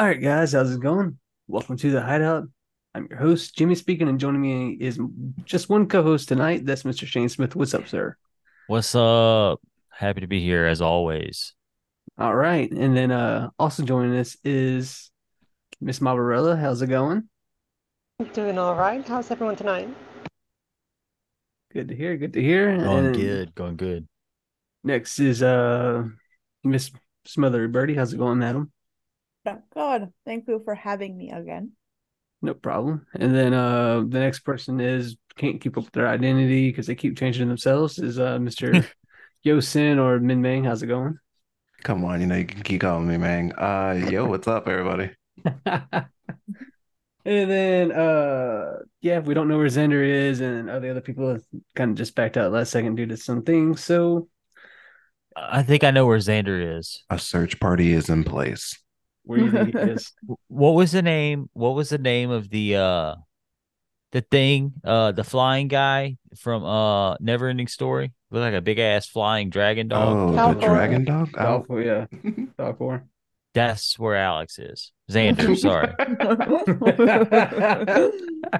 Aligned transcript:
All 0.00 0.06
right, 0.06 0.18
guys, 0.18 0.52
how's 0.52 0.72
it 0.72 0.80
going? 0.80 1.18
Welcome 1.46 1.76
to 1.76 1.90
the 1.90 2.00
Hideout. 2.00 2.44
I'm 2.94 3.06
your 3.10 3.18
host, 3.18 3.54
Jimmy 3.54 3.74
speaking, 3.74 4.08
and 4.08 4.18
joining 4.18 4.40
me 4.40 4.70
is 4.80 4.98
just 5.44 5.68
one 5.68 5.88
co-host 5.88 6.26
tonight. 6.26 6.64
That's 6.64 6.84
Mr. 6.84 7.06
Shane 7.06 7.28
Smith. 7.28 7.54
What's 7.54 7.74
up, 7.74 7.86
sir? 7.86 8.16
What's 8.66 8.94
up? 8.94 9.60
Happy 9.90 10.22
to 10.22 10.26
be 10.26 10.40
here 10.40 10.64
as 10.64 10.80
always. 10.80 11.52
All 12.16 12.34
right, 12.34 12.72
and 12.72 12.96
then 12.96 13.10
uh 13.10 13.50
also 13.58 13.82
joining 13.82 14.16
us 14.18 14.38
is 14.42 15.10
Miss 15.82 15.98
Barbarella. 15.98 16.56
How's 16.56 16.80
it 16.80 16.86
going? 16.86 17.28
Doing 18.32 18.56
all 18.56 18.76
right. 18.76 19.06
How's 19.06 19.30
everyone 19.30 19.56
tonight? 19.56 19.94
Good 21.74 21.88
to 21.88 21.94
hear. 21.94 22.16
Good 22.16 22.32
to 22.32 22.40
hear. 22.40 22.74
Going 22.74 23.04
And 23.04 23.14
good, 23.14 23.54
going 23.54 23.76
good. 23.76 24.08
Next 24.82 25.18
is 25.18 25.42
uh 25.42 26.04
Miss 26.64 26.90
Smothery 27.26 27.68
Birdie. 27.68 27.96
How's 27.96 28.14
it 28.14 28.18
going, 28.18 28.38
madam? 28.38 28.72
Oh, 29.46 29.58
God, 29.74 30.12
thank 30.24 30.46
you 30.48 30.60
for 30.64 30.74
having 30.74 31.16
me 31.16 31.30
again. 31.30 31.72
No 32.42 32.54
problem. 32.54 33.06
And 33.14 33.34
then 33.34 33.52
uh 33.52 34.02
the 34.08 34.18
next 34.18 34.40
person 34.40 34.80
is 34.80 35.16
can't 35.36 35.60
keep 35.60 35.76
up 35.76 35.84
with 35.84 35.92
their 35.92 36.08
identity 36.08 36.70
because 36.70 36.86
they 36.86 36.94
keep 36.94 37.18
changing 37.18 37.48
themselves. 37.48 37.98
Is 37.98 38.18
uh 38.18 38.38
Mr. 38.38 38.86
Yosin 39.46 39.98
or 39.98 40.20
Min 40.20 40.40
Mang? 40.40 40.64
How's 40.64 40.82
it 40.82 40.86
going? 40.86 41.18
Come 41.82 42.04
on, 42.04 42.20
you 42.20 42.26
know, 42.26 42.36
you 42.36 42.46
can 42.46 42.62
keep 42.62 42.80
calling 42.82 43.08
me 43.08 43.16
Mang. 43.16 43.52
Uh, 43.52 44.08
yo, 44.10 44.26
what's 44.26 44.48
up, 44.48 44.68
everybody? 44.68 45.10
And 47.24 47.50
then 47.50 47.92
uh 47.92 48.78
yeah, 49.02 49.18
we 49.18 49.34
don't 49.34 49.48
know 49.48 49.58
where 49.58 49.66
Xander 49.66 50.02
is, 50.02 50.40
and 50.40 50.70
all 50.70 50.80
the 50.80 50.90
other 50.90 51.00
people 51.00 51.28
have 51.28 51.42
kind 51.74 51.90
of 51.90 51.96
just 51.96 52.14
backed 52.14 52.36
out 52.36 52.52
last 52.52 52.70
second 52.70 52.94
due 52.94 53.06
to 53.06 53.16
some 53.16 53.42
things. 53.42 53.84
So 53.84 54.28
I 55.36 55.62
think 55.62 55.84
I 55.84 55.90
know 55.90 56.06
where 56.06 56.18
Xander 56.18 56.78
is. 56.78 57.04
A 57.10 57.18
search 57.18 57.60
party 57.60 57.92
is 57.92 58.08
in 58.08 58.24
place. 58.24 58.78
Where 59.30 59.38
do 59.38 59.44
you 59.44 59.50
think 59.52 59.78
he 59.78 59.90
is? 59.92 60.12
What 60.48 60.72
was 60.72 60.90
the 60.90 61.02
name? 61.02 61.48
What 61.52 61.76
was 61.76 61.90
the 61.90 61.98
name 61.98 62.30
of 62.30 62.50
the 62.50 62.74
uh 62.74 63.14
the 64.10 64.22
thing? 64.22 64.72
Uh 64.82 65.12
the 65.12 65.22
flying 65.22 65.68
guy 65.68 66.16
from 66.36 66.64
uh 66.64 67.16
Neverending 67.18 67.70
Story? 67.70 68.12
Looked 68.32 68.42
like 68.42 68.54
a 68.54 68.60
big 68.60 68.80
ass 68.80 69.06
flying 69.06 69.48
dragon 69.48 69.86
dog. 69.86 70.36
Oh, 70.36 70.54
the 70.54 70.60
dragon 70.60 71.04
dog? 71.04 71.30
Oh, 71.38 71.64
Falkor, 71.68 71.84
yeah. 71.84 72.06
Falkor. 72.58 73.02
That's 73.54 73.98
where 73.98 74.14
Alex 74.16 74.58
is. 74.58 74.92
Xander, 75.10 75.58
sorry. 75.58 75.88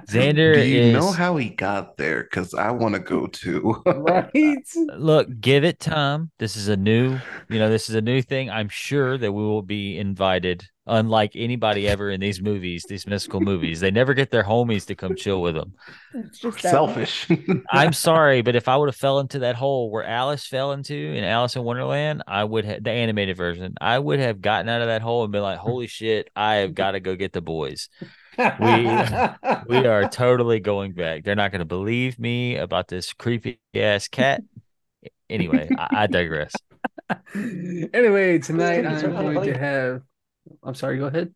Xander 0.08 0.54
Do 0.54 0.66
you 0.66 0.80
is 0.80 0.92
know 0.92 1.12
how 1.12 1.36
he 1.36 1.50
got 1.50 1.96
there? 1.96 2.24
Because 2.24 2.54
I 2.54 2.72
want 2.72 2.94
to 2.94 3.00
go 3.00 3.26
too. 3.26 3.80
right. 3.86 4.66
look, 4.96 5.28
give 5.40 5.64
it 5.64 5.78
time. 5.78 6.30
This 6.38 6.56
is 6.56 6.68
a 6.68 6.76
new, 6.76 7.18
you 7.48 7.58
know, 7.58 7.70
this 7.70 7.88
is 7.88 7.94
a 7.94 8.00
new 8.00 8.20
thing. 8.22 8.50
I'm 8.50 8.68
sure 8.68 9.16
that 9.16 9.32
we 9.32 9.42
will 9.42 9.62
be 9.62 9.96
invited, 9.96 10.66
unlike 10.90 11.32
anybody 11.34 11.88
ever 11.88 12.10
in 12.10 12.20
these 12.20 12.42
movies, 12.42 12.84
these 12.88 13.06
mystical 13.06 13.40
movies. 13.40 13.80
They 13.80 13.90
never 13.90 14.12
get 14.12 14.30
their 14.30 14.42
homies 14.42 14.84
to 14.86 14.94
come 14.94 15.14
chill 15.14 15.40
with 15.40 15.54
them. 15.54 15.72
It's 16.12 16.40
just 16.40 16.58
Selfish. 16.60 17.28
I'm 17.70 17.92
sorry, 17.94 18.42
but 18.42 18.56
if 18.56 18.68
I 18.68 18.76
would 18.76 18.88
have 18.88 18.96
fell 18.96 19.20
into 19.20 19.38
that 19.38 19.54
hole 19.54 19.90
where 19.90 20.04
Alice 20.04 20.46
fell 20.46 20.72
into 20.72 20.94
in 20.94 21.24
Alice 21.24 21.56
in 21.56 21.62
Wonderland, 21.62 22.22
I 22.26 22.44
would 22.44 22.64
have 22.64 22.84
the 22.84 22.90
animated 22.90 23.36
version. 23.36 23.74
I 23.80 23.98
would 23.98 24.18
have 24.18 24.40
gotten 24.42 24.68
out 24.68 24.82
of 24.82 24.88
that 24.88 25.00
hole 25.00 25.22
and 25.22 25.32
been 25.32 25.42
like, 25.42 25.58
"Holy 25.58 25.86
shit, 25.86 26.28
I 26.34 26.56
have 26.56 26.74
got 26.74 26.92
to 26.92 27.00
go 27.00 27.14
get 27.14 27.32
the 27.32 27.40
boys." 27.40 27.88
We 28.36 28.88
we 29.68 29.86
are 29.86 30.08
totally 30.08 30.60
going 30.60 30.92
back. 30.92 31.24
They're 31.24 31.36
not 31.36 31.52
going 31.52 31.60
to 31.60 31.64
believe 31.66 32.18
me 32.18 32.56
about 32.56 32.88
this 32.88 33.12
creepy 33.12 33.60
ass 33.74 34.08
cat. 34.08 34.42
Anyway, 35.28 35.68
I, 35.78 35.88
I 35.92 36.06
digress. 36.08 36.52
anyway, 37.34 38.38
tonight 38.38 38.86
I'm 38.86 39.12
going 39.12 39.42
to 39.42 39.58
have 39.58 40.02
I'm 40.62 40.74
sorry, 40.74 40.98
go 40.98 41.06
ahead. 41.06 41.34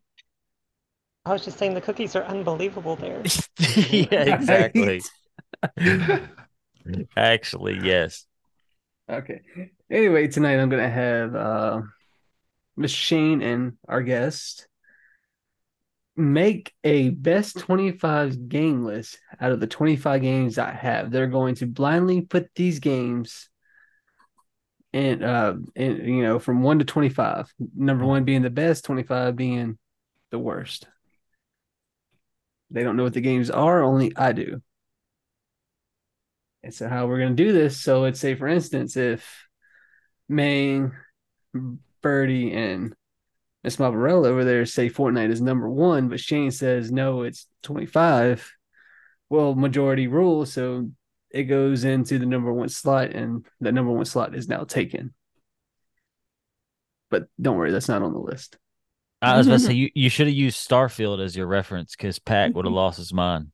I 1.25 1.33
was 1.33 1.45
just 1.45 1.59
saying 1.59 1.75
the 1.75 1.81
cookies 1.81 2.17
are 2.17 2.25
unbelievable 2.25 2.97
there. 2.97 3.23
yeah, 3.89 4.35
exactly. 4.35 5.01
Actually, 7.17 7.81
yes. 7.83 8.27
Okay. 9.09 9.41
Anyway, 9.91 10.29
tonight 10.29 10.59
I'm 10.59 10.69
gonna 10.69 10.89
have 10.89 11.35
uh 11.35 11.81
Miss 12.77 12.91
Shane 12.91 13.41
and 13.41 13.75
our 13.89 14.03
guest 14.03 14.69
make 16.17 16.73
a 16.85 17.11
best 17.11 17.59
25 17.59 18.49
game 18.49 18.85
list 18.85 19.19
out 19.41 19.53
of 19.53 19.61
the 19.61 19.67
25 19.67 20.23
games 20.23 20.59
I 20.59 20.71
have. 20.73 21.11
They're 21.11 21.27
going 21.27 21.57
to 21.57 21.67
blindly 21.67 22.21
put 22.21 22.51
these 22.55 22.79
games 22.79 23.49
and 24.95 25.25
uh 25.25 25.55
and 25.75 26.07
you 26.07 26.23
know 26.23 26.39
from 26.39 26.63
1 26.63 26.79
to 26.79 26.85
25. 26.85 27.53
Number 27.77 28.07
1 28.07 28.25
being 28.25 28.43
the 28.43 28.51
best, 28.51 28.85
25 28.85 29.37
being 29.37 29.77
the 30.31 30.39
worst. 30.39 30.87
They 32.71 32.83
don't 32.83 32.97
know 32.97 33.03
what 33.03 33.13
the 33.13 33.21
games 33.21 33.51
are, 33.51 33.83
only 33.83 34.17
I 34.17 34.33
do. 34.33 34.63
And 36.63 36.73
so 36.73 36.89
how 36.89 37.07
we're 37.07 37.19
gonna 37.19 37.35
do 37.35 37.53
this, 37.53 37.79
so 37.79 38.01
let's 38.01 38.21
say 38.21 38.37
for 38.37 38.47
instance, 38.47 38.97
if 38.97 39.47
Mang, 40.29 40.93
Birdie, 42.01 42.53
and 42.53 42.95
Miss 43.65 43.77
Barbarella 43.77 44.29
over 44.29 44.45
there 44.45 44.65
say 44.65 44.89
Fortnite 44.89 45.31
is 45.31 45.41
number 45.41 45.69
one, 45.69 46.09
but 46.09 46.21
Shane 46.21 46.53
says 46.53 46.93
no, 46.93 47.23
it's 47.23 47.49
25. 47.65 48.49
Well, 49.29 49.57
majority 49.57 50.07
rule, 50.07 50.47
so 50.47 50.91
it 51.35 51.45
goes 51.45 51.83
into 51.83 52.21
the 52.21 52.27
number 52.27 52.53
one 52.53 52.69
slot, 52.69 53.11
and 53.11 53.45
the 53.61 53.73
number 53.73 53.91
one 53.91 54.05
slot 54.05 54.37
is 54.37 54.49
now 54.49 54.63
taken. 54.63 55.13
But 57.11 57.27
don't 57.43 57.57
worry, 57.57 57.73
that's 57.73 57.89
not 57.89 58.03
on 58.03 58.13
the 58.13 58.21
list. 58.21 58.57
I 59.21 59.37
was 59.37 59.49
about 59.49 59.59
to 59.59 59.67
say 59.67 59.73
you, 59.75 59.91
you 59.97 60.09
should 60.09 60.29
have 60.29 60.37
used 60.37 60.57
Starfield 60.67 61.23
as 61.23 61.37
your 61.37 61.49
reference 61.49 61.97
because 61.97 62.21
Pack 62.21 62.55
would 62.55 62.67
have 62.67 62.73
lost 62.73 62.99
his 62.99 63.13
mind. 63.13 63.49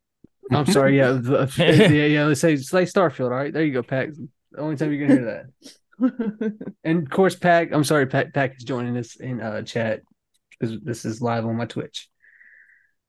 I'm 0.52 0.66
sorry, 0.66 0.98
yeah, 0.98 1.12
the- 1.12 1.50
yeah, 1.58 2.04
yeah. 2.04 2.24
Let's 2.26 2.40
say 2.40 2.56
say 2.56 2.82
Starfield. 2.82 3.30
All 3.30 3.30
right, 3.30 3.52
there 3.52 3.64
you 3.64 3.72
go, 3.72 3.82
Pack. 3.82 4.10
The 4.52 4.60
only 4.60 4.76
time 4.76 4.92
you 4.92 5.06
can 5.06 5.16
hear 5.16 5.24
that. 5.24 5.72
And 6.84 7.02
of 7.02 7.10
course, 7.10 7.34
Pack. 7.34 7.72
I'm 7.72 7.84
sorry, 7.84 8.06
Pack. 8.06 8.34
Pack 8.34 8.56
is 8.56 8.64
joining 8.64 8.96
us 8.98 9.16
in 9.16 9.40
uh, 9.40 9.62
chat 9.62 10.02
because 10.50 10.78
this 10.82 11.04
is 11.04 11.22
live 11.22 11.46
on 11.46 11.56
my 11.56 11.66
Twitch. 11.66 12.08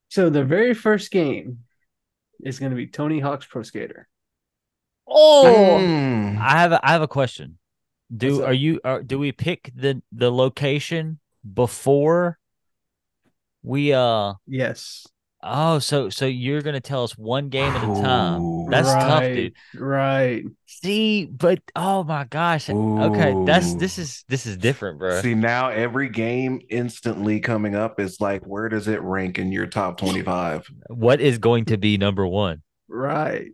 So 0.10 0.30
the 0.30 0.44
very 0.44 0.74
first 0.74 1.10
game 1.12 1.60
is 2.44 2.60
going 2.60 2.72
to 2.72 2.76
be 2.76 2.88
Tony 2.88 3.20
Hawk's 3.20 3.46
Pro 3.46 3.64
Skater. 3.64 4.08
Oh, 5.14 5.78
Mm. 5.80 6.40
I 6.40 6.60
have 6.60 6.72
a, 6.72 6.80
I 6.88 6.92
have 6.94 7.02
a 7.02 7.08
question. 7.08 7.58
Do 8.16 8.44
are 8.44 8.54
you 8.54 8.80
are, 8.84 9.02
do 9.02 9.20
we 9.20 9.32
pick 9.32 9.72
the 9.76 10.02
the 10.12 10.32
location 10.32 11.20
before 11.54 12.38
we 13.64 13.94
uh 13.94 14.34
Yes, 14.48 15.08
oh 15.44 15.80
so 15.80 16.10
so 16.10 16.26
you're 16.26 16.62
gonna 16.62 16.82
tell 16.82 17.04
us 17.04 17.18
one 17.18 17.50
game 17.50 17.72
at 17.74 17.84
a 17.84 18.02
time. 18.02 18.42
Ooh. 18.42 18.68
That's 18.70 18.88
tough, 18.88 19.22
Right, 19.22 19.36
dude. 19.36 19.54
Right. 19.76 20.44
See, 20.66 21.26
but 21.26 21.60
oh 21.76 22.04
my 22.04 22.24
gosh. 22.26 22.70
Okay, 22.70 23.34
that's 23.46 23.76
this 23.76 23.98
is 23.98 24.24
this 24.28 24.46
is 24.46 24.58
different, 24.58 25.00
bro. 25.00 25.22
See, 25.22 25.36
now 25.36 25.70
every 25.70 26.10
game 26.10 26.62
instantly 26.70 27.40
coming 27.40 27.76
up 27.76 28.00
is 28.00 28.20
like, 28.20 28.46
where 28.46 28.70
does 28.70 28.88
it 28.88 29.02
rank 29.02 29.40
in 29.40 29.52
your 29.52 29.68
top 29.68 29.98
25? 29.98 30.70
What 30.88 31.22
is 31.22 31.38
going 31.38 31.66
to 31.66 31.78
be 31.78 31.98
number 31.98 32.26
one? 32.26 32.62
Right. 32.88 33.52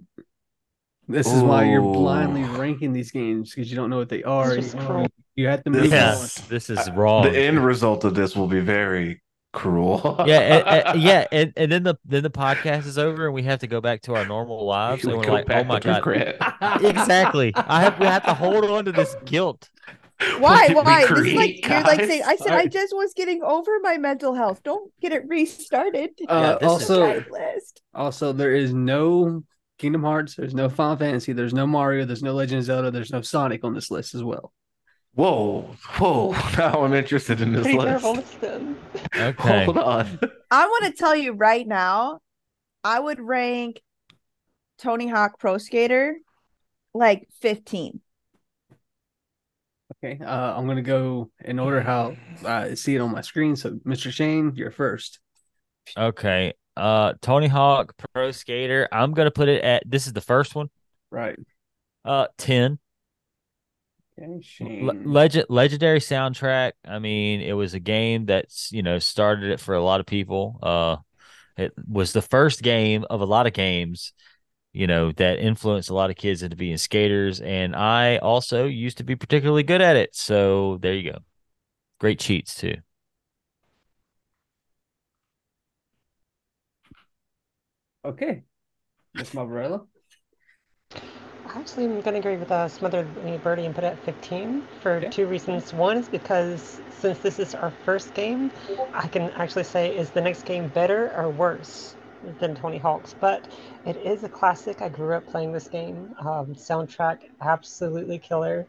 This 1.08 1.28
is 1.32 1.42
why 1.42 1.66
you're 1.66 1.82
Ooh. 1.82 1.94
blindly 1.94 2.44
ranking 2.44 2.92
these 2.94 3.12
games 3.12 3.54
because 3.54 3.70
you 3.70 3.76
don't 3.78 3.90
know 3.90 3.98
what 3.98 4.10
they 4.10 4.24
are. 4.24 4.56
just 4.56 4.76
You, 4.76 4.82
cruel. 4.82 5.08
you 5.36 5.48
have 5.48 5.64
to 5.64 5.70
This 5.70 5.82
make 5.84 5.92
Yeah, 5.92 6.16
one. 6.18 6.28
this 6.50 6.70
is 6.70 6.80
Uh, 6.80 6.92
wrong. 6.96 7.24
The 7.24 7.38
end 7.40 7.64
result 7.66 8.04
of 8.04 8.14
this 8.14 8.36
will 8.36 8.48
be 8.48 8.60
very 8.60 9.22
cruel. 9.54 10.24
yeah, 10.28 10.40
and, 10.40 10.68
and- 10.88 11.02
yeah, 11.02 11.26
and, 11.32 11.54
and 11.56 11.72
then 11.72 11.84
the 11.84 11.96
then 12.06 12.24
the 12.24 12.30
podcast 12.30 12.86
is 12.86 12.98
over 12.98 13.26
and 13.26 13.34
we 13.34 13.44
have 13.44 13.60
to 13.60 13.68
go 13.68 13.80
back 13.82 14.02
to 14.04 14.16
our 14.16 14.26
normal 14.26 14.66
lives 14.66 15.04
We 15.06 15.12
and 15.14 15.20
we're 15.22 15.26
go 15.28 15.34
like, 15.34 15.50
oh 15.50 15.64
my 15.64 15.76
with 15.76 15.84
god, 15.84 15.96
regret. 16.06 16.38
exactly. 16.84 17.54
I 17.56 17.82
have 17.82 18.00
we 18.00 18.06
have 18.06 18.26
to 18.26 18.34
hold 18.34 18.66
on 18.66 18.86
to 18.86 18.92
this 18.92 19.16
guilt. 19.26 19.70
Why? 20.40 20.40
What 20.40 20.68
did 20.68 20.76
we 20.78 20.82
Why? 20.84 21.02
This 21.02 21.12
is 21.12 21.18
create, 21.20 21.36
like 21.38 21.68
you're 21.70 21.82
like 21.84 21.98
guys? 22.00 22.08
saying. 22.10 22.24
I 22.26 22.36
said 22.38 22.48
I 22.48 22.58
Sorry. 22.62 22.70
just 22.70 22.94
was 22.96 23.14
getting 23.16 23.44
over 23.44 23.72
my 23.82 23.98
mental 23.98 24.34
health. 24.34 24.62
Don't 24.64 24.92
get 25.00 25.12
it 25.14 25.24
restarted. 25.28 26.10
Uh, 26.28 26.56
this 26.58 26.62
is- 26.64 26.68
also, 26.90 27.20
Checklist. 27.22 27.82
Also, 27.94 28.34
there 28.34 28.54
is 28.54 28.74
no 28.74 29.44
Kingdom 29.78 30.04
Hearts, 30.04 30.36
there's 30.36 30.54
no 30.56 30.70
Final 30.70 30.98
Fantasy, 30.98 31.34
there's 31.34 31.54
no 31.54 31.68
Mario, 31.68 32.06
there's 32.06 32.24
no 32.24 32.34
Legend 32.34 32.60
of 32.60 32.66
Zelda, 32.66 32.92
there's 32.92 33.12
no 33.12 33.22
Sonic 33.22 33.64
on 33.64 33.74
this 33.74 33.92
list 33.92 34.16
as 34.16 34.24
well. 34.24 34.54
Whoa, 35.14 35.62
whoa. 35.98 36.32
Now 36.58 36.84
I'm 36.84 36.94
interested 36.94 37.42
in 37.42 37.52
this 37.52 37.64
Pretty 37.64 37.78
list. 37.78 37.88
terrible 37.88 38.14
list 38.14 38.42
then. 38.42 38.78
Okay. 39.16 39.66
Hold 39.66 39.78
on. 39.78 40.20
I 40.52 40.68
want 40.68 40.86
to 40.86 40.92
tell 40.92 41.16
you 41.16 41.34
right 41.34 41.68
now, 41.68 42.20
I 42.84 43.00
would 43.00 43.20
rank 43.20 43.82
Tony 44.78 45.08
Hawk 45.08 45.40
Pro 45.40 45.58
Skater 45.58 46.18
like 46.94 47.28
15. 47.42 48.00
Okay, 50.04 50.24
uh, 50.24 50.56
I'm 50.56 50.68
gonna 50.68 50.84
go 50.84 51.32
in 51.44 51.58
order 51.58 51.82
how 51.82 52.16
I 52.46 52.76
see 52.76 52.96
it 52.96 53.00
on 53.00 53.12
my 53.12 53.22
screen. 53.22 53.56
So, 53.56 53.72
Mr. 53.86 54.12
Shane, 54.12 54.54
you're 54.56 54.70
first. 54.72 55.20
Okay. 55.98 56.54
Uh 56.78 57.14
Tony 57.22 57.48
Hawk 57.48 57.96
Pro 58.14 58.32
Skater. 58.32 58.88
I'm 58.92 59.14
gonna 59.14 59.32
put 59.32 59.50
it 59.50 59.64
at 59.64 59.84
this 59.86 60.08
is 60.08 60.14
the 60.14 60.22
first 60.22 60.56
one. 60.56 60.70
Right. 61.12 61.38
Uh 62.06 62.28
10. 62.38 62.80
Le- 64.60 64.94
legend 65.04 65.46
legendary 65.50 66.00
soundtrack. 66.00 66.74
I 66.84 67.00
mean, 67.00 67.42
it 67.42 67.54
was 67.54 67.74
a 67.74 67.80
game 67.80 68.26
that's 68.26 68.72
you 68.72 68.84
know 68.84 69.00
started 69.00 69.50
it 69.52 69.60
for 69.60 69.76
a 69.76 69.84
lot 69.84 70.00
of 70.00 70.06
people. 70.06 70.60
Uh, 70.62 70.98
it 71.58 71.74
was 71.90 72.14
the 72.14 72.22
first 72.24 72.64
game 72.64 73.06
of 73.10 73.22
a 73.22 73.26
lot 73.26 73.48
of 73.48 73.54
games, 73.54 74.14
you 74.74 74.88
know, 74.88 75.12
that 75.14 75.40
influenced 75.40 75.90
a 75.92 75.96
lot 75.96 76.12
of 76.12 76.18
kids 76.18 76.44
into 76.44 76.56
being 76.58 76.78
skaters. 76.78 77.42
And 77.42 77.76
I 77.76 78.18
also 78.20 78.66
used 78.68 78.98
to 79.00 79.06
be 79.06 79.16
particularly 79.18 79.64
good 79.64 79.82
at 79.82 79.98
it. 79.98 80.16
So 80.16 80.80
there 80.82 80.94
you 80.96 81.12
go. 81.14 81.20
Great 82.00 82.20
cheats 82.20 82.56
too. 82.56 82.76
Okay. 88.08 88.44
Miss 89.14 89.34
Marbarella. 89.34 89.88
Actually, 91.50 91.86
I'm 91.86 92.02
going 92.02 92.14
to 92.14 92.20
agree 92.20 92.38
with 92.38 92.52
uh, 92.52 92.68
Smothered 92.68 93.08
Me 93.24 93.38
Birdie 93.38 93.66
and 93.66 93.74
put 93.74 93.84
it 93.84 93.88
at 93.88 94.00
15 94.04 94.64
for 94.82 95.02
Okay. 95.02 95.12
two 95.12 95.26
reasons. 95.28 95.74
One 95.74 95.98
is 95.98 96.10
because 96.10 96.82
since 97.00 97.20
this 97.20 97.40
is 97.40 97.56
our 97.56 97.72
first 97.86 98.14
game, 98.14 98.52
I 98.94 99.08
can 99.08 99.24
actually 99.32 99.64
say, 99.64 99.96
is 99.96 100.10
the 100.12 100.22
next 100.22 100.44
game 100.46 100.68
better 100.70 101.12
or 101.16 101.30
worse 101.30 101.96
than 102.40 102.54
Tony 102.56 102.78
Hawk's? 102.78 103.14
But 103.14 103.48
it 103.86 103.96
is 103.98 104.24
a 104.24 104.30
classic. 104.30 104.82
I 104.82 104.90
grew 104.90 105.14
up 105.14 105.26
playing 105.26 105.54
this 105.54 105.68
game. 105.68 106.14
Um, 106.20 106.48
soundtrack, 106.54 107.20
absolutely 107.42 108.20
killer. 108.20 108.66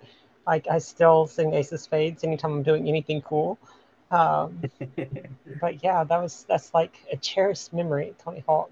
Like, 0.46 0.68
I 0.68 0.78
still 0.78 1.26
sing 1.26 1.54
Ace 1.54 1.72
of 1.72 1.80
Spades 1.80 2.22
anytime 2.24 2.52
I'm 2.52 2.62
doing 2.62 2.88
anything 2.88 3.22
cool. 3.22 3.58
Um, 4.10 4.62
but 5.60 5.82
yeah, 5.82 6.04
that 6.04 6.18
was 6.22 6.46
that's 6.48 6.72
like 6.72 6.96
a 7.12 7.16
cherished 7.16 7.72
memory, 7.72 8.14
Tony 8.18 8.42
Hawk. 8.46 8.70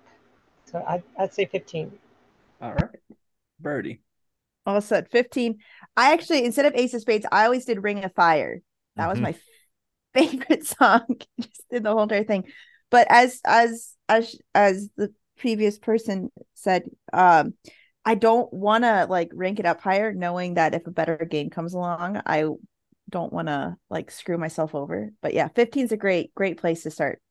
So 0.77 0.85
I, 0.87 1.03
I'd 1.19 1.33
say 1.33 1.47
15. 1.47 1.93
All 2.61 2.75
right. 2.75 2.91
Birdie. 3.61 4.01
Also 4.67 4.97
at 4.97 5.11
15. 5.11 5.59
I 5.97 6.13
actually, 6.13 6.45
instead 6.45 6.67
of 6.67 6.75
Ace 6.75 6.93
of 6.93 7.01
Spades, 7.01 7.25
I 7.33 7.45
always 7.45 7.65
did 7.65 7.83
Ring 7.83 8.05
of 8.05 8.13
Fire. 8.15 8.61
That 8.97 9.09
was 9.09 9.19
Mhm. 9.19 9.23
my 9.23 9.35
favorite 10.13 10.67
song 10.79 11.07
just 11.41 11.65
in 11.71 11.83
the 11.83 11.93
whole 11.93 12.03
entire 12.03 12.25
thing. 12.25 12.45
But 12.91 13.07
as 13.11 13.41
as 13.47 13.95
as 14.09 14.37
as 14.55 14.91
the 14.97 15.15
previous 15.39 15.79
person 15.79 16.31
said, 16.55 16.85
um, 17.13 17.55
I 18.05 18.17
don't 18.17 18.53
want 18.53 18.85
to 18.85 19.07
like 19.09 19.31
rank 19.33 19.59
it 19.59 19.67
up 19.67 19.81
higher, 19.81 20.13
knowing 20.13 20.55
that 20.55 20.75
if 20.75 20.87
a 20.87 20.91
better 20.91 21.17
game 21.29 21.49
comes 21.49 21.73
along, 21.73 22.21
I 22.27 22.45
don't 23.09 23.33
want 23.33 23.49
to 23.49 23.77
like 23.89 24.11
screw 24.11 24.37
myself 24.37 24.75
over. 24.75 25.11
But 25.23 25.33
yeah, 25.33 25.49
15 25.49 25.87
is 25.87 25.93
a 25.93 25.97
great 25.97 26.35
great 26.35 26.59
place 26.59 26.83
to 26.83 26.91
start. 26.91 27.23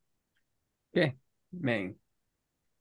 Okay, 0.95 1.13
Maine. 1.53 1.95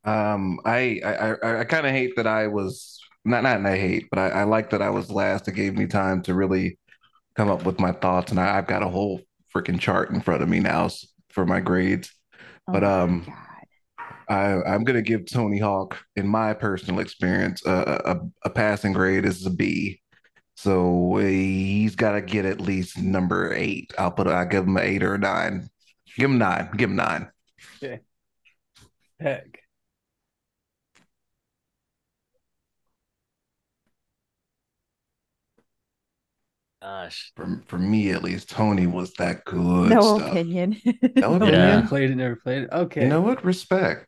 Um, 0.04 0.60
I 0.64 1.00
I 1.04 1.12
I, 1.12 1.60
I 1.60 1.64
kind 1.64 1.86
of 1.86 1.92
hate 1.92 2.16
that 2.16 2.26
I 2.26 2.46
was 2.46 3.00
not 3.24 3.42
not 3.42 3.64
I 3.64 3.76
hate, 3.76 4.08
but 4.10 4.18
I, 4.18 4.28
I 4.28 4.42
like 4.44 4.70
that 4.70 4.82
I 4.82 4.90
was 4.90 5.10
last. 5.10 5.48
It 5.48 5.52
gave 5.52 5.74
me 5.74 5.86
time 5.86 6.22
to 6.22 6.34
really 6.34 6.78
come 7.36 7.50
up 7.50 7.64
with 7.64 7.80
my 7.80 7.92
thoughts, 7.92 8.30
and 8.30 8.40
I, 8.40 8.58
I've 8.58 8.66
got 8.66 8.82
a 8.82 8.88
whole 8.88 9.20
freaking 9.54 9.80
chart 9.80 10.10
in 10.10 10.20
front 10.20 10.42
of 10.42 10.48
me 10.48 10.60
now 10.60 10.88
for 11.30 11.46
my 11.46 11.60
grades. 11.60 12.12
Oh 12.68 12.72
But, 12.72 12.84
um, 12.84 13.26
I 14.28 14.62
I'm 14.62 14.84
gonna 14.84 15.02
give 15.02 15.26
Tony 15.26 15.58
Hawk, 15.58 15.98
in 16.16 16.26
my 16.26 16.54
personal 16.54 17.00
experience, 17.00 17.64
a 17.66 18.02
a, 18.04 18.20
a 18.46 18.50
passing 18.50 18.92
grade 18.92 19.24
is 19.24 19.44
a 19.46 19.50
B. 19.50 20.00
So 20.56 21.16
he's 21.16 21.96
got 21.96 22.12
to 22.12 22.20
get 22.20 22.44
at 22.44 22.60
least 22.60 22.96
number 22.98 23.52
eight. 23.52 23.92
I'll 23.98 24.12
put 24.12 24.28
I 24.28 24.44
give 24.44 24.64
him 24.64 24.76
an 24.76 24.84
eight 24.84 25.02
or 25.02 25.14
a 25.14 25.18
nine. 25.18 25.68
Give 26.16 26.30
him 26.30 26.38
nine. 26.38 26.70
Give 26.76 26.90
him 26.90 26.96
nine. 26.96 27.28
Heck. 29.20 29.63
Gosh. 36.84 37.32
For 37.34 37.62
for 37.66 37.78
me 37.78 38.10
at 38.10 38.22
least, 38.22 38.50
Tony 38.50 38.86
was 38.86 39.14
that 39.14 39.46
good 39.46 39.90
no 39.90 40.00
stuff. 40.00 40.30
opinion. 40.32 40.76
No 41.16 41.38
Never 41.38 41.50
Yeah. 41.50 41.86
played 41.88 42.10
it, 42.10 42.16
never 42.16 42.36
played 42.36 42.64
it. 42.64 42.70
Okay. 42.72 43.04
You 43.04 43.08
know 43.08 43.22
what? 43.22 43.42
Respect. 43.42 44.06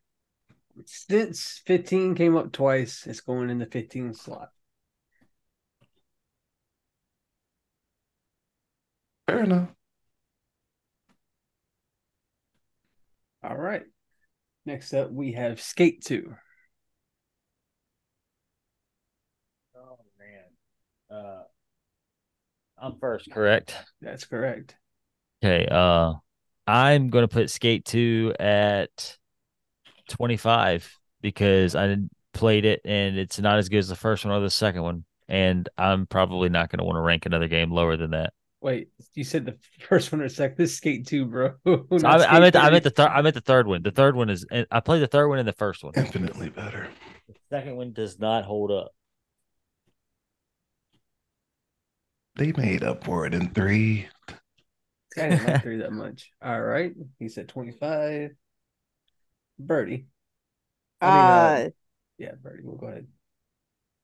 Since 0.84 1.62
15 1.64 2.14
came 2.14 2.36
up 2.36 2.52
twice, 2.52 3.06
it's 3.06 3.22
going 3.22 3.48
in 3.48 3.58
the 3.58 3.64
15 3.66 4.12
slot. 4.12 4.50
Fair 9.26 9.44
enough. 9.44 9.70
All 13.42 13.56
right. 13.56 13.84
Next 14.66 14.92
up, 14.92 15.10
we 15.10 15.32
have 15.32 15.62
Skate 15.62 16.04
2. 16.04 16.34
Oh 19.74 19.98
man. 20.18 21.18
Uh, 21.18 21.42
I'm 22.78 22.98
first, 22.98 23.30
correct? 23.30 23.74
That's 24.00 24.24
correct. 24.24 24.76
Okay. 25.44 25.66
Uh, 25.70 26.14
I'm 26.66 27.08
gonna 27.08 27.28
put 27.28 27.50
Skate 27.50 27.84
Two 27.84 28.34
at 28.40 29.16
25 30.10 30.98
because 31.20 31.74
I 31.74 31.86
didn't- 31.88 32.10
played 32.32 32.66
it 32.66 32.82
and 32.84 33.16
it's 33.16 33.40
not 33.40 33.56
as 33.56 33.70
good 33.70 33.78
as 33.78 33.88
the 33.88 33.96
first 33.96 34.22
one 34.22 34.34
or 34.34 34.40
the 34.40 34.50
second 34.50 34.82
one, 34.82 35.06
and 35.26 35.66
I'm 35.78 36.06
probably 36.06 36.50
not 36.50 36.68
gonna 36.68 36.84
want 36.84 36.96
to 36.96 37.00
rank 37.00 37.24
another 37.24 37.48
game 37.48 37.70
lower 37.70 37.96
than 37.96 38.10
that. 38.10 38.34
Wait, 38.60 38.88
you 39.14 39.24
said 39.24 39.46
the 39.46 39.56
first 39.88 40.12
one 40.12 40.20
or 40.20 40.28
second? 40.28 40.58
This 40.58 40.72
is 40.72 40.76
Skate 40.76 41.06
2, 41.06 41.24
bro. 41.24 41.54
So 41.64 41.86
Not 41.96 42.20
I, 42.20 42.36
I 42.36 42.40
meant 42.40 42.54
Skate 42.54 42.64
I 42.64 42.70
meant 42.70 42.84
the 42.84 42.90
third 42.90 43.08
I 43.08 43.22
meant 43.22 43.34
the 43.36 43.40
third 43.40 43.66
one. 43.66 43.82
The 43.82 43.90
third 43.90 44.16
one 44.16 44.28
is 44.28 44.44
I 44.70 44.80
played 44.80 45.00
the 45.00 45.06
third 45.06 45.28
one 45.28 45.38
and 45.38 45.48
the 45.48 45.54
first 45.54 45.82
one. 45.82 45.94
Infinitely 45.96 46.50
better. 46.50 46.88
The 47.26 47.34
second 47.48 47.76
one 47.76 47.92
does 47.94 48.18
not 48.18 48.44
hold 48.44 48.70
up. 48.70 48.92
They 52.36 52.52
made 52.52 52.84
up 52.84 53.02
for 53.02 53.26
it 53.26 53.34
in 53.34 53.50
three. 53.52 54.08
I 55.18 55.28
didn't 55.28 55.44
like 55.44 55.60
3 55.62 55.78
that 55.78 55.92
much. 55.92 56.32
All 56.42 56.60
right. 56.60 56.94
He 57.18 57.28
said 57.28 57.48
25. 57.48 58.32
Birdie. 59.58 60.08
I 61.02 61.10
mean, 61.10 61.30
uh, 61.30 61.56
uh, 61.64 61.70
yeah, 62.18 62.34
Birdie. 62.34 62.62
We'll 62.64 62.76
go 62.76 62.88
ahead. 62.88 63.06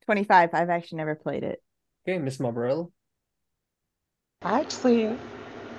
25. 0.06 0.54
I've 0.54 0.70
actually 0.70 0.96
never 0.98 1.14
played 1.14 1.44
it. 1.44 1.62
Okay, 2.06 2.18
Miss 2.18 2.38
Marbarella. 2.38 2.90
I 4.42 4.60
actually, 4.60 5.06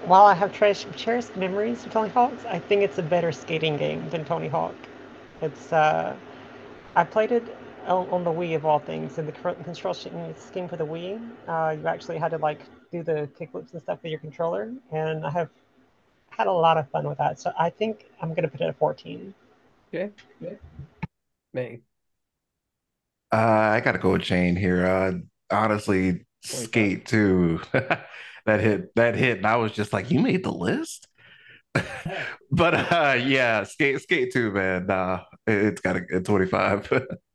while 0.06 0.26
I 0.26 0.34
have 0.34 0.54
cherished, 0.54 0.88
cherished 0.96 1.36
memories 1.38 1.86
of 1.86 1.92
Tony 1.94 2.10
Hawk's, 2.10 2.46
I 2.46 2.60
think 2.60 2.82
it's 2.82 2.98
a 2.98 3.04
better 3.04 3.32
skating 3.32 3.78
game 3.78 4.10
than 4.10 4.26
Tony 4.26 4.48
Hawk. 4.50 4.76
It's 5.42 5.72
uh, 5.74 6.16
I 6.96 7.04
played 7.06 7.32
it 7.32 7.58
on, 7.86 8.10
on 8.10 8.24
the 8.24 8.32
Wii 8.32 8.56
of 8.56 8.66
all 8.66 8.80
things, 8.80 9.18
and 9.18 9.28
the 9.28 9.32
cor- 9.32 9.56
construction 9.56 10.34
scheme 10.38 10.68
for 10.68 10.78
the 10.78 10.86
Wii, 10.86 11.22
uh, 11.48 11.76
you 11.80 11.88
actually 11.88 12.18
had 12.18 12.32
to 12.32 12.38
like 12.38 12.60
do 12.92 13.04
the 13.04 13.30
kickflips 13.40 13.74
and 13.74 13.82
stuff 13.82 14.00
with 14.04 14.12
your 14.12 14.20
controller, 14.20 14.72
and 14.92 15.26
I 15.26 15.30
have 15.32 15.50
had 16.30 16.48
a 16.48 16.52
lot 16.52 16.78
of 16.78 16.90
fun 16.90 17.08
with 17.08 17.18
that. 17.18 17.40
So 17.40 17.52
I 17.58 17.70
think 17.70 18.06
I'm 18.22 18.34
gonna 18.34 18.48
put 18.48 18.62
it 18.62 18.66
at 18.68 18.78
14. 18.78 19.34
May. 21.54 21.82
Uh, 23.32 23.36
I 23.36 23.80
gotta 23.82 24.00
go 24.00 24.12
with 24.14 24.24
Shane 24.24 24.56
here. 24.56 24.86
Uh, 24.86 25.14
honestly, 25.52 26.26
25. 26.46 26.68
Skate 26.68 27.06
too. 27.06 27.62
that 27.74 28.60
hit 28.60 28.94
that 28.96 29.16
hit, 29.16 29.38
and 29.38 29.48
I 29.48 29.58
was 29.58 29.72
just 29.72 29.94
like, 29.94 30.12
"You 30.12 30.20
made 30.20 30.44
the 30.44 30.52
list." 30.52 31.08
but 32.52 32.74
uh, 32.92 33.16
yeah, 33.24 33.64
Skate 33.64 34.02
Skate 34.02 34.34
too, 34.34 34.52
man. 34.52 34.88
Nah, 34.88 35.22
it- 35.48 35.66
it's 35.66 35.82
got 35.82 35.98
a, 35.98 36.02
a 36.18 36.22
twenty 36.22 36.48
five. 36.48 36.92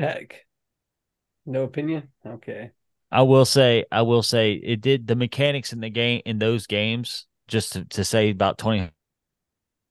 Heck. 0.00 0.46
No 1.44 1.64
opinion? 1.64 2.08
Okay. 2.26 2.70
I 3.12 3.22
will 3.22 3.44
say, 3.44 3.84
I 3.92 4.02
will 4.02 4.22
say, 4.22 4.52
it 4.52 4.80
did 4.80 5.06
the 5.06 5.16
mechanics 5.16 5.72
in 5.72 5.80
the 5.80 5.90
game 5.90 6.22
in 6.24 6.38
those 6.38 6.66
games. 6.66 7.26
Just 7.48 7.72
to, 7.72 7.84
to 7.84 8.04
say 8.04 8.30
about 8.30 8.56
Tony 8.58 8.88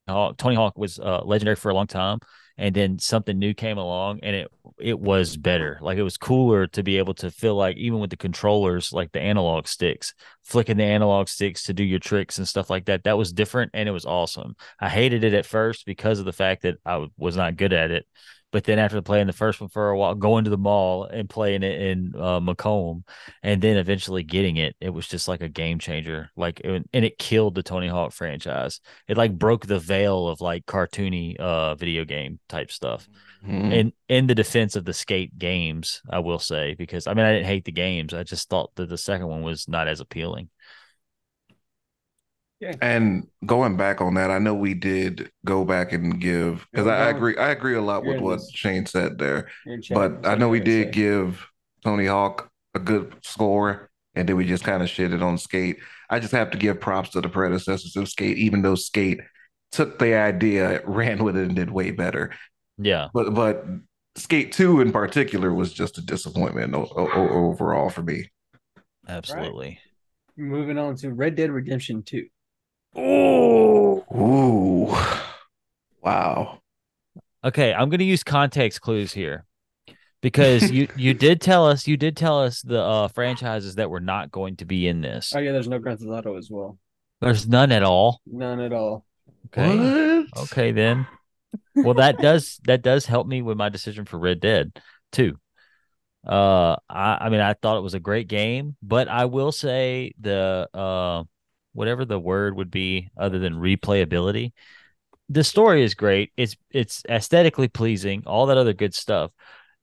Hawk, 0.07 0.37
Tony 0.37 0.55
Hawk 0.55 0.77
was 0.77 0.97
uh, 0.97 1.21
legendary 1.23 1.57
for 1.57 1.69
a 1.69 1.73
long 1.75 1.87
time, 1.87 2.19
and 2.57 2.73
then 2.73 2.97
something 2.97 3.37
new 3.37 3.53
came 3.53 3.77
along, 3.77 4.21
and 4.23 4.35
it 4.35 4.47
it 4.79 4.97
was 4.97 5.35
better. 5.35 5.77
Like 5.81 5.97
it 5.97 6.03
was 6.03 6.17
cooler 6.17 6.67
to 6.67 6.83
be 6.83 6.97
able 6.97 7.13
to 7.15 7.29
feel 7.29 7.55
like 7.55 7.75
even 7.75 7.99
with 7.99 8.09
the 8.09 8.17
controllers, 8.17 8.93
like 8.93 9.11
the 9.11 9.19
analog 9.19 9.67
sticks, 9.67 10.13
flicking 10.41 10.77
the 10.77 10.85
analog 10.85 11.27
sticks 11.27 11.63
to 11.63 11.73
do 11.73 11.83
your 11.83 11.99
tricks 11.99 12.37
and 12.37 12.47
stuff 12.47 12.69
like 12.69 12.85
that. 12.85 13.03
That 13.03 13.17
was 13.17 13.33
different, 13.33 13.71
and 13.73 13.89
it 13.89 13.91
was 13.91 14.05
awesome. 14.05 14.55
I 14.79 14.87
hated 14.87 15.25
it 15.25 15.33
at 15.33 15.45
first 15.45 15.85
because 15.85 16.19
of 16.19 16.25
the 16.25 16.31
fact 16.31 16.61
that 16.61 16.77
I 16.85 17.05
was 17.17 17.35
not 17.35 17.57
good 17.57 17.73
at 17.73 17.91
it. 17.91 18.07
But 18.51 18.63
then 18.63 18.79
after 18.79 19.01
playing 19.01 19.27
the 19.27 19.33
first 19.33 19.61
one 19.61 19.69
for 19.69 19.89
a 19.89 19.97
while, 19.97 20.15
going 20.15 20.43
to 20.45 20.49
the 20.49 20.57
mall 20.57 21.05
and 21.05 21.29
playing 21.29 21.61
it 21.61 21.81
in 21.81 22.13
uh, 22.19 22.39
Macomb, 22.39 23.03
and 23.43 23.61
then 23.61 23.77
eventually 23.77 24.23
getting 24.23 24.57
it, 24.57 24.75
it 24.81 24.89
was 24.89 25.07
just 25.07 25.27
like 25.27 25.41
a 25.41 25.49
game 25.49 25.77
changer. 25.77 26.31
Like, 26.35 26.59
it, 26.61 26.89
and 26.91 27.05
it 27.05 27.19
killed 27.19 27.53
the 27.55 27.63
Tony 27.63 27.87
Hawk 27.87 28.11
franchise. 28.11 28.81
It 29.07 29.17
like 29.17 29.37
broke 29.37 29.67
the 29.67 29.79
veil 29.79 30.27
of 30.27 30.41
like 30.41 30.65
cartoony 30.65 31.37
uh 31.37 31.75
video 31.75 32.05
game 32.05 32.39
type 32.49 32.71
stuff. 32.71 33.07
Mhm. 33.45 33.71
In 33.71 33.93
in 34.09 34.27
the 34.27 34.35
defense 34.35 34.75
of 34.75 34.83
the 34.85 34.93
skate 34.93 35.37
games, 35.37 36.01
I 36.09 36.19
will 36.19 36.39
say 36.39 36.73
because 36.73 37.07
I 37.07 37.13
mean 37.13 37.25
I 37.25 37.33
didn't 37.33 37.47
hate 37.47 37.65
the 37.65 37.71
games. 37.71 38.13
I 38.13 38.23
just 38.23 38.49
thought 38.49 38.71
that 38.75 38.89
the 38.89 38.97
second 38.97 39.27
one 39.27 39.43
was 39.43 39.67
not 39.67 39.87
as 39.87 39.99
appealing. 40.01 40.49
And 42.81 43.27
going 43.45 43.77
back 43.77 44.01
on 44.01 44.15
that, 44.15 44.31
I 44.31 44.39
know 44.39 44.53
we 44.53 44.73
did 44.73 45.31
go 45.45 45.63
back 45.63 45.93
and 45.93 46.19
give 46.19 46.67
because 46.71 46.85
Go 46.85 46.91
I, 46.91 47.05
I 47.05 47.09
agree. 47.09 47.37
I 47.37 47.49
agree 47.49 47.75
a 47.75 47.81
lot 47.81 48.03
You're 48.03 48.15
with 48.15 48.21
what 48.21 48.35
this. 48.39 48.51
Shane 48.53 48.85
said 48.85 49.17
there. 49.17 49.49
You're 49.65 49.75
in 49.75 49.81
chat. 49.81 49.95
But 49.95 50.27
I 50.27 50.35
know 50.35 50.49
we 50.49 50.59
did 50.59 50.87
say. 50.87 50.91
give 50.91 51.47
Tony 51.83 52.05
Hawk 52.05 52.49
a 52.75 52.79
good 52.79 53.15
score 53.23 53.89
and 54.15 54.27
then 54.27 54.35
we 54.35 54.45
just 54.45 54.63
kind 54.63 54.83
of 54.83 54.89
shitted 54.89 55.21
on 55.21 55.37
Skate. 55.37 55.77
I 56.09 56.19
just 56.19 56.33
have 56.33 56.51
to 56.51 56.57
give 56.57 56.79
props 56.81 57.11
to 57.11 57.21
the 57.21 57.29
predecessors 57.29 57.95
of 57.95 58.09
Skate, 58.09 58.37
even 58.37 58.61
though 58.61 58.75
Skate 58.75 59.21
took 59.71 59.99
the 59.99 60.15
idea, 60.15 60.81
ran 60.85 61.23
with 61.23 61.37
it, 61.37 61.47
and 61.47 61.55
did 61.55 61.71
way 61.71 61.91
better. 61.91 62.31
Yeah. 62.77 63.07
But 63.13 63.33
but 63.33 63.65
Skate 64.15 64.51
Two 64.51 64.81
in 64.81 64.91
particular 64.91 65.53
was 65.53 65.71
just 65.71 65.97
a 65.97 66.01
disappointment 66.01 66.73
o- 66.75 66.91
o- 66.95 67.49
overall 67.49 67.89
for 67.89 68.01
me. 68.01 68.29
Absolutely. 69.07 69.79
Moving 70.35 70.77
on 70.77 70.95
to 70.97 71.11
Red 71.11 71.35
Dead 71.35 71.51
Redemption 71.51 72.03
2. 72.03 72.27
Oh. 72.95 73.49
Ooh, 74.11 74.95
wow. 76.01 76.61
Okay, 77.43 77.73
I'm 77.73 77.89
going 77.89 77.99
to 77.99 78.05
use 78.05 78.23
context 78.23 78.81
clues 78.81 79.13
here 79.13 79.45
because 80.21 80.71
you 80.71 80.87
you 80.95 81.13
did 81.13 81.41
tell 81.41 81.67
us 81.67 81.87
you 81.87 81.95
did 81.95 82.17
tell 82.17 82.41
us 82.41 82.61
the 82.61 82.81
uh, 82.81 83.07
franchises 83.09 83.75
that 83.75 83.89
were 83.89 83.99
not 83.99 84.31
going 84.31 84.57
to 84.57 84.65
be 84.65 84.87
in 84.87 85.01
this. 85.01 85.33
Oh 85.35 85.39
yeah, 85.39 85.51
there's 85.51 85.67
no 85.67 85.79
Grand 85.79 85.99
Theft 85.99 86.11
Auto 86.11 86.37
as 86.37 86.49
well. 86.49 86.77
There's 87.21 87.47
none 87.47 87.71
at 87.71 87.83
all. 87.83 88.21
None 88.25 88.59
at 88.61 88.73
all. 88.73 89.05
Okay. 89.47 90.23
What? 90.27 90.43
Okay 90.43 90.71
then. 90.71 91.07
Well, 91.75 91.95
that 91.95 92.17
does 92.17 92.59
that 92.65 92.81
does 92.81 93.05
help 93.05 93.27
me 93.27 93.41
with 93.41 93.57
my 93.57 93.69
decision 93.69 94.05
for 94.05 94.17
Red 94.17 94.39
Dead 94.39 94.71
too. 95.11 95.37
Uh, 96.27 96.75
I 96.89 97.17
I 97.21 97.29
mean 97.29 97.41
I 97.41 97.53
thought 97.53 97.77
it 97.77 97.83
was 97.83 97.93
a 97.93 97.99
great 97.99 98.27
game, 98.27 98.75
but 98.81 99.07
I 99.07 99.25
will 99.25 99.51
say 99.51 100.13
the 100.19 100.67
uh 100.73 101.23
whatever 101.73 102.05
the 102.05 102.19
word 102.19 102.55
would 102.55 102.71
be 102.71 103.09
other 103.17 103.39
than 103.39 103.53
replayability, 103.55 104.53
the 105.29 105.43
story 105.43 105.83
is 105.83 105.93
great. 105.93 106.31
It's 106.35 106.55
it's 106.71 107.03
aesthetically 107.07 107.67
pleasing, 107.67 108.23
all 108.25 108.47
that 108.47 108.57
other 108.57 108.73
good 108.73 108.93
stuff. 108.93 109.31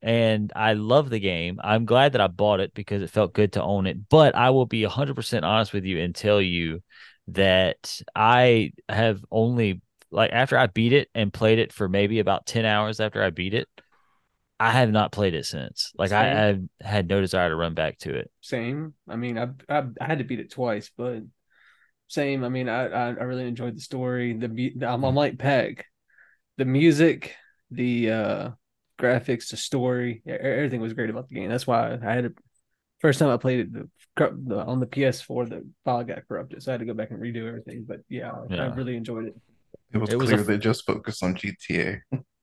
And 0.02 0.52
I 0.54 0.74
love 0.74 1.08
the 1.08 1.20
game. 1.20 1.58
I'm 1.62 1.84
glad 1.84 2.12
that 2.12 2.20
I 2.20 2.26
bought 2.26 2.60
it 2.60 2.74
because 2.74 3.02
it 3.02 3.10
felt 3.10 3.32
good 3.32 3.54
to 3.54 3.62
own 3.62 3.86
it. 3.86 4.08
But 4.08 4.34
I 4.34 4.50
will 4.50 4.66
be 4.66 4.82
100% 4.82 5.44
honest 5.44 5.72
with 5.72 5.84
you 5.84 6.00
and 6.00 6.14
tell 6.14 6.40
you 6.40 6.82
that 7.28 8.00
I 8.14 8.72
have 8.88 9.24
only 9.30 9.80
like 10.10 10.30
after 10.32 10.58
I 10.58 10.66
beat 10.66 10.92
it 10.92 11.08
and 11.14 11.32
played 11.32 11.58
it 11.58 11.72
for 11.72 11.88
maybe 11.88 12.18
about 12.18 12.46
10 12.46 12.64
hours 12.64 13.00
after 13.00 13.22
I 13.22 13.30
beat 13.30 13.54
it, 13.54 13.68
I 14.58 14.70
have 14.70 14.90
not 14.90 15.12
played 15.12 15.34
it 15.34 15.44
since. 15.46 15.92
Like 15.96 16.12
I, 16.12 16.52
Same. 16.52 16.70
I 16.82 16.86
had 16.86 17.08
no 17.08 17.20
desire 17.20 17.50
to 17.50 17.56
run 17.56 17.74
back 17.74 17.98
to 17.98 18.14
it. 18.14 18.30
Same. 18.40 18.94
I 19.08 19.16
mean, 19.16 19.38
I, 19.38 19.48
I 19.68 19.84
I 20.00 20.04
had 20.04 20.18
to 20.18 20.24
beat 20.24 20.40
it 20.40 20.50
twice, 20.50 20.90
but 20.96 21.22
same. 22.08 22.44
I 22.44 22.48
mean, 22.48 22.68
I 22.68 22.86
I, 22.86 23.06
I 23.08 23.24
really 23.24 23.46
enjoyed 23.46 23.76
the 23.76 23.80
story. 23.80 24.32
The, 24.34 24.48
the 24.76 24.86
I'm, 24.88 25.04
I'm 25.04 25.14
like 25.14 25.38
Peg. 25.38 25.84
The 26.58 26.64
music, 26.64 27.36
the 27.70 28.10
uh 28.10 28.50
graphics, 29.00 29.50
the 29.50 29.56
story, 29.56 30.22
everything 30.26 30.80
was 30.80 30.94
great 30.94 31.10
about 31.10 31.28
the 31.28 31.34
game. 31.34 31.50
That's 31.50 31.66
why 31.66 31.94
I 32.02 32.14
had 32.14 32.24
to. 32.24 32.34
First 33.00 33.18
time 33.18 33.28
I 33.30 33.36
played 33.36 33.60
it, 33.60 33.72
the, 33.72 33.90
the 34.16 34.58
on 34.64 34.80
the 34.80 34.86
PS4, 34.86 35.46
the 35.46 35.68
file 35.84 36.04
got 36.04 36.26
corrupted, 36.28 36.62
so 36.62 36.72
I 36.72 36.74
had 36.74 36.80
to 36.80 36.86
go 36.86 36.94
back 36.94 37.10
and 37.10 37.20
redo 37.20 37.46
everything. 37.46 37.84
But 37.86 38.00
yeah, 38.08 38.32
I 38.58 38.64
really 38.66 38.96
enjoyed 38.96 39.26
it. 39.26 39.36
It 39.92 39.98
was 39.98 40.10
It 40.10 40.16
was 40.16 40.30
clear 40.30 40.42
a- 40.42 40.44
they 40.44 40.58
just 40.58 40.86
focused 40.86 41.22
on 41.22 41.34
GTA. 41.36 42.00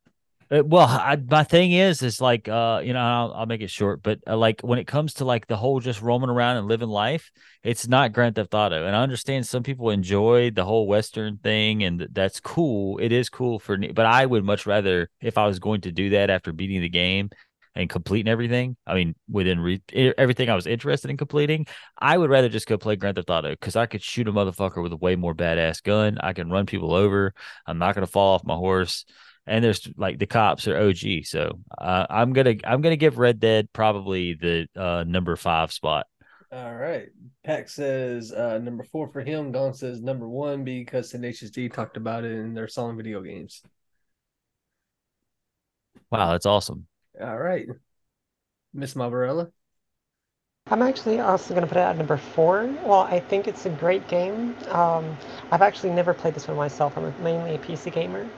Uh, 0.54 0.64
well, 0.64 0.86
I, 0.88 1.16
my 1.16 1.44
thing 1.44 1.72
is, 1.72 2.04
is 2.04 2.22
like, 2.22 2.48
uh, 2.48 2.82
you 2.84 2.94
know, 2.94 3.00
I'll, 3.00 3.34
I'll 3.34 3.46
make 3.48 3.62
it 3.62 3.72
short, 3.72 4.04
but 4.04 4.20
uh, 4.28 4.38
like 4.38 4.62
when 4.62 4.78
it 4.78 4.86
comes 4.86 5.16
to 5.16 5.26
like 5.26 5.48
the 5.48 5.58
whole 5.58 5.80
just 5.80 6.02
roaming 6.02 6.30
around 6.30 6.58
and 6.58 6.68
living 6.68 6.90
life, 6.90 7.32
it's 7.64 7.88
not 7.88 8.14
Grand 8.14 8.36
Theft 8.36 8.54
Auto. 8.54 8.86
And 8.86 8.96
I 8.96 9.02
understand 9.02 9.48
some 9.48 9.64
people 9.64 9.90
enjoy 9.90 10.52
the 10.52 10.64
whole 10.66 10.86
Western 10.88 11.38
thing, 11.38 11.84
and 11.84 12.08
that's 12.12 12.40
cool. 12.40 13.00
It 13.00 13.12
is 13.12 13.30
cool 13.30 13.58
for, 13.58 13.78
me, 13.78 13.88
but 13.94 14.06
I 14.06 14.26
would 14.28 14.44
much 14.44 14.68
rather 14.68 15.10
if 15.22 15.40
I 15.40 15.48
was 15.48 15.58
going 15.58 15.82
to 15.82 15.92
do 15.92 16.12
that 16.12 16.30
after 16.30 16.54
beating 16.54 16.82
the 16.82 16.90
game 16.90 17.32
and 17.74 17.90
completing 17.90 18.32
everything. 18.32 18.78
I 18.86 18.94
mean, 18.94 19.16
within 19.28 19.60
re- 19.60 19.82
everything 20.20 20.50
I 20.52 20.56
was 20.56 20.68
interested 20.68 21.10
in 21.10 21.18
completing, 21.18 21.66
I 21.98 22.16
would 22.16 22.30
rather 22.30 22.50
just 22.50 22.68
go 22.68 22.78
play 22.78 22.96
Grand 22.96 23.16
Theft 23.16 23.32
Auto 23.32 23.50
because 23.50 23.76
I 23.76 23.88
could 23.88 24.04
shoot 24.04 24.28
a 24.28 24.32
motherfucker 24.32 24.84
with 24.84 24.94
a 24.94 24.98
way 24.98 25.16
more 25.16 25.34
badass 25.34 25.82
gun. 25.82 26.20
I 26.22 26.34
can 26.34 26.52
run 26.52 26.68
people 26.68 26.94
over. 26.94 27.34
I'm 27.66 27.80
not 27.80 27.96
gonna 27.96 28.06
fall 28.06 28.36
off 28.36 28.46
my 28.46 28.54
horse 28.54 29.06
and 29.46 29.64
there's 29.64 29.90
like 29.98 30.20
the 30.20 30.26
cops 30.26 30.68
are 30.68 30.78
OG. 30.78 31.26
So 31.26 31.60
uh, 31.78 32.06
I'm 32.10 32.34
gonna 32.34 32.56
I'm 32.64 32.82
gonna 32.82 32.96
give 32.96 33.18
Red 33.18 33.40
Dead 33.40 33.72
probably 33.74 34.34
the 34.34 34.68
uh, 34.76 35.04
number 35.08 35.36
five 35.36 35.72
spot. 35.72 36.08
All 36.52 36.76
right. 36.76 37.08
Pack 37.44 37.68
says 37.68 38.32
uh, 38.32 38.60
number 38.60 38.84
four 38.84 39.08
for 39.08 39.22
him. 39.22 39.52
Don 39.52 39.74
says 39.74 40.02
number 40.02 40.28
one 40.30 40.64
because 40.64 41.10
Tenacious 41.10 41.50
D 41.50 41.68
talked 41.68 41.98
about 41.98 42.24
it 42.24 42.32
in 42.32 42.54
their 42.54 42.68
song 42.68 42.96
video 42.96 43.22
games. 43.22 43.64
Wow, 46.12 46.32
that's 46.32 46.46
awesome. 46.46 46.86
All 47.20 47.38
right. 47.38 47.66
Miss 48.72 48.94
Marbarella. 48.94 49.52
I'm 50.68 50.82
actually 50.82 51.20
also 51.20 51.54
going 51.54 51.64
to 51.64 51.68
put 51.68 51.78
it 51.78 51.82
at 51.82 51.98
number 51.98 52.18
four. 52.18 52.68
Well, 52.86 53.02
I 53.02 53.20
think 53.20 53.48
it's 53.48 53.66
a 53.66 53.70
great 53.70 54.08
game. 54.08 54.56
Um, 54.70 55.18
I've 55.52 55.62
actually 55.62 55.90
never 55.90 56.14
played 56.14 56.36
this 56.36 56.48
one 56.48 56.56
myself. 56.56 56.96
I'm 56.98 57.14
mainly 57.22 57.56
a 57.56 57.58
PC 57.58 57.92
gamer. 57.92 58.30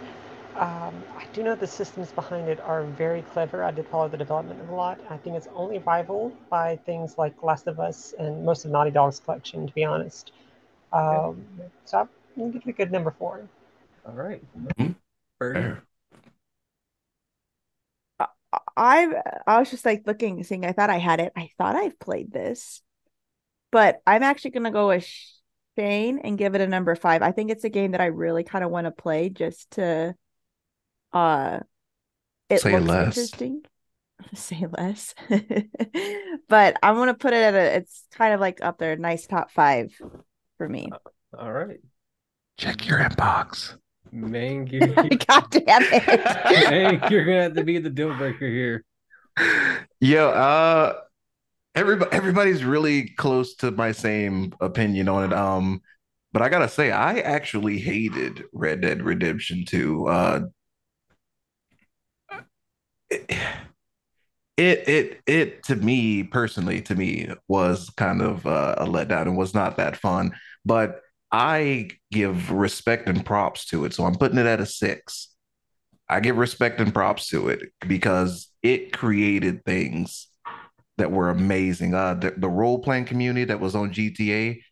Um, 0.57 1.03
I 1.17 1.25
do 1.33 1.43
know 1.43 1.55
the 1.55 1.67
systems 1.67 2.11
behind 2.11 2.47
it 2.47 2.61
are 2.61 2.83
very 2.83 3.23
clever. 3.23 3.63
I 3.63 3.71
did 3.71 3.87
follow 3.87 4.07
the 4.07 4.17
development 4.17 4.61
of 4.61 4.69
a 4.69 4.75
lot. 4.75 4.99
I 5.09 5.17
think 5.17 5.35
it's 5.35 5.49
only 5.53 5.79
rivaled 5.79 6.33
by 6.49 6.77
things 6.77 7.17
like 7.17 7.43
Last 7.43 7.67
of 7.67 7.79
Us 7.79 8.13
and 8.17 8.45
most 8.45 8.63
of 8.63 8.71
Naughty 8.71 8.91
Dog's 8.91 9.19
collection, 9.19 9.67
to 9.67 9.73
be 9.73 9.83
honest. 9.83 10.31
Um, 10.93 11.45
so 11.83 11.99
I'm 11.99 12.09
going 12.37 12.53
to 12.53 12.59
give 12.59 12.67
it 12.67 12.71
a 12.71 12.73
good 12.73 12.91
number 12.91 13.11
four. 13.11 13.41
All 14.05 14.13
right. 14.13 14.41
Mhm. 14.57 14.95
Birdie. 15.39 15.59
Fair. 15.61 15.83
I 18.77 19.21
I 19.47 19.59
was 19.59 19.71
just 19.71 19.85
like 19.85 20.03
looking, 20.05 20.43
seeing. 20.43 20.65
I 20.65 20.71
thought 20.71 20.89
I 20.89 20.97
had 20.97 21.19
it. 21.19 21.33
I 21.35 21.49
thought 21.57 21.75
I've 21.75 21.99
played 21.99 22.31
this, 22.31 22.81
but 23.71 24.01
I'm 24.05 24.23
actually 24.23 24.51
gonna 24.51 24.71
go 24.71 24.87
with 24.87 25.07
Shane 25.77 26.19
and 26.19 26.37
give 26.37 26.55
it 26.55 26.61
a 26.61 26.67
number 26.67 26.95
five. 26.95 27.21
I 27.21 27.31
think 27.31 27.51
it's 27.51 27.63
a 27.63 27.69
game 27.69 27.91
that 27.91 28.01
I 28.01 28.05
really 28.05 28.43
kind 28.43 28.63
of 28.63 28.71
want 28.71 28.85
to 28.85 28.91
play 28.91 29.29
just 29.29 29.71
to, 29.71 30.15
uh, 31.15 31.59
it 32.49 32.61
Say 32.61 32.73
looks 32.73 32.89
less. 32.89 33.17
interesting. 33.17 33.63
Say 34.33 34.65
less, 34.77 35.13
but 36.49 36.77
I'm 36.81 36.95
gonna 36.95 37.13
put 37.13 37.33
it 37.33 37.43
at 37.43 37.53
a. 37.53 37.77
It's 37.77 38.05
kind 38.15 38.33
of 38.33 38.39
like 38.39 38.63
up 38.63 38.77
there, 38.77 38.95
nice 38.95 39.27
top 39.27 39.51
five 39.51 39.93
for 40.57 40.67
me. 40.67 40.91
All 41.37 41.51
right. 41.51 41.79
Check 42.57 42.87
your 42.87 42.99
inbox. 42.99 43.77
Man, 44.11 44.67
you, 44.71 44.79
God 44.79 45.49
damn 45.51 45.83
it! 45.83 46.07
man, 46.69 47.11
you're 47.11 47.25
gonna 47.25 47.43
have 47.43 47.55
to 47.55 47.63
be 47.63 47.77
the 47.79 47.89
deal 47.89 48.15
breaker 48.15 48.47
here. 48.47 48.83
Yeah, 49.99 50.25
uh 50.25 50.93
everybody 51.75 52.11
everybody's 52.11 52.63
really 52.63 53.09
close 53.09 53.55
to 53.55 53.71
my 53.71 53.91
same 53.91 54.53
opinion 54.61 55.09
on 55.09 55.25
it. 55.31 55.33
Um, 55.33 55.81
but 56.33 56.41
I 56.41 56.49
gotta 56.49 56.69
say, 56.69 56.91
I 56.91 57.19
actually 57.19 57.79
hated 57.79 58.43
Red 58.53 58.81
Dead 58.81 59.03
Redemption 59.03 59.65
2. 59.65 60.07
Uh 60.07 60.41
it, 63.09 63.37
it 64.57 65.21
it 65.25 65.63
to 65.63 65.75
me 65.75 66.23
personally, 66.23 66.81
to 66.83 66.95
me, 66.95 67.29
was 67.47 67.89
kind 67.91 68.21
of 68.21 68.45
uh, 68.45 68.75
a 68.77 68.85
letdown 68.85 69.23
and 69.23 69.37
was 69.37 69.53
not 69.53 69.77
that 69.77 69.97
fun. 69.97 70.31
But 70.65 71.01
I 71.31 71.89
give 72.11 72.51
respect 72.51 73.09
and 73.09 73.25
props 73.25 73.65
to 73.67 73.85
it, 73.85 73.93
so 73.93 74.05
I'm 74.05 74.15
putting 74.15 74.37
it 74.37 74.45
at 74.45 74.61
a 74.61 74.65
six. 74.65 75.29
I 76.09 76.19
give 76.19 76.37
respect 76.37 76.79
and 76.79 76.93
props 76.93 77.29
to 77.29 77.49
it 77.49 77.71
because 77.87 78.49
it 78.61 78.93
created 78.93 79.65
things 79.65 80.27
that 80.97 81.11
were 81.11 81.29
amazing. 81.29 81.93
Uh, 81.93 82.15
the, 82.15 82.33
the 82.37 82.49
role 82.49 82.79
playing 82.79 83.05
community 83.05 83.45
that 83.45 83.59
was 83.59 83.75
on 83.75 83.91
GTA 83.91 84.63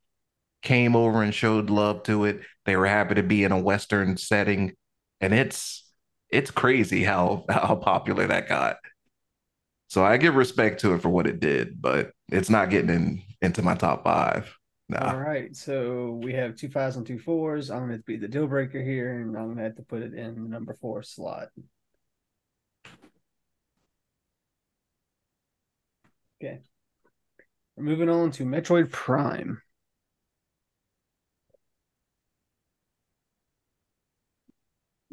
came 0.62 0.96
over 0.96 1.24
and 1.24 1.34
showed 1.34 1.70
love 1.70 2.04
to 2.04 2.26
it. 2.26 2.42
They 2.66 2.76
were 2.78 2.88
happy 2.88 3.16
to 3.16 3.24
be 3.24 3.44
in 3.44 3.52
a 3.52 3.60
Western 3.60 4.18
setting, 4.18 4.74
and 5.22 5.34
it's 5.34 5.92
it's 6.34 6.52
crazy 6.52 7.04
how 7.04 7.46
how 7.50 7.76
popular 7.76 8.28
that 8.28 8.48
got. 8.48 8.78
So 9.88 10.04
I 10.04 10.18
give 10.18 10.36
respect 10.36 10.82
to 10.82 10.94
it 10.94 11.02
for 11.02 11.10
what 11.10 11.28
it 11.28 11.40
did, 11.40 11.82
but 11.82 12.12
it's 12.30 12.50
not 12.50 12.70
getting 12.70 12.90
in 12.90 13.24
into 13.42 13.62
my 13.62 13.76
top 13.76 14.04
five. 14.04 14.58
All 15.00 15.00
Nah. 15.00 15.12
right. 15.18 15.56
So 15.56 16.20
we 16.22 16.34
have 16.34 16.56
two 16.56 16.70
fives 16.70 16.98
and 16.98 17.06
two 17.08 17.18
fours. 17.20 17.72
I'm 17.72 17.82
gonna 17.82 18.00
be 18.00 18.18
the 18.18 18.28
deal 18.28 18.48
breaker 18.48 18.82
here, 18.82 19.22
and 19.22 19.36
I'm 19.38 19.50
gonna 19.50 19.64
have 19.64 19.76
to 19.78 19.84
put 19.84 20.02
it 20.04 20.14
in 20.14 20.36
the 20.36 20.50
number 20.50 20.76
four 20.82 21.04
slot. 21.04 21.50
Okay. 26.42 26.60
We're 27.76 27.86
moving 27.86 28.10
on 28.10 28.32
to 28.34 28.46
Metroid 28.46 28.92
Prime. 28.92 29.63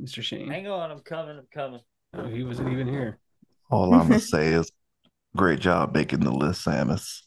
Mr. 0.00 0.22
Shane. 0.22 0.50
Hang 0.50 0.66
on, 0.66 0.90
I'm 0.90 1.00
coming. 1.00 1.38
I'm 1.38 1.46
coming. 1.52 1.80
Oh, 2.14 2.26
he 2.26 2.42
wasn't 2.42 2.72
even 2.72 2.88
here. 2.88 3.18
All 3.70 3.94
I'm 3.94 4.08
gonna 4.08 4.20
say 4.20 4.48
is, 4.48 4.70
great 5.36 5.60
job 5.60 5.94
making 5.94 6.20
the 6.20 6.32
list, 6.32 6.64
Samus. 6.66 7.22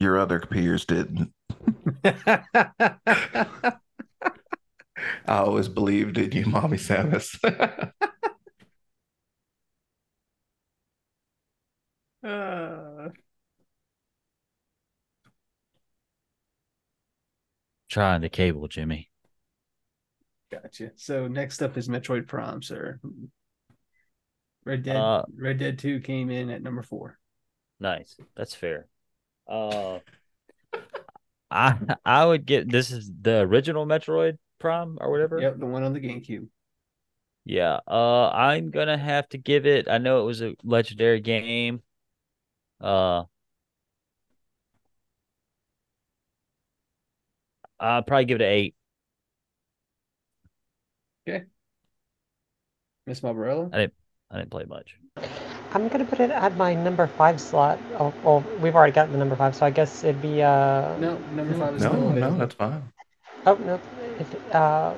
Your 0.00 0.18
other 0.18 0.40
peers 0.40 0.84
didn't. 0.84 1.32
I 2.04 3.72
always 5.26 5.68
believed 5.68 6.18
in 6.18 6.32
you, 6.32 6.46
Mommy 6.46 6.76
Samus. 6.76 7.38
Uh, 12.24 13.10
trying 17.90 18.22
the 18.22 18.30
cable, 18.30 18.66
Jimmy. 18.66 19.10
Gotcha. 20.62 20.92
So 20.96 21.28
next 21.28 21.62
up 21.62 21.76
is 21.76 21.88
Metroid 21.88 22.26
Prime, 22.26 22.62
sir. 22.62 23.00
Red 24.64 24.82
Dead 24.82 24.96
Uh, 24.96 25.24
Red 25.36 25.58
Dead 25.58 25.78
2 25.78 26.00
came 26.00 26.30
in 26.30 26.50
at 26.50 26.62
number 26.62 26.82
four. 26.82 27.18
Nice. 27.80 28.16
That's 28.36 28.54
fair. 28.54 28.86
Uh, 29.46 29.98
I 31.50 31.78
I 32.04 32.24
would 32.24 32.46
get 32.46 32.70
this 32.70 32.90
is 32.90 33.10
the 33.20 33.40
original 33.40 33.86
Metroid 33.86 34.38
Prime 34.58 34.98
or 35.00 35.10
whatever. 35.10 35.38
Yep, 35.40 35.58
the 35.58 35.66
one 35.66 35.82
on 35.82 35.92
the 35.92 36.00
GameCube. 36.00 36.48
Yeah. 37.44 37.80
Uh, 37.86 38.28
I'm 38.28 38.70
gonna 38.70 38.96
have 38.96 39.28
to 39.30 39.38
give 39.38 39.66
it. 39.66 39.88
I 39.88 39.98
know 39.98 40.22
it 40.22 40.24
was 40.24 40.40
a 40.40 40.54
legendary 40.64 41.20
game. 41.20 41.82
Uh, 42.80 43.24
I'll 47.78 48.02
probably 48.02 48.24
give 48.24 48.40
it 48.40 48.44
an 48.44 48.50
eight. 48.50 48.74
Miss 53.06 53.20
Barbarella? 53.20 53.70
I 53.72 53.78
didn't 53.78 53.94
I 54.30 54.38
didn't 54.38 54.50
play 54.50 54.64
much. 54.64 54.96
I'm 55.72 55.88
gonna 55.88 56.04
put 56.04 56.20
it 56.20 56.30
at 56.30 56.56
my 56.56 56.74
number 56.74 57.06
five 57.06 57.40
slot. 57.40 57.78
Oh, 57.98 58.12
well, 58.22 58.44
we've 58.60 58.74
already 58.74 58.92
got 58.92 59.10
the 59.10 59.18
number 59.18 59.36
five, 59.36 59.54
so 59.54 59.66
I 59.66 59.70
guess 59.70 60.04
it'd 60.04 60.22
be 60.22 60.42
uh. 60.42 60.96
No, 60.98 61.18
number 61.34 61.54
five 61.54 61.74
is 61.74 61.82
No, 61.82 61.90
still 61.90 62.10
no, 62.10 62.36
that's 62.36 62.54
fine. 62.54 62.82
Oh 63.46 63.54
no, 63.56 63.80
it, 64.18 64.54
uh, 64.54 64.94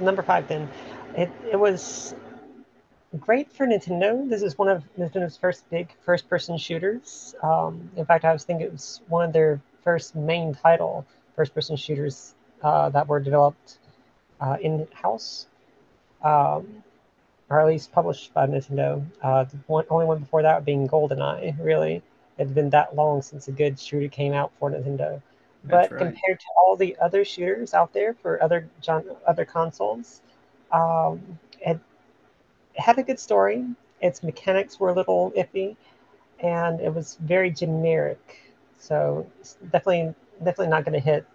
number 0.00 0.22
five 0.22 0.48
then. 0.48 0.68
It 1.16 1.30
it 1.52 1.56
was 1.56 2.14
great 3.20 3.52
for 3.52 3.66
Nintendo. 3.66 4.28
This 4.28 4.42
is 4.42 4.58
one 4.58 4.68
of 4.68 4.82
Nintendo's 4.98 5.36
first 5.36 5.68
big 5.70 5.88
first-person 6.04 6.58
shooters. 6.58 7.34
Um, 7.42 7.90
in 7.96 8.04
fact, 8.04 8.24
I 8.24 8.32
was 8.32 8.44
thinking 8.44 8.66
it 8.66 8.72
was 8.72 9.00
one 9.08 9.26
of 9.26 9.32
their 9.32 9.60
first 9.84 10.16
main 10.16 10.54
title 10.54 11.06
first-person 11.36 11.76
shooters 11.76 12.34
uh, 12.62 12.88
that 12.90 13.06
were 13.06 13.20
developed 13.20 13.78
uh, 14.40 14.56
in-house, 14.60 15.46
um, 16.24 16.82
or 17.50 17.60
at 17.60 17.66
least 17.66 17.92
published 17.92 18.34
by 18.34 18.46
Nintendo. 18.46 19.04
Uh, 19.22 19.44
the 19.44 19.56
one, 19.66 19.84
only 19.90 20.06
one 20.06 20.18
before 20.18 20.42
that 20.42 20.64
being 20.64 20.88
GoldenEye. 20.88 21.56
Really, 21.62 21.96
it 22.38 22.46
had 22.46 22.54
been 22.54 22.70
that 22.70 22.96
long 22.96 23.22
since 23.22 23.48
a 23.48 23.52
good 23.52 23.78
shooter 23.78 24.08
came 24.08 24.32
out 24.32 24.50
for 24.58 24.70
Nintendo. 24.70 25.22
That's 25.64 25.90
But 25.90 25.90
right. 25.92 25.98
compared 25.98 26.40
to 26.40 26.46
all 26.56 26.76
the 26.76 26.96
other 27.00 27.24
shooters 27.24 27.74
out 27.74 27.92
there 27.92 28.14
for 28.14 28.42
other 28.42 28.68
other 29.26 29.44
consoles, 29.44 30.22
um, 30.72 31.38
it, 31.60 31.78
it 32.74 32.80
had 32.80 32.98
a 32.98 33.02
good 33.02 33.20
story. 33.20 33.64
Its 34.00 34.22
mechanics 34.22 34.80
were 34.80 34.90
a 34.90 34.92
little 34.94 35.32
iffy, 35.36 35.76
and 36.40 36.80
it 36.80 36.92
was 36.94 37.16
very 37.20 37.50
generic. 37.50 38.40
So 38.78 39.26
definitely 39.70 40.14
definitely 40.38 40.68
not 40.68 40.84
going 40.84 40.94
to 40.94 41.00
hit 41.00 41.26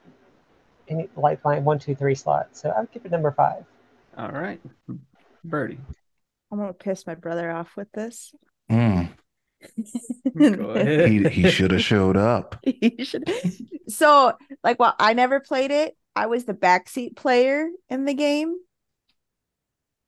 any 0.88 1.10
like 1.16 1.44
my 1.44 1.60
one 1.60 1.80
two 1.80 1.96
three 1.96 2.16
slot. 2.16 2.50
So 2.54 2.70
I 2.70 2.82
would 2.82 2.92
give 2.92 3.06
it 3.06 3.12
number 3.12 3.32
five. 3.32 3.66
All 4.20 4.32
right. 4.32 4.60
Birdie. 5.46 5.80
I'm 6.52 6.58
gonna 6.58 6.74
piss 6.74 7.08
my 7.08 7.16
brother 7.16 7.50
off 7.50 7.78
with 7.78 7.90
this. 7.94 8.34
Mm, 8.70 9.10
he 10.38 11.30
he 11.30 11.50
should 11.50 11.72
have 11.72 11.82
showed 11.82 12.18
up. 12.18 12.58
You 12.66 13.06
should. 13.06 13.32
So, 13.88 14.34
like, 14.62 14.78
well, 14.78 14.94
I 15.00 15.14
never 15.14 15.40
played 15.40 15.72
it. 15.72 15.96
I 16.18 16.26
was 16.26 16.44
the 16.44 16.54
backseat 16.54 17.16
player 17.16 17.70
in 17.88 18.04
the 18.04 18.14
game, 18.14 18.56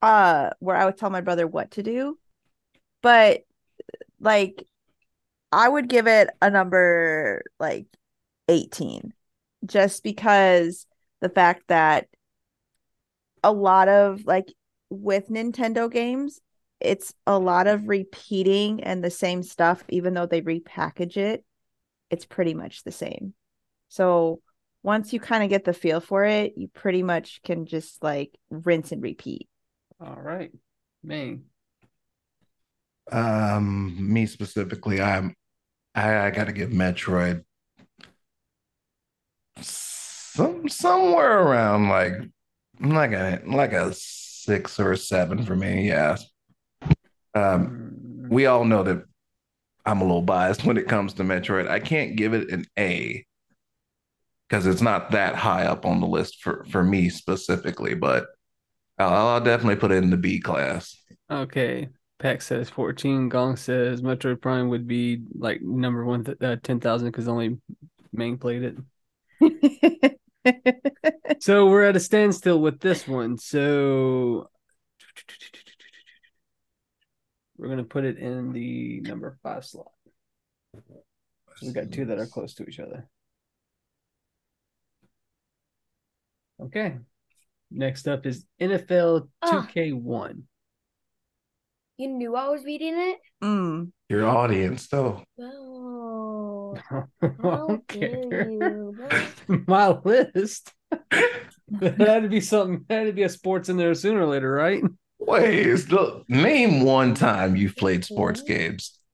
uh, 0.02 0.50
where 0.60 0.76
I 0.76 0.86
would 0.86 0.98
tell 0.98 1.10
my 1.10 1.22
brother 1.22 1.48
what 1.48 1.72
to 1.72 1.84
do. 1.84 2.20
But, 3.02 3.42
like, 4.20 4.66
I 5.54 5.70
would 5.70 5.88
give 5.88 6.08
it 6.08 6.30
a 6.42 6.50
number 6.50 7.44
like 7.60 7.88
18, 8.50 9.14
just 9.66 10.04
because 10.04 10.86
the 11.22 11.30
fact 11.30 11.64
that 11.70 12.08
a 13.44 13.52
lot 13.52 13.88
of 13.90 14.26
like 14.26 14.54
with 14.90 15.30
Nintendo 15.30 15.92
games, 15.92 16.40
it's 16.80 17.14
a 17.28 17.38
lot 17.38 17.68
of 17.68 17.88
repeating 17.88 18.84
and 18.84 19.04
the 19.04 19.12
same 19.12 19.44
stuff, 19.44 19.84
even 19.90 20.14
though 20.14 20.26
they 20.26 20.42
repackage 20.42 21.18
it 21.18 21.44
it's 22.12 22.26
pretty 22.26 22.54
much 22.54 22.84
the 22.84 22.92
same. 22.92 23.34
So 23.88 24.42
once 24.84 25.14
you 25.14 25.20
kind 25.20 25.44
of 25.44 25.50
get 25.50 25.64
the 25.64 25.74
feel 25.74 26.02
for 26.02 26.26
it, 26.26 26.54
you 26.58 26.68
pretty 26.68 27.02
much 27.02 27.42
can 27.44 27.66
just 27.66 28.04
like 28.04 28.38
rinse 28.50 28.92
and 28.92 29.02
repeat. 29.02 29.48
All 30.00 30.20
right. 30.22 30.52
Maine. 31.04 31.46
Um, 33.12 34.14
me 34.14 34.26
specifically, 34.26 35.02
I'm 35.02 35.34
I, 35.96 36.28
I 36.28 36.30
gotta 36.30 36.54
give 36.54 36.70
Metroid 36.70 37.44
some 39.60 40.70
somewhere 40.70 41.42
around 41.42 41.90
like 41.90 42.14
like 42.82 43.12
a 43.12 43.42
like 43.46 43.74
a 43.74 43.94
six 43.94 44.80
or 44.80 44.92
a 44.92 44.98
seven 44.98 45.46
for 45.46 45.56
me. 45.56 45.88
Yeah. 45.88 46.18
Um, 47.34 47.82
Mm, 48.02 48.30
we 48.30 48.46
all 48.46 48.66
know 48.66 48.84
that 48.84 49.04
I'm 49.86 50.02
a 50.02 50.06
little 50.06 50.22
biased 50.22 50.66
when 50.66 50.78
it 50.78 50.88
comes 50.88 51.14
to 51.16 51.24
Metroid. 51.24 51.68
I 51.70 51.80
can't 51.80 52.16
give 52.16 52.34
it 52.34 52.50
an 52.52 52.66
A 52.78 53.26
because 54.50 54.66
it's 54.66 54.82
not 54.82 55.12
that 55.12 55.36
high 55.36 55.66
up 55.66 55.86
on 55.86 56.00
the 56.02 56.08
list 56.08 56.42
for 56.42 56.66
for 56.70 56.84
me 56.84 57.10
specifically, 57.10 57.94
but 57.96 58.28
I'll, 58.98 59.28
I'll 59.28 59.42
definitely 59.42 59.78
put 59.78 59.92
it 59.92 60.04
in 60.04 60.10
the 60.10 60.18
B 60.18 60.40
class. 60.40 60.96
Okay. 61.30 61.90
Pack 62.20 62.42
says 62.44 62.70
14. 62.70 63.30
Gong 63.30 63.56
says 63.56 64.02
Metroid 64.02 64.42
Prime 64.42 64.70
would 64.70 64.88
be 64.88 65.24
like 65.34 65.62
number 65.62 66.06
one, 66.06 66.24
th- 66.24 66.38
uh, 66.42 66.58
10,000 66.62 67.08
because 67.08 67.28
only 67.28 67.58
Maine 68.14 68.38
played 68.38 68.76
it. 69.42 70.18
So 71.40 71.68
we're 71.70 71.84
at 71.84 71.96
a 71.96 72.00
standstill 72.00 72.60
with 72.60 72.80
this 72.80 73.08
one. 73.08 73.38
So 73.38 74.50
we're 77.58 77.68
going 77.68 77.78
to 77.78 77.84
put 77.84 78.06
it 78.06 78.18
in 78.18 78.52
the 78.54 79.02
number 79.02 79.38
five 79.44 79.66
slot. 79.66 79.92
We've 81.62 81.74
got 81.74 81.92
two 81.92 82.06
that 82.06 82.18
are 82.18 82.26
close 82.26 82.56
to 82.56 82.66
each 82.66 82.80
other. 82.80 83.08
Okay. 86.62 86.98
Next 87.70 88.08
up 88.08 88.26
is 88.26 88.46
NFL 88.60 89.28
Ah. 89.42 89.68
2K1. 89.74 90.42
You 91.98 92.08
knew 92.08 92.36
I 92.36 92.50
was 92.50 92.64
reading 92.64 92.96
it? 92.98 93.20
Mm. 93.44 93.92
Your 94.10 94.26
audience, 94.28 94.88
though. 94.88 95.24
No. 95.38 96.01
My 99.68 99.88
list. 100.04 100.74
There 101.70 101.94
had 101.98 102.24
to 102.24 102.30
be 102.30 102.42
something. 102.42 102.86
There 102.88 103.00
had 103.00 103.08
to 103.08 103.14
be 103.14 103.24
a 103.24 103.30
sports 103.30 103.70
in 103.70 103.78
there 103.78 103.94
sooner 103.94 104.22
or 104.22 104.26
later, 104.26 104.52
right? 104.52 104.84
Wait, 105.20 105.68
it's 105.68 105.86
the, 105.86 106.24
name 106.28 106.84
one 106.84 107.14
time 107.14 107.56
you've 107.56 107.76
played 107.76 108.04
sports 108.04 108.42
games. 108.42 108.98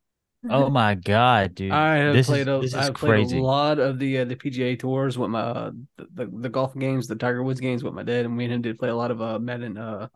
Oh 0.49 0.69
my 0.69 0.95
god, 0.95 1.55
dude! 1.55 1.71
I 1.71 1.95
have 1.97 2.13
this 2.13 2.27
played. 2.27 2.47
is, 2.47 2.47
A, 2.47 2.59
this 2.61 2.73
is 2.73 2.75
I've 2.75 2.93
played 2.93 3.25
crazy. 3.25 3.39
a 3.39 3.41
lot 3.41 3.79
of 3.79 3.99
the 3.99 4.19
uh, 4.19 4.25
the 4.25 4.35
PGA 4.35 4.79
tours 4.79 5.17
with 5.17 5.31
my 5.31 5.41
uh, 5.41 5.71
the, 5.97 6.07
the 6.13 6.31
the 6.43 6.49
golf 6.49 6.77
games, 6.77 7.07
the 7.07 7.15
Tiger 7.15 7.43
Woods 7.43 7.59
games 7.59 7.83
with 7.83 7.93
my 7.93 8.03
dad, 8.03 8.23
and 8.23 8.37
me 8.37 8.45
and 8.45 8.53
him 8.53 8.61
did 8.61 8.77
play 8.77 8.87
a 8.87 8.95
lot 8.95 9.11
of 9.11 9.19
uh 9.19 9.39
Madden 9.39 9.77
uh, 9.77 10.07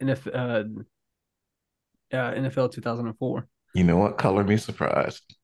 NFL 0.00 0.34
uh, 0.34 2.16
uh 2.16 2.34
NFL 2.34 2.72
2004 2.72 3.48
You 3.74 3.84
know 3.84 3.98
what? 3.98 4.16
Color 4.16 4.44
me 4.44 4.56
surprised. 4.56 5.35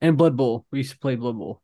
And 0.00 0.16
Blood 0.16 0.36
Bowl. 0.36 0.66
We 0.70 0.78
used 0.78 0.92
to 0.92 0.98
play 0.98 1.16
Blood 1.16 1.38
Bowl. 1.38 1.62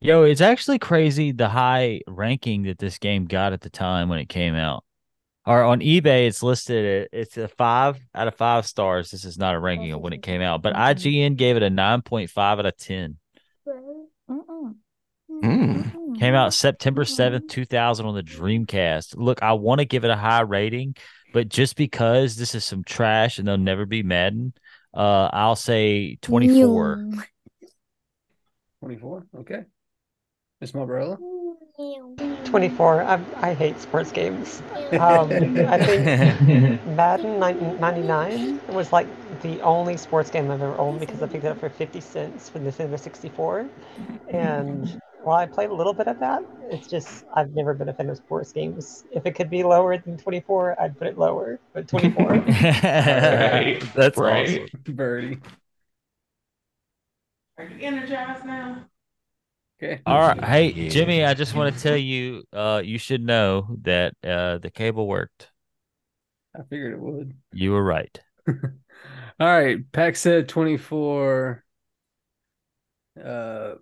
Yo, 0.00 0.24
it's 0.24 0.40
actually 0.40 0.78
crazy 0.78 1.32
the 1.32 1.48
high 1.48 2.00
ranking 2.06 2.64
that 2.64 2.78
this 2.78 2.98
game 2.98 3.24
got 3.24 3.52
at 3.52 3.62
the 3.62 3.70
time 3.70 4.08
when 4.08 4.18
it 4.18 4.28
came 4.28 4.54
out. 4.54 4.84
Or 5.46 5.62
on 5.62 5.80
eBay, 5.80 6.26
it's 6.26 6.42
listed 6.42 7.02
at 7.12 7.18
it's 7.18 7.36
a 7.36 7.48
five 7.48 7.98
out 8.14 8.28
of 8.28 8.34
five 8.34 8.66
stars. 8.66 9.10
This 9.10 9.24
is 9.24 9.38
not 9.38 9.54
a 9.54 9.60
ranking 9.60 9.92
of 9.92 10.00
when 10.00 10.12
it 10.12 10.22
came 10.22 10.42
out, 10.42 10.60
but. 10.60 10.74
IGN 10.74 11.36
gave 11.36 11.56
it 11.56 11.62
a 11.62 11.70
nine 11.70 12.02
point 12.02 12.30
five 12.30 12.58
out 12.58 12.66
of 12.66 12.76
ten. 12.76 13.16
Mm-mm. 13.66 14.74
Mm. 15.30 15.92
Mm-mm. 15.92 16.18
Came 16.18 16.34
out 16.34 16.52
September 16.52 17.04
seventh, 17.04 17.48
two 17.48 17.64
thousand, 17.64 18.06
on 18.06 18.14
the 18.14 18.22
Dreamcast. 18.22 19.14
Look, 19.16 19.42
I 19.42 19.52
want 19.52 19.78
to 19.78 19.84
give 19.84 20.04
it 20.04 20.10
a 20.10 20.16
high 20.16 20.40
rating, 20.40 20.96
but 21.32 21.48
just 21.48 21.76
because 21.76 22.36
this 22.36 22.54
is 22.54 22.64
some 22.64 22.82
trash 22.82 23.38
and 23.38 23.46
they'll 23.46 23.56
never 23.56 23.86
be 23.86 24.02
Madden, 24.02 24.52
uh, 24.96 25.30
I'll 25.32 25.56
say 25.56 26.18
twenty 26.22 26.48
four. 26.62 27.10
24. 28.80 29.26
Okay. 29.38 29.64
Miss 30.60 30.72
Marbarella. 30.72 31.18
24. 32.44 33.02
I, 33.02 33.20
I 33.40 33.54
hate 33.54 33.80
sports 33.80 34.12
games. 34.12 34.62
Um, 34.92 35.30
I 35.32 35.84
think 35.84 36.84
Madden 36.86 37.40
99 37.40 38.60
was 38.68 38.92
like 38.92 39.08
the 39.42 39.60
only 39.62 39.96
sports 39.96 40.30
game 40.30 40.50
I've 40.50 40.62
ever 40.62 40.76
owned 40.78 41.00
because 41.00 41.22
I 41.22 41.26
picked 41.26 41.44
it 41.44 41.48
up 41.48 41.58
for 41.58 41.68
50 41.68 42.00
cents 42.00 42.48
for 42.48 42.58
the 42.58 42.70
Nintendo 42.70 42.98
64. 42.98 43.68
And 44.30 45.00
while 45.26 45.38
I 45.38 45.46
played 45.46 45.70
a 45.70 45.74
little 45.74 45.92
bit 45.92 46.06
of 46.06 46.20
that, 46.20 46.44
it's 46.70 46.86
just, 46.86 47.24
I've 47.34 47.50
never 47.52 47.74
been 47.74 47.88
a 47.88 47.92
fan 47.92 48.08
of 48.08 48.16
sports 48.16 48.52
games. 48.52 49.04
If 49.10 49.26
it 49.26 49.32
could 49.34 49.50
be 49.50 49.64
lower 49.64 49.98
than 49.98 50.16
24, 50.16 50.80
I'd 50.80 50.96
put 50.96 51.08
it 51.08 51.18
lower, 51.18 51.58
but 51.72 51.88
24. 51.88 52.36
That's 53.96 54.16
Right. 54.18 54.60
awesome. 54.60 54.68
Birdie. 54.96 55.38
Are 57.58 57.64
you 57.64 57.76
energized 57.80 58.44
now? 58.44 58.86
Okay. 59.82 60.00
All 60.06 60.20
right. 60.28 60.44
Hey, 60.44 60.72
Yeah. 60.72 60.88
Jimmy, 60.90 61.24
I 61.24 61.34
just 61.34 61.56
want 61.56 61.74
to 61.74 61.82
tell 61.82 61.96
you, 61.96 62.44
uh, 62.52 62.82
you 62.84 62.96
should 62.96 63.20
know 63.22 63.76
that 63.82 64.14
uh, 64.22 64.58
the 64.58 64.70
cable 64.70 65.08
worked. 65.08 65.50
I 66.56 66.62
figured 66.62 66.92
it 66.92 67.00
would. 67.00 67.34
You 67.52 67.72
were 67.72 67.82
right. 67.82 68.16
All 68.48 68.56
right. 69.40 69.78
Pack 69.92 70.16
said 70.16 70.48
24. 70.48 71.64
Uh, 73.22 73.74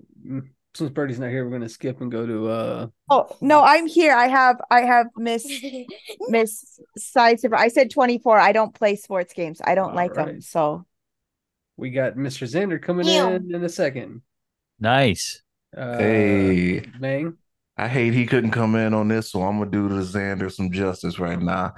since 0.75 0.91
Birdie's 0.91 1.19
not 1.19 1.31
here, 1.31 1.45
we're 1.45 1.53
gonna 1.53 1.69
skip 1.69 2.01
and 2.01 2.11
go 2.11 2.27
to 2.27 2.49
uh 2.49 2.87
Oh 3.11 3.29
no, 3.41 3.63
I'm 3.63 3.87
here. 3.87 4.15
I 4.15 4.27
have 4.27 4.61
I 4.71 4.83
have 4.83 5.07
Miss 5.17 5.47
Miss 6.29 6.81
Sidestep. 6.97 7.53
I 7.53 7.69
said 7.69 7.91
24. 7.91 8.39
I 8.39 8.53
don't 8.53 8.75
play 8.75 8.97
sports 8.97 9.33
games. 9.33 9.61
I 9.65 9.75
don't 9.75 9.91
All 9.91 9.97
like 9.97 10.15
them. 10.15 10.41
So 10.41 10.85
we 11.77 11.91
got 11.91 12.15
Mr. 12.15 12.47
Xander 12.47 12.81
coming 12.81 13.07
Ew. 13.07 13.27
in 13.27 13.55
in 13.55 13.65
a 13.65 13.69
second. 13.69 14.23
Nice. 14.81 15.43
Uh 15.77 15.99
Hey, 15.99 16.81
Bang. 16.81 17.37
I 17.77 17.89
hate 17.89 18.15
he 18.15 18.27
couldn't 18.27 18.53
come 18.53 18.77
in 18.77 18.95
on 18.95 19.09
this, 19.09 19.31
so 19.31 19.43
I'm 19.43 19.59
gonna 19.59 19.71
do 19.71 19.89
to 19.89 19.95
Xander 19.97 20.51
some 20.53 20.71
justice 20.71 21.19
right 21.19 21.41
now. 21.41 21.75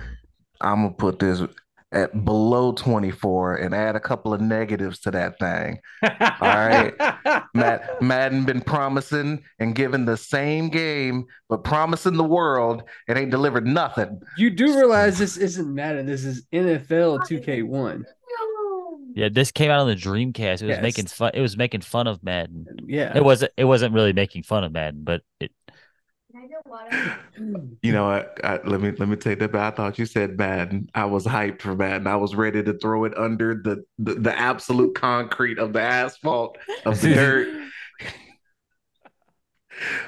I'm 0.61 0.83
gonna 0.83 0.95
put 0.95 1.19
this 1.19 1.43
at 1.93 2.25
below 2.25 2.73
24 2.73 3.57
and 3.57 3.75
add 3.75 3.95
a 3.97 4.01
couple 4.01 4.35
of 4.35 4.41
negatives 4.41 4.99
to 5.01 5.11
that 5.13 5.39
thing. 5.39 5.79
All 6.03 6.09
right. 6.41 6.93
Matt 7.55 8.03
Madden 8.03 8.45
been 8.45 8.61
promising 8.61 9.43
and 9.59 9.75
giving 9.75 10.05
the 10.05 10.17
same 10.17 10.69
game, 10.69 11.27
but 11.49 11.65
promising 11.65 12.17
the 12.17 12.25
world 12.25 12.83
and 13.09 13.17
ain't 13.17 13.31
delivered 13.31 13.67
nothing. 13.67 14.21
You 14.37 14.51
do 14.51 14.77
realize 14.77 15.19
this 15.19 15.37
isn't 15.37 15.73
Madden. 15.73 16.07
This 16.07 16.25
is 16.25 16.45
NFL 16.53 17.21
2K1. 17.29 18.03
Yeah, 19.15 19.31
this 19.33 19.51
came 19.51 19.71
out 19.71 19.81
on 19.81 19.87
the 19.89 19.95
Dreamcast. 19.95 20.61
It 20.61 20.67
was 20.67 20.77
Yes. 20.77 20.83
making 20.83 21.07
fun. 21.07 21.31
It 21.33 21.41
was 21.41 21.57
making 21.57 21.81
fun 21.81 22.07
of 22.07 22.23
Madden. 22.23 22.67
Yeah. 22.87 23.17
It 23.17 23.25
wasn't. 23.25 23.53
It 23.57 23.65
wasn't 23.65 23.95
really 23.95 24.13
making 24.13 24.43
fun 24.43 24.63
of 24.63 24.73
Madden, 24.73 25.05
but 25.05 25.23
it. 25.41 25.53
You 27.83 27.93
know 27.93 28.07
what? 28.07 28.41
I, 28.45 28.61
let 28.65 28.81
me 28.81 28.93
let 28.93 29.09
me 29.09 29.17
take 29.17 29.39
that 29.41 29.53
back. 29.53 29.75
I 29.75 29.77
thought 29.77 29.99
you 29.99 30.07
said 30.07 30.39
Madden. 30.39 30.89
I 30.95 31.05
was 31.05 31.25
hyped 31.27 31.61
for 31.63 31.75
Madden. 31.75 32.07
I 32.07 32.17
was 32.17 32.35
ready 32.35 32.63
to 32.63 32.73
throw 32.75 33.05
it 33.05 33.17
under 33.17 33.55
the 33.55 33.85
the, 33.99 34.15
the 34.15 34.39
absolute 34.39 34.95
concrete 34.95 35.59
of 35.59 35.73
the 35.73 35.81
asphalt 35.83 36.59
of 36.85 37.01
the 37.01 37.09
dirt. 37.15 37.49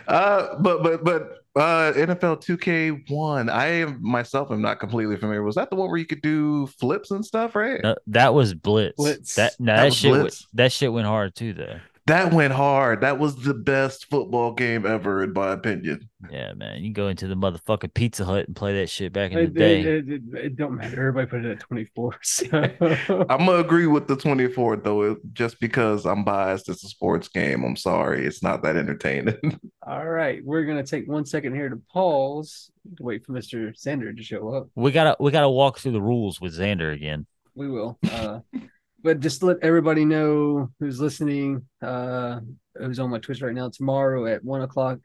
Uh, 0.06 0.56
but 0.61 0.82
but 0.82 1.04
but 1.04 1.38
uh, 1.56 1.92
NFL 1.92 2.42
2K1. 2.44 3.50
I 3.50 3.66
am 3.66 3.98
myself 4.02 4.50
am 4.50 4.62
not 4.62 4.78
completely 4.80 5.16
familiar. 5.16 5.42
Was 5.42 5.56
that 5.56 5.70
the 5.70 5.76
one 5.76 5.88
where 5.90 5.98
you 5.98 6.06
could 6.06 6.22
do 6.22 6.66
flips 6.68 7.11
and 7.11 7.24
stuff? 7.24 7.54
Right. 7.54 7.80
No, 7.82 7.96
that 8.08 8.32
was 8.32 8.54
Blitz. 8.54 8.96
Blitz. 8.96 9.34
That 9.34 9.54
no, 9.58 9.74
That 9.76 9.82
that, 9.84 9.92
shit. 9.94 10.11
went- 10.11 10.22
Blitz? 10.22 10.46
that 10.54 10.72
shit 10.72 10.92
went 10.92 11.06
hard 11.06 11.34
too, 11.34 11.52
though. 11.52 11.78
That 12.08 12.32
went 12.32 12.52
hard. 12.52 13.02
That 13.02 13.18
was 13.18 13.36
the 13.36 13.54
best 13.54 14.10
football 14.10 14.52
game 14.52 14.84
ever, 14.86 15.22
in 15.22 15.32
my 15.32 15.52
opinion. 15.52 16.08
Yeah, 16.30 16.52
man. 16.54 16.82
You 16.82 16.92
go 16.92 17.08
into 17.08 17.28
the 17.28 17.36
motherfucking 17.36 17.94
Pizza 17.94 18.24
Hut 18.24 18.46
and 18.46 18.56
play 18.56 18.80
that 18.80 18.88
shit 18.90 19.12
back 19.12 19.30
in 19.32 19.36
the 19.38 19.42
It, 19.44 19.54
day. 19.54 19.80
it, 19.82 20.08
it, 20.08 20.22
it 20.34 20.56
don't 20.56 20.74
matter. 20.76 20.98
Everybody 21.08 21.26
put 21.26 21.44
it 21.44 21.50
at 21.52 21.60
24. 21.60 22.18
So 22.22 23.26
I'm 23.30 23.46
gonna 23.46 23.58
agree 23.58 23.86
with 23.86 24.08
the 24.08 24.16
24 24.16 24.76
though, 24.78 25.16
just 25.32 25.60
because 25.60 26.04
I'm 26.06 26.24
biased. 26.24 26.68
It's 26.68 26.82
a 26.84 26.88
sports 26.88 27.28
game. 27.28 27.62
I'm 27.64 27.76
sorry, 27.76 28.26
it's 28.26 28.42
not 28.42 28.62
that 28.62 28.76
entertaining. 28.76 29.60
all 29.86 30.06
right. 30.08 30.44
We're 30.44 30.64
gonna 30.64 30.84
take 30.86 31.06
one 31.08 31.24
second 31.26 31.54
here 31.54 31.68
to 31.68 31.80
pause 31.92 32.70
to 32.96 33.02
wait 33.02 33.24
for 33.24 33.32
Mr. 33.32 33.72
Xander 33.78 34.16
to 34.16 34.22
show 34.22 34.48
up. 34.54 34.68
we 34.74 34.90
gotta 34.92 35.16
we 35.20 35.30
gotta 35.30 35.48
walk 35.50 35.78
through 35.78 35.92
the 35.92 36.02
rules 36.02 36.40
with 36.40 36.56
Xander 36.58 36.92
again. 36.92 37.26
We 37.54 37.68
will. 37.68 37.98
Uh, 38.10 38.40
but 39.02 39.20
just 39.20 39.42
let 39.42 39.58
everybody 39.62 40.04
know 40.04 40.70
who's 40.80 41.00
listening, 41.00 41.66
uh, 41.82 42.40
who's 42.76 42.98
on 42.98 43.11
my 43.11 43.18
Twitch 43.18 43.40
right 43.42 43.54
now. 43.54 43.68
Tomorrow 43.70 44.26
at 44.26 44.44
one 44.44 44.62
o'clock, 44.62 44.98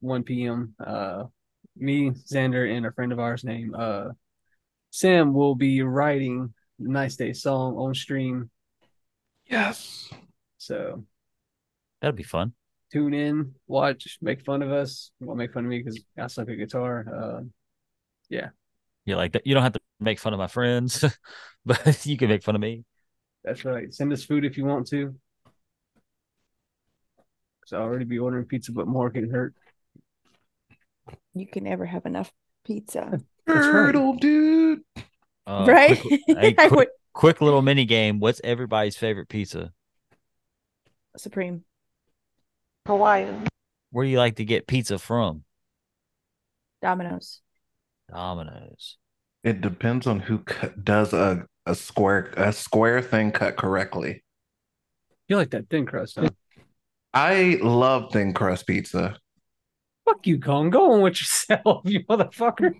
one 0.00 0.22
p.m. 0.22 0.74
Uh, 0.84 1.24
me, 1.76 2.10
Xander, 2.10 2.70
and 2.70 2.84
a 2.86 2.92
friend 2.92 3.12
of 3.12 3.18
ours 3.18 3.44
named 3.44 3.74
uh, 3.74 4.10
Sam 4.90 5.32
will 5.32 5.54
be 5.54 5.82
writing 5.82 6.52
the 6.78 6.88
Nice 6.90 7.16
Day 7.16 7.32
song 7.32 7.76
on 7.76 7.94
stream. 7.94 8.50
yes. 9.46 10.10
So 10.58 11.04
That'd 12.00 12.16
be 12.16 12.22
fun. 12.24 12.52
tune 12.92 13.14
in, 13.14 13.54
watch, 13.66 14.18
make 14.20 14.44
fun 14.44 14.62
of 14.62 14.70
us. 14.70 15.10
Well, 15.20 15.36
make 15.36 15.52
fun 15.52 15.64
of 15.64 15.70
me 15.70 15.78
because 15.78 16.00
I 16.18 16.26
suck 16.26 16.48
at 16.48 16.58
guitar. 16.58 17.06
Uh, 17.12 17.40
Yeah, 18.28 18.48
like 19.06 19.32
that. 19.32 19.46
You 19.46 19.54
don't 19.54 19.62
have 19.62 19.72
to 19.74 19.80
make 20.00 20.18
fun 20.18 20.32
of 20.32 20.38
my 20.38 20.46
friends, 20.46 21.04
but 21.66 22.06
you 22.06 22.16
can 22.16 22.28
make 22.28 22.42
fun 22.42 22.54
of 22.54 22.60
me. 22.60 22.84
that's 23.44 23.64
right. 23.64 23.92
Send 23.92 24.12
us 24.12 24.24
food 24.24 24.44
if 24.44 24.56
you 24.56 24.64
want 24.64 24.86
to. 24.88 25.14
So 27.66 27.76
I'll 27.78 27.84
already 27.84 28.04
be 28.04 28.18
ordering 28.18 28.44
pizza, 28.46 28.72
but 28.72 28.86
more 28.88 29.10
can 29.10 29.30
hurt. 29.30 29.54
you 31.34 31.46
can 31.46 31.64
never 31.64 31.86
have 31.86 32.06
enough 32.06 32.32
pizza. 32.64 33.20
That's 33.46 33.66
right. 33.66 33.72
Turtle 33.72 34.14
dude. 34.14 34.82
Uh, 35.46 35.64
right? 35.68 36.00
Quick, 36.00 36.20
hey, 36.28 36.54
I 36.58 36.68
quick, 36.68 36.72
would 36.72 36.88
quick 37.12 37.40
little 37.40 37.62
mini 37.62 37.84
game. 37.84 38.20
What's 38.20 38.40
everybody's 38.44 38.96
favorite 38.96 39.28
pizza? 39.28 39.72
Supreme. 41.16 41.64
Hawaiian. 42.86 43.46
Where 43.90 44.04
do 44.04 44.10
you 44.10 44.18
like 44.18 44.36
to 44.36 44.44
get 44.44 44.66
pizza 44.66 44.98
from? 44.98 45.44
Domino's. 46.82 47.40
Domino's. 48.12 48.96
It 49.44 49.60
depends 49.60 50.06
on 50.06 50.20
who 50.20 50.38
cut, 50.38 50.84
does 50.84 51.12
a, 51.12 51.46
a 51.66 51.74
square 51.74 52.32
a 52.36 52.52
square 52.52 53.02
thing 53.02 53.32
cut 53.32 53.56
correctly. 53.56 54.22
You 55.28 55.36
like 55.36 55.50
that 55.50 55.68
thin 55.68 55.86
crust, 55.86 56.18
huh? 56.18 56.30
I 57.14 57.58
love 57.62 58.12
thin 58.12 58.32
crust 58.32 58.66
pizza. 58.66 59.16
Fuck 60.04 60.26
you, 60.26 60.40
Kong. 60.40 60.70
Go 60.70 60.92
on 60.92 61.00
with 61.02 61.20
yourself, 61.20 61.82
you 61.84 62.04
motherfucker. 62.04 62.74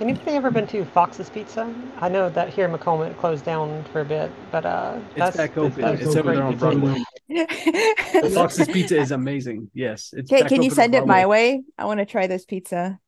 Anybody 0.00 0.30
ever 0.32 0.50
been 0.50 0.66
to 0.68 0.84
Fox's 0.84 1.28
Pizza? 1.28 1.74
I 2.00 2.08
know 2.08 2.30
that 2.30 2.48
here 2.48 2.64
in 2.64 2.70
Macomb 2.70 3.02
it 3.02 3.18
closed 3.18 3.44
down 3.44 3.84
for 3.92 4.00
a 4.00 4.04
bit, 4.04 4.30
but 4.52 4.64
uh, 4.64 4.98
It's 5.16 5.36
back 5.36 5.58
open. 5.58 5.82
that's 5.82 6.00
It's 6.00 6.16
over 6.16 6.34
there 6.34 6.44
on 6.44 6.52
pizza. 6.52 6.70
Broadway. 6.70 8.30
Fox's 8.32 8.68
Pizza 8.68 8.96
is 8.98 9.10
amazing. 9.10 9.68
Yes. 9.74 10.14
It's 10.16 10.32
Okay, 10.32 10.48
can 10.48 10.62
you 10.62 10.70
send 10.70 10.94
it 10.94 11.06
my 11.06 11.26
way? 11.26 11.62
I 11.76 11.84
want 11.86 11.98
to 11.98 12.06
try 12.06 12.28
this 12.28 12.44
pizza. 12.44 12.98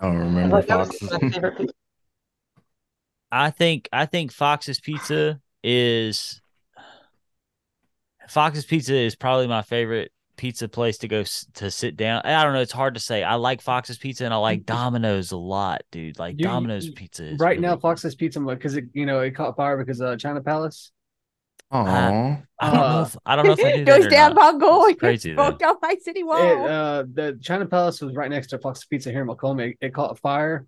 I 0.00 0.06
don't 0.06 0.16
remember 0.18 0.56
Like, 0.56 0.66
Fox's. 0.68 1.10
my 1.10 1.18
favorite 1.30 1.58
pizza. 1.58 1.74
I 3.32 3.50
think 3.50 3.88
I 3.92 4.06
think 4.06 4.32
Fox's 4.32 4.80
Pizza 4.80 5.40
is 5.62 6.40
Fox's 8.28 8.64
Pizza 8.64 8.94
is 8.94 9.16
probably 9.16 9.46
my 9.48 9.62
favorite 9.62 10.12
pizza 10.36 10.68
place 10.68 10.98
to 10.98 11.08
go 11.08 11.20
s- 11.20 11.46
to 11.54 11.70
sit 11.70 11.96
down. 11.96 12.22
I 12.24 12.42
don't 12.44 12.52
know. 12.54 12.60
It's 12.60 12.72
hard 12.72 12.94
to 12.94 13.00
say. 13.00 13.22
I 13.22 13.34
like 13.34 13.60
Fox's 13.60 13.98
Pizza 13.98 14.24
and 14.24 14.32
I 14.32 14.36
like 14.38 14.64
Domino's 14.64 15.32
a 15.32 15.36
lot, 15.36 15.82
dude. 15.90 16.18
Like 16.18 16.36
You- 16.38 16.44
Domino's 16.44 16.86
you- 16.86 16.92
Pizza 16.92 17.24
is 17.32 17.38
Right 17.38 17.60
now, 17.60 17.68
really 17.68 17.76
good. 17.76 17.82
Fox's 17.82 18.14
Pizza, 18.14 18.40
because 18.40 18.76
it, 18.76 18.84
you 18.94 19.04
know, 19.06 19.20
it 19.20 19.32
caught 19.32 19.56
fire 19.56 19.76
because 19.76 20.00
uh, 20.00 20.16
China 20.16 20.40
Palace. 20.40 20.92
Aw. 21.74 22.42
I 22.60 22.70
don't 22.70 22.74
know. 22.76 23.02
If, 23.02 23.16
I 23.26 23.36
don't 23.36 23.46
know 23.46 23.52
if 23.58 23.64
I 23.64 23.82
Goes 23.84 24.06
down 24.06 24.34
not. 24.34 24.60
Bongo. 24.60 24.94
Crazy, 24.94 25.34
though. 25.34 25.48
Broke 25.48 25.58
down 25.58 25.74
my 25.82 25.96
city 26.00 26.22
wall. 26.22 26.40
It, 26.40 26.70
uh, 26.70 27.04
the 27.12 27.38
China 27.42 27.66
Palace 27.66 28.00
was 28.00 28.14
right 28.14 28.30
next 28.30 28.48
to 28.48 28.58
Fox 28.58 28.84
Pizza 28.84 29.10
here 29.10 29.22
in 29.22 29.26
Macomb. 29.26 29.58
It, 29.60 29.76
it 29.80 29.92
caught 29.92 30.18
fire. 30.20 30.66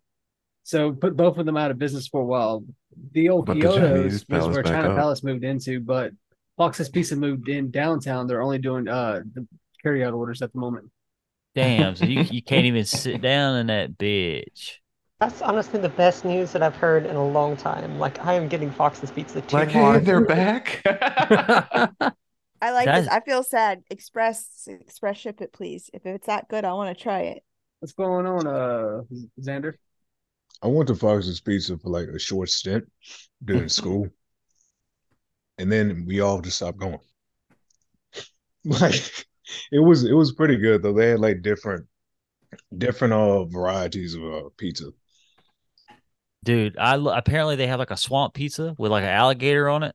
So 0.65 0.93
put 0.93 1.17
both 1.17 1.39
of 1.39 1.47
them 1.47 1.57
out 1.57 1.71
of 1.71 1.79
business 1.79 2.09
for 2.09 2.21
a 2.21 2.25
while. 2.25 2.65
The 3.13 3.29
old 3.29 3.47
But 3.47 3.55
the 3.55 3.61
Kyoto's 3.61 4.25
was 4.29 4.49
where 4.49 4.65
China 4.65 4.91
up. 4.91 4.97
Palace 4.97 5.23
moved 5.23 5.45
into, 5.45 5.79
but 5.79 6.11
Fox's 6.57 6.89
Pizza 6.89 7.15
moved 7.15 7.49
in 7.49 7.71
downtown. 7.71 8.27
They're 8.27 8.43
only 8.43 8.59
doing 8.59 8.89
uh 8.89 9.23
the 9.33 9.47
carryout 9.85 10.13
orders 10.13 10.43
at 10.43 10.53
the 10.53 10.59
moment. 10.59 10.91
Damn, 11.55 11.95
so 11.95 12.05
you 12.05 12.23
you 12.31 12.43
can't 12.43 12.67
even 12.67 12.85
sit 12.85 13.21
down 13.21 13.59
in 13.59 13.69
that 13.69 13.97
bitch. 13.97 14.79
That's 15.21 15.41
honestly 15.43 15.79
the 15.81 15.89
best 15.91 16.25
news 16.25 16.53
that 16.53 16.63
I've 16.63 16.77
heard 16.77 17.07
in 17.07 17.17
a 17.17 17.27
long 17.27 17.57
time. 17.57 17.99
Like 17.99 18.19
I 18.25 18.35
am 18.35 18.49
getting 18.49 18.71
Fox's 18.71 19.11
Pizza 19.11 19.41
too 19.43 19.57
Like, 19.57 19.71
hey, 19.71 19.79
hard. 19.81 20.05
they're 20.05 20.21
back. 20.27 20.83
I 22.61 22.71
like 22.73 22.93
this. 22.93 23.07
I 23.09 23.21
feel 23.21 23.43
sad. 23.43 23.83
Express 23.91 24.69
express 24.69 25.17
ship 25.19 25.41
it, 25.41 25.53
please. 25.53 25.91
If 25.93 26.07
it's 26.07 26.27
that 26.27 26.49
good, 26.49 26.65
I 26.65 26.73
want 26.73 26.97
to 26.97 27.03
try 27.03 27.21
it. 27.23 27.45
What's 27.81 27.93
going 27.93 28.27
on, 28.27 28.47
uh, 28.47 29.03
Xander? 29.41 29.75
I 30.63 30.69
went 30.69 30.89
to 30.89 30.97
Fox's 30.97 31.41
Pizza 31.41 31.79
for 31.79 31.91
like 31.91 32.09
a 32.09 32.19
short 32.19 32.51
stint 32.51 32.91
during 33.45 33.69
school, 33.69 34.09
and 35.59 35.71
then 35.71 36.05
we 36.07 36.21
all 36.21 36.41
just 36.41 36.57
stopped 36.57 36.79
going. 36.79 36.99
Like 38.65 39.27
it 39.73 39.79
was 39.79 40.05
it 40.05 40.13
was 40.13 40.33
pretty 40.33 40.57
good 40.57 40.83
though. 40.83 40.93
They 40.93 41.11
had 41.11 41.21
like 41.21 41.43
different 41.43 41.87
different 42.79 43.15
uh 43.15 43.45
varieties 43.47 44.15
of 44.15 44.25
uh, 44.25 44.49
pizza. 44.59 44.91
Dude, 46.47 46.79
I 46.79 46.95
lo- 46.97 47.13
apparently 47.13 47.57
they 47.57 47.67
have 47.67 47.81
like 47.81 47.91
a 47.91 47.97
swamp 47.97 48.33
pizza 48.33 48.75
with 48.79 48.93
like 48.93 49.03
an 49.03 49.11
alligator 49.11 49.69
on 49.69 49.83
it. 49.83 49.95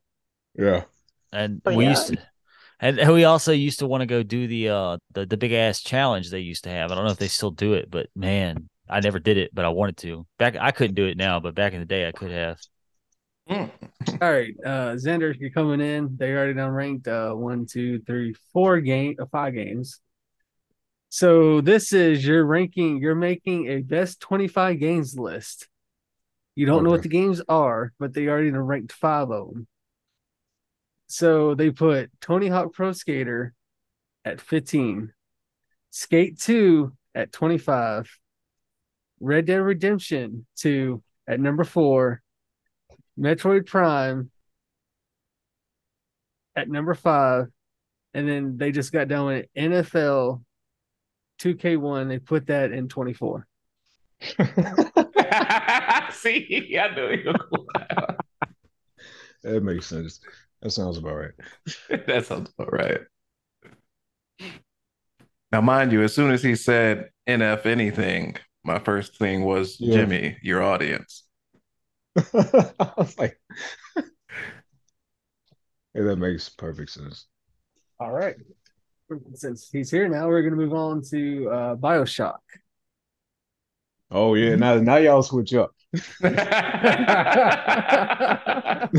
Yeah. 0.54 0.84
And 1.32 1.62
Oh, 1.64 1.74
we 1.74 1.84
yeah. 1.84 1.90
used 1.90 2.08
to 2.08 2.18
and 2.78 2.98
and 2.98 3.12
we 3.12 3.24
also 3.24 3.52
used 3.52 3.78
to 3.78 3.86
want 3.86 4.02
to 4.02 4.06
go 4.06 4.22
do 4.22 4.46
the 4.46 4.68
uh 4.68 4.98
the, 5.12 5.24
the 5.24 5.38
big 5.38 5.52
ass 5.52 5.80
challenge 5.80 6.30
they 6.30 6.40
used 6.40 6.64
to 6.64 6.70
have. 6.70 6.92
I 6.92 6.94
don't 6.94 7.04
know 7.06 7.10
if 7.10 7.18
they 7.18 7.28
still 7.28 7.50
do 7.50 7.72
it, 7.72 7.90
but 7.90 8.08
man, 8.14 8.68
I 8.88 9.00
never 9.00 9.18
did 9.18 9.38
it, 9.38 9.54
but 9.54 9.64
I 9.64 9.70
wanted 9.70 9.96
to. 9.98 10.26
Back 10.38 10.56
I 10.60 10.72
couldn't 10.72 10.94
do 10.94 11.06
it 11.06 11.16
now, 11.16 11.40
but 11.40 11.54
back 11.54 11.72
in 11.72 11.80
the 11.80 11.86
day 11.86 12.06
I 12.06 12.12
could 12.12 12.30
have. 12.30 12.58
Mm. 13.48 13.70
All 14.20 14.30
right, 14.32 14.54
uh, 14.64 14.92
Xander, 14.94 15.34
you're 15.38 15.50
coming 15.50 15.80
in. 15.80 16.16
They 16.16 16.32
already 16.32 16.54
done 16.54 16.70
ranked 16.70 17.08
uh 17.08 17.32
one, 17.32 17.66
two, 17.66 18.00
three, 18.02 18.34
four 18.52 18.80
game, 18.80 19.16
uh, 19.18 19.26
five 19.32 19.54
games. 19.54 20.00
So 21.08 21.60
this 21.60 21.92
is 21.92 22.26
your 22.26 22.44
ranking. 22.44 22.98
You're 22.98 23.14
making 23.14 23.68
a 23.68 23.82
best 23.82 24.20
25 24.20 24.78
games 24.78 25.18
list. 25.18 25.68
You 26.54 26.66
don't 26.66 26.84
know 26.84 26.90
what 26.90 27.02
the 27.02 27.08
games 27.08 27.40
are, 27.48 27.92
but 27.98 28.12
they 28.12 28.28
already 28.28 28.50
done 28.50 28.60
ranked 28.60 28.92
five 28.92 29.30
of 29.30 29.48
them. 29.48 29.66
So 31.06 31.54
they 31.54 31.70
put 31.70 32.10
Tony 32.20 32.48
Hawk 32.48 32.72
Pro 32.72 32.92
Skater 32.92 33.54
at 34.24 34.40
15, 34.40 35.12
Skate 35.90 36.38
2 36.38 36.92
at 37.14 37.32
25, 37.32 38.08
Red 39.20 39.46
Dead 39.46 39.56
Redemption 39.56 40.46
2 40.56 41.02
at 41.26 41.40
number 41.40 41.64
four, 41.64 42.22
Metroid 43.18 43.66
Prime 43.66 44.30
at 46.56 46.68
number 46.68 46.94
five, 46.94 47.48
and 48.14 48.28
then 48.28 48.56
they 48.58 48.72
just 48.72 48.92
got 48.92 49.08
done 49.08 49.26
with 49.26 49.46
NFL 49.56 50.42
2K1. 51.40 52.08
They 52.08 52.18
put 52.18 52.46
that 52.46 52.72
in 52.72 52.88
24. 52.88 53.46
See, 56.14 56.78
I 56.78 56.94
knew 56.94 57.10
you 57.10 57.32
were 57.32 58.16
That 59.42 59.62
makes 59.62 59.86
sense. 59.86 60.20
That 60.62 60.70
sounds 60.70 60.98
about 60.98 61.16
right. 61.16 61.30
that 62.06 62.26
sounds 62.26 62.50
about 62.56 62.72
right. 62.72 63.00
Now, 65.50 65.60
mind 65.60 65.92
you, 65.92 66.02
as 66.02 66.14
soon 66.14 66.30
as 66.30 66.42
he 66.42 66.54
said 66.54 67.10
NF 67.28 67.66
anything, 67.66 68.36
my 68.64 68.78
first 68.78 69.18
thing 69.18 69.44
was 69.44 69.76
Yeah. 69.80 69.96
Jimmy, 69.96 70.38
your 70.42 70.62
audience. 70.62 71.24
I 72.16 72.92
was 72.96 73.18
like, 73.18 73.40
yeah, 73.96 74.02
that 76.04 76.16
makes 76.16 76.48
perfect 76.48 76.90
sense. 76.90 77.26
All 77.98 78.12
right. 78.12 78.36
Since 79.34 79.68
he's 79.70 79.90
here 79.90 80.08
now, 80.08 80.28
we're 80.28 80.42
going 80.42 80.54
to 80.54 80.56
move 80.56 80.72
on 80.72 81.02
to 81.10 81.50
uh, 81.50 81.76
Bioshock. 81.76 82.38
Oh 84.14 84.34
yeah, 84.34 84.56
now 84.56 84.76
now 84.76 84.96
y'all 84.96 85.22
switch 85.22 85.54
up. 85.54 85.74
now, 86.22 86.30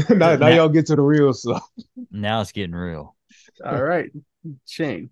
now 0.09 0.47
y'all 0.47 0.69
get 0.69 0.87
to 0.87 0.95
the 0.95 1.01
real 1.01 1.33
stuff. 1.33 1.67
Now 2.11 2.41
it's 2.41 2.51
getting 2.51 2.75
real. 2.75 3.15
All 3.63 3.81
right. 3.81 4.09
Shane. 4.67 5.09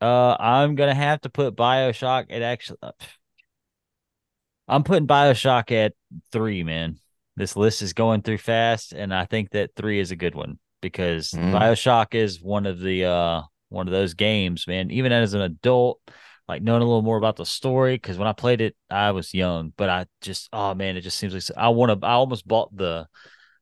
Uh, 0.00 0.36
I'm 0.38 0.74
gonna 0.74 0.94
have 0.94 1.20
to 1.22 1.30
put 1.30 1.56
Bioshock 1.56 2.26
at 2.30 2.42
actually. 2.42 2.78
uh, 2.82 2.92
I'm 4.66 4.84
putting 4.84 5.06
Bioshock 5.06 5.72
at 5.72 5.94
three, 6.32 6.62
man. 6.62 6.98
This 7.36 7.56
list 7.56 7.82
is 7.82 7.92
going 7.92 8.22
through 8.22 8.38
fast, 8.38 8.92
and 8.92 9.14
I 9.14 9.24
think 9.24 9.50
that 9.50 9.70
three 9.76 10.00
is 10.00 10.10
a 10.10 10.16
good 10.16 10.34
one 10.34 10.58
because 10.82 11.30
Mm. 11.30 11.52
Bioshock 11.52 12.14
is 12.14 12.42
one 12.42 12.66
of 12.66 12.80
the 12.80 13.04
uh 13.04 13.42
one 13.68 13.86
of 13.86 13.92
those 13.92 14.14
games, 14.14 14.66
man. 14.66 14.90
Even 14.90 15.12
as 15.12 15.34
an 15.34 15.42
adult, 15.42 16.00
like 16.48 16.62
knowing 16.62 16.82
a 16.82 16.86
little 16.86 17.02
more 17.02 17.18
about 17.18 17.36
the 17.36 17.46
story, 17.46 17.94
because 17.96 18.18
when 18.18 18.28
I 18.28 18.32
played 18.32 18.60
it, 18.60 18.76
I 18.90 19.10
was 19.12 19.34
young, 19.34 19.72
but 19.76 19.88
I 19.90 20.06
just 20.20 20.48
oh 20.52 20.74
man, 20.74 20.96
it 20.96 21.02
just 21.02 21.18
seems 21.18 21.34
like 21.34 21.42
so- 21.42 21.54
I 21.56 21.68
want 21.70 22.00
to. 22.00 22.06
I 22.06 22.12
almost 22.12 22.46
bought 22.48 22.74
the 22.76 23.06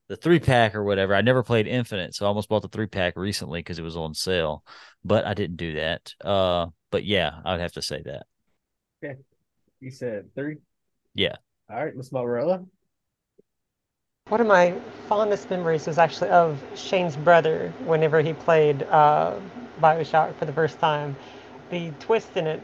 the 0.09 0.17
three 0.17 0.39
pack 0.41 0.75
or 0.75 0.85
whatever. 0.85 1.15
I 1.15 1.23
never 1.23 1.43
played 1.43 1.67
Infinite, 1.67 2.15
so 2.15 2.27
I 2.27 2.29
almost 2.29 2.49
bought 2.49 2.63
the 2.63 2.69
three 2.69 2.87
pack 2.87 3.17
recently 3.17 3.61
because 3.61 3.79
it 3.79 3.83
was 3.83 3.97
on 3.97 4.15
sale, 4.15 4.65
but 5.05 5.27
I 5.27 5.35
didn't 5.35 5.57
do 5.57 5.75
that. 5.75 6.15
Uh, 6.25 6.67
but 6.91 7.05
yeah, 7.05 7.41
I 7.45 7.53
would 7.53 7.61
have 7.61 7.73
to 7.73 7.83
say 7.83 8.03
that. 8.05 8.27
Okay, 9.05 9.19
You 9.81 9.91
said 9.91 10.35
three? 10.35 10.59
Yeah. 11.15 11.37
All 11.71 11.85
right, 11.85 11.97
Miss 11.97 12.11
Barbarella. 12.11 12.65
One 14.29 14.41
of 14.41 14.47
my 14.49 14.75
fondest 15.09 15.51
memories 15.51 15.87
was 15.87 15.99
actually 15.99 16.31
of 16.31 16.61
Shane's 16.75 17.17
brother 17.17 17.73
whenever 17.85 18.21
he 18.21 18.33
played 18.33 18.83
uh, 18.85 19.39
Bioshock 19.81 20.37
for 20.37 20.47
the 20.47 20.53
first 20.53 20.81
time. 20.81 21.15
The 21.71 21.91
twist 22.01 22.37
in 22.37 22.47
it, 22.47 22.61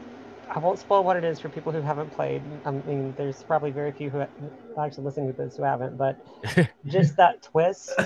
I 0.49 0.59
won't 0.59 0.79
spoil 0.79 1.03
what 1.03 1.17
it 1.17 1.23
is 1.23 1.39
for 1.39 1.49
people 1.49 1.71
who 1.71 1.81
haven't 1.81 2.11
played. 2.11 2.41
I 2.65 2.71
mean, 2.71 3.13
there's 3.17 3.43
probably 3.43 3.71
very 3.71 3.91
few 3.91 4.09
who 4.09 4.19
who 4.19 4.81
actually 4.81 5.03
listening 5.05 5.33
to 5.33 5.41
this 5.43 5.57
who 5.57 5.63
haven't, 5.63 5.97
but 5.97 6.17
just 6.87 7.17
that 7.17 7.41
twist 7.41 7.99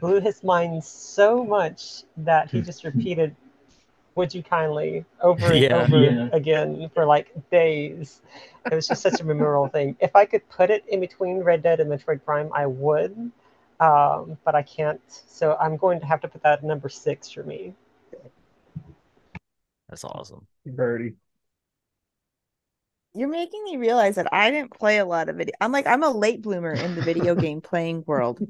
blew 0.00 0.20
his 0.20 0.42
mind 0.42 0.82
so 0.84 1.44
much 1.44 2.04
that 2.18 2.50
he 2.50 2.60
just 2.62 2.84
repeated, 2.84 3.36
Would 4.16 4.34
you 4.34 4.42
kindly 4.42 5.04
over 5.22 5.52
and 5.52 5.62
Yeah. 5.62 5.76
over 5.82 6.02
Yeah. 6.04 6.28
again 6.32 6.90
for 6.94 7.04
like 7.06 7.32
days. 7.50 8.20
It 8.70 8.74
was 8.74 8.88
just 8.88 9.02
such 9.02 9.20
a 9.20 9.24
memorable 9.24 9.68
thing. 9.68 9.96
If 10.00 10.16
I 10.16 10.24
could 10.26 10.48
put 10.48 10.70
it 10.70 10.84
in 10.88 11.00
between 11.00 11.38
Red 11.40 11.62
Dead 11.62 11.80
and 11.80 11.90
Metroid 11.90 12.24
Prime, 12.24 12.50
I 12.52 12.66
would, 12.66 13.32
um, 13.80 14.38
but 14.44 14.54
I 14.54 14.62
can't. 14.62 15.00
So 15.08 15.56
I'm 15.60 15.76
going 15.76 16.00
to 16.00 16.06
have 16.06 16.20
to 16.22 16.28
put 16.28 16.42
that 16.42 16.58
at 16.58 16.64
number 16.64 16.88
six 16.88 17.30
for 17.30 17.42
me. 17.44 17.74
That's 19.88 20.04
awesome. 20.04 20.46
Birdie. 20.66 21.16
You're 23.14 23.28
making 23.28 23.62
me 23.64 23.76
realize 23.76 24.16
that 24.16 24.32
I 24.32 24.50
didn't 24.50 24.72
play 24.72 24.98
a 24.98 25.04
lot 25.04 25.28
of 25.28 25.36
video. 25.36 25.54
I'm 25.60 25.70
like 25.72 25.86
I'm 25.86 26.02
a 26.02 26.10
late 26.10 26.42
bloomer 26.42 26.74
in 26.74 26.94
the 26.94 27.02
video 27.02 27.34
game 27.36 27.60
playing 27.60 28.04
world. 28.06 28.40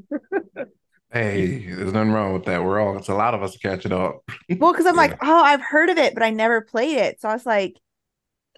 Hey, 1.12 1.66
there's 1.66 1.92
nothing 1.92 2.11
wrong 2.12 2.33
with 2.33 2.44
that. 2.46 2.64
We're 2.64 2.81
all, 2.81 2.96
it's 2.96 3.09
a 3.09 3.14
lot 3.14 3.35
of 3.35 3.42
us 3.42 3.57
catching 3.57 3.92
up. 3.92 4.22
Well, 4.59 4.72
because 4.72 4.87
I'm 4.87 4.96
Yeah. 4.96 4.96
like, 4.96 5.16
oh, 5.22 5.42
I've 5.42 5.61
heard 5.62 5.90
of 5.90 5.98
it, 5.98 6.14
but 6.14 6.22
I 6.22 6.31
never 6.31 6.61
played 6.61 6.96
it. 6.96 7.20
So 7.20 7.29
I 7.29 7.33
was 7.33 7.46
like, 7.46 7.81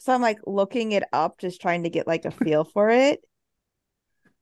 so 0.00 0.14
I'm 0.14 0.22
like 0.22 0.40
looking 0.46 0.92
it 0.92 1.04
up, 1.12 1.38
just 1.38 1.60
trying 1.62 1.84
to 1.84 1.90
get 1.90 2.06
like 2.06 2.24
a 2.24 2.30
feel 2.30 2.64
for 2.74 2.90
it. 2.90 3.22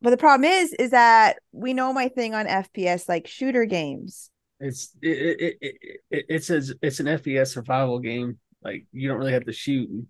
But 0.01 0.11
the 0.11 0.17
problem 0.17 0.51
is, 0.51 0.73
is 0.75 0.91
that 0.91 1.39
we 1.53 1.73
know 1.73 1.93
my 1.93 2.09
thing 2.09 2.35
on 2.35 2.47
FPS, 2.47 3.09
like 3.09 3.27
shooter 3.27 3.65
games. 3.65 4.31
It's 4.61 4.91
it, 5.03 5.09
it, 5.41 5.59
it, 5.61 5.77
it, 6.11 6.27
it's 6.29 6.51
a, 6.51 6.63
it's 6.81 7.01
an 7.01 7.07
FPS 7.07 7.53
survival 7.53 7.99
game. 7.99 8.39
Like 8.63 8.87
you 8.93 9.09
don't 9.09 9.19
really 9.19 9.33
have 9.33 9.45
to 9.47 9.53
shoot. 9.53 10.07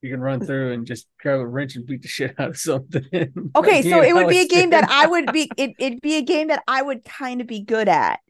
You 0.00 0.10
can 0.10 0.20
run 0.20 0.40
through 0.40 0.72
and 0.72 0.86
just 0.86 1.08
grab 1.20 1.40
a 1.40 1.46
wrench 1.46 1.74
and 1.74 1.84
beat 1.84 2.02
the 2.02 2.08
shit 2.08 2.38
out 2.38 2.50
of 2.50 2.56
something. 2.56 3.04
Okay, 3.56 3.82
so 3.82 4.00
it 4.02 4.14
would 4.14 4.28
be 4.28 4.38
a 4.38 4.46
game 4.46 4.70
that 4.70 4.88
I 4.88 5.06
would 5.06 5.32
be. 5.32 5.50
It, 5.56 5.72
it'd 5.78 6.00
be 6.00 6.16
a 6.16 6.22
game 6.22 6.48
that 6.48 6.62
I 6.68 6.82
would 6.82 7.04
kind 7.04 7.40
of 7.40 7.46
be 7.46 7.60
good 7.60 7.88
at. 7.88 8.20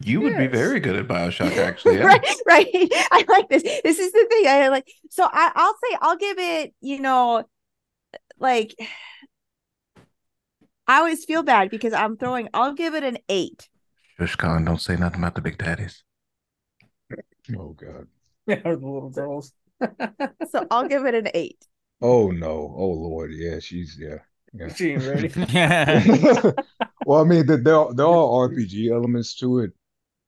You 0.00 0.20
would 0.20 0.36
be 0.36 0.46
very 0.46 0.78
good 0.78 0.94
at 0.96 1.08
Bioshock, 1.08 1.56
actually. 1.56 1.96
Yeah. 1.96 2.04
right, 2.04 2.26
right. 2.46 2.68
I 2.72 3.24
like 3.28 3.48
this. 3.48 3.62
This 3.62 3.98
is 3.98 4.12
the 4.12 4.26
thing. 4.30 4.46
I 4.46 4.68
like. 4.68 4.86
So 5.10 5.24
I, 5.24 5.50
I'll 5.54 5.74
say 5.74 5.96
I'll 6.00 6.16
give 6.16 6.38
it. 6.38 6.74
You 6.80 7.00
know, 7.00 7.44
like 8.38 8.74
I 10.86 10.98
always 10.98 11.24
feel 11.24 11.42
bad 11.42 11.70
because 11.70 11.92
I'm 11.94 12.16
throwing. 12.16 12.48
I'll 12.54 12.74
give 12.74 12.94
it 12.94 13.02
an 13.04 13.18
eight. 13.28 13.68
Shush, 14.18 14.36
Khan, 14.36 14.64
don't 14.64 14.80
say 14.80 14.96
nothing 14.96 15.20
about 15.20 15.34
the 15.34 15.40
big 15.40 15.58
daddies. 15.58 16.04
Oh 17.56 17.70
god. 17.70 18.06
or 18.46 18.76
the 18.76 18.86
little 18.86 19.10
girls. 19.10 19.52
So 20.50 20.66
I'll 20.70 20.88
give 20.88 21.04
it 21.06 21.14
an 21.14 21.28
eight. 21.34 21.66
Oh 22.00 22.30
no. 22.30 22.74
Oh 22.76 22.88
lord. 22.88 23.32
Yeah, 23.32 23.58
she's 23.58 23.96
yeah. 23.98 24.18
Yeah. 24.52 24.72
She 24.72 24.92
ain't 24.92 25.04
ready. 25.04 25.28
well, 27.06 27.20
I 27.20 27.24
mean, 27.24 27.46
there 27.46 27.58
there 27.58 27.76
are, 27.76 27.92
there 27.94 28.06
are 28.06 28.48
RPG 28.48 28.90
elements 28.90 29.34
to 29.36 29.60
it, 29.60 29.72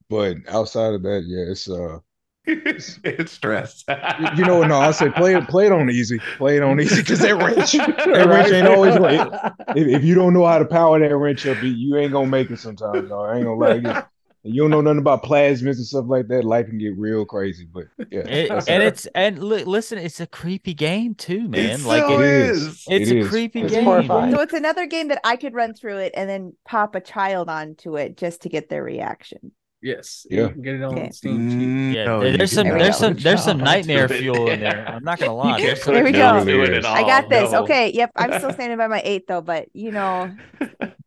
but 0.08 0.36
outside 0.48 0.94
of 0.94 1.02
that, 1.02 1.24
yeah, 1.26 1.50
it's 1.50 1.68
uh, 1.68 1.98
it's 2.46 3.32
stress. 3.32 3.84
you, 3.88 4.28
you 4.38 4.44
know 4.44 4.58
what? 4.58 4.68
No, 4.68 4.78
I 4.78 4.90
say 4.90 5.10
play 5.10 5.36
it, 5.36 5.46
play 5.48 5.66
it 5.66 5.72
on 5.72 5.90
easy, 5.90 6.18
play 6.38 6.56
it 6.56 6.62
on 6.62 6.80
easy, 6.80 6.96
because 7.02 7.20
that 7.20 7.36
wrench, 7.36 7.72
that 7.72 8.28
wrench 8.28 8.52
ain't 8.52 8.66
always 8.66 8.96
right. 8.98 9.28
If, 9.76 9.86
if 9.88 10.04
you 10.04 10.14
don't 10.14 10.32
know 10.34 10.46
how 10.46 10.58
to 10.58 10.64
power 10.64 10.98
that 10.98 11.16
wrench 11.16 11.46
up, 11.46 11.62
you- 11.62 11.70
you 11.70 11.96
ain't 11.96 12.12
gonna 12.12 12.26
make 12.26 12.50
it 12.50 12.58
sometimes. 12.58 13.08
No, 13.08 13.20
I 13.20 13.36
ain't 13.36 13.44
gonna 13.44 13.54
lie. 13.56 14.02
You, 14.42 14.52
you 14.54 14.60
don't 14.62 14.70
know 14.70 14.80
nothing 14.80 14.98
about 14.98 15.22
plasmids 15.22 15.76
and 15.76 15.86
stuff 15.86 16.06
like 16.08 16.28
that. 16.28 16.44
Life 16.44 16.66
can 16.66 16.78
get 16.78 16.96
real 16.96 17.24
crazy, 17.24 17.66
but 17.72 17.84
yeah, 18.10 18.20
It- 18.20 18.48
that's 18.48 18.68
and 18.68 18.82
it. 18.82 18.86
it's 18.86 19.06
and 19.14 19.42
li- 19.42 19.64
listen, 19.64 19.98
it's 19.98 20.20
a 20.20 20.26
creepy 20.26 20.74
game 20.74 21.14
too, 21.14 21.44
It 21.44 21.50
man. 21.50 21.84
Like 21.84 22.02
so 22.02 22.20
it, 22.20 22.26
is. 22.26 22.66
it's 22.88 23.10
It 23.10 23.16
a 23.16 23.18
is. 23.20 23.28
creepy 23.28 23.60
It's 23.62 23.72
game. 23.72 23.84
horrifying. 23.84 24.32
So 24.34 24.40
it's 24.40 24.52
another 24.54 24.86
game 24.86 25.08
that 25.08 25.20
I 25.24 25.36
could 25.36 25.54
run 25.54 25.74
through 25.74 25.98
it 25.98 26.12
and 26.16 26.28
then 26.28 26.54
pop 26.64 26.94
a 26.94 27.00
child 27.00 27.48
onto 27.48 27.96
it 27.96 28.16
just 28.16 28.42
to 28.42 28.48
get 28.48 28.68
their 28.68 28.82
reaction. 28.82 29.52
Yes. 29.82 30.26
Yeah. 30.30 30.42
You 30.42 30.48
can 30.50 30.62
get 30.62 30.74
it 30.74 30.82
on 30.82 30.92
Okay. 30.98 31.10
Steam. 31.10 31.50
cheap. 31.90 31.96
Yeah, 31.96 32.04
No, 32.04 32.20
there- 32.20 32.36
there's 32.36 32.52
some 32.52 32.64
cannot 32.66 32.78
There 32.78 32.78
we 32.78 32.82
there's 32.84 32.98
some 32.98 33.14
there's 33.14 33.42
some 33.44 33.58
nightmare 33.58 34.08
fuel 34.20 34.50
in 34.50 34.60
there. 34.60 34.86
I'm 34.86 35.02
not 35.04 35.18
gonna 35.18 35.34
lie. 35.34 35.58
can't 35.58 35.62
There's 35.62 35.84
There 35.84 36.04
we 36.04 36.12
go. 36.12 36.36
into 36.36 36.52
Really 36.58 36.72
at 36.72 36.78
is. 36.80 36.84
all. 36.84 36.94
I 36.94 37.02
got 37.02 37.28
this. 37.30 37.52
No. 37.52 37.62
Okay. 37.64 37.90
Yep. 37.92 38.10
I'm 38.16 38.38
still 38.38 38.52
standing 38.58 38.76
by 38.76 38.88
my 38.88 39.00
eight 39.04 39.26
though, 39.26 39.40
but 39.40 39.68
you 39.72 39.90
know, 39.90 40.30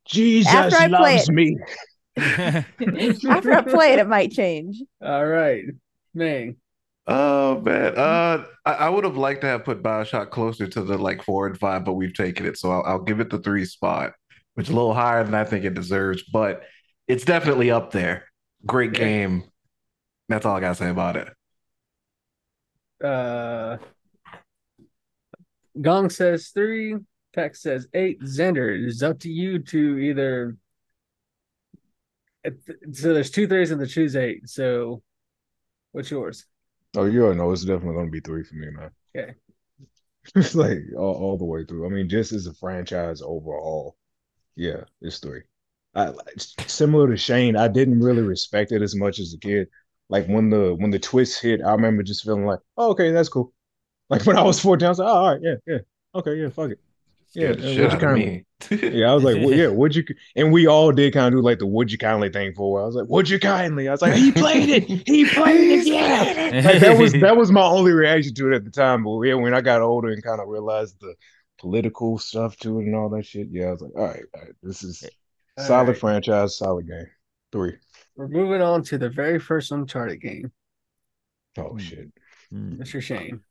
Jesus 0.06 0.52
After 0.52 0.76
I 0.76 0.88
play 0.88 1.16
loves 1.18 1.30
it- 1.30 1.34
me. 1.34 1.58
after 2.18 3.54
I 3.54 3.62
play 3.62 3.94
it, 3.94 4.00
it 4.00 4.08
might 4.08 4.32
change. 4.32 4.82
All 5.02 5.26
right. 5.26 5.64
Man. 6.14 6.58
Oh 7.06 7.60
man, 7.60 7.98
uh, 7.98 8.46
I, 8.66 8.74
I 8.74 8.90
would 8.90 9.04
have 9.04 9.18
liked 9.18 9.42
to 9.42 9.48
have 9.48 9.66
put 9.66 9.84
Bioshock 9.84 10.30
closer 10.30 10.68
to 10.68 10.82
the 10.84 10.98
like 10.98 11.22
four 11.22 11.48
and 11.48 11.60
five, 11.60 11.84
but 11.84 11.94
we've 11.94 12.14
taken 12.14 12.46
it, 12.46 12.58
so 12.58 12.72
I'll, 12.72 12.84
I'll 12.84 13.02
give 13.02 13.20
it 13.20 13.30
the 13.30 13.40
three 13.40 13.66
spot, 13.66 14.14
which 14.54 14.68
is 14.68 14.70
a 14.72 14.76
little 14.76 14.94
higher 14.94 15.22
than 15.26 15.34
I 15.34 15.44
think 15.44 15.66
it 15.66 15.74
deserves, 15.74 16.24
but 16.32 16.64
it's 17.10 17.26
definitely 17.26 17.72
up 17.72 17.92
there. 17.92 18.24
Great 18.66 18.94
game. 18.94 19.44
That's 20.30 20.46
all 20.46 20.56
I 20.56 20.62
gotta 20.62 20.76
say 20.76 20.90
about 20.90 21.18
it. 21.18 21.28
Uh 23.06 23.78
Gong 25.82 26.10
says 26.10 26.50
three. 26.50 26.96
Peck 27.36 27.56
says 27.56 27.88
eight. 27.94 28.22
Xander, 28.22 28.74
it 28.74 28.88
is 28.88 29.04
up 29.04 29.20
to 29.20 29.30
you 29.30 29.60
to 29.60 29.98
either 29.98 30.50
It- 30.52 30.58
So 32.92 33.14
there's 33.14 33.32
two 33.32 33.48
threes 33.48 33.72
and 33.72 33.80
the 33.80 33.88
choose 33.88 34.16
eight. 34.16 34.50
So 34.50 35.02
what's 35.92 36.12
yours? 36.12 36.46
Oh, 36.96 37.06
you 37.06 37.24
already 37.24 37.40
know 37.40 37.52
it's 37.52 37.66
definitely 37.66 37.96
gonna 37.96 38.10
be 38.12 38.20
three 38.20 38.44
for 38.44 38.56
me, 38.56 38.70
man. 38.72 38.92
Okay. 39.16 39.36
It's 40.36 40.56
like 40.56 40.80
all, 40.98 41.16
all 41.16 41.38
the 41.38 41.44
way 41.46 41.66
through. 41.66 41.86
I 41.86 41.90
mean, 41.90 42.08
just 42.08 42.32
as 42.32 42.48
a 42.48 42.54
franchise 42.54 43.22
overall, 43.22 43.98
yeah, 44.56 44.86
it's 45.02 45.20
three. 45.20 45.42
I 45.96 46.14
similar 46.68 47.10
to 47.10 47.18
Shane, 47.18 47.56
I 47.58 47.68
didn't 47.68 48.00
really 48.00 48.22
respect 48.22 48.72
it 48.72 48.82
as 48.82 48.96
much 48.96 49.20
as 49.20 49.34
a 49.34 49.38
kid. 49.40 49.70
Like 50.10 50.28
when 50.28 50.50
the 50.50 50.76
when 50.76 50.92
the 50.92 51.00
twist 51.00 51.42
hit, 51.42 51.62
I 51.62 51.72
remember 51.72 52.04
just 52.04 52.24
feeling 52.24 52.46
like, 52.46 52.60
oh, 52.78 52.92
okay, 52.92 53.12
that's 53.12 53.30
cool. 53.30 53.54
Like 54.10 54.26
when 54.28 54.38
I 54.38 54.44
was 54.44 54.60
14, 54.60 54.86
I 54.86 54.90
was 54.90 55.00
like, 55.00 55.10
oh, 55.10 55.12
all 55.12 55.32
right, 55.34 55.42
yeah, 55.44 55.56
yeah, 55.68 55.80
okay, 56.16 56.36
yeah, 56.36 56.50
fuck 56.50 56.72
it. 56.72 56.80
Yeah, 57.36 57.54
Scared 57.54 57.60
the 57.60 57.64
shit 57.64 57.82
what'd 57.82 57.92
you 57.94 58.00
out 58.00 58.04
of 58.04 58.10
kind 58.10 58.16
me. 58.16 58.46
Yeah, 58.72 59.12
I 59.12 59.14
was 59.14 59.24
like, 59.24 59.38
well, 59.40 59.52
yeah, 59.54 59.68
would 59.68 59.96
you? 59.96 60.04
And 60.36 60.52
we 60.54 60.68
all 60.68 60.92
did 60.92 61.14
kind 61.14 61.34
of 61.34 61.40
do 61.40 61.44
like 61.44 61.60
the 61.60 61.68
would 61.68 61.92
you 61.92 61.98
kindly 61.98 62.30
thing 62.30 62.54
for 62.54 62.64
a 62.68 62.70
while. 62.70 62.84
I 62.84 62.86
was 62.88 62.96
like, 62.96 63.10
would 63.10 63.30
you 63.30 63.40
kindly? 63.40 63.88
I 63.88 63.92
was 63.92 64.02
like, 64.02 64.14
he 64.14 64.32
played 64.32 64.70
it, 64.70 64.84
he 65.08 65.26
played 65.26 65.80
it, 65.80 65.88
yeah. 65.88 66.62
Like 66.64 66.80
that 66.82 66.98
was 66.98 67.14
that 67.14 67.36
was 67.38 67.52
my 67.52 67.64
only 67.64 67.92
reaction 67.92 68.34
to 68.36 68.52
it 68.52 68.56
at 68.56 68.64
the 68.64 68.72
time. 68.72 69.04
But 69.04 69.22
yeah, 69.24 69.34
when 69.36 69.54
I 69.54 69.62
got 69.62 69.82
older 69.82 70.10
and 70.10 70.24
kind 70.24 70.40
of 70.40 70.48
realized 70.48 71.00
the 71.02 71.16
political 71.58 72.18
stuff 72.20 72.56
to 72.58 72.80
it 72.80 72.86
and 72.86 72.96
all 72.96 73.10
that 73.10 73.26
shit, 73.26 73.48
yeah, 73.52 73.68
I 73.68 73.72
was 73.72 73.82
like, 73.82 73.96
all 73.96 74.06
right, 74.06 74.24
all 74.36 74.42
right 74.42 74.54
this 74.62 74.84
is 74.84 75.04
All 75.58 75.66
solid 75.66 75.88
right. 75.90 75.98
franchise, 75.98 76.58
solid 76.58 76.88
game. 76.88 77.08
Three. 77.52 77.78
We're 78.16 78.28
moving 78.28 78.62
on 78.62 78.84
to 78.84 78.98
the 78.98 79.10
very 79.10 79.40
first 79.40 79.72
Uncharted 79.72 80.22
game. 80.22 80.52
Oh 81.58 81.78
shit. 81.78 82.12
Hmm. 82.50 82.76
Mr. 82.82 83.02
Shane. 83.02 83.42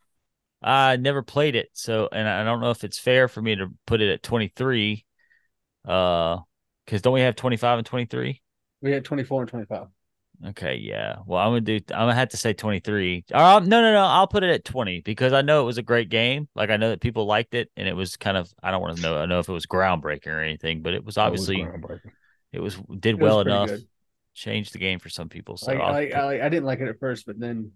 I 0.62 0.96
never 0.96 1.22
played 1.22 1.56
it, 1.56 1.70
so 1.72 2.08
and 2.12 2.28
I 2.28 2.44
don't 2.44 2.60
know 2.60 2.70
if 2.70 2.84
it's 2.84 2.98
fair 2.98 3.28
for 3.28 3.42
me 3.42 3.56
to 3.56 3.68
put 3.86 4.00
it 4.00 4.10
at 4.12 4.22
23. 4.22 5.04
Uh, 5.86 6.38
because 6.84 7.02
don't 7.02 7.14
we 7.14 7.20
have 7.20 7.36
25 7.36 7.78
and 7.78 7.86
23? 7.86 8.40
We 8.80 8.90
had 8.90 9.04
24 9.04 9.42
and 9.42 9.50
25. 9.50 9.86
Okay, 10.48 10.76
yeah. 10.76 11.16
Well, 11.24 11.40
I'm 11.40 11.50
gonna 11.50 11.60
do. 11.60 11.76
I'm 11.76 12.02
gonna 12.02 12.14
have 12.14 12.30
to 12.30 12.36
say 12.36 12.52
23. 12.52 13.24
Uh, 13.32 13.60
no, 13.64 13.80
no, 13.80 13.92
no. 13.92 14.04
I'll 14.04 14.26
put 14.26 14.42
it 14.42 14.50
at 14.50 14.64
20 14.64 15.00
because 15.00 15.32
I 15.32 15.42
know 15.42 15.62
it 15.62 15.66
was 15.66 15.78
a 15.78 15.82
great 15.82 16.08
game. 16.08 16.48
Like 16.56 16.70
I 16.70 16.76
know 16.76 16.90
that 16.90 17.00
people 17.00 17.26
liked 17.26 17.54
it, 17.54 17.70
and 17.76 17.86
it 17.86 17.94
was 17.94 18.16
kind 18.16 18.36
of. 18.36 18.52
I 18.62 18.72
don't 18.72 18.82
want 18.82 18.96
to 18.96 19.02
know. 19.02 19.18
I 19.18 19.26
know 19.26 19.38
if 19.38 19.48
it 19.48 19.52
was 19.52 19.66
groundbreaking 19.66 20.26
or 20.26 20.40
anything, 20.40 20.82
but 20.82 20.94
it 20.94 21.04
was 21.04 21.14
That 21.14 21.30
was 21.30 21.48
obviously 21.48 21.68
it 22.52 22.60
was 22.60 22.76
did 22.98 23.16
It 23.16 23.22
well 23.22 23.42
pretty 23.42 23.50
enough. 23.56 23.68
good. 23.68 23.86
Changed 24.34 24.72
the 24.72 24.78
game 24.78 24.98
for 24.98 25.10
some 25.10 25.28
people. 25.28 25.56
So 25.58 25.72
I, 25.72 26.06
put- 26.06 26.14
I, 26.14 26.46
I 26.46 26.48
didn't 26.48 26.64
like 26.64 26.80
it 26.80 26.88
at 26.88 26.98
first, 26.98 27.26
but 27.26 27.38
then 27.38 27.70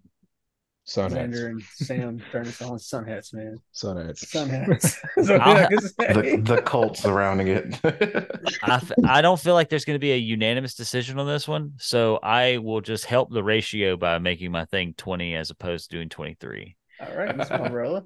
Sun 0.87 1.11
hats. 1.11 1.27
Xander 1.37 1.49
and 1.49 1.61
Sam 1.63 2.21
turned 2.31 2.47
us 2.47 2.61
on 2.61 2.79
sun 2.79 3.05
hats, 3.05 3.33
man. 3.33 3.57
Sun 3.73 3.97
hats. 4.05 4.29
Sun 4.31 4.47
hats. 4.49 4.97
That's 5.17 5.29
what 5.29 5.41
I'll 5.41 5.57
I 5.57 5.61
ha- 5.63 5.67
the 6.13 6.41
the 6.41 6.61
cult 6.65 6.95
surrounding 6.95 7.49
it. 7.49 7.77
I 8.63 8.81
I 9.05 9.21
don't 9.21 9.39
feel 9.39 9.53
like 9.53 9.67
there's 9.67 9.83
going 9.83 9.95
to 9.95 9.99
be 9.99 10.13
a 10.13 10.17
unanimous 10.17 10.75
decision 10.75 11.19
on 11.19 11.27
this 11.27 11.45
one, 11.45 11.73
so 11.77 12.19
I 12.23 12.57
will 12.59 12.79
just 12.79 13.03
help 13.03 13.31
the 13.31 13.43
ratio 13.43 13.97
by 13.97 14.17
making 14.19 14.51
my 14.51 14.63
thing 14.63 14.93
20 14.95 15.35
as 15.35 15.49
opposed 15.49 15.89
to 15.89 15.97
doing 15.97 16.07
23. 16.07 16.77
All 17.01 17.15
right, 17.15 17.35
Miss 17.35 17.49
Barbarella. 17.49 18.05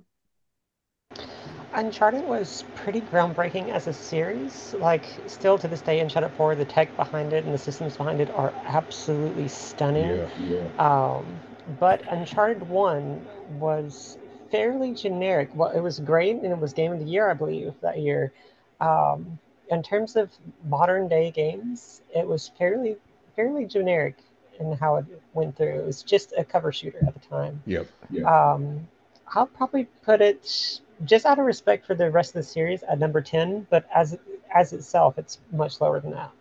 Uncharted 1.74 2.24
was 2.26 2.66
pretty 2.76 3.02
groundbreaking 3.02 3.70
as 3.70 3.88
a 3.88 3.94
series. 3.94 4.74
Like, 4.78 5.06
still 5.28 5.58
to 5.58 5.68
this 5.68 5.82
day, 5.82 6.00
Uncharted 6.00 6.34
4, 6.34 6.56
the 6.56 6.66
tech 6.66 6.96
behind 6.98 7.32
it 7.32 7.46
and 7.46 7.54
the 7.54 7.58
systems 7.58 7.96
behind 7.96 8.20
it 8.20 8.30
are 8.30 8.54
absolutely 8.66 9.48
stunning. 9.48 10.10
Yeah, 10.10 10.28
yeah. 10.38 10.68
Um, 10.78 11.42
but 11.80 12.04
Uncharted 12.12 12.68
1 12.68 13.26
was 13.60 14.18
fairly 14.50 14.94
generic. 14.94 15.50
Well, 15.56 15.72
it 15.72 15.80
was 15.80 16.00
great 16.00 16.36
and 16.36 16.46
it 16.46 16.58
was 16.60 16.74
Game 16.74 16.92
of 16.92 17.00
the 17.00 17.06
Year, 17.06 17.30
I 17.30 17.34
believe, 17.34 17.74
that 17.82 18.00
year. 18.00 18.34
Um, 18.82 19.40
in 19.70 19.82
terms 19.82 20.18
of 20.18 20.30
modern 20.68 21.08
day 21.08 21.32
games, 21.32 22.02
it 22.14 22.28
was 22.28 22.52
fairly 22.58 22.98
fairly 23.36 23.66
generic 23.66 24.18
in 24.60 24.74
how 24.74 24.98
it 24.98 25.06
went 25.34 25.56
through. 25.56 25.80
It 25.80 25.86
was 25.86 26.04
just 26.04 26.34
a 26.38 26.44
cover 26.44 26.74
shooter 26.74 27.00
at 27.08 27.14
the 27.14 27.20
time. 27.28 27.64
Yep. 27.66 27.88
Yep. 28.10 28.26
Um, 28.26 28.88
I'll 29.34 29.48
probably 29.48 29.86
put 30.04 30.20
it 30.20 30.82
just 31.06 31.26
out 31.26 31.40
of 31.40 31.46
respect 31.46 31.86
for 31.86 31.96
the 31.96 32.10
rest 32.10 32.32
of 32.32 32.36
the 32.36 32.44
series 32.44 32.84
at 32.84 33.00
number 33.00 33.22
10, 33.22 33.68
but 33.70 33.88
as 33.94 34.18
as 34.54 34.74
itself, 34.74 35.18
it's 35.18 35.40
much 35.52 35.80
lower 35.80 36.00
than 36.00 36.12
that. 36.12 36.32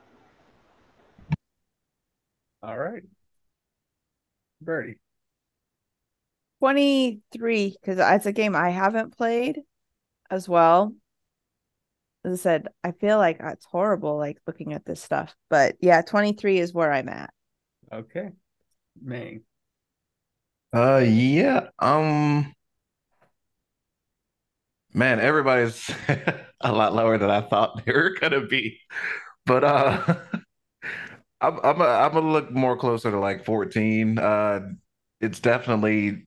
All 2.62 2.78
right. 2.78 3.04
Birdie. 4.60 4.98
23 6.60 7.76
because 7.80 7.98
it's 7.98 8.26
a 8.26 8.32
game 8.32 8.54
I 8.54 8.68
haven't 8.70 9.16
played 9.16 9.60
as 10.30 10.48
well. 10.48 10.94
As 12.24 12.32
I 12.34 12.36
said, 12.36 12.68
I 12.84 12.92
feel 12.92 13.16
like 13.16 13.38
it's 13.40 13.64
horrible 13.64 14.18
like 14.18 14.38
looking 14.46 14.74
at 14.74 14.84
this 14.84 15.02
stuff. 15.02 15.34
But 15.48 15.76
yeah, 15.80 16.02
23 16.02 16.58
is 16.58 16.74
where 16.74 16.92
I'm 16.92 17.08
at. 17.08 17.32
Okay. 17.90 18.30
Mang. 19.02 19.42
Uh, 20.74 20.98
yeah. 20.98 21.68
Um, 21.78 22.54
man, 24.94 25.20
everybody's 25.20 25.90
a 26.60 26.72
lot 26.72 26.94
lower 26.94 27.18
than 27.18 27.30
I 27.30 27.40
thought 27.40 27.84
they 27.84 27.92
were 27.92 28.14
gonna 28.20 28.46
be. 28.46 28.78
But 29.46 29.64
uh, 29.64 30.16
I'm 31.40 31.58
I'm 31.62 31.80
a, 31.80 31.84
I'm 31.84 32.12
gonna 32.12 32.32
look 32.32 32.50
more 32.50 32.76
closer 32.76 33.10
to 33.10 33.18
like 33.18 33.44
14. 33.44 34.18
Uh, 34.18 34.60
it's 35.20 35.40
definitely 35.40 36.26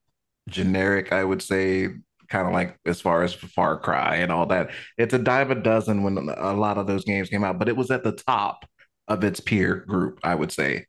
generic, 0.49 1.11
I 1.13 1.23
would 1.23 1.41
say, 1.41 1.89
kind 2.29 2.47
of 2.47 2.53
like 2.53 2.77
as 2.85 3.01
far 3.01 3.23
as 3.23 3.33
Far 3.33 3.79
Cry 3.79 4.17
and 4.17 4.31
all 4.31 4.45
that. 4.47 4.71
It's 4.97 5.13
a 5.13 5.19
dime 5.19 5.51
a 5.51 5.55
dozen 5.55 6.03
when 6.03 6.17
a 6.17 6.53
lot 6.53 6.77
of 6.77 6.87
those 6.87 7.05
games 7.05 7.29
came 7.29 7.43
out, 7.43 7.59
but 7.59 7.69
it 7.69 7.77
was 7.77 7.91
at 7.91 8.03
the 8.03 8.11
top 8.11 8.65
of 9.07 9.23
its 9.23 9.39
peer 9.39 9.77
group, 9.87 10.19
I 10.23 10.35
would 10.35 10.51
say. 10.51 10.85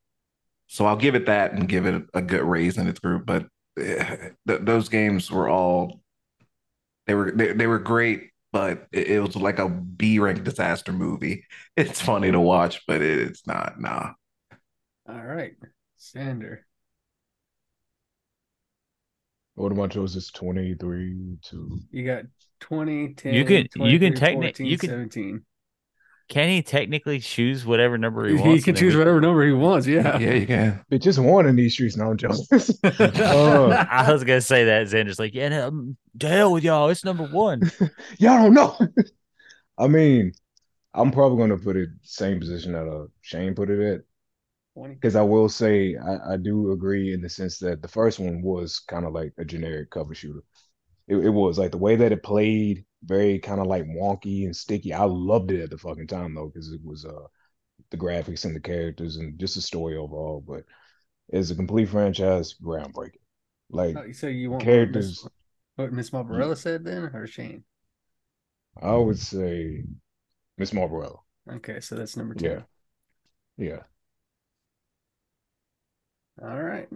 So 0.69 0.87
I'll 0.87 0.97
give 0.97 1.15
it 1.15 1.27
that 1.27 1.53
and 1.53 1.69
give 1.69 1.87
it 1.87 2.03
a 2.15 2.23
good 2.23 2.43
raise 2.43 2.79
in 2.79 2.89
its 2.89 3.01
group. 3.01 3.27
But 3.27 3.47
eh, 3.79 4.31
th- 4.49 4.61
those 4.63 4.89
games 4.89 5.31
were 5.31 5.49
all 5.49 6.01
they 7.07 7.15
were 7.15 7.31
they, 7.33 7.53
they 7.53 7.67
were 7.67 7.79
great, 7.79 8.31
but 8.53 8.87
it, 8.93 9.09
it 9.09 9.21
was 9.21 9.37
like 9.37 9.59
a 9.59 9.69
B 9.69 10.19
rank 10.19 10.45
disaster 10.45 10.93
movie. 10.93 11.45
It's 11.77 12.01
funny 12.01 12.31
to 12.31 12.39
watch, 12.41 12.83
but 12.87 13.03
it's 13.03 13.47
not. 13.47 13.81
Nah. 13.81 14.13
All 15.09 15.23
right. 15.25 15.55
Xander. 15.99 16.59
What 19.57 19.73
about 19.73 19.91
choices? 19.93 20.31
23 20.33 21.39
to 21.51 21.81
You 21.91 22.05
got 22.07 22.25
20, 22.61 23.15
10, 23.15 23.35
You 23.35 23.45
can- 23.45 23.69
you 23.87 23.99
can 23.99 24.15
23, 24.15 24.21
techni- 24.21 24.35
14, 24.35 24.67
you 24.67 24.79
can- 24.79 24.91
17. 24.91 25.45
Can 26.29 26.49
he 26.49 26.63
technically 26.63 27.21
choose 27.21 27.67
whatever 27.67 27.99
number 27.99 28.27
he 28.27 28.35
wants? 28.35 28.57
He, 28.57 28.63
can 28.63 28.75
choose 28.75 28.97
whatever 28.97 29.21
number 29.21 29.45
he 29.45 29.53
wants. 29.53 29.87
Yeah. 29.87 30.19
Yeah, 30.19 30.33
you 30.33 30.47
can. 30.47 30.85
But 30.89 31.03
just 31.03 31.19
one 31.19 31.47
in 31.47 31.55
these 31.57 31.75
streets 31.75 31.97
no, 31.97 32.11
I'm 32.11 32.17
joking. 32.17 32.47
Uh, 32.85 33.87
I 33.91 34.11
was 34.11 34.25
gonna 34.25 34.41
say 34.41 34.65
that 34.65 34.87
Xander's 34.87 35.19
like, 35.19 35.35
yeah, 35.35 35.49
no, 35.51 35.69
um, 35.69 35.97
to 36.21 36.29
hell 36.29 36.53
with 36.53 36.65
y'all. 36.65 36.89
It's 36.89 37.05
number 37.05 37.25
one. 37.25 37.71
y'all 38.19 38.43
don't 38.43 38.55
know. 38.55 38.77
I 39.79 39.89
mean, 39.89 40.33
I'm 40.95 41.11
probably 41.11 41.39
gonna 41.39 41.59
put 41.59 41.77
it 41.77 41.91
same 42.03 42.41
position 42.41 42.73
that 42.73 42.89
uh 42.89 43.07
Shane 43.21 43.55
put 43.55 43.71
it 43.71 43.95
at. 43.95 44.01
Because 44.89 45.15
I 45.15 45.23
will 45.23 45.49
say 45.49 45.97
I, 45.97 46.33
I 46.33 46.37
do 46.37 46.73
agree 46.73 47.13
in 47.13 47.21
the 47.21 47.29
sense 47.29 47.59
that 47.59 47.81
the 47.81 47.89
first 47.89 48.19
one 48.19 48.43
was 48.43 48.81
kind 48.81 49.05
of 49.05 49.13
like 49.13 49.33
a 49.39 49.45
generic 49.45 49.91
cover 49.91 50.15
shooter. 50.15 50.43
It, 51.07 51.17
it 51.17 51.31
was 51.31 51.59
like 51.59 51.71
the 51.71 51.79
way 51.79 51.97
that 51.97 52.13
it 52.13 52.23
played, 52.23 52.85
very 53.05 53.39
kind 53.39 53.61
of 53.61 53.67
like 53.67 53.85
wonky 53.85 54.45
and 54.45 54.57
sticky. 54.57 54.93
I 54.93 55.05
loved 55.05 55.51
it 55.51 55.63
at 55.63 55.71
the 55.71 55.79
fucking 55.79 56.07
time 56.09 56.35
though, 56.35 56.47
because 56.49 56.73
it 56.73 56.81
was 56.85 57.05
uh 57.05 57.27
the 57.91 57.97
graphics 57.99 58.45
and 58.45 58.57
the 58.57 58.61
characters 58.61 59.17
and 59.17 59.39
just 59.39 59.57
the 59.57 59.63
story 59.63 59.97
overall. 59.97 60.45
But 60.47 60.65
it's 61.31 61.51
a 61.51 61.57
complete 61.57 61.89
franchise, 61.89 62.55
groundbreaking. 62.63 63.21
Like 63.71 63.97
Oh, 63.97 64.13
so 64.13 64.29
you 64.29 64.51
want 64.51 64.65
characters, 64.65 65.29
what 65.77 65.93
Miss 65.93 66.11
Barbarella 66.11 66.57
said 66.57 66.85
then 66.85 67.05
or 67.05 67.27
Shane? 67.27 67.65
I 68.81 68.95
would 68.95 69.19
say 69.19 69.83
Miss 70.59 70.73
Marlboro. 70.73 71.25
Okay, 71.51 71.81
so 71.81 71.95
that's 71.97 72.17
number 72.17 72.35
two. 72.35 72.49
Yeah. 72.49 72.63
Yeah. 73.59 73.83
All 76.41 76.63
right. 76.63 76.89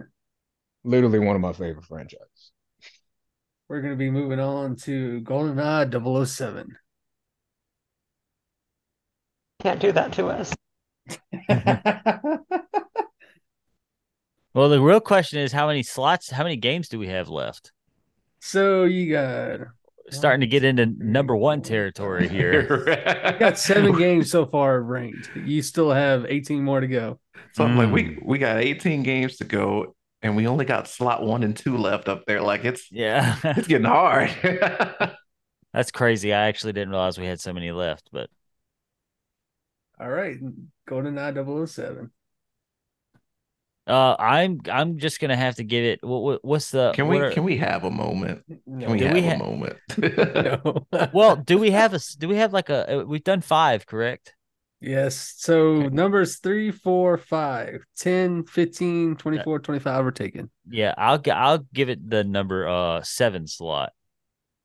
Literally 0.83 1.19
one 1.19 1.37
of 1.37 1.41
my 1.41 1.53
favorite 1.53 1.85
franchises. 1.85 2.51
We're 3.69 3.81
going 3.81 3.93
to 3.93 3.97
be 3.97 4.09
moving 4.09 4.39
on 4.39 4.75
to 4.77 5.21
GoldenEye 5.21 6.25
007. 6.27 6.75
Can't 9.61 9.79
do 9.79 9.91
that 9.91 10.11
to 10.13 10.27
us. 10.27 10.53
Well, 14.55 14.69
the 14.69 14.81
real 14.81 14.99
question 14.99 15.39
is 15.39 15.51
how 15.51 15.67
many 15.67 15.83
slots, 15.83 16.31
how 16.31 16.41
many 16.43 16.55
games 16.55 16.89
do 16.89 16.97
we 16.97 17.07
have 17.07 17.29
left? 17.29 17.71
so 18.39 18.83
you 18.85 19.11
got 19.11 19.59
Starting 20.09 20.41
to 20.41 20.47
get 20.47 20.63
into 20.63 20.87
number 20.87 21.35
one 21.35 21.61
territory 21.61 22.27
here. 22.37 22.63
you 23.31 23.39
got 23.39 23.59
seven 23.59 23.95
games 23.95 24.31
so 24.31 24.47
far 24.47 24.81
ranked. 24.81 25.29
You 25.35 25.61
still 25.61 25.91
have 25.91 26.25
18 26.27 26.63
more 26.63 26.79
to 26.79 26.87
go. 26.87 27.19
So 27.53 27.63
I'm 27.63 27.77
like, 27.77 27.91
we 27.91 28.03
Mm. 28.05 28.25
we 28.25 28.37
got 28.39 28.57
18 28.57 29.03
games 29.03 29.37
to 29.37 29.43
go, 29.43 29.95
and 30.21 30.35
we 30.35 30.47
only 30.47 30.65
got 30.65 30.87
slot 30.87 31.23
one 31.23 31.43
and 31.43 31.55
two 31.55 31.77
left 31.77 32.07
up 32.09 32.25
there. 32.25 32.41
Like 32.41 32.65
it's 32.65 32.91
Yeah, 32.91 33.37
it's 33.43 33.67
getting 33.67 33.85
hard. 33.87 34.29
that's 35.73 35.91
crazy. 35.91 36.33
I 36.33 36.47
actually 36.47 36.73
didn't 36.73 36.89
realize 36.89 37.17
we 37.17 37.25
had 37.25 37.39
so 37.39 37.53
many 37.53 37.71
left, 37.71 38.09
but 38.11 38.29
All 39.99 40.09
right. 40.09 40.37
GoldenEye 40.89 41.67
007. 41.69 42.11
Uh, 43.87 44.15
I'm 44.19 44.61
I'm 44.71 44.99
just 44.99 45.19
gonna 45.19 45.35
have 45.35 45.55
to 45.55 45.63
give 45.63 45.83
it. 45.83 46.03
What, 46.03 46.21
what 46.21 46.45
what's 46.45 46.69
the? 46.69 46.91
Can 46.93 47.07
we 47.07 47.19
are- 47.19 47.31
can 47.31 47.43
we 47.43 47.57
have 47.57 47.83
a 47.85 47.89
moment? 47.89 48.43
No. 48.67 48.85
Can 48.85 48.91
we 48.91 48.99
Do 48.99 49.05
have 49.05 49.15
we 49.15 49.27
a 49.27 49.37
moment? 49.39 49.77
Well, 51.13 51.37
do 51.37 51.57
we 51.57 51.71
have 51.71 51.95
a 51.95 51.99
Do 52.19 52.27
we 52.27 52.35
have 52.35 52.53
like 52.53 52.69
a? 52.69 52.99
uh, 52.99 53.03
We've 53.05 53.23
done 53.23 53.41
five, 53.41 53.87
correct? 53.87 54.35
Yes. 54.81 55.33
So 55.37 55.87
numbers 55.89 56.37
three, 56.37 56.71
four, 56.71 57.17
five, 57.17 57.83
10, 57.97 58.43
15, 58.45 59.15
24, 59.15 59.59
25 59.59 60.05
are 60.05 60.11
taken. 60.11 60.49
Yeah, 60.69 60.93
I'll 60.97 61.17
gi- 61.19 61.31
I'll 61.31 61.65
give 61.73 61.89
it 61.89 62.09
the 62.09 62.23
number 62.23 62.67
uh 62.67 63.01
seven 63.03 63.47
slot 63.47 63.91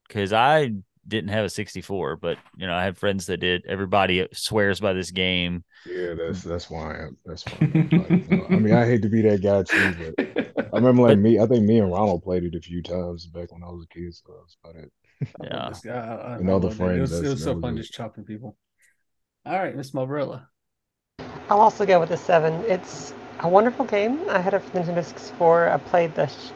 because 0.07 0.33
I 0.33 0.71
didn't 1.07 1.29
have 1.29 1.45
a 1.45 1.49
64, 1.49 2.17
but 2.17 2.37
you 2.57 2.67
know 2.67 2.73
I 2.73 2.83
had 2.83 2.97
friends 2.97 3.27
that 3.27 3.37
did. 3.37 3.65
Everybody 3.67 4.27
swears 4.33 4.79
by 4.79 4.93
this 4.93 5.11
game. 5.11 5.63
Yeah, 5.85 6.15
that's 6.15 6.43
that's 6.43 6.69
why 6.69 6.95
I 6.95 7.03
am. 7.03 7.17
That's 7.25 7.45
why. 7.45 7.57
Like, 7.95 8.09
you 8.29 8.37
know, 8.37 8.47
I 8.47 8.57
mean, 8.57 8.73
I 8.73 8.85
hate 8.85 9.01
to 9.03 9.09
be 9.09 9.21
that 9.23 9.41
guy 9.43 9.63
too, 9.63 9.93
but 9.99 10.15
I 10.73 10.77
remember 10.77 11.03
like 11.03 11.19
me. 11.19 11.39
I 11.39 11.45
think 11.45 11.63
me 11.63 11.79
and 11.79 11.91
Ronald 11.91 12.23
played 12.23 12.43
it 12.43 12.55
a 12.55 12.59
few 12.61 12.81
times 12.81 13.27
back 13.27 13.51
when 13.51 13.63
I 13.63 13.67
was 13.67 13.85
a 13.85 13.93
kid. 13.93 14.13
So 14.15 14.33
that's 14.39 14.57
about 14.63 14.83
it. 14.83 14.91
I 15.41 15.45
Yeah. 15.45 15.69
this 15.69 15.79
guy. 15.81 15.91
I- 15.93 16.33
I 16.33 16.35
And 16.37 16.49
all 16.49 16.59
the 16.59 16.67
loved 16.67 16.81
it. 16.81 16.97
It 16.97 17.01
was, 17.01 17.11
it 17.21 17.29
was 17.29 17.43
so 17.43 17.59
fun 17.61 17.77
just 17.77 17.93
chopping 17.93 18.23
people. 18.25 18.57
All 19.45 19.57
right, 19.59 19.75
Miss 19.75 19.91
Barbarella. 19.91 20.49
I'll 21.49 21.61
also 21.61 21.85
go 21.85 21.99
with 21.99 22.09
the 22.09 22.17
seven. 22.17 22.53
It's 22.67 23.13
a 23.39 23.47
wonderful 23.47 23.85
game. 23.85 24.27
I 24.29 24.39
had 24.39 24.53
it 24.53 24.63
a 24.63 24.77
Nintendo 24.77 25.03
64. 25.03 25.69
I 25.69 25.77
played 25.77 26.15
the. 26.15 26.27
Sh- 26.27 26.51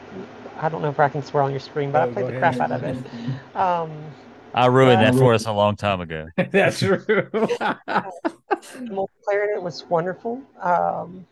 I 0.58 0.68
don't 0.68 0.82
know 0.82 0.88
if 0.90 0.98
I 0.98 1.08
can 1.08 1.22
swear 1.22 1.42
on 1.44 1.52
your 1.52 1.60
screen, 1.60 1.92
but 1.92 2.00
Oh, 2.02 2.10
I 2.10 2.12
played 2.12 2.26
the 2.26 2.36
ahead. 2.36 2.56
crap 2.56 2.70
out 2.70 2.72
of 2.72 2.82
it. 2.84 2.96
Um, 3.54 3.90
I 4.54 4.66
ruined 4.66 5.00
that 5.02 5.14
Uh, 5.14 5.18
for 5.18 5.34
us 5.34 5.46
a 5.46 5.52
long 5.52 5.76
time 5.76 6.00
ago. 6.00 6.26
That's 6.50 6.78
true. 6.80 7.04
the 7.08 7.48
multiplayer 8.76 9.44
in 9.44 9.56
it 9.56 9.62
was 9.62 9.84
wonderful, 9.88 10.40
um, 10.60 11.26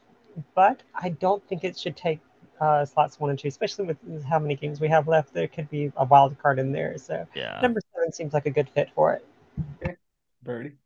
but 0.54 0.80
I 0.94 1.10
don't 1.10 1.42
think 1.48 1.64
it 1.64 1.76
should 1.78 1.96
take 1.96 2.20
uh, 2.60 2.84
slots 2.84 3.18
one 3.18 3.30
and 3.30 3.38
two, 3.38 3.48
especially 3.48 3.86
with 3.86 4.24
how 4.24 4.38
many 4.38 4.54
games 4.56 4.80
we 4.80 4.88
have 4.88 5.08
left. 5.08 5.32
There 5.32 5.48
could 5.48 5.68
be 5.70 5.92
a 5.96 6.04
wild 6.04 6.38
card 6.38 6.58
in 6.58 6.70
there, 6.72 6.96
so 6.98 7.26
Yeah. 7.34 7.58
number 7.62 7.80
seven 7.94 8.12
seems 8.12 8.32
like 8.34 8.46
a 8.46 8.50
good 8.50 8.68
fit 8.68 8.90
for 8.94 9.14
it. 9.14 9.98
Birdie. 10.42 10.76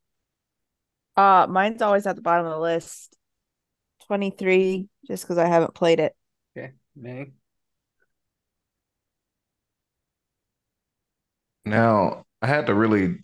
Uh, 1.17 1.47
mine's 1.49 1.83
always 1.83 2.07
at 2.07 2.17
the 2.17 2.23
bottom 2.23 2.47
of 2.47 2.53
the 2.53 2.59
list. 2.59 3.17
23, 4.07 4.89
just 5.07 5.25
because 5.25 5.39
I 5.39 5.47
haven't 5.47 5.75
played 5.75 6.01
it. 6.01 6.15
Okay. 6.57 6.73
May. 6.97 7.33
Now, 11.65 12.25
I 12.41 12.47
had 12.47 12.67
to 12.67 12.75
really 12.75 13.19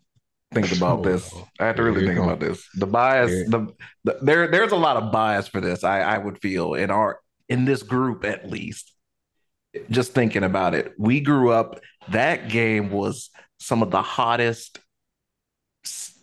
think 0.53 0.72
about 0.72 1.03
this. 1.03 1.32
I 1.61 1.66
had 1.66 1.76
to 1.76 1.82
really 1.82 2.07
think 2.07 2.18
about 2.18 2.41
this. 2.41 2.66
The 2.74 2.86
bias, 2.86 3.30
the, 3.51 3.68
the 4.05 4.18
there, 4.22 4.49
there's 4.49 4.72
a 4.72 4.76
lot 4.76 4.97
of 4.97 5.12
bias 5.12 5.49
for 5.49 5.61
this. 5.61 5.84
I, 5.84 6.01
I 6.01 6.18
would 6.18 6.41
feel 6.41 6.74
in 6.74 6.91
our 6.91 7.20
in 7.49 7.64
this 7.64 7.82
group 7.82 8.24
at 8.24 8.49
least. 8.49 8.93
Just 9.91 10.12
thinking 10.12 10.45
about 10.45 10.74
it, 10.74 10.95
we 10.99 11.20
grew 11.20 11.53
up. 11.53 11.80
That 12.09 12.49
game 12.49 12.91
was 12.91 13.30
some 13.59 13.82
of 13.82 13.91
the 13.91 14.01
hottest, 14.01 14.80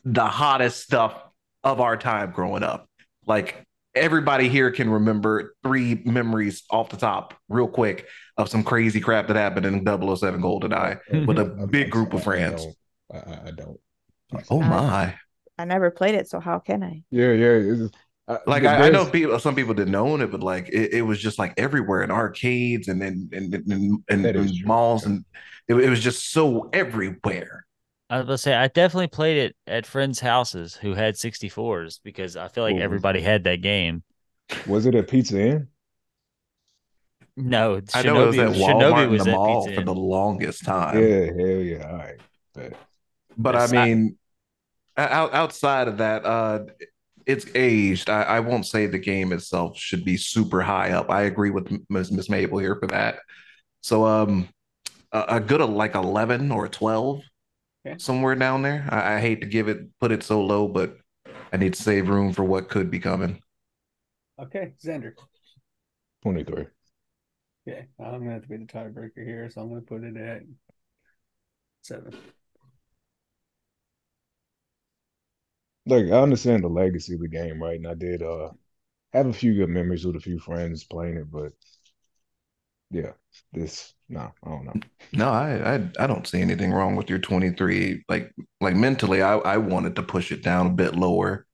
the 0.03 0.25
hottest 0.25 0.81
stuff 0.81 1.24
of 1.65 1.81
our 1.81 1.97
time 1.97 2.31
growing 2.31 2.63
up. 2.63 2.87
Like 3.25 3.65
everybody 3.95 4.47
here 4.47 4.71
can 4.71 4.89
remember 4.89 5.55
three 5.63 6.01
memories 6.05 6.63
off 6.69 6.89
the 6.89 6.97
top, 6.97 7.33
real 7.49 7.67
quick, 7.67 8.07
of 8.37 8.47
some 8.49 8.63
crazy 8.63 9.01
crap 9.01 9.27
that 9.27 9.35
happened 9.35 9.65
in 9.65 9.83
007 9.85 10.41
GoldenEye 10.41 10.99
mm-hmm. 11.11 11.25
with 11.25 11.39
a 11.39 11.45
I'm- 11.57 11.67
big 11.67 11.89
group 11.89 12.13
of 12.13 12.23
sorry, 12.23 12.43
I 12.43 12.47
friends. 12.47 12.65
don't. 12.65 12.75
I, 13.13 13.17
I- 13.17 13.47
I 13.47 13.51
don't. 13.51 13.79
Oh 14.49 14.59
my! 14.59 15.13
I 15.57 15.65
never 15.65 15.91
played 15.91 16.15
it, 16.15 16.27
so 16.27 16.39
how 16.39 16.59
can 16.59 16.83
I? 16.83 17.03
Yeah, 17.11 17.31
yeah. 17.31 17.51
it's- 17.73 17.89
I- 18.27 18.33
uh, 18.33 18.37
Like 18.47 18.63
I, 18.63 18.87
I 18.87 18.89
know 18.89 19.05
people, 19.05 19.37
some 19.39 19.55
people 19.55 19.73
didn't 19.75 19.93
own 19.95 20.19
it, 20.21 20.31
but 20.31 20.41
like 20.41 20.67
it, 20.69 20.93
it 20.93 21.01
was 21.03 21.19
just 21.21 21.37
like 21.39 21.53
everywhere 21.57 22.01
in 22.01 22.09
arcades 22.11 22.87
and 22.87 23.01
then 23.01 23.29
and 23.31 23.53
and, 23.53 24.03
and, 24.09 24.25
That 24.25 24.35
is 24.35 24.51
and 24.51 24.65
malls, 24.65 25.03
yeah. 25.03 25.09
and 25.13 25.25
it, 25.67 25.75
it 25.75 25.89
was 25.89 26.01
just 26.01 26.31
so 26.31 26.69
everywhere. 26.73 27.64
I 28.09 28.17
was 28.17 28.25
gonna 28.25 28.37
say 28.37 28.53
I 28.53 28.67
definitely 28.67 29.07
played 29.07 29.37
it 29.37 29.55
at 29.65 29.85
friends' 29.85 30.19
houses 30.19 30.75
who 30.75 30.93
had 30.93 31.15
64s 31.15 31.99
because 32.03 32.37
I 32.37 32.47
feel 32.49 32.63
like 32.63 32.75
Ooh. 32.75 32.79
everybody 32.81 33.21
had 33.21 33.43
that 33.45 33.61
game. 33.61 34.03
Was 34.67 34.85
it 34.85 34.93
at 34.95 35.07
Pizza 35.09 35.39
Inn? 35.41 35.67
No, 37.37 37.81
I 37.93 38.03
know 38.03 38.23
it 38.23 38.27
was 38.27 38.37
at 38.39 38.49
Walmart 38.49 38.81
Shinobi 38.81 39.11
in 39.11 39.17
the 39.25 39.31
at 39.31 39.35
mall 39.35 39.63
Pizza 39.65 39.73
for 39.75 39.79
Inn. 39.81 39.85
the 39.85 39.95
longest 39.95 40.63
time. 40.65 40.97
Yeah, 41.01 41.25
hell 41.25 41.61
yeah. 41.61 41.89
All 41.91 41.97
right. 41.97 42.19
Bet. 42.53 42.73
But 43.37 43.55
I 43.55 43.61
Yes, 43.61 43.73
I- 43.73 43.85
mean, 43.85 44.17
out, 44.97 45.33
outside 45.33 45.87
of 45.89 45.97
that, 45.97 46.25
uh, 46.25 46.65
it's 47.25 47.45
aged. 47.55 48.09
I, 48.09 48.21
I 48.21 48.39
won't 48.39 48.65
say 48.65 48.85
the 48.85 48.99
game 48.99 49.33
itself 49.33 49.77
should 49.77 50.05
be 50.05 50.15
super 50.15 50.61
high 50.61 50.91
up. 50.91 51.09
I 51.09 51.23
agree 51.23 51.49
with 51.49 51.69
Miss 51.89 52.11
Miss 52.11 52.29
Mabel 52.29 52.59
here 52.59 52.75
for 52.75 52.87
that. 52.87 53.17
So, 53.81 54.05
um, 54.05 54.47
a, 55.11 55.25
a 55.29 55.39
good 55.41 55.59
like 55.61 55.95
eleven 55.95 56.51
or 56.51 56.69
twelve, 56.69 57.21
Okay. 57.85 57.97
somewhere 57.97 58.35
down 58.35 58.61
there. 58.61 58.87
I, 58.89 59.15
I 59.15 59.19
hate 59.21 59.41
to 59.41 59.47
give 59.47 59.67
it 59.67 59.97
put 59.99 60.11
it 60.11 60.23
so 60.23 60.43
low, 60.43 60.67
but 60.67 60.97
I 61.53 61.57
need 61.57 61.73
to 61.73 61.83
save 61.83 62.09
room 62.09 62.33
for 62.33 62.43
what 62.43 62.69
could 62.69 62.89
be 62.91 62.99
coming. 62.99 63.41
Okay, 64.39 64.73
Xander. 64.83 65.13
23. 66.21 66.67
Okay, 67.67 67.87
I'm 67.99 68.19
gonna 68.19 68.33
have 68.33 68.43
to 68.43 68.47
be 68.47 68.57
the 68.57 68.65
tiebreaker 68.65 69.25
here, 69.25 69.49
so 69.49 69.61
I'm 69.61 69.69
gonna 69.69 69.81
put 69.81 70.03
it 70.03 70.17
at 70.17 70.43
seven. 71.81 72.17
Like, 75.87 76.05
I 76.07 76.21
understand 76.21 76.63
the 76.63 76.67
legacy 76.69 77.13
of 77.15 77.21
the 77.21 77.27
game, 77.27 77.61
right? 77.61 77.77
And 77.77 77.87
I 77.87 77.93
did 77.95 78.21
uh 78.21 78.51
have 79.13 79.27
a 79.27 79.33
few 79.33 79.55
good 79.55 79.69
memories 79.69 80.05
with 80.05 80.17
a 80.17 80.21
few 80.21 80.39
friends 80.39 80.85
playing 80.85 81.17
it, 81.17 81.31
but 81.31 81.53
yeah, 82.91 83.13
this, 83.53 83.94
no, 84.09 84.31
I 84.43 84.49
don't 84.49 84.65
know. 84.65 84.73
No, 85.13 85.29
I, 85.29 85.75
I 85.75 85.89
I 85.99 86.07
don't 86.07 86.27
see 86.27 86.41
anything 86.41 86.71
wrong 86.71 86.95
with 86.95 87.09
your 87.09 87.19
23. 87.19 88.03
Like 88.07 88.31
like 88.61 88.75
mentally, 88.75 89.21
I, 89.21 89.35
I 89.37 89.57
wanted 89.57 89.95
to 89.95 90.03
push 90.03 90.31
it 90.31 90.43
down 90.43 90.67
a 90.67 90.71
bit 90.71 90.95
lower 90.95 91.45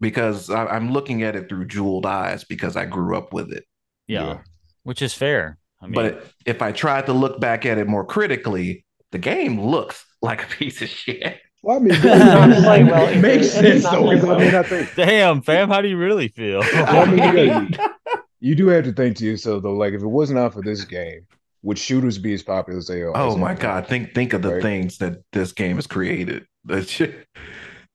because 0.00 0.50
I, 0.50 0.66
I'm 0.66 0.92
looking 0.92 1.22
at 1.22 1.34
it 1.36 1.48
through 1.48 1.66
jeweled 1.66 2.06
eyes 2.06 2.44
because 2.44 2.76
I 2.76 2.84
grew 2.84 3.16
up 3.16 3.32
with 3.32 3.52
it. 3.52 3.64
yeah, 4.06 4.26
Yeah. 4.26 4.38
which 4.84 5.02
is 5.02 5.14
fair. 5.14 5.58
I 5.80 5.86
mean, 5.86 5.94
But 5.94 6.26
if 6.44 6.60
I 6.62 6.72
tried 6.72 7.06
to 7.06 7.12
look 7.12 7.40
back 7.40 7.64
at 7.64 7.78
it 7.78 7.86
more 7.86 8.04
critically, 8.04 8.84
the 9.12 9.18
game 9.18 9.60
looks 9.60 10.04
like 10.22 10.42
a 10.42 10.46
piece 10.46 10.82
of 10.82 10.88
shit. 10.88 11.38
Well, 11.62 11.76
I 11.76 11.80
mean, 11.80 12.00
not 12.04 12.62
play 12.62 12.84
well 12.90 13.08
it 13.08 13.18
makes. 13.20 13.46
It 13.46 13.50
sense 13.50 13.64
does 13.64 13.82
not 13.84 13.92
though, 13.92 14.18
play 14.20 14.30
I 14.34 14.38
mean, 14.38 14.54
I 14.54 14.62
think 14.62 14.94
damn, 14.94 15.42
fam, 15.42 15.68
how 15.68 15.80
do 15.80 15.88
you 15.88 15.96
really 15.96 16.28
feel? 16.28 16.60
Well, 16.60 16.96
I 16.96 17.04
mean, 17.06 17.18
you, 17.18 17.70
gotta- 17.70 17.94
you 18.40 18.54
do 18.54 18.68
have 18.68 18.84
to 18.84 18.92
think 18.92 19.16
to 19.16 19.24
yourself 19.24 19.62
though, 19.64 19.72
like 19.74 19.94
if 19.94 20.02
it 20.02 20.06
was 20.06 20.30
not 20.30 20.52
for 20.52 20.62
this 20.62 20.84
game, 20.84 21.26
would 21.62 21.78
shooters 21.78 22.18
be 22.18 22.34
as 22.34 22.42
popular 22.42 22.78
as 22.78 22.86
they 22.86 23.02
are? 23.02 23.16
Oh 23.16 23.36
my 23.36 23.54
they 23.54 23.60
are? 23.60 23.62
God. 23.62 23.86
Think 23.88 24.14
think 24.14 24.32
of 24.32 24.42
the 24.42 24.54
Right. 24.54 24.62
things 24.62 24.98
that 24.98 25.22
this 25.32 25.52
game 25.52 25.76
has 25.76 25.86
created. 25.86 26.46
The. 26.64 27.14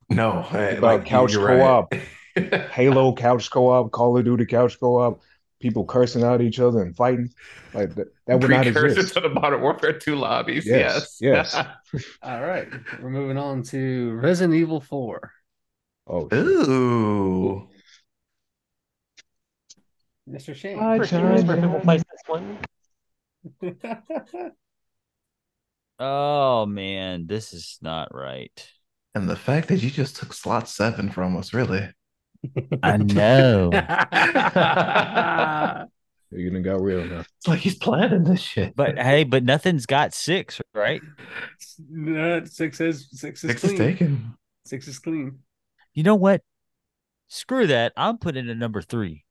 No, 0.09 0.45
About 0.51 0.81
like, 0.81 1.05
couch 1.05 1.33
you're 1.33 1.45
right. 1.45 1.59
co-op, 1.59 1.93
Halo 2.71 3.13
couch 3.15 3.49
co-op, 3.49 3.91
Call 3.91 4.17
of 4.17 4.25
Duty 4.25 4.45
couch 4.45 4.77
co-op, 4.79 5.21
people 5.59 5.85
cursing 5.85 6.23
out 6.23 6.41
each 6.41 6.59
other 6.59 6.81
and 6.81 6.95
fighting. 6.95 7.29
Like 7.73 7.95
that, 7.95 8.07
that 8.27 8.39
would 8.41 8.51
not 8.51 8.63
Precursor 8.65 8.85
exist. 8.97 9.13
to 9.15 9.21
the 9.21 9.29
Modern 9.29 9.61
Warfare 9.61 9.93
2 9.97 10.15
lobbies. 10.15 10.67
Yes, 10.67 11.17
Yes. 11.21 11.55
All 12.21 12.41
right, 12.41 12.67
we're 13.01 13.09
moving 13.09 13.37
on 13.37 13.63
to 13.63 14.11
Resident 14.15 14.53
Evil 14.55 14.81
4. 14.81 15.31
Oh, 16.07 16.27
shit. 16.29 16.39
Ooh. 16.45 17.67
Mr. 20.29 20.53
Shane. 20.55 20.79
I 20.79 20.97
For 20.99 21.05
humans, 21.05 21.43
where 21.45 21.57
tried 21.57 21.65
people 21.71 21.79
to- 21.81 21.97
this 21.97 22.21
one. 22.27 22.57
oh 25.99 26.65
man, 26.65 27.27
this 27.27 27.53
is 27.53 27.77
not 27.81 28.13
right. 28.13 28.69
And 29.15 29.29
the 29.29 29.35
fact 29.35 29.67
that 29.67 29.83
you 29.83 29.91
just 29.91 30.15
took 30.15 30.33
slot 30.33 30.67
seven 30.67 31.09
from 31.09 31.37
us, 31.37 31.53
really. 31.53 31.87
I 32.81 32.97
know. 32.97 33.69
You're 36.35 36.49
gonna 36.49 36.63
got 36.63 36.81
real 36.81 37.05
now. 37.05 37.19
It's 37.19 37.47
like 37.47 37.59
he's 37.59 37.75
planning 37.75 38.23
this 38.23 38.41
shit. 38.41 38.75
but 38.75 38.97
hey, 38.97 39.23
but 39.23 39.43
nothing's 39.43 39.85
got 39.85 40.13
six, 40.13 40.59
right? 40.73 41.01
No, 41.89 42.43
six 42.45 42.81
is 42.81 43.07
six 43.11 43.43
is 43.43 43.51
Six 43.51 43.63
is 43.63 43.77
taken. 43.77 44.33
Six 44.65 44.87
is 44.87 44.99
clean. 44.99 45.39
You 45.93 46.03
know 46.03 46.15
what? 46.15 46.41
Screw 47.27 47.67
that. 47.67 47.93
I'm 47.95 48.17
putting 48.17 48.49
in 48.49 48.59
number 48.59 48.81
three. 48.81 49.23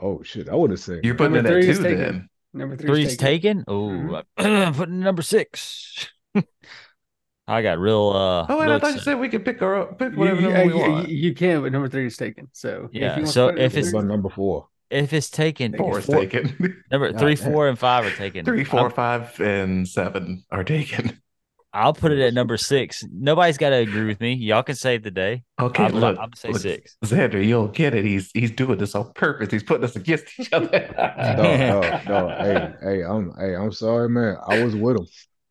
Oh 0.00 0.22
shit, 0.22 0.48
I 0.48 0.54
would 0.54 0.70
have 0.70 0.80
said 0.80 1.04
You're 1.04 1.14
putting 1.14 1.34
Number 1.34 1.50
it 1.50 1.58
at 1.58 1.62
three 1.62 1.70
is 1.70 1.78
two 1.78 1.96
then. 1.96 2.28
Number 2.54 2.76
three 2.76 2.86
Three's 2.88 3.08
is 3.12 3.16
taken. 3.16 3.58
taken. 3.58 3.64
Oh, 3.68 3.88
Mhm. 3.88 4.24
I'm 4.38 4.74
putting 4.74 5.00
number 5.00 5.22
six. 5.22 6.08
I 7.48 7.62
got 7.62 7.78
real. 7.78 8.10
Uh, 8.10 8.46
Oh, 8.48 8.58
wait, 8.58 8.66
real 8.66 8.74
I 8.76 8.78
thought 8.78 8.94
you 8.94 9.00
said 9.00 9.18
we 9.18 9.28
could 9.28 9.44
pick 9.44 9.60
our 9.62 9.86
pick 9.94 10.14
whatever 10.16 10.40
you, 10.40 10.48
number 10.50 10.66
we 10.66 10.74
want. 10.80 11.08
you 11.08 11.34
can, 11.34 11.62
but 11.62 11.72
number 11.72 11.88
three 11.88 12.06
is 12.06 12.16
taken. 12.16 12.48
So 12.52 12.88
Yeah, 12.92 13.16
you 13.16 13.22
want 13.22 13.26
to 13.26 13.32
so 13.32 13.48
if 13.48 13.76
it's- 13.76 13.92
What 13.92 14.02
three- 14.02 14.08
number 14.10 14.28
four? 14.28 14.68
If 14.90 15.14
it's 15.14 15.30
taken, 15.30 15.74
Four 15.76 16.00
is 16.00 16.04
Four. 16.06 16.16
taken. 16.26 16.82
number 16.90 17.12
three, 17.18 17.34
four, 17.36 17.68
and 17.68 17.78
five 17.78 18.04
are 18.04 18.10
taken. 18.14 18.44
Three, 18.44 18.62
four, 18.64 18.80
I'm- 18.80 18.90
five, 18.90 19.40
and 19.40 19.88
seven 19.88 20.44
are 20.50 20.64
taken. 20.64 21.18
I'll 21.74 21.94
put 21.94 22.12
it 22.12 22.20
at 22.20 22.34
number 22.34 22.56
six. 22.58 23.02
Nobody's 23.10 23.56
got 23.56 23.70
to 23.70 23.76
agree 23.76 24.04
with 24.04 24.20
me. 24.20 24.34
Y'all 24.34 24.62
can 24.62 24.74
save 24.74 25.02
the 25.02 25.10
day. 25.10 25.44
Okay, 25.60 25.84
I'm, 25.84 25.92
look, 25.92 26.18
I'm 26.18 26.24
gonna 26.26 26.36
say 26.36 26.50
look, 26.50 26.60
six. 26.60 26.96
Xander, 27.04 27.42
you 27.42 27.52
don't 27.52 27.72
get 27.72 27.94
it. 27.94 28.04
He's 28.04 28.30
he's 28.34 28.50
doing 28.50 28.78
this 28.78 28.94
on 28.94 29.10
purpose. 29.14 29.50
He's 29.50 29.62
putting 29.62 29.84
us 29.84 29.96
against 29.96 30.26
each 30.38 30.52
other. 30.52 30.68
No, 31.36 31.80
no, 31.80 32.00
no. 32.06 32.28
Hey, 32.38 32.74
hey, 32.82 33.02
I'm 33.04 33.32
hey, 33.38 33.54
I'm 33.56 33.72
sorry, 33.72 34.08
man. 34.08 34.36
I 34.46 34.62
was 34.62 34.76
with 34.76 34.96
him. 34.98 35.06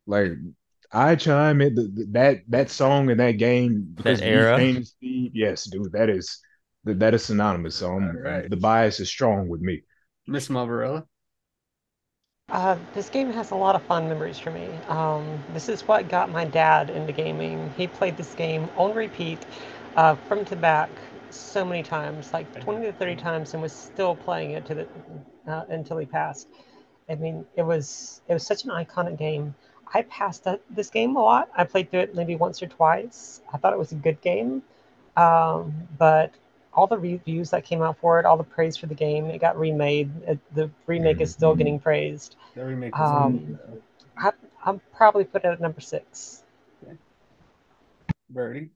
Like 0.06 0.34
I 0.92 1.16
chime 1.16 1.62
in 1.62 1.74
the, 1.76 1.84
the- 1.84 2.08
that 2.12 2.42
that 2.50 2.70
song 2.70 3.10
and 3.10 3.20
that 3.20 3.34
game 3.34 3.94
because 3.96 4.20
of 4.20 4.28
era? 4.28 4.58
Steve. 4.84 5.32
Yes, 5.34 5.64
dude, 5.66 5.92
that 5.94 6.10
is 6.10 6.40
that, 6.84 7.00
that 7.00 7.14
is 7.14 7.26
synonymous. 7.26 7.76
So 7.76 7.92
I'm, 7.94 8.10
Alright. 8.10 8.50
the 8.50 8.58
bias 8.58 9.00
is 9.00 9.10
strong 9.10 9.48
with 9.48 9.62
me. 9.62 9.82
Miss 10.28 10.48
Barbarella. 10.50 11.06
Uh, 12.52 12.78
this 12.94 13.10
game 13.10 13.32
has 13.32 13.52
a 13.52 13.56
lot 13.56 13.76
of 13.76 13.84
fun 13.84 14.10
memories 14.10 14.40
for 14.40 14.52
me. 14.52 14.82
Um, 14.90 15.46
this 15.50 15.70
is 15.70 15.88
what 15.88 16.10
got 16.10 16.32
my 16.32 16.46
dad 16.46 16.90
into 16.90 17.14
gaming. 17.14 17.72
He 17.78 17.88
played 17.88 18.18
this 18.18 18.36
game 18.36 18.70
on 18.76 18.94
repeat, 18.94 19.46
uh, 19.96 20.16
front 20.18 20.50
to 20.50 20.58
back, 20.58 21.02
so 21.30 21.66
many 21.66 21.84
times, 21.84 22.34
like 22.34 22.52
20 22.62 22.88
to 22.88 22.94
30 22.94 23.16
times, 23.16 23.54
and 23.54 23.64
was 23.64 23.74
still 23.74 24.16
playing 24.18 24.52
it 24.52 24.66
to 24.68 24.76
the 24.76 24.88
uh, 25.48 25.64
until 25.70 25.98
he 25.98 26.06
passed. 26.06 26.50
I 27.10 27.16
mean, 27.16 27.46
it 27.56 27.64
was 27.64 28.22
it 28.28 28.34
was 28.34 28.46
such 28.46 28.66
an 28.66 28.72
iconic 28.72 29.18
game. 29.18 29.56
I 29.94 30.04
passed 30.04 30.46
that, 30.46 30.62
this 30.70 30.90
game 30.90 31.16
a 31.18 31.22
lot. 31.22 31.50
I 31.58 31.66
played 31.66 31.92
through 31.92 32.02
it 32.02 32.16
maybe 32.16 32.36
once 32.36 32.62
or 32.64 32.68
twice. 32.68 33.42
I 33.54 33.58
thought 33.58 33.74
it 33.74 33.80
was 33.80 33.94
a 33.94 33.96
good 33.96 34.22
game, 34.22 34.64
um, 35.18 35.88
but 35.98 36.34
all 36.74 36.88
the 36.88 36.98
reviews 36.98 37.50
that 37.52 37.66
came 37.66 37.82
out 37.82 37.98
for 38.00 38.20
it, 38.20 38.26
all 38.26 38.38
the 38.38 38.44
praise 38.44 38.78
for 38.78 38.86
the 38.88 38.96
game, 38.96 39.26
it 39.26 39.40
got 39.40 39.58
remade. 39.60 40.10
It, 40.28 40.40
the 40.56 40.70
remake 40.88 41.22
is 41.22 41.32
still 41.32 41.56
getting 41.56 41.80
praised. 41.80 42.36
The 42.56 42.66
remake 42.66 42.98
Um, 42.98 43.60
I, 44.18 44.32
I'm 44.66 44.82
probably 44.96 45.24
put 45.26 45.44
it 45.44 45.48
at 45.48 45.60
number 45.62 45.82
six. 45.82 46.44
Okay. 46.84 46.96
Birdie. 48.30 48.70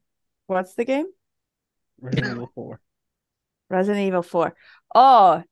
What's 0.48 0.74
the 0.76 0.86
game? 0.86 1.06
Resident 2.02 2.32
Evil 2.36 2.52
4. 2.54 2.80
Resident 3.70 4.06
Evil 4.06 4.22
4. 4.24 4.56
Oh, 4.94 5.44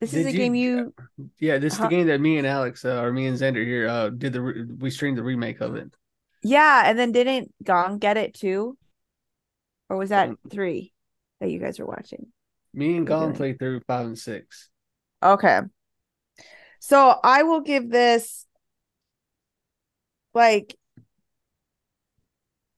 this 0.00 0.12
is 0.14 0.24
Did 0.26 0.34
a 0.34 0.38
game 0.38 0.54
you- 0.54 0.92
you. 1.18 1.28
Yeah, 1.38 1.58
this 1.58 1.74
is 1.74 1.78
the 1.78 1.84
Huh? 1.84 1.90
game 1.90 2.06
that 2.08 2.20
me 2.20 2.38
and 2.38 2.46
Alex, 2.46 2.84
uh, 2.84 3.00
or 3.00 3.12
me 3.12 3.26
and 3.26 3.38
Xander 3.38 3.64
here, 3.64 3.86
uh, 3.86 4.10
did 4.10 4.32
the 4.32 4.40
re- 4.40 4.64
we 4.78 4.90
streamed 4.90 5.16
the 5.16 5.22
remake 5.22 5.60
of 5.60 5.76
it. 5.76 5.94
Yeah, 6.42 6.82
and 6.84 6.98
then 6.98 7.12
didn't 7.12 7.52
Gong 7.62 7.98
get 7.98 8.16
it 8.16 8.34
too? 8.34 8.76
Or 9.88 9.96
was 9.96 10.08
that 10.10 10.30
Um, 10.30 10.38
three 10.50 10.91
that 11.42 11.50
you 11.50 11.58
guys 11.58 11.78
are 11.80 11.86
watching? 11.86 12.28
Me 12.72 12.96
and 12.96 13.06
Gong 13.06 13.30
Okay. 13.30 13.38
played 13.38 13.58
through 13.58 13.80
five 13.86 14.06
and 14.06 14.18
six. 14.18 14.70
Okay. 15.22 15.60
So 16.80 17.14
I 17.22 17.42
will 17.42 17.60
give 17.60 17.90
this 17.90 18.46
like 20.34 20.76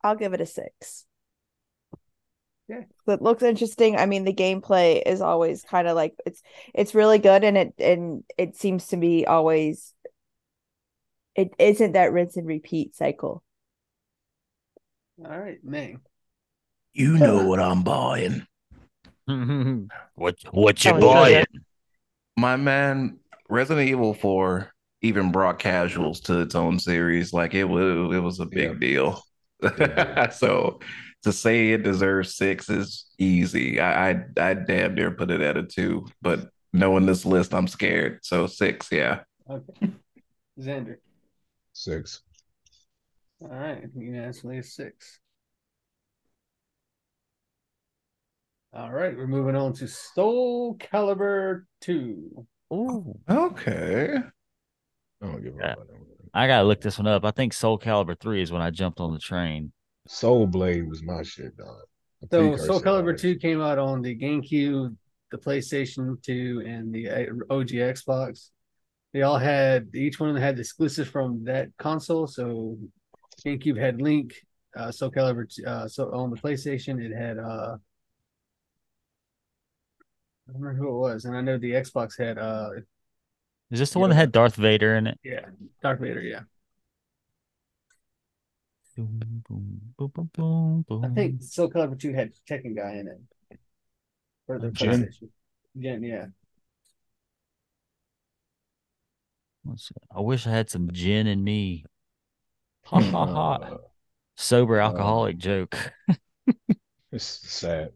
I'll 0.03 0.17
give 0.17 0.35
it 0.35 0.41
a 0.41 0.47
six. 0.47 1.07
Yeah. 2.69 2.83
It 3.07 3.23
looks 3.23 3.43
interesting. 3.43 3.97
I 3.97 4.07
mean, 4.07 4.25
the 4.25 4.33
gameplay 4.33 5.03
is 5.05 5.21
always 5.21 5.63
kind 5.63 5.87
of 5.87 5.95
like 5.95 6.15
it's 6.27 6.43
it's 6.75 6.95
really 6.95 7.19
good 7.19 7.45
and 7.45 7.57
it 7.57 7.75
and 7.79 8.25
it 8.37 8.57
seems 8.57 8.89
to 8.89 8.97
be 8.97 9.27
always 9.27 9.93
it 11.35 11.53
isn't 11.59 11.93
that 11.93 12.13
rinse 12.13 12.37
and 12.37 12.47
repeat 12.47 12.95
cycle. 12.97 13.43
All 15.25 15.39
right, 15.39 15.63
May. 15.63 15.97
you 16.93 17.19
know 17.19 17.47
what 17.47 17.61
I'm 17.61 17.83
buying. 17.83 18.47
Mm-hmm. 19.29 19.85
what 20.17 20.37
what 20.53 20.85
you 20.85 20.93
Oh, 20.93 20.99
yeah. 20.99 21.45
buying? 21.45 21.47
My 22.37 22.57
man, 22.57 23.19
Resident 23.49 23.89
Evil 23.89 24.15
4 24.15 24.71
even 25.03 25.33
brought 25.33 25.59
casuals 25.59 26.21
to 26.23 26.41
its 26.41 26.55
own 26.55 26.79
series. 26.79 27.33
Like 27.33 27.55
it 27.55 27.65
was 27.65 28.15
it 28.15 28.21
was 28.21 28.41
a 28.41 28.47
big 28.47 28.73
Yeah. 28.73 28.79
deal. 28.79 29.23
Yeah. 29.63 30.29
so 30.31 30.81
to 31.23 31.33
say 31.33 31.73
it 31.73 31.83
deserves 31.83 32.35
six 32.37 32.69
is 32.69 33.07
easy. 33.19 33.81
I, 33.81 34.11
I 34.11 34.25
I 34.39 34.55
damn 34.55 34.95
near 34.95 35.11
put 35.11 35.31
it 35.31 35.41
at 35.41 35.57
a 35.57 35.63
two, 35.63 36.07
but 36.21 36.49
knowing 36.73 37.07
this 37.07 37.25
list, 37.25 37.55
I'm 37.55 37.69
scared. 37.69 38.21
So 38.23 38.47
six, 38.47 38.89
yeah. 38.93 39.21
Okay. 39.49 39.93
Xander. 40.61 40.97
Six. 41.73 42.21
All 43.41 43.49
right, 43.49 43.83
you 43.95 44.07
unanimously 44.07 44.59
a 44.59 44.63
six. 44.63 45.19
All 48.75 48.91
right, 48.91 49.17
we're 49.17 49.27
moving 49.29 49.55
on 49.55 49.73
to 49.75 49.87
Soul 49.87 50.77
Calibur 50.79 51.63
2. 51.83 52.47
Ooh, 52.73 53.19
Okay. 53.31 54.17
I 55.23 55.27
don't 55.27 55.43
give 55.43 55.55
a 55.55 55.59
Yeah. 55.61 55.75
I 56.35 56.49
gotta 56.49 56.67
look 56.67 56.81
this 56.81 56.99
one 56.99 57.07
up. 57.07 57.25
I 57.25 57.31
think 57.31 57.53
Soul 57.53 57.79
Calibur 57.79 58.19
three 58.19 58.43
is 58.43 58.51
when 58.51 58.61
I 58.61 58.71
jumped 58.71 58.99
on 58.99 59.13
the 59.13 59.21
train. 59.21 59.73
Soul 60.09 60.47
Blade 60.49 60.89
was 60.89 61.03
my 61.05 61.23
shit, 61.23 61.57
dog. 61.57 61.83
So 62.33 62.57
Soul 62.57 62.81
Caliber 62.81 63.15
Calibur 63.15 63.21
2 63.21 63.37
came 63.37 63.61
out 63.61 63.79
on 63.79 64.03
the 64.03 64.17
GameCube, 64.19 64.97
the 65.31 65.39
PlayStation 65.39 66.21
2, 66.23 66.65
and 66.67 66.93
the 66.93 67.09
OG 67.51 67.69
Xbox. 67.69 68.51
They 69.13 69.23
all 69.23 69.39
had 69.39 69.95
each 69.95 70.19
one 70.19 70.31
of 70.31 70.35
them 70.35 70.43
had 70.43 70.59
exclusive 70.59 71.09
from 71.09 71.45
that 71.45 71.69
console. 71.79 72.27
So 72.27 72.77
GameCube 73.47 73.79
had 73.79 74.03
Link, 74.03 74.35
uh, 74.77 74.91
Soul 74.91 75.13
Calibur. 75.13 75.49
t- 75.49 75.65
Uh, 75.65 75.87
so 75.87 76.13
on 76.13 76.31
the 76.31 76.37
PlayStation, 76.37 77.01
it 77.01 77.15
had 77.17 77.39
uh, 77.39 77.77
I 80.49 80.53
don't 80.53 80.61
remember 80.63 80.83
who 80.83 80.89
it 80.89 80.99
was, 80.99 81.25
and 81.25 81.37
I 81.37 81.41
know 81.41 81.59
the 81.59 81.73
Xbox 81.73 82.19
had 82.19 82.39
uh, 82.39 82.71
Is 83.71 83.79
this 83.81 83.93
the 83.93 83.99
one 83.99 84.11
that 84.11 84.17
had 84.17 84.33
Darth 84.33 84.57
Vader 84.57 84.95
in 84.97 85.07
it? 85.07 85.19
yeah, 85.23 85.47
Darth 85.83 86.01
Vader. 86.01 86.21
Yeah, 86.21 86.41
Boom, 88.97 89.19
boom, 89.19 89.43
boom, 89.99 90.09
boom, 90.15 90.31
boom, 90.35 90.83
boom. 90.89 91.05
I 91.05 91.09
think 91.09 91.43
Soul 91.43 91.71
Calibur 91.71 91.99
2 91.99 92.13
had 92.13 92.33
Tekken 92.49 92.75
guy 92.77 92.95
in 92.95 93.09
it 93.09 93.21
for 94.47 94.59
the 94.59 94.71
Jin? 94.73 95.09
PlayStation. 95.09 95.29
Jin, 95.79 96.03
yeah. 96.03 96.27
Let's 99.65 99.89
see. 99.89 99.95
I 100.15 100.21
wish 100.21 100.47
I 100.47 100.51
had 100.51 100.71
some 100.71 100.91
gin 100.93 101.27
in 101.27 101.43
me. 101.43 101.85
Ha 102.85 103.01
ha 103.01 103.27
ha. 103.27 103.59
Uh, 103.63 103.77
Sober 104.37 104.79
uh, 104.87 104.89
alcoholic 104.89 105.39
joke. 105.39 105.93
it's 107.13 107.25
sad. 107.25 107.93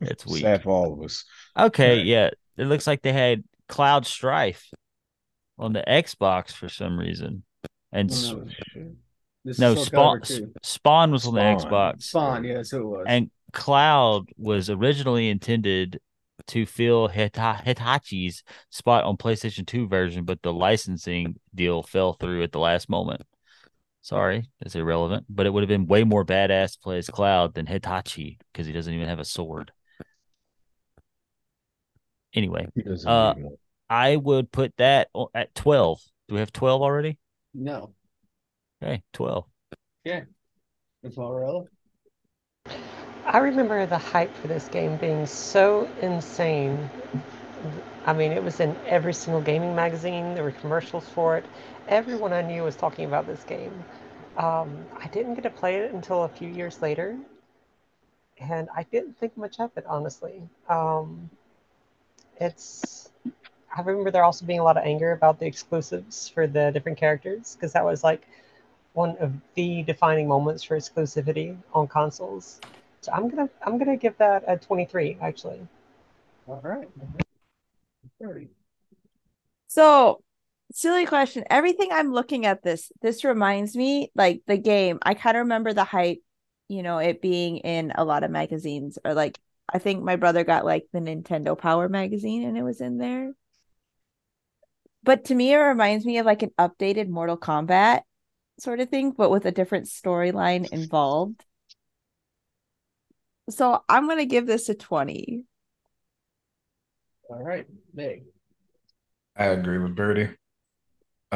It's 0.00 0.26
weak. 0.26 0.42
Sad 0.42 0.62
for 0.62 0.70
all 0.70 0.92
of 0.94 1.02
us. 1.04 1.24
Okay, 1.58 1.98
Right. 1.98 2.06
yeah. 2.06 2.30
It 2.56 2.64
looks 2.66 2.86
like 2.86 3.02
they 3.02 3.12
had 3.12 3.44
Cloud 3.68 4.06
Strife 4.06 4.70
on 5.58 5.72
the 5.72 5.84
Xbox 5.86 6.52
for 6.52 6.68
some 6.68 6.98
reason. 6.98 7.42
And 7.92 8.10
Oh, 8.12 8.44
no. 8.74 8.90
This 9.44 9.58
no, 9.60 9.74
Spawn 9.76 10.20
Calibur 10.20 10.26
2. 10.26 10.52
Spawn 10.64 11.12
was 11.12 11.26
on 11.26 11.34
the 11.34 11.40
Xbox. 11.40 12.02
Spawn, 12.02 12.42
yeah, 12.44 12.62
so 12.62 12.78
it 12.78 12.84
was. 12.84 13.04
And 13.08 13.30
Cloud 13.52 14.28
was 14.36 14.68
originally 14.70 15.28
intended 15.28 16.00
to 16.48 16.66
fill 16.66 17.08
Heihachi's 17.08 18.42
spot 18.70 19.04
on 19.04 19.16
PlayStation 19.16 19.64
2 19.66 19.86
version, 19.88 20.24
but 20.24 20.42
the 20.42 20.52
licensing 20.52 21.38
deal 21.54 21.82
fell 21.82 22.12
through 22.14 22.42
at 22.42 22.52
the 22.52 22.58
last 22.58 22.88
moment. 22.88 23.22
Sorry, 24.06 24.48
it's 24.60 24.76
irrelevant, 24.76 25.26
but 25.28 25.46
it 25.46 25.50
would 25.52 25.64
have 25.64 25.68
been 25.68 25.88
way 25.88 26.04
more 26.04 26.24
badass 26.24 26.74
to 26.74 26.78
play 26.78 26.98
as 26.98 27.08
Cloud 27.08 27.54
than 27.54 27.66
Heihachi 27.66 28.38
because 28.52 28.64
he 28.64 28.72
doesn't 28.72 28.94
even 28.94 29.08
have 29.08 29.18
a 29.18 29.24
sword. 29.24 29.72
Anyway, 32.32 32.68
Uh. 33.04 33.34
I 33.90 34.14
would 34.14 34.52
put 34.52 34.76
that 34.76 35.08
at 35.34 35.52
12. 35.56 36.00
Do 36.28 36.34
we 36.34 36.38
have 36.40 36.52
12 36.52 36.82
already? 36.82 37.18
no, 37.52 37.94
Okay, 38.80 39.02
12. 39.12 39.44
Yeah. 40.04 40.20
it's 41.02 41.16
Morella. 41.16 41.64
I 43.24 43.38
remember 43.38 43.86
the 43.86 43.98
hype 43.98 44.32
for 44.36 44.46
this 44.46 44.68
game 44.68 44.98
being 44.98 45.26
so 45.26 45.90
insane. 46.00 46.88
I 48.04 48.12
mean, 48.12 48.30
it 48.30 48.44
was 48.44 48.60
in 48.60 48.76
every 48.86 49.14
single 49.14 49.42
gaming 49.42 49.74
magazine. 49.74 50.36
There 50.36 50.44
were 50.44 50.52
commercials 50.52 51.08
for 51.08 51.36
it. 51.36 51.44
Everyone 51.88 52.32
I 52.32 52.42
knew 52.42 52.62
was 52.64 52.76
talking 52.76 53.04
about 53.04 53.26
this 53.26 53.42
game. 53.44 53.84
Um, 54.36 54.84
I 54.98 55.06
didn't 55.08 55.34
get 55.34 55.42
to 55.42 55.50
play 55.50 55.76
it 55.76 55.92
until 55.92 56.24
a 56.24 56.28
few 56.28 56.48
years 56.48 56.82
later, 56.82 57.16
and 58.38 58.68
I 58.74 58.82
didn't 58.84 59.18
think 59.18 59.36
much 59.36 59.60
of 59.60 59.70
it, 59.76 59.86
honestly. 59.86 60.42
Um, 60.68 61.30
it's. 62.40 63.10
I 63.76 63.82
remember 63.82 64.10
there 64.10 64.24
also 64.24 64.46
being 64.46 64.60
a 64.60 64.64
lot 64.64 64.76
of 64.76 64.84
anger 64.84 65.12
about 65.12 65.38
the 65.38 65.46
exclusives 65.46 66.28
for 66.28 66.46
the 66.46 66.70
different 66.72 66.98
characters 66.98 67.54
because 67.54 67.72
that 67.74 67.84
was 67.84 68.02
like 68.02 68.26
one 68.94 69.16
of 69.18 69.32
the 69.54 69.82
defining 69.82 70.26
moments 70.28 70.62
for 70.62 70.76
exclusivity 70.76 71.56
on 71.74 71.86
consoles. 71.86 72.60
So 73.02 73.12
I'm 73.12 73.28
gonna 73.28 73.50
I'm 73.64 73.78
gonna 73.78 73.96
give 73.96 74.16
that 74.18 74.44
a 74.46 74.56
23 74.56 75.18
actually. 75.20 75.60
All 76.48 76.60
right. 76.62 76.88
30. 78.20 78.48
So, 79.68 80.22
silly 80.72 81.06
question. 81.06 81.44
Everything 81.50 81.88
I'm 81.92 82.12
looking 82.12 82.46
at 82.46 82.62
this, 82.62 82.90
this 83.02 83.24
reminds 83.24 83.76
me 83.76 84.10
like 84.14 84.42
the 84.46 84.56
game. 84.58 84.98
I 85.02 85.14
kind 85.14 85.36
of 85.36 85.42
remember 85.42 85.72
the 85.72 85.84
hype, 85.84 86.20
you 86.68 86.82
know, 86.82 86.98
it 86.98 87.22
being 87.22 87.58
in 87.58 87.92
a 87.94 88.04
lot 88.04 88.24
of 88.24 88.30
magazines 88.30 88.98
or 89.04 89.14
like 89.14 89.38
I 89.72 89.78
think 89.78 90.02
my 90.02 90.16
brother 90.16 90.44
got 90.44 90.64
like 90.64 90.86
the 90.92 91.00
Nintendo 91.00 91.58
Power 91.58 91.88
magazine 91.88 92.44
and 92.44 92.56
it 92.56 92.62
was 92.62 92.80
in 92.80 92.98
there. 92.98 93.32
But 95.02 95.24
to 95.26 95.34
me, 95.34 95.52
it 95.52 95.56
reminds 95.56 96.04
me 96.04 96.18
of 96.18 96.26
like 96.26 96.42
an 96.42 96.50
updated 96.58 97.08
Mortal 97.08 97.38
Kombat. 97.38 98.02
sort 98.60 98.80
of 98.80 98.90
thing, 98.90 99.12
but 99.12 99.30
with 99.30 99.46
a 99.46 99.52
different 99.52 99.86
storyline 99.86 100.66
involved. 100.72 101.44
So 103.50 103.82
I'm 103.88 104.06
gonna 104.08 104.24
give 104.26 104.46
this 104.46 104.68
a 104.68 104.74
20. 104.76 105.44
All 107.28 107.42
right, 107.42 107.66
Meg. 107.94 108.24
I 109.36 109.46
agree 109.46 109.78
with 109.78 109.94
Birdie. 109.94 110.36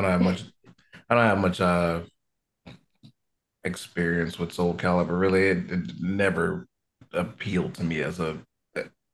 I 0.01 0.03
don't 0.03 0.11
have 0.13 0.23
much. 0.23 0.45
I 1.09 1.15
don't 1.15 1.25
have 1.25 1.39
much 1.39 1.61
uh 1.61 2.01
experience 3.65 4.39
with 4.39 4.53
Soul 4.53 4.75
Calibur. 4.75 5.21
Really, 5.21 5.49
it, 5.49 5.71
it 5.71 5.91
never 6.01 6.67
appealed 7.13 7.75
to 7.75 7.85
me 7.85 8.01
as 8.01 8.21
a 8.21 8.39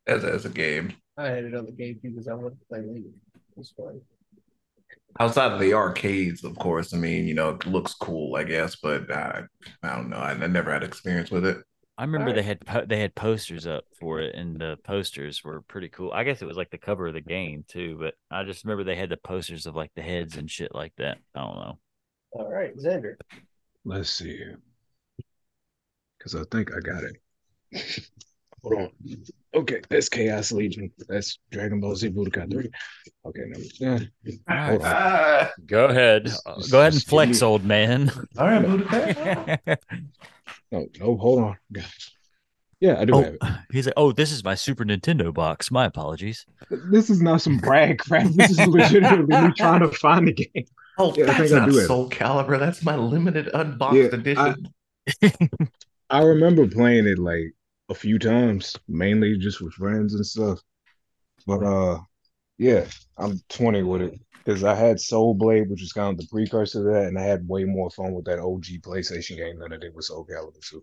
as 0.07 0.25
as 0.25 0.45
a 0.45 0.51
game. 0.51 0.95
I 1.17 1.29
had 1.29 1.45
it 1.45 1.55
on 1.55 1.67
the 1.67 1.73
game 1.73 1.99
because 2.03 2.29
I 2.29 2.35
wanted 2.35 2.61
to 2.61 2.67
play 2.67 2.81
later. 2.81 3.09
It's. 3.57 3.73
Outside 5.19 5.53
of 5.53 5.61
the 5.61 5.73
arcades, 5.73 6.45
of 6.45 6.57
course. 6.59 6.93
I 6.93 6.99
mean, 6.99 7.27
you 7.27 7.35
know, 7.35 7.51
it 7.51 7.67
looks 7.67 7.95
cool, 7.95 8.37
I 8.37 8.45
guess, 8.45 8.77
but 8.77 9.11
I, 9.11 9.45
I 9.83 9.97
don't 9.97 10.11
know. 10.11 10.19
I, 10.19 10.33
I 10.33 10.47
never 10.47 10.71
had 10.71 10.83
experience 10.83 11.31
with 11.31 11.47
it. 11.47 11.57
I 11.99 12.05
remember 12.05 12.31
Alright. 12.31 12.37
they 12.37 12.43
had 12.43 12.67
po- 12.67 12.85
they 12.85 13.01
had 13.01 13.15
posters 13.15 13.67
up 13.67 13.85
for 13.99 14.21
it, 14.21 14.35
and 14.35 14.61
the 14.61 14.77
posters 14.85 15.43
were 15.43 15.63
pretty 15.63 15.89
cool. 15.89 16.13
I 16.13 16.25
guess 16.25 16.43
it 16.43 16.47
was 16.47 16.57
like 16.57 16.71
the 16.71 16.79
cover 16.79 17.07
of 17.07 17.15
the 17.15 17.23
game 17.23 17.65
too, 17.69 17.97
but 17.99 18.15
I 18.31 18.45
just 18.45 18.65
remember 18.65 18.85
they 18.85 18.97
had 18.97 19.09
the 19.09 19.17
posters 19.17 19.67
of 19.67 19.75
like 19.75 19.93
the 19.95 20.03
heads 20.03 20.37
and 20.37 20.51
shit 20.51 20.75
like 20.75 20.93
that. 20.99 21.19
I 21.35 21.41
don't 21.41 21.57
know. 21.57 21.79
All 22.33 22.53
right, 22.53 22.77
Xander. 22.77 23.15
Let's 23.85 24.11
see. 24.11 24.39
Because 26.19 26.35
I 26.35 26.43
think 26.51 26.71
I 26.75 26.81
got 26.81 27.05
it. 27.05 28.11
Hold 28.67 28.81
on. 28.83 28.91
Okay, 29.55 29.81
that's 29.89 30.09
Chaos 30.09 30.53
Legion. 30.53 30.91
That's 31.09 31.39
Dragon 31.51 31.81
Ball 31.81 31.95
Z 31.95 32.11
Budokai 32.11 32.51
3. 32.51 32.69
Okay, 33.27 33.41
number 33.47 33.67
yeah. 33.79 33.99
Hold. 34.69 34.83
Ah, 34.85 35.51
Go 35.67 35.87
ahead, 35.87 36.29
Uh, 36.45 36.55
go 36.71 36.81
ahead 36.81 36.93
and 36.95 37.03
flex, 37.03 37.43
old 37.43 37.65
man. 37.65 38.11
all 38.39 38.47
right, 38.47 38.65
Budokai. 38.65 39.77
No, 40.73 40.89
no, 40.99 41.17
hold 41.17 41.39
on. 41.45 41.57
Yeah, 42.81 43.01
I 43.01 43.05
do 43.05 43.15
have 43.15 43.35
it. 43.35 43.39
oh, 43.41 43.59
he's 43.71 43.87
like, 43.87 43.95
oh, 43.97 44.11
this 44.11 44.33
is 44.33 44.43
my 44.43 44.57
Super 44.57 44.85
Nintendo 44.85 45.33
box. 45.33 45.71
My 45.71 45.85
apologies. 45.87 46.45
This 46.91 47.09
is 47.09 47.23
not 47.23 47.41
some 47.41 47.59
brag 47.59 47.99
crap. 47.99 48.27
This 48.33 48.51
is 48.51 48.67
legitimately 48.67 49.41
me 49.43 49.53
trying 49.57 49.81
to 49.81 49.89
find 49.89 50.27
the 50.29 50.33
game. 50.33 50.67
Oh, 50.99 51.13
Yeah, 51.15 51.25
I 51.25 51.27
that's 51.27 51.39
think 51.39 51.53
I 51.53 51.59
not 51.59 51.71
do 51.71 51.77
have. 51.77 51.87
Soul 51.89 52.09
Calibur. 52.09 52.59
That's 52.59 52.83
my 52.83 52.97
limited 52.97 53.51
unboxed 53.53 53.95
Yeah, 53.97 54.05
edition. 54.19 54.69
I 56.09 56.23
remember 56.23 56.67
playing 56.67 57.07
it 57.07 57.19
like 57.19 57.53
a 57.89 57.95
few 57.95 58.19
times, 58.19 58.77
mainly 58.89 59.39
just 59.39 59.61
with 59.61 59.75
friends 59.75 60.15
and 60.15 60.27
stuff. 60.27 60.61
But 61.47 61.63
uh, 61.63 61.99
yeah, 62.59 62.87
I'm 63.17 63.41
20 63.49 63.83
with 63.83 64.03
it 64.03 64.21
because 64.45 64.65
I 64.65 64.75
had 64.75 65.01
Soul 65.01 65.35
Blade, 65.35 65.71
which 65.71 65.81
was 65.81 65.93
kind 65.93 66.11
of 66.11 66.19
the 66.19 66.29
precursor 66.31 66.83
to 66.83 66.91
that, 66.91 67.07
and 67.07 67.19
I 67.19 67.23
had 67.23 67.49
way 67.49 67.65
more 67.65 67.91
fun 67.91 68.13
with 68.13 68.25
that 68.27 68.39
OG 68.39 68.83
PlayStation 68.83 69.37
game 69.37 69.59
than 69.59 69.73
I 69.73 69.77
did 69.77 69.95
with 69.95 70.07
Soul 70.07 70.27
Calibur. 70.27 70.61
2. 70.71 70.83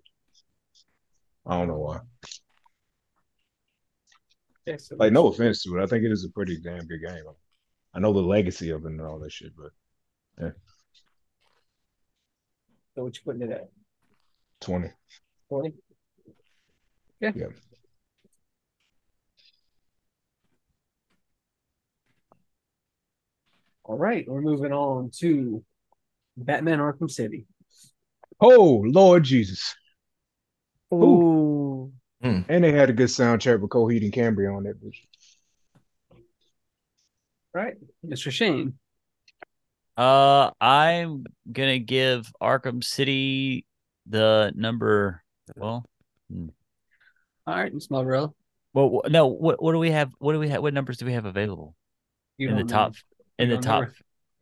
I 1.46 1.58
don't 1.58 1.68
know 1.68 1.80
why. 1.80 2.00
Like, 4.92 5.12
no 5.12 5.28
offense 5.28 5.64
to 5.64 5.78
it, 5.78 5.84
I 5.84 5.88
think 5.88 6.06
it 6.06 6.12
is 6.12 6.24
a 6.24 6.30
pretty 6.30 6.58
damn 6.58 6.88
good 6.88 7.02
game. 7.06 7.24
I 7.94 8.00
know 8.00 8.14
the 8.14 8.22
legacy 8.22 8.70
of 8.70 8.86
it 8.86 8.92
and 8.92 9.02
all 9.02 9.20
that 9.20 9.32
shit, 9.32 9.52
but 9.58 9.72
yeah. 10.42 10.52
So 12.96 13.04
what 13.04 13.16
you 13.16 13.22
putting 13.26 13.42
it 13.42 13.52
at? 13.52 13.70
20. 14.62 14.90
20? 15.50 15.74
Yeah. 17.24 17.32
Yeah. 17.36 17.46
All 23.86 23.98
right, 23.98 24.26
we're 24.28 24.42
moving 24.42 24.74
on 24.74 25.10
to 25.20 25.64
Batman 26.36 26.80
Arkham 26.80 27.10
City. 27.10 27.46
Oh 28.42 28.84
Lord 28.86 29.24
Jesus! 29.24 29.74
Ooh. 30.94 31.94
And 32.22 32.64
they 32.64 32.74
had 32.74 32.90
a 32.90 32.94
good 32.94 33.08
soundtrack 33.08 33.62
with 33.62 33.70
Coheed 33.70 34.04
and 34.04 34.12
Cambria 34.12 34.52
on 34.52 34.64
that 34.64 34.84
bitch. 34.84 34.98
Right, 37.54 37.76
Mr. 38.06 38.32
Shane. 38.32 38.74
Uh, 39.96 40.52
I'm 40.60 41.26
gonna 41.50 41.80
give 41.80 42.32
Arkham 42.42 42.84
City 42.84 43.66
the 44.08 44.52
number. 44.56 45.24
Well, 45.56 45.86
All 47.46 47.56
right, 47.56 47.74
Miss 47.74 47.90
Marlboro. 47.90 48.34
well, 48.74 49.02
no. 49.10 49.28
What 49.28 49.62
what 49.62 49.74
do 49.74 49.80
we 49.80 49.92
have? 49.92 50.12
What 50.20 50.34
do 50.34 50.40
we 50.40 50.50
have? 50.50 50.62
What 50.62 50.74
numbers 50.74 50.98
do 50.98 51.06
we 51.06 51.14
have 51.14 51.26
available 51.26 51.76
You 52.38 52.50
in 52.50 52.56
the 52.56 52.64
know. 52.64 52.68
top? 52.70 52.96
In 53.38 53.50
the 53.50 53.58
top? 53.58 53.90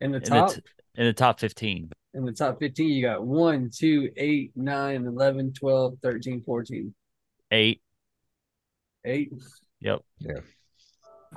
In 0.00 0.12
the 0.12 0.18
In 0.18 0.22
the, 0.22 0.28
top, 0.28 0.52
in 0.96 1.06
the 1.06 1.12
top 1.12 1.40
fifteen. 1.40 1.90
in 2.14 2.24
the 2.24 2.32
top 2.32 2.58
15, 2.58 2.88
you 2.90 3.02
got 3.02 3.24
1, 3.24 3.70
2, 3.72 4.10
8, 4.16 4.52
9, 4.56 5.06
11, 5.06 5.52
12, 5.54 5.94
13, 6.02 6.42
14. 6.42 6.94
Eight. 7.52 7.80
8. 9.04 9.32
Yep. 9.80 10.00
Yeah. 10.18 10.32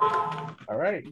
All 0.00 0.76
right. 0.76 1.04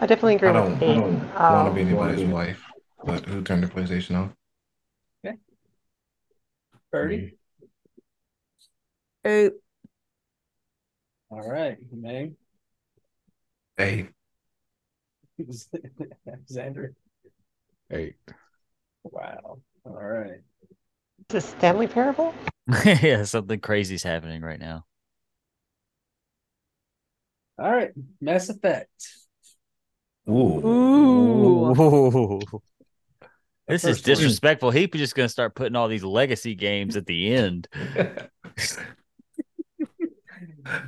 I 0.00 0.06
definitely 0.06 0.36
agree 0.36 0.48
I 0.48 0.52
with 0.52 0.80
don't, 0.80 0.82
I 0.82 0.92
eight. 0.92 0.94
don't 0.96 1.18
want 1.20 1.32
to 1.34 1.42
Um, 1.44 1.74
be 1.74 1.80
anybody's 1.82 2.24
wife, 2.24 2.62
but 3.04 3.24
who 3.26 3.42
turned 3.42 3.62
the 3.62 3.68
PlayStation 3.68 4.16
off? 4.16 4.30
Okay. 5.24 5.36
Birdie. 6.90 7.36
Eight. 9.24 9.52
All 11.30 11.48
right, 11.48 11.78
Meg. 11.92 12.34
Hey, 13.76 14.08
Xander. 16.52 16.94
Hey, 17.88 18.14
Wow. 19.02 19.58
All 19.84 19.92
right. 19.92 20.40
the 21.28 21.40
Stanley 21.40 21.86
Parable? 21.86 22.34
yeah, 22.84 23.24
something 23.24 23.60
crazy's 23.60 24.02
happening 24.02 24.42
right 24.42 24.60
now. 24.60 24.84
All 27.58 27.70
right. 27.70 27.90
Mass 28.20 28.48
Effect. 28.48 28.90
ooh, 30.28 30.64
Ooh. 30.66 31.74
Ooh. 31.80 32.62
This 33.68 33.84
is 33.84 33.98
first 33.98 34.06
one. 34.06 34.14
disrespectful. 34.16 34.70
He's 34.70 34.88
just 34.88 35.14
gonna 35.14 35.28
start 35.28 35.54
putting 35.54 35.74
all 35.76 35.88
these 35.88 36.04
legacy 36.04 36.54
games 36.54 36.96
at 36.96 37.06
the 37.06 37.34
end. 37.34 37.68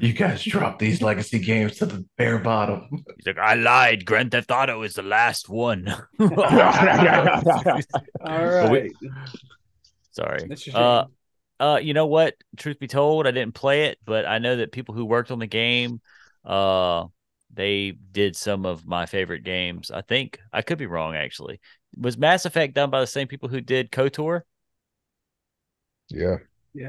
You 0.01 0.13
guys 0.13 0.43
dropped 0.45 0.79
these 0.79 1.03
legacy 1.03 1.39
games 1.39 1.77
to 1.77 1.87
the 1.87 2.05
bare 2.17 2.39
bottom. 2.39 3.05
He's 3.17 3.27
like, 3.27 3.39
I 3.39 3.55
lied. 3.55 4.05
Grand 4.05 4.31
Theft 4.31 4.51
Auto 4.51 4.83
is 4.83 4.95
the 4.95 5.03
last 5.03 5.49
one. 5.49 5.89
All 6.19 6.29
But 8.21 8.71
we- 8.71 8.93
Sorry. 10.13 10.49
Uh, 10.73 11.05
uh, 11.61 11.79
you 11.83 11.93
know 11.95 12.07
what? 12.07 12.35
Truth 12.57 12.79
be 12.79 12.87
told, 12.87 13.27
I 13.27 13.31
didn't 13.31 13.55
play 13.55 13.85
it, 13.87 13.99
but 14.05 14.27
I 14.27 14.39
know 14.39 14.57
that 14.57 14.73
people 14.73 14.95
who 14.95 15.05
worked 15.05 15.31
on 15.31 15.39
the 15.39 15.47
game, 15.47 16.01
uh, 16.45 17.07
they 17.53 17.93
did 18.13 18.37
some 18.37 18.67
of 18.67 18.87
my 18.87 19.07
favorite 19.07 19.45
games. 19.45 19.91
I 19.91 20.01
think 20.03 20.39
I 20.53 20.63
could 20.63 20.79
be 20.79 20.87
wrong. 20.87 21.15
Actually, 21.15 21.61
was 21.99 22.17
Mass 22.19 22.45
Effect 22.45 22.75
done 22.75 22.91
by 22.91 23.01
the 23.01 23.07
same 23.07 23.29
people 23.29 23.49
who 23.49 23.61
did 23.61 23.91
KOTOR? 23.91 24.43
yeah. 26.09 26.37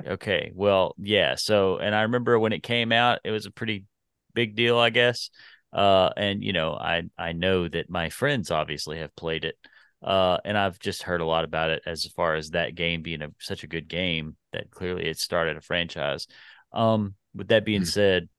Okay, 0.06 0.52
well, 0.56 0.96
yeah. 0.98 1.36
So, 1.36 1.78
and 1.78 1.94
I 1.96 2.04
remember 2.04 2.40
when 2.40 2.54
it 2.54 2.64
came 2.64 2.92
out, 2.92 3.20
it 3.24 3.32
was 3.32 3.46
a 3.46 3.52
pretty 3.52 3.86
big 4.34 4.56
deal, 4.56 4.78
I 4.78 4.90
guess. 4.90 5.30
Uh, 5.74 6.10
and 6.16 6.44
you 6.44 6.54
know, 6.54 6.74
I 6.74 7.04
I 7.18 7.34
know 7.34 7.68
that 7.68 7.90
my 7.90 8.10
friends 8.10 8.52
obviously 8.52 9.00
have 9.00 9.16
played 9.16 9.46
it. 9.46 9.56
Uh, 10.02 10.38
and 10.46 10.58
I've 10.58 10.80
just 10.80 11.04
heard 11.04 11.22
a 11.22 11.26
lot 11.26 11.44
about 11.44 11.72
it 11.72 11.82
as 11.86 12.06
far 12.16 12.36
as 12.36 12.52
that 12.52 12.76
game 12.76 13.02
being 13.02 13.22
a, 13.24 13.30
such 13.40 13.64
a 13.64 13.68
good 13.68 13.88
game 13.88 14.38
that 14.54 14.70
clearly 14.70 15.06
it 15.08 15.18
started 15.20 15.58
a 15.58 15.62
franchise. 15.62 16.28
Um, 16.72 17.16
with 17.34 17.48
that 17.48 17.66
being 17.66 17.84
Hmm. 17.84 17.84
said, 17.84 18.30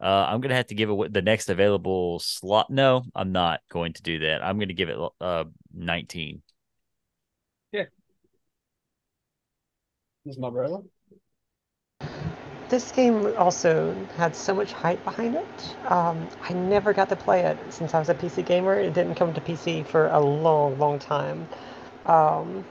uh, 0.00 0.26
I'm 0.28 0.40
gonna 0.40 0.56
have 0.56 0.68
to 0.68 0.74
give 0.74 0.90
it 0.90 1.12
the 1.12 1.22
next 1.22 1.50
available 1.50 2.18
slot. 2.20 2.70
No, 2.70 3.04
I'm 3.14 3.32
not 3.32 3.60
going 3.70 3.94
to 3.94 4.02
do 4.02 4.20
that. 4.20 4.44
I'm 4.44 4.58
gonna 4.58 4.72
give 4.74 4.88
it 4.90 4.98
uh 5.20 5.44
19. 5.74 6.42
This 10.24 10.34
is 10.36 10.40
my 10.40 10.50
brother. 10.50 10.82
This 12.68 12.92
game 12.92 13.34
also 13.36 13.94
had 14.16 14.34
so 14.36 14.54
much 14.54 14.72
hype 14.72 15.02
behind 15.04 15.34
it. 15.34 15.76
Um, 15.90 16.28
I 16.48 16.52
never 16.52 16.92
got 16.92 17.08
to 17.08 17.16
play 17.16 17.40
it 17.40 17.58
since 17.70 17.94
I 17.94 17.98
was 17.98 18.08
a 18.08 18.14
PC 18.14 18.42
gamer. 18.42 18.74
It 18.78 18.94
didn't 18.94 19.16
come 19.16 19.34
to 19.34 19.40
PC 19.40 19.82
for 19.82 20.06
a 20.08 20.20
long, 20.20 20.78
long 20.78 20.98
time. 21.00 21.48
Um, 22.06 22.64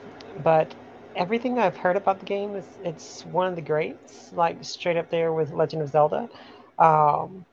but 0.43 0.73
everything 1.15 1.59
I've 1.59 1.75
heard 1.75 1.97
about 1.97 2.19
the 2.19 2.25
game 2.25 2.55
is 2.55 2.65
it's 2.83 3.25
one 3.25 3.47
of 3.47 3.55
the 3.55 3.61
greats, 3.61 4.31
like 4.33 4.63
straight 4.63 4.95
up 4.97 5.09
there 5.09 5.33
with 5.33 5.51
Legend 5.51 5.81
of 5.81 5.89
Zelda. 5.89 6.29
Um, 6.79 7.45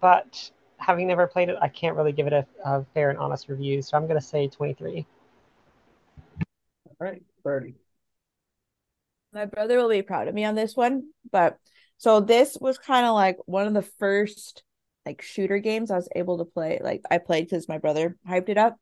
but 0.00 0.50
having 0.78 1.06
never 1.08 1.26
played 1.26 1.50
it, 1.50 1.56
I 1.60 1.68
can't 1.68 1.96
really 1.96 2.12
give 2.12 2.26
it 2.26 2.32
a, 2.32 2.46
a 2.64 2.84
fair 2.94 3.10
and 3.10 3.18
honest 3.18 3.48
review. 3.48 3.82
So 3.82 3.96
I'm 3.96 4.06
going 4.06 4.20
to 4.20 4.26
say 4.26 4.48
23. 4.48 5.06
All 6.86 6.96
right. 6.98 7.22
Birdie. 7.42 7.74
My 9.34 9.46
brother 9.46 9.78
will 9.78 9.88
be 9.88 10.02
proud 10.02 10.28
of 10.28 10.34
me 10.34 10.44
on 10.44 10.54
this 10.54 10.76
one. 10.76 11.08
But 11.30 11.58
so 11.98 12.20
this 12.20 12.56
was 12.60 12.78
kind 12.78 13.04
of 13.04 13.14
like 13.14 13.36
one 13.46 13.66
of 13.66 13.74
the 13.74 13.82
first 13.82 14.62
like 15.04 15.20
shooter 15.20 15.58
games 15.58 15.90
I 15.90 15.96
was 15.96 16.08
able 16.14 16.38
to 16.38 16.44
play. 16.44 16.80
Like 16.82 17.02
I 17.10 17.18
played 17.18 17.44
because 17.44 17.68
my 17.68 17.78
brother 17.78 18.16
hyped 18.28 18.48
it 18.48 18.58
up. 18.58 18.78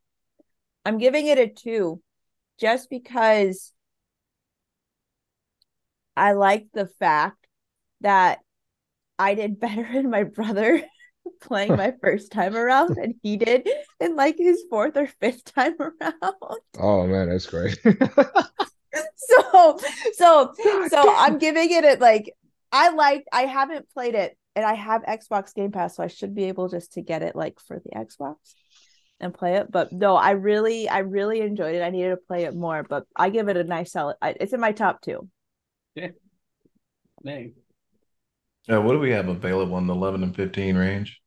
I'm 0.85 0.99
giving 0.99 1.27
it 1.27 1.39
a 1.39 1.49
two 1.49 2.03
just 2.59 2.91
because 2.91 3.73
I 6.17 6.33
like 6.33 6.67
the 6.75 6.87
fact 6.87 7.47
that 8.03 8.41
I 9.19 9.35
did 9.35 9.59
better 9.61 9.89
than 9.91 10.11
my 10.11 10.25
brother 10.25 10.83
playing 11.41 11.77
my 11.77 11.95
first 12.03 12.31
time 12.31 12.57
around 12.57 12.97
than 12.97 13.15
he 13.23 13.37
did 13.37 13.69
in 14.01 14.17
like 14.17 14.37
his 14.37 14.65
fourth 14.69 14.97
or 14.97 15.07
fifth 15.07 15.45
time 15.45 15.77
around. 15.81 16.61
Oh 16.79 17.07
man, 17.07 17.31
that's 17.31 17.47
great. 17.47 17.79
so 19.17 19.79
so 20.15 20.53
so 20.89 21.15
I'm 21.17 21.39
giving 21.39 21.71
it 21.71 21.85
a 21.85 22.01
like 22.01 22.33
I 22.71 22.91
like 22.91 23.25
I 23.33 23.43
haven't 23.43 23.89
played 23.91 24.15
it 24.15 24.37
and 24.55 24.65
I 24.65 24.75
have 24.75 25.03
Xbox 25.03 25.55
Game 25.55 25.73
Pass, 25.73 25.97
so 25.97 26.03
I 26.03 26.09
should 26.09 26.35
be 26.35 26.45
able 26.45 26.69
just 26.69 26.95
to 26.95 27.03
get 27.03 27.23
it 27.23 27.35
like 27.35 27.59
for 27.61 27.81
the 27.81 27.91
Xbox 27.91 28.37
and 29.21 29.33
play 29.33 29.57
it. 29.57 29.71
But 29.71 29.93
no, 29.93 30.17
I 30.17 30.33
really 30.33 30.89
I 30.89 30.99
really 30.99 31.41
enjoyed 31.41 31.75
it. 31.75 31.83
I 31.83 31.91
needed 31.91 32.11
to 32.11 32.17
play 32.17 32.45
it 32.45 32.55
more, 32.55 32.83
but 32.83 33.05
I 33.17 33.31
give 33.31 33.49
it 33.49 33.57
a 33.57 33.65
nice 33.65 33.93
solid. 33.93 34.17
I, 34.21 34.35
it's 34.39 34.53
in 34.53 34.61
my 34.61 34.73
top 34.73 35.01
two. 35.01 35.29
yeah 35.95 36.09
Dang. 37.25 37.55
Uh, 38.71 38.81
what 38.81 38.93
do 38.93 38.99
we 38.99 39.11
have 39.11 39.29
available 39.29 39.79
in 39.79 39.87
the 39.87 39.95
11 39.95 40.23
and 40.23 40.35
15 40.35 40.77
range? 40.77 41.21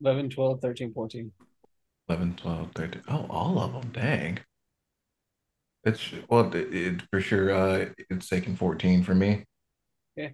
11, 0.00 0.30
12, 0.30 0.60
13, 0.60 0.92
14. 0.92 1.32
11, 2.08 2.34
12, 2.36 2.72
13. 2.74 3.02
Oh, 3.08 3.26
all 3.28 3.58
of 3.58 3.72
them. 3.72 3.90
Dang. 3.92 4.38
It's 5.86 6.12
well, 6.28 6.54
it, 6.54 6.74
it 6.74 7.02
for 7.10 7.20
sure. 7.20 7.50
Uh, 7.52 7.86
it's 8.10 8.28
taking 8.28 8.56
14 8.56 9.02
for 9.04 9.14
me. 9.14 9.44
Yeah. 10.16 10.30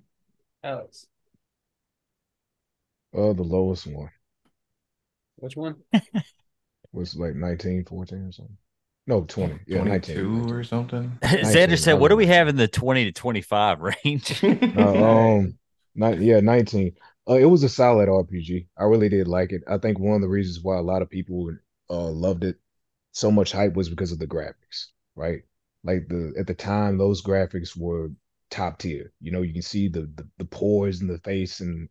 Alex, 0.64 1.06
uh, 3.14 3.32
the 3.32 3.42
lowest 3.42 3.86
one 3.86 4.10
which 5.42 5.56
one? 5.56 5.74
was 6.92 7.16
like 7.16 7.34
19, 7.34 7.84
14 7.84 8.18
or 8.18 8.32
something. 8.32 8.56
No, 9.08 9.22
20. 9.22 9.58
Yeah, 9.66 9.82
19. 9.82 10.14
22 10.14 10.54
or 10.54 10.62
something. 10.62 11.18
Xander 11.22 11.76
said, 11.76 11.94
"What 11.94 12.08
do 12.08 12.16
we 12.16 12.26
have 12.26 12.46
in 12.46 12.54
the 12.54 12.68
twenty 12.68 13.04
to 13.04 13.12
twenty-five 13.12 13.80
range?" 13.80 14.44
Uh, 14.76 15.34
um, 15.34 15.58
not 15.96 16.20
yeah, 16.20 16.38
19. 16.38 16.92
Uh, 17.28 17.34
it 17.34 17.46
was 17.46 17.64
a 17.64 17.68
solid 17.68 18.08
RPG. 18.08 18.68
I 18.78 18.84
really 18.84 19.08
did 19.08 19.26
like 19.26 19.50
it. 19.50 19.62
I 19.68 19.78
think 19.78 19.98
one 19.98 20.14
of 20.14 20.22
the 20.22 20.28
reasons 20.28 20.60
why 20.62 20.76
a 20.78 20.82
lot 20.82 21.02
of 21.02 21.10
people 21.10 21.50
uh 21.90 22.10
loved 22.10 22.44
it 22.44 22.56
so 23.10 23.32
much 23.32 23.50
hype 23.50 23.74
was 23.74 23.88
because 23.88 24.12
of 24.12 24.20
the 24.20 24.26
graphics, 24.28 24.86
right? 25.16 25.42
Like 25.84 26.08
the 26.08 26.34
at 26.38 26.46
the 26.46 26.54
time 26.54 26.98
those 26.98 27.22
graphics 27.22 27.76
were 27.76 28.10
top 28.50 28.78
tier. 28.78 29.12
You 29.20 29.32
know, 29.32 29.42
you 29.42 29.52
can 29.52 29.62
see 29.62 29.88
the 29.88 30.02
the, 30.16 30.28
the 30.38 30.44
pores 30.46 31.00
in 31.00 31.08
the 31.08 31.18
face 31.18 31.60
and 31.60 31.88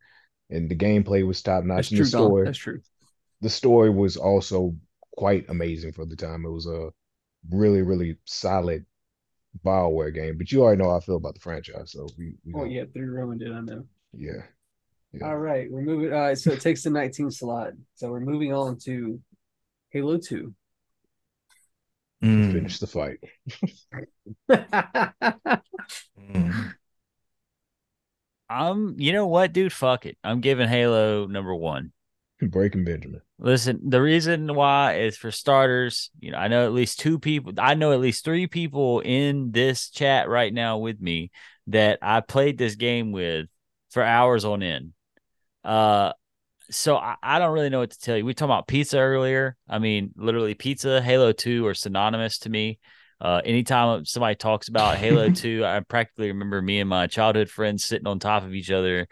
and 0.49 0.69
the 0.69 0.75
gameplay 0.75 1.25
was 1.25 1.41
top 1.41 1.63
That's 1.75 1.89
notch. 1.89 1.91
And 1.91 1.97
true, 1.97 2.05
the 2.05 2.09
story, 2.09 2.45
That's 2.45 2.57
true. 2.57 2.81
the 3.41 3.49
story 3.49 3.89
was 3.89 4.17
also 4.17 4.75
quite 5.17 5.49
amazing 5.49 5.93
for 5.93 6.05
the 6.05 6.15
time. 6.15 6.45
It 6.45 6.51
was 6.51 6.67
a 6.67 6.91
really, 7.51 7.81
really 7.81 8.17
solid 8.25 8.85
Bioware 9.65 10.13
game. 10.13 10.37
But 10.37 10.51
you 10.51 10.63
already 10.63 10.81
know 10.81 10.89
how 10.91 10.97
I 10.97 11.01
feel 11.01 11.17
about 11.17 11.35
the 11.35 11.41
franchise, 11.41 11.91
so 11.91 12.07
we, 12.17 12.35
we 12.45 12.53
Oh, 12.55 12.65
yeah, 12.65 12.85
three 12.93 13.03
ruined 13.03 13.41
it. 13.41 13.51
I 13.51 13.61
know. 13.61 13.85
yeah. 14.13 14.43
Yeah. 15.13 15.27
All 15.27 15.37
right, 15.37 15.69
we're 15.69 15.81
moving. 15.81 16.13
All 16.13 16.19
right, 16.19 16.37
so 16.37 16.51
it 16.51 16.61
takes 16.61 16.83
the 16.83 16.89
19 16.89 17.31
slot. 17.31 17.73
So 17.95 18.09
we're 18.11 18.21
moving 18.21 18.53
on 18.53 18.77
to 18.85 19.19
Halo 19.91 20.17
2. 20.17 20.53
Mm, 22.23 22.51
Finish 22.53 22.79
the 22.79 22.87
fight. 22.87 23.17
mm. 26.19 26.73
I'm, 28.49 28.99
you 28.99 29.13
know 29.13 29.27
what, 29.27 29.53
dude? 29.53 29.71
Fuck 29.71 30.05
it. 30.05 30.17
I'm 30.23 30.41
giving 30.41 30.67
Halo 30.67 31.25
number 31.25 31.55
one. 31.55 31.93
Breaking 32.41 32.83
Benjamin. 32.83 33.21
Listen, 33.39 33.79
the 33.89 34.01
reason 34.01 34.53
why 34.53 34.99
is 34.99 35.15
for 35.15 35.31
starters, 35.31 36.09
you 36.19 36.31
know, 36.31 36.37
I 36.37 36.47
know 36.47 36.65
at 36.65 36.73
least 36.73 36.99
two 36.99 37.17
people, 37.17 37.53
I 37.57 37.75
know 37.75 37.93
at 37.93 37.99
least 37.99 38.25
three 38.25 38.47
people 38.47 38.99
in 38.99 39.51
this 39.51 39.89
chat 39.89 40.27
right 40.27 40.53
now 40.53 40.79
with 40.79 40.99
me 40.99 41.31
that 41.67 41.99
I 42.01 42.21
played 42.21 42.57
this 42.57 42.75
game 42.75 43.11
with 43.11 43.47
for 43.91 44.03
hours 44.03 44.43
on 44.43 44.63
end. 44.63 44.93
Uh, 45.63 46.13
so 46.71 46.97
I, 46.97 47.15
I 47.21 47.39
don't 47.39 47.53
really 47.53 47.69
know 47.69 47.79
what 47.79 47.91
to 47.91 47.99
tell 47.99 48.17
you. 48.17 48.25
We 48.25 48.33
talked 48.33 48.47
about 48.47 48.67
pizza 48.67 48.97
earlier. 48.97 49.55
I 49.69 49.79
mean, 49.79 50.11
literally, 50.15 50.53
pizza, 50.53 51.01
Halo 51.01 51.31
2 51.31 51.65
are 51.67 51.73
synonymous 51.73 52.39
to 52.39 52.49
me. 52.49 52.79
Uh, 53.19 53.41
anytime 53.45 54.03
somebody 54.05 54.35
talks 54.35 54.67
about 54.67 54.97
Halo 54.97 55.29
2, 55.33 55.63
I 55.63 55.81
practically 55.81 56.29
remember 56.29 56.61
me 56.61 56.79
and 56.79 56.89
my 56.89 57.07
childhood 57.07 57.49
friends 57.49 57.83
sitting 57.83 58.07
on 58.07 58.19
top 58.19 58.43
of 58.43 58.53
each 58.53 58.71
other 58.71 59.07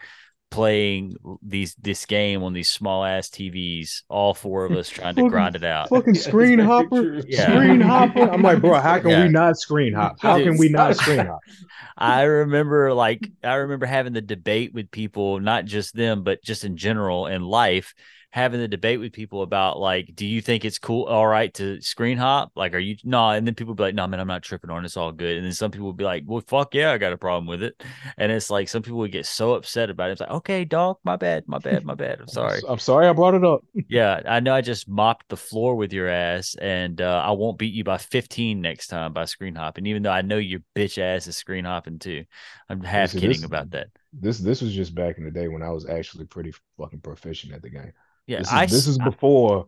playing 0.50 1.14
these 1.42 1.74
this 1.76 2.04
game 2.06 2.42
on 2.42 2.52
these 2.52 2.70
small 2.70 3.04
ass 3.04 3.28
TVs, 3.28 4.02
all 4.08 4.34
four 4.34 4.64
of 4.64 4.72
us 4.72 4.88
trying 4.88 5.14
to 5.14 5.28
grind 5.28 5.56
it 5.56 5.64
out. 5.64 5.88
Fucking 5.88 6.14
screen 6.14 6.58
hopper. 6.58 7.22
Yeah. 7.26 7.44
Screen 7.44 7.80
hopper. 7.80 8.22
I'm 8.30 8.42
like, 8.42 8.60
bro, 8.60 8.80
how 8.80 8.98
can 8.98 9.10
Yeah. 9.10 9.22
we 9.24 9.28
not 9.30 9.56
screen 9.58 9.94
hop? 9.94 10.16
How 10.20 10.38
Dude, 10.38 10.48
can 10.48 10.58
we 10.58 10.68
not 10.68 10.96
screen 10.96 11.24
hop? 11.26 11.40
I 11.96 12.22
remember 12.22 12.92
like 12.92 13.30
I 13.44 13.54
remember 13.54 13.86
having 13.86 14.12
the 14.12 14.20
debate 14.22 14.74
with 14.74 14.90
people, 14.90 15.38
not 15.40 15.64
just 15.66 15.94
them, 15.94 16.24
but 16.24 16.42
just 16.42 16.64
in 16.64 16.76
general 16.76 17.26
in 17.26 17.42
life, 17.42 17.94
having 18.32 18.60
the 18.60 18.68
debate 18.68 19.00
with 19.00 19.12
people 19.12 19.42
about 19.42 19.78
like, 19.80 20.14
do 20.14 20.24
you 20.24 20.40
think 20.40 20.64
it's 20.64 20.78
cool, 20.78 21.04
all 21.04 21.26
right, 21.26 21.52
to 21.54 21.80
screen 21.80 22.16
hop? 22.16 22.52
Like, 22.54 22.74
are 22.74 22.78
you 22.78 22.96
no? 23.02 23.30
And 23.30 23.46
then 23.46 23.54
people 23.56 23.74
be 23.74 23.82
like, 23.82 23.94
no, 23.94 24.06
man, 24.06 24.20
I'm 24.20 24.28
not 24.28 24.42
tripping 24.42 24.70
on. 24.70 24.82
it. 24.82 24.86
It's 24.86 24.96
all 24.96 25.10
good. 25.12 25.36
And 25.36 25.44
then 25.44 25.52
some 25.52 25.70
people 25.72 25.88
would 25.88 25.96
be 25.96 26.04
like, 26.04 26.22
well, 26.26 26.42
fuck 26.46 26.74
yeah, 26.74 26.92
I 26.92 26.98
got 26.98 27.12
a 27.12 27.18
problem 27.18 27.46
with 27.46 27.62
it. 27.62 27.82
And 28.18 28.30
it's 28.30 28.48
like 28.50 28.68
some 28.68 28.82
people 28.82 28.98
would 29.00 29.10
get 29.12 29.26
so 29.26 29.54
upset 29.54 29.90
about 29.90 30.10
it. 30.10 30.12
It's 30.12 30.20
like, 30.20 30.30
okay, 30.30 30.64
dog, 30.64 30.98
my 31.04 31.16
bad, 31.16 31.48
my 31.48 31.58
bad, 31.58 31.84
my 31.84 31.94
bad. 31.94 32.20
I'm 32.20 32.28
sorry. 32.40 32.60
I'm 32.68 32.78
sorry 32.78 33.08
I 33.08 33.12
brought 33.12 33.34
it 33.34 33.44
up. 33.44 33.64
Yeah, 33.88 34.20
I 34.28 34.38
know 34.38 34.54
I 34.54 34.60
just 34.60 34.88
mopped 34.88 35.28
the 35.30 35.36
floor 35.36 35.74
with 35.74 35.92
your 35.92 36.06
ass, 36.08 36.54
and 36.60 37.00
uh, 37.00 37.22
I 37.26 37.32
won't 37.32 37.58
beat 37.58 37.74
you 37.74 37.82
by 37.82 37.98
15 37.98 38.60
next 38.60 38.86
time 38.86 39.12
by 39.12 39.24
screen 39.24 39.56
hopping, 39.56 39.86
even 39.86 40.04
though 40.04 40.12
I 40.12 40.22
know 40.22 40.36
your 40.36 40.60
bitch 40.76 40.96
ass 40.98 41.26
is 41.26 41.36
screen 41.36 41.64
hopping 41.64 41.98
too. 41.98 42.24
I'm 42.68 42.80
half 42.82 43.08
Listen, 43.08 43.20
kidding 43.20 43.36
this- 43.38 43.44
about 43.44 43.70
that. 43.72 43.88
This 44.12 44.38
this 44.38 44.60
was 44.60 44.72
just 44.72 44.94
back 44.94 45.18
in 45.18 45.24
the 45.24 45.30
day 45.30 45.48
when 45.48 45.62
I 45.62 45.70
was 45.70 45.88
actually 45.88 46.26
pretty 46.26 46.52
fucking 46.78 47.00
proficient 47.00 47.52
at 47.52 47.62
the 47.62 47.70
game. 47.70 47.92
Yeah, 48.30 48.38
This 48.38 48.46
is 48.46 48.52
I, 48.52 48.66
this 48.66 48.86
is 48.86 48.98
before 48.98 49.66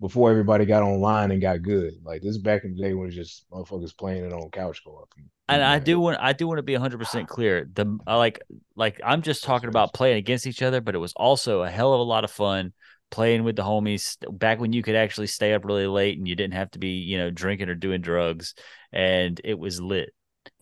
before 0.00 0.30
everybody 0.30 0.64
got 0.66 0.84
online 0.84 1.32
and 1.32 1.40
got 1.40 1.62
good. 1.62 1.94
Like 2.04 2.22
this 2.22 2.30
is 2.30 2.38
back 2.38 2.62
in 2.62 2.76
the 2.76 2.80
day 2.80 2.94
when 2.94 3.04
it 3.04 3.06
was 3.06 3.14
just 3.16 3.50
motherfuckers 3.50 3.96
playing 3.96 4.24
it 4.24 4.32
on 4.32 4.50
couch 4.50 4.82
co-op. 4.84 5.12
and 5.48 5.64
I 5.64 5.80
do 5.80 5.98
want 5.98 6.18
I 6.20 6.32
do 6.32 6.46
want 6.46 6.58
to 6.58 6.62
be 6.62 6.74
100% 6.74 7.26
clear. 7.26 7.68
The 7.72 7.98
I 8.06 8.14
like 8.14 8.40
like 8.76 9.00
I'm 9.04 9.22
just 9.22 9.42
talking 9.42 9.68
about 9.68 9.94
playing 9.94 10.18
against 10.18 10.46
each 10.46 10.62
other, 10.62 10.80
but 10.80 10.94
it 10.94 10.98
was 10.98 11.12
also 11.14 11.62
a 11.62 11.70
hell 11.70 11.92
of 11.92 11.98
a 11.98 12.04
lot 12.04 12.22
of 12.22 12.30
fun 12.30 12.72
playing 13.10 13.42
with 13.42 13.56
the 13.56 13.62
homies 13.64 14.16
back 14.38 14.60
when 14.60 14.72
you 14.72 14.82
could 14.84 14.94
actually 14.94 15.26
stay 15.26 15.52
up 15.52 15.64
really 15.64 15.88
late 15.88 16.16
and 16.16 16.28
you 16.28 16.36
didn't 16.36 16.54
have 16.54 16.70
to 16.70 16.78
be, 16.78 16.90
you 16.90 17.18
know, 17.18 17.30
drinking 17.30 17.68
or 17.68 17.74
doing 17.74 18.00
drugs 18.00 18.54
and 18.92 19.40
it 19.42 19.58
was 19.58 19.80
lit. 19.80 20.14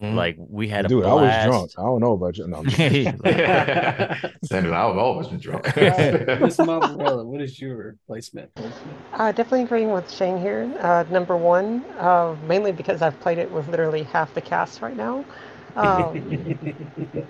Mm. 0.03 0.15
Like 0.15 0.37
we 0.39 0.69
had 0.69 0.85
a 0.87 0.89
Dude, 0.89 1.05
I 1.05 1.13
was 1.15 1.21
blast. 1.23 1.49
drunk. 1.49 1.71
I 1.79 1.83
don't 1.83 2.01
know 2.01 2.13
about 2.13 2.37
you. 2.37 2.47
No, 2.49 2.59
I'm 2.59 2.65
just 2.65 2.77
kidding. 2.77 3.07
Sanders, 4.45 4.73
I've 4.73 4.97
always 4.97 5.29
been 5.29 5.39
drunk. 5.39 5.77
All 5.77 5.83
right, 5.89 6.41
Miss 6.41 6.57
Barbarella, 6.57 7.25
what 7.25 7.41
is 7.41 7.61
your 7.61 7.97
placement? 8.07 8.51
Uh, 9.13 9.33
definitely 9.33 9.63
agreeing 9.63 9.91
with 9.93 10.11
Shane 10.11 10.39
here. 10.41 10.73
Uh, 10.81 11.05
number 11.11 11.37
one, 11.37 11.85
uh, 11.99 12.37
mainly 12.47 12.73
because 12.73 13.03
I've 13.03 13.19
played 13.21 13.39
it 13.39 13.51
with 13.51 13.69
literally 13.69 14.03
half 14.05 14.35
the 14.35 14.41
cast 14.41 14.83
right 14.83 14.97
now. 14.97 15.25
Um, 15.77 16.59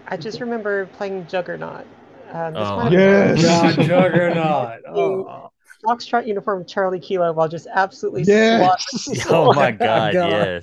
I 0.09 0.17
just 0.17 0.41
remember 0.41 0.87
playing 0.87 1.27
Juggernaut. 1.29 1.87
Uh, 2.33 2.51
this 2.51 2.59
Oh, 2.61 2.77
might 2.77 2.83
have 2.85 2.91
been 2.93 3.37
Yes. 3.37 3.77
God, 3.77 3.87
Juggernaut. 3.87 4.81
Oh. 4.89 5.49
Foxtrot 5.85 6.27
uniform 6.27 6.65
Charlie 6.65 7.01
Kilo 7.01 7.33
while 7.33 7.49
just 7.49 7.67
absolutely 7.73 8.23
Yes. 8.23 9.05
slaughtering 9.05 9.27
Oh 9.31 9.53
my 9.53 9.71
god, 9.73 10.13
God. 10.15 10.63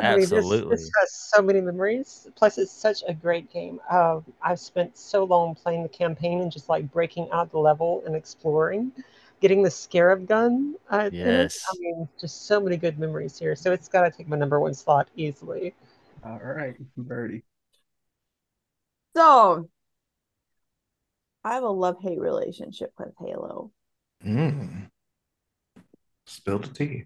Yes. 0.00 0.06
I 0.06 0.10
mean, 0.10 0.20
this- 0.20 0.32
Absolutely. 0.32 0.76
This, 0.76 0.90
has 1.00 1.14
so 1.34 1.42
many 1.42 1.60
memories. 1.60 2.28
Plus, 2.34 2.58
it's 2.58 2.72
such 2.72 3.02
a 3.06 3.14
great 3.14 3.52
game. 3.52 3.80
Uh, 3.90 4.20
I've 4.42 4.60
spent 4.60 4.96
so 4.96 5.24
long 5.24 5.54
playing 5.54 5.82
the 5.82 5.88
campaign 5.88 6.40
and 6.40 6.50
just 6.50 6.68
like 6.68 6.90
breaking 6.92 7.28
out 7.32 7.50
the 7.50 7.58
level 7.58 8.02
and 8.06 8.14
exploring, 8.16 8.92
getting 9.40 9.62
the 9.62 9.70
Scarab 9.70 10.26
gun. 10.26 10.74
Uh. 10.90 11.10
Yes. 11.12 11.64
I 11.70 11.74
mean, 11.78 12.08
just 12.20 12.46
so 12.46 12.60
many 12.60 12.76
good 12.76 12.98
memories 12.98 13.38
here. 13.38 13.54
So 13.56 13.72
it's 13.72 13.88
got 13.88 14.02
to 14.02 14.10
take 14.10 14.28
my 14.28 14.36
number 14.36 14.60
one 14.60 14.74
slot 14.74 15.08
easily. 15.16 15.74
All 16.24 16.40
right, 16.42 16.74
Birdie. 16.96 17.44
So 19.14 19.68
I 21.44 21.54
have 21.54 21.62
a 21.62 21.68
love 21.68 21.96
hate 22.00 22.18
relationship 22.18 22.92
with 22.98 23.12
Halo. 23.20 23.70
Mm. 24.24 24.88
Spill 26.26 26.58
the 26.58 26.68
tea. 26.68 27.04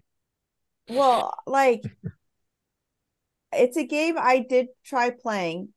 Well, 0.89 1.37
like 1.45 1.83
it's 3.53 3.77
a 3.77 3.85
game 3.85 4.15
I 4.17 4.39
did 4.39 4.67
try 4.83 5.09
playing, 5.09 5.69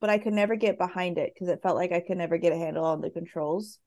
but 0.00 0.10
I 0.10 0.18
could 0.18 0.32
never 0.32 0.56
get 0.56 0.78
behind 0.78 1.18
it 1.18 1.32
because 1.34 1.48
it 1.48 1.62
felt 1.62 1.76
like 1.76 1.92
I 1.92 2.00
could 2.00 2.16
never 2.16 2.38
get 2.38 2.52
a 2.52 2.56
handle 2.56 2.84
on 2.84 3.00
the 3.00 3.10
controls. 3.10 3.78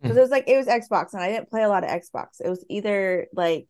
Because 0.00 0.16
it 0.18 0.20
was 0.20 0.30
like 0.30 0.48
it 0.48 0.56
was 0.56 0.66
Xbox 0.66 1.14
and 1.14 1.22
I 1.22 1.30
didn't 1.30 1.48
play 1.48 1.62
a 1.62 1.68
lot 1.68 1.84
of 1.84 1.90
Xbox. 1.90 2.40
It 2.40 2.48
was 2.48 2.64
either 2.68 3.26
like 3.32 3.66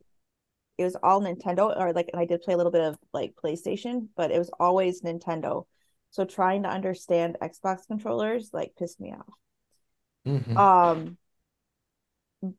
it 0.79 0.85
was 0.85 0.97
all 1.01 1.21
Nintendo 1.21 1.79
or 1.79 1.93
like 1.93 2.11
and 2.13 2.21
I 2.21 2.25
did 2.25 2.43
play 2.43 2.55
a 2.55 2.57
little 2.57 2.73
bit 2.73 2.83
of 2.83 2.99
like 3.13 3.35
PlayStation, 3.43 4.09
but 4.17 4.33
it 4.33 4.39
was 4.39 4.51
always 4.59 5.03
Nintendo. 5.03 5.67
So 6.11 6.25
trying 6.25 6.65
to 6.65 6.69
understand 6.69 7.37
Xbox 7.41 7.87
controllers 7.87 8.51
like 8.53 8.75
pissed 8.77 9.01
me 9.01 9.13
off. 9.13 9.35
Mhm. 10.27 10.57
Um, 10.57 11.19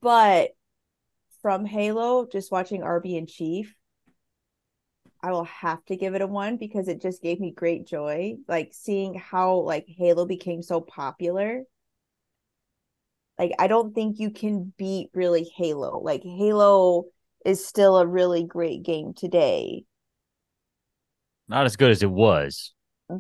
but 0.02 0.52
from 1.42 1.66
Halo, 1.66 2.28
just 2.32 2.52
watching 2.52 2.82
RB 2.82 3.18
and 3.18 3.28
Chief, 3.28 3.76
I 5.26 5.32
will 5.32 5.46
have 5.46 5.84
to 5.86 5.96
give 5.96 6.14
it 6.14 6.22
a 6.22 6.28
one 6.28 6.58
because 6.58 6.88
it 6.88 7.02
just 7.02 7.24
gave 7.24 7.40
me 7.40 7.50
great 7.50 7.88
joy. 7.88 8.36
Like 8.48 8.74
seeing 8.74 9.16
how 9.16 9.56
like 9.56 9.88
Halo 9.88 10.28
became 10.28 10.62
so 10.62 10.80
popular. 10.80 11.64
Like 13.40 13.54
I 13.58 13.66
don't 13.66 13.96
think 13.96 14.20
you 14.20 14.30
can 14.30 14.72
beat 14.78 15.10
really 15.16 15.52
Halo. 15.56 16.00
Like 16.00 16.22
Halo 16.22 17.06
is 17.44 17.66
still 17.66 17.98
a 17.98 18.06
really 18.06 18.44
great 18.44 18.84
game 18.84 19.16
today. 19.16 19.86
Not 21.48 21.66
as 21.66 21.76
good 21.76 21.90
as 21.90 22.04
it 22.04 22.12
was. 22.12 22.76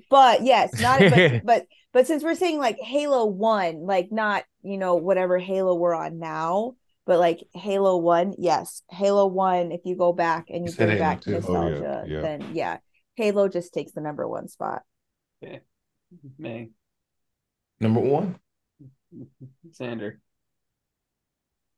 But 0.07 0.43
yes, 0.43 0.79
not 0.79 0.99
but, 0.99 1.41
but 1.43 1.65
but 1.91 2.05
since 2.05 2.23
we're 2.23 2.35
saying 2.35 2.59
like 2.59 2.77
Halo 2.77 3.25
1, 3.25 3.83
like 3.83 4.11
not, 4.11 4.43
you 4.61 4.77
know, 4.77 4.97
whatever 4.97 5.39
Halo 5.39 5.73
we're 5.73 5.95
on 5.95 6.19
now, 6.19 6.75
but 7.05 7.19
like 7.19 7.47
Halo 7.53 7.97
1, 7.97 8.35
yes. 8.37 8.81
Halo 8.89 9.27
1, 9.27 9.71
if 9.71 9.81
you 9.85 9.95
go 9.95 10.13
back 10.13 10.49
and 10.49 10.65
you 10.65 10.71
said 10.71 10.87
bring 10.87 10.97
Halo 10.97 11.09
back 11.09 11.21
2. 11.21 11.29
Oh, 11.29 11.33
yeah, 11.33 11.39
nostalgia, 11.39 12.03
yeah. 12.07 12.21
then 12.21 12.49
yeah. 12.53 12.77
Halo 13.15 13.47
just 13.47 13.73
takes 13.73 13.93
the 13.93 14.01
number 14.01 14.27
one 14.27 14.47
spot. 14.47 14.81
May. 16.37 16.69
Number 17.79 17.99
one. 17.99 18.39
Xander. 19.71 20.17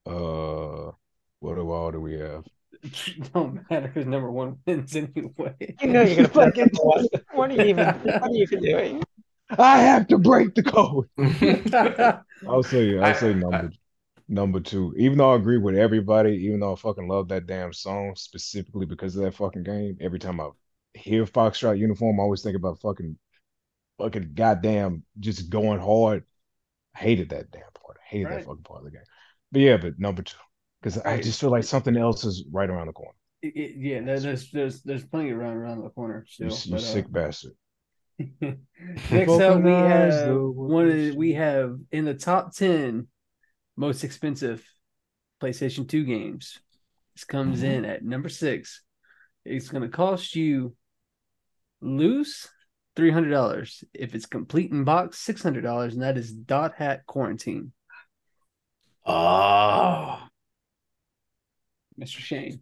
Uh, 0.06 0.92
what 1.40 1.58
all 1.58 1.92
do 1.92 2.00
we 2.00 2.14
have? 2.14 2.44
Don't 3.34 3.60
matter 3.70 3.88
because 3.88 4.08
number 4.08 4.32
one 4.32 4.58
wins 4.66 4.96
anyway. 4.96 5.56
You 5.82 5.88
know 5.90 6.02
you're 6.02 6.28
gonna 6.28 6.30
put 6.52 6.58
number 6.58 6.80
one. 6.82 7.08
What 7.34 7.52
are 7.52 7.54
you 7.54 7.62
even? 7.64 7.86
What 7.86 8.22
are 8.24 8.30
you 8.32 8.44
even 8.44 8.62
doing? 8.62 9.04
I 9.50 9.80
have 9.80 10.08
to 10.08 10.18
break 10.18 10.56
the 10.56 10.64
code. 10.64 11.08
I, 11.18 12.20
I'll 12.48 12.64
say, 12.64 12.98
I'll 13.00 13.16
say 13.16 13.32
I- 13.32 13.34
number 13.34 13.72
number 14.28 14.60
two. 14.60 14.94
Even 14.98 15.18
though 15.18 15.32
I 15.34 15.36
agree 15.36 15.58
with 15.58 15.76
everybody, 15.76 16.34
even 16.46 16.60
though 16.60 16.74
I 16.74 16.76
fucking 16.76 17.08
love 17.08 17.28
that 17.30 17.48
damn 17.48 17.74
song 17.74 18.14
specifically 18.16 18.86
because 18.86 19.16
of 19.16 19.24
that 19.24 19.36
fucking 19.36 19.64
game. 19.64 19.98
Every 20.02 20.20
time 20.20 20.40
I 20.42 20.50
hear 20.94 21.26
Foxtrot 21.26 21.78
uniform, 21.78 22.20
I 22.20 22.24
always 22.24 22.42
think 22.44 22.56
about 22.56 22.80
fucking, 22.82 23.18
fucking 23.98 24.32
goddamn, 24.34 25.04
just 25.20 25.50
going 25.50 25.80
hard. 25.80 26.24
I 26.96 27.00
hated 27.00 27.30
that 27.30 27.52
damn 27.52 27.62
part. 27.82 27.98
I 28.02 28.08
hated 28.10 28.26
Right. 28.26 28.38
that 28.40 28.46
fucking 28.46 28.64
part 28.64 28.80
of 28.80 28.86
the 28.86 28.92
game. 28.92 29.02
But 29.52 29.62
yeah, 29.62 29.78
but 29.78 30.00
number 30.00 30.24
two, 30.24 30.38
because 30.82 30.98
I 31.00 31.22
just 31.22 31.40
feel 31.40 31.52
like 31.52 31.64
something 31.64 31.96
else 31.96 32.24
is 32.26 32.46
right 32.52 32.70
around 32.70 32.88
the 32.88 32.94
corner. 32.94 33.14
It- 33.42 33.56
it- 33.56 33.76
yeah, 33.78 34.02
there- 34.02 34.20
there's 34.20 34.52
there's 34.52 34.82
there's 34.82 35.06
plenty 35.06 35.32
around 35.32 35.58
around 35.58 35.84
the 35.84 35.90
corner 35.92 36.26
still. 36.28 36.48
you 36.50 36.72
but, 36.72 36.78
uh, 36.78 36.80
sick 36.84 37.12
bastard. 37.12 37.54
Next 38.42 39.30
up, 39.30 39.62
we 39.64 39.70
have 39.72 40.28
one. 40.56 40.88
Of, 40.88 40.94
wish. 40.96 41.16
we 41.16 41.34
have 41.34 41.78
in 41.92 42.06
the 42.06 42.16
top 42.16 42.54
ten 42.56 43.08
most 43.78 44.04
expensive 44.04 44.66
PlayStation 45.42 45.88
Two 45.88 46.04
games. 46.04 46.60
This 47.16 47.24
comes 47.24 47.64
in 47.64 47.86
at 47.86 48.04
number 48.04 48.28
six. 48.30 48.82
It's 49.46 49.70
going 49.70 49.84
to 49.84 49.90
cost 49.90 50.36
you 50.36 50.76
loose 51.82 52.48
three 52.96 53.12
hundred 53.12 53.30
dollars. 53.30 53.84
If 53.94 54.14
it's 54.16 54.26
complete 54.26 54.72
in 54.72 54.84
box, 54.84 55.20
six 55.20 55.42
hundred 55.42 55.62
dollars, 55.62 55.94
and 55.94 56.04
that 56.04 56.18
is 56.18 56.32
Dot 56.34 56.74
Hack 56.76 57.06
Quarantine. 57.06 57.72
oh. 59.06 60.22
Mr. 62.00 62.20
Shane. 62.20 62.60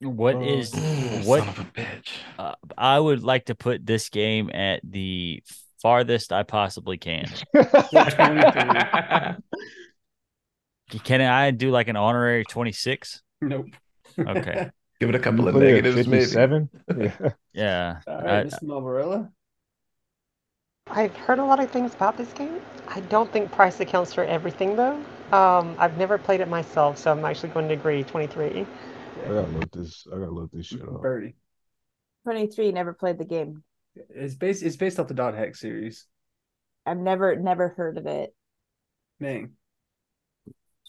What 0.00 0.34
Uh, 0.34 0.40
is 0.40 0.72
what 1.24 1.40
Son 1.40 1.48
of 1.48 1.58
a 1.60 1.64
bitch. 1.64 2.08
uh, 2.38 2.54
I 2.76 2.98
would 2.98 3.22
like 3.22 3.44
to 3.46 3.54
put 3.54 3.86
this 3.86 4.08
game 4.08 4.50
at 4.52 4.80
the 4.82 5.42
farthest 5.82 6.32
I 6.32 6.44
possibly 6.44 6.96
can. 6.96 7.26
Can 11.04 11.20
I 11.20 11.50
do 11.50 11.70
like 11.70 11.88
an 11.88 11.96
honorary 11.96 12.44
26? 12.44 13.22
Nope. 13.40 13.66
Okay. 14.18 14.70
Give 15.00 15.08
it 15.08 15.14
a 15.16 15.18
couple 15.18 15.48
of 15.48 15.54
Put 15.54 15.64
it 15.64 15.68
at 15.68 15.84
negatives, 15.84 16.06
maybe. 16.06 16.20
57? 16.20 16.70
Yeah. 16.96 17.32
Yeah. 17.52 18.00
All 18.06 18.26
I, 18.26 18.44
I've 20.90 21.16
heard 21.16 21.38
a 21.38 21.44
lot 21.44 21.58
of 21.60 21.70
things 21.70 21.94
about 21.94 22.16
this 22.16 22.32
game. 22.32 22.60
I 22.88 23.00
don't 23.00 23.32
think 23.32 23.50
price 23.50 23.80
accounts 23.80 24.12
for 24.12 24.24
everything 24.24 24.76
though. 24.76 25.02
Um, 25.32 25.74
I've 25.78 25.96
never 25.96 26.18
played 26.18 26.40
it 26.40 26.48
myself, 26.48 26.98
so 26.98 27.10
I'm 27.10 27.24
actually 27.24 27.48
going 27.50 27.68
to 27.68 27.74
agree 27.74 28.04
23. 28.04 28.66
I 29.24 29.28
gotta 29.28 29.46
look 29.48 29.70
this. 29.70 30.06
I 30.12 30.18
gotta 30.18 30.30
look 30.30 30.50
this 30.50 30.66
shit 30.66 30.82
up. 30.82 31.00
Birdie. 31.00 31.34
23 32.24 32.72
never 32.72 32.92
played 32.92 33.18
the 33.18 33.24
game. 33.24 33.64
It's 33.94 34.34
based. 34.34 34.62
It's 34.62 34.76
based 34.76 34.98
off 34.98 35.08
the 35.08 35.14
Dot 35.14 35.34
Hack 35.34 35.54
series. 35.56 36.06
I've 36.86 36.98
never 36.98 37.36
never 37.36 37.68
heard 37.68 37.98
of 37.98 38.06
it. 38.06 38.34
Man, 39.20 39.56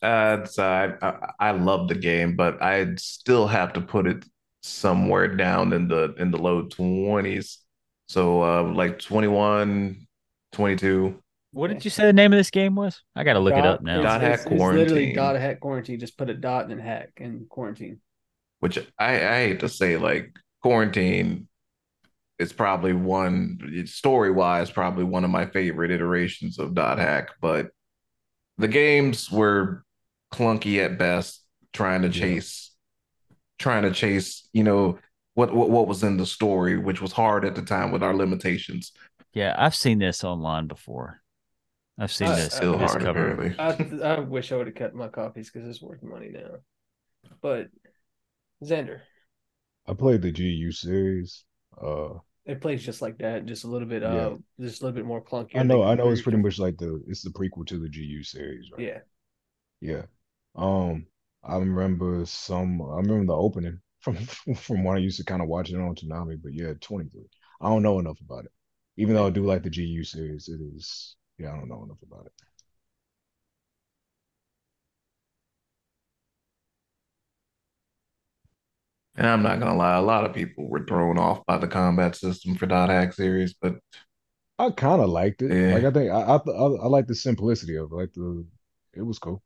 Uh, 0.01 0.39
it's, 0.41 0.59
uh, 0.59 0.95
I, 1.01 1.07
I 1.07 1.29
I 1.49 1.51
love 1.51 1.87
the 1.87 1.95
game, 1.95 2.35
but 2.35 2.61
I'd 2.61 2.99
still 2.99 3.47
have 3.47 3.73
to 3.73 3.81
put 3.81 4.05
it 4.07 4.25
somewhere 4.61 5.27
down 5.35 5.73
in 5.73 5.87
the 5.87 6.13
in 6.17 6.31
the 6.31 6.37
low 6.37 6.67
20s. 6.67 7.59
So 8.07 8.43
uh 8.43 8.63
like 8.73 8.99
21, 8.99 10.07
22. 10.51 11.21
What 11.51 11.67
did 11.69 11.85
you 11.85 11.91
say 11.91 12.05
the 12.05 12.13
name 12.13 12.33
of 12.33 12.37
this 12.37 12.49
game 12.51 12.75
was? 12.75 13.01
I 13.15 13.23
got 13.23 13.33
to 13.33 13.39
look 13.39 13.57
it 13.57 13.65
up 13.65 13.81
now. 13.81 14.01
Dot 14.01 14.21
Hack 14.21 14.41
it's, 14.41 14.45
it's 14.47 14.71
literally 14.71 15.07
dot 15.07 15.35
hack 15.35 15.59
quarantine. 15.59 15.99
Just 15.99 16.17
put 16.17 16.29
a 16.29 16.33
dot 16.33 16.63
and 16.63 16.71
then 16.71 16.79
hack 16.79 17.11
and 17.17 17.47
quarantine. 17.49 18.01
which 18.59 18.77
I, 18.97 19.15
I 19.27 19.35
hate 19.47 19.59
to 19.61 19.69
say, 19.69 19.97
like 19.97 20.35
quarantine 20.61 21.47
is 22.39 22.53
probably 22.53 22.93
one 22.93 23.85
story 23.85 24.31
wise, 24.31 24.71
probably 24.71 25.03
one 25.03 25.23
of 25.23 25.29
my 25.29 25.45
favorite 25.45 25.91
iterations 25.91 26.59
of 26.59 26.73
Dot 26.73 26.97
Hack, 26.99 27.29
but 27.41 27.69
the 28.57 28.67
games 28.67 29.31
were 29.31 29.83
clunky 30.33 30.83
at 30.83 30.97
best, 30.97 31.43
trying 31.73 32.01
to 32.03 32.09
Yeah. 32.09 32.11
chase, 32.11 32.71
trying 33.59 33.83
to 33.83 33.91
chase, 33.91 34.47
you 34.53 34.63
know, 34.63 34.99
what, 35.35 35.53
what 35.53 35.69
what 35.69 35.87
was 35.87 36.03
in 36.03 36.17
the 36.17 36.25
story, 36.25 36.77
which 36.77 37.01
was 37.01 37.11
hard 37.11 37.45
at 37.45 37.55
the 37.55 37.61
time 37.63 37.91
with 37.91 38.03
our 38.03 38.13
limitations. 38.15 38.91
Yeah, 39.33 39.55
I've 39.57 39.75
seen 39.75 39.99
this 39.99 40.23
online 40.23 40.67
before. 40.67 41.21
I've 41.97 42.11
seen 42.11 42.29
Uh, 42.29 42.35
this, 42.35 42.53
Still 42.53 42.77
this 42.77 42.91
hard, 42.91 43.01
cover. 43.01 43.31
apparently. 43.31 43.55
I 43.59 44.15
I 44.17 44.19
wish 44.19 44.51
I 44.51 44.57
would 44.57 44.67
have 44.67 44.75
cut 44.75 44.95
my 44.95 45.07
copies 45.07 45.49
because 45.51 45.67
it's 45.67 45.81
worth 45.81 46.03
money 46.03 46.29
now. 46.29 46.57
But 47.41 47.69
Xander, 48.63 49.01
I 49.87 49.93
played 49.93 50.21
the 50.23 50.31
GU 50.31 50.71
series. 50.73 51.45
Uh, 51.81 52.19
it 52.45 52.59
plays 52.61 52.83
just 52.83 53.01
like 53.01 53.17
that, 53.19 53.45
just 53.45 53.63
a 53.63 53.67
little 53.67 53.87
bit. 53.87 54.01
Yeah. 54.01 54.09
Uh, 54.09 54.35
just 54.59 54.81
a 54.81 54.85
little 54.85 54.95
bit 54.95 55.05
more 55.05 55.21
clunky. 55.21 55.57
I 55.57 55.63
know, 55.63 55.83
I 55.83 55.95
know, 55.95 56.09
it's 56.09 56.21
pretty 56.21 56.39
much 56.39 56.59
like 56.59 56.77
the 56.77 57.01
it's 57.07 57.21
the 57.21 57.29
prequel 57.29 57.65
to 57.67 57.79
the 57.79 57.89
GU 57.89 58.23
series, 58.23 58.69
right? 58.71 58.85
Yeah. 58.85 58.99
Yeah. 59.81 60.03
Um, 60.55 61.05
I 61.43 61.57
remember 61.57 62.25
some. 62.25 62.81
I 62.81 62.97
remember 62.97 63.25
the 63.25 63.37
opening 63.37 63.79
from 63.99 64.15
from 64.55 64.83
when 64.83 64.97
I 64.97 64.99
used 64.99 65.17
to 65.17 65.25
kind 65.25 65.41
of 65.41 65.47
watch 65.47 65.69
it 65.69 65.75
on 65.75 65.95
Toonami. 65.95 66.41
But 66.41 66.53
yeah, 66.53 66.73
23. 66.81 67.21
I 67.61 67.69
don't 67.69 67.83
know 67.83 67.99
enough 67.99 68.19
about 68.21 68.45
it. 68.45 68.51
Even 68.97 69.15
though 69.15 69.27
I 69.27 69.29
do 69.29 69.45
like 69.45 69.63
the 69.63 69.69
GU 69.69 70.03
series, 70.03 70.49
it 70.49 70.59
is. 70.75 71.15
Yeah, 71.39 71.53
I 71.53 71.57
don't 71.57 71.69
know 71.69 71.83
enough 71.83 72.01
about 72.03 72.25
it. 72.25 72.33
And 79.15 79.27
I'm 79.27 79.43
not 79.43 79.59
gonna 79.59 79.75
lie, 79.75 79.95
a 79.97 80.01
lot 80.01 80.25
of 80.25 80.33
people 80.33 80.67
were 80.67 80.85
thrown 80.85 81.19
off 81.19 81.45
by 81.45 81.57
the 81.57 81.67
combat 81.67 82.15
system 82.15 82.55
for 82.55 82.65
Dot 82.65 82.89
Hack 82.89 83.13
series, 83.13 83.53
but 83.53 83.75
I 84.57 84.71
kind 84.71 85.01
of 85.01 85.09
liked 85.09 85.41
it. 85.41 85.51
Yeah. 85.51 85.75
Like 85.75 85.83
I 85.83 85.91
think 85.91 86.11
I 86.11 86.21
I, 86.21 86.35
I 86.35 86.83
I 86.83 86.87
like 86.87 87.07
the 87.07 87.15
simplicity 87.15 87.75
of 87.75 87.91
it. 87.91 87.95
Like 87.95 88.13
the 88.13 88.45
it 88.93 89.01
was 89.01 89.19
cool. 89.19 89.43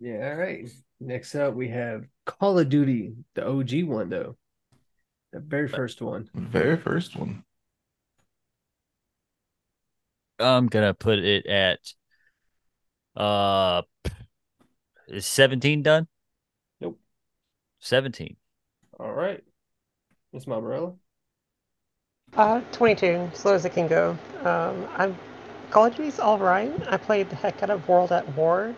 Yeah. 0.00 0.30
All 0.30 0.36
right. 0.36 0.68
Next 1.00 1.34
up, 1.34 1.54
we 1.54 1.68
have 1.68 2.04
Call 2.26 2.58
of 2.58 2.68
Duty, 2.68 3.14
the 3.34 3.46
OG 3.46 3.84
one 3.84 4.08
though, 4.08 4.36
the 5.32 5.40
very 5.40 5.68
first 5.68 6.00
one. 6.00 6.28
the 6.34 6.40
very 6.40 6.76
first 6.76 7.14
one. 7.16 7.44
I'm 10.38 10.66
gonna 10.66 10.94
put 10.94 11.18
it 11.20 11.46
at 11.46 11.78
uh 13.16 13.82
is 15.06 15.26
17 15.26 15.82
done? 15.82 16.08
Nope. 16.80 16.98
17. 17.80 18.36
All 18.98 19.12
right, 19.12 19.42
Miss 20.32 20.46
Barbarella. 20.46 20.96
Uh, 22.36 22.60
22, 22.72 23.28
slow 23.34 23.54
as 23.54 23.64
it 23.64 23.72
can 23.72 23.88
go. 23.88 24.16
Um, 24.44 24.88
I'm 24.96 25.16
Call 25.70 25.86
of 25.86 25.96
Duty's 25.96 26.20
all 26.20 26.38
right. 26.38 26.72
I 26.88 26.96
played 26.96 27.28
the 27.30 27.36
heck 27.36 27.62
out 27.62 27.70
of 27.70 27.88
World 27.88 28.12
at 28.12 28.28
War 28.36 28.74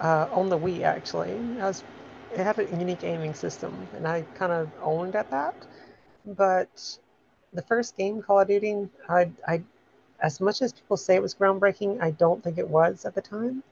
uh, 0.00 0.26
on 0.32 0.48
the 0.48 0.58
Wii 0.58 0.82
actually. 0.82 1.32
I 1.60 1.66
was, 1.68 1.84
it 2.32 2.38
had 2.38 2.58
a 2.58 2.64
unique 2.64 3.04
aiming 3.04 3.34
system, 3.34 3.86
and 3.96 4.08
I 4.08 4.22
kind 4.34 4.52
of 4.52 4.70
owned 4.82 5.14
at 5.16 5.30
that. 5.30 5.54
But 6.26 6.98
the 7.52 7.62
first 7.62 7.96
game, 7.96 8.22
Call 8.22 8.40
of 8.40 8.48
Duty, 8.48 8.88
I, 9.08 9.30
I, 9.48 9.62
as 10.20 10.40
much 10.40 10.62
as 10.62 10.72
people 10.74 10.96
say 10.98 11.16
it 11.16 11.22
was 11.22 11.34
groundbreaking, 11.34 12.00
I 12.02 12.12
don't 12.12 12.42
think 12.44 12.58
it 12.58 12.68
was 12.68 13.04
at 13.06 13.14
the 13.14 13.22
time, 13.22 13.62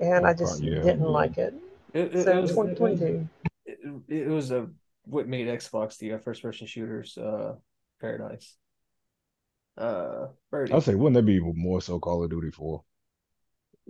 and 0.00 0.26
Oh, 0.26 0.26
I 0.26 0.34
just 0.34 0.62
yeah. 0.62 0.82
didn't 0.82 1.08
like 1.10 1.38
it. 1.38 1.54
It, 1.94 2.14
it, 2.14 2.16
So 2.16 2.32
it 2.32 2.40
was 2.40 2.60
20, 2.76 2.76
22. 2.76 3.28
it, 3.66 3.78
it 4.08 4.28
was 4.28 4.50
a 4.50 4.70
what 5.04 5.28
made 5.28 5.46
Xbox 5.48 5.98
the 5.98 6.14
uh, 6.14 6.18
first 6.18 6.42
person 6.42 6.66
shooters 6.66 7.16
uh 7.18 7.54
paradise. 8.00 8.56
Uh, 9.76 10.28
Birdie. 10.50 10.72
I'll 10.72 10.80
say, 10.80 10.94
wouldn't 10.94 11.14
that 11.14 11.26
be 11.26 11.40
more 11.40 11.80
so 11.80 11.98
Call 11.98 12.22
of 12.22 12.30
Duty 12.30 12.50
4? 12.50 12.82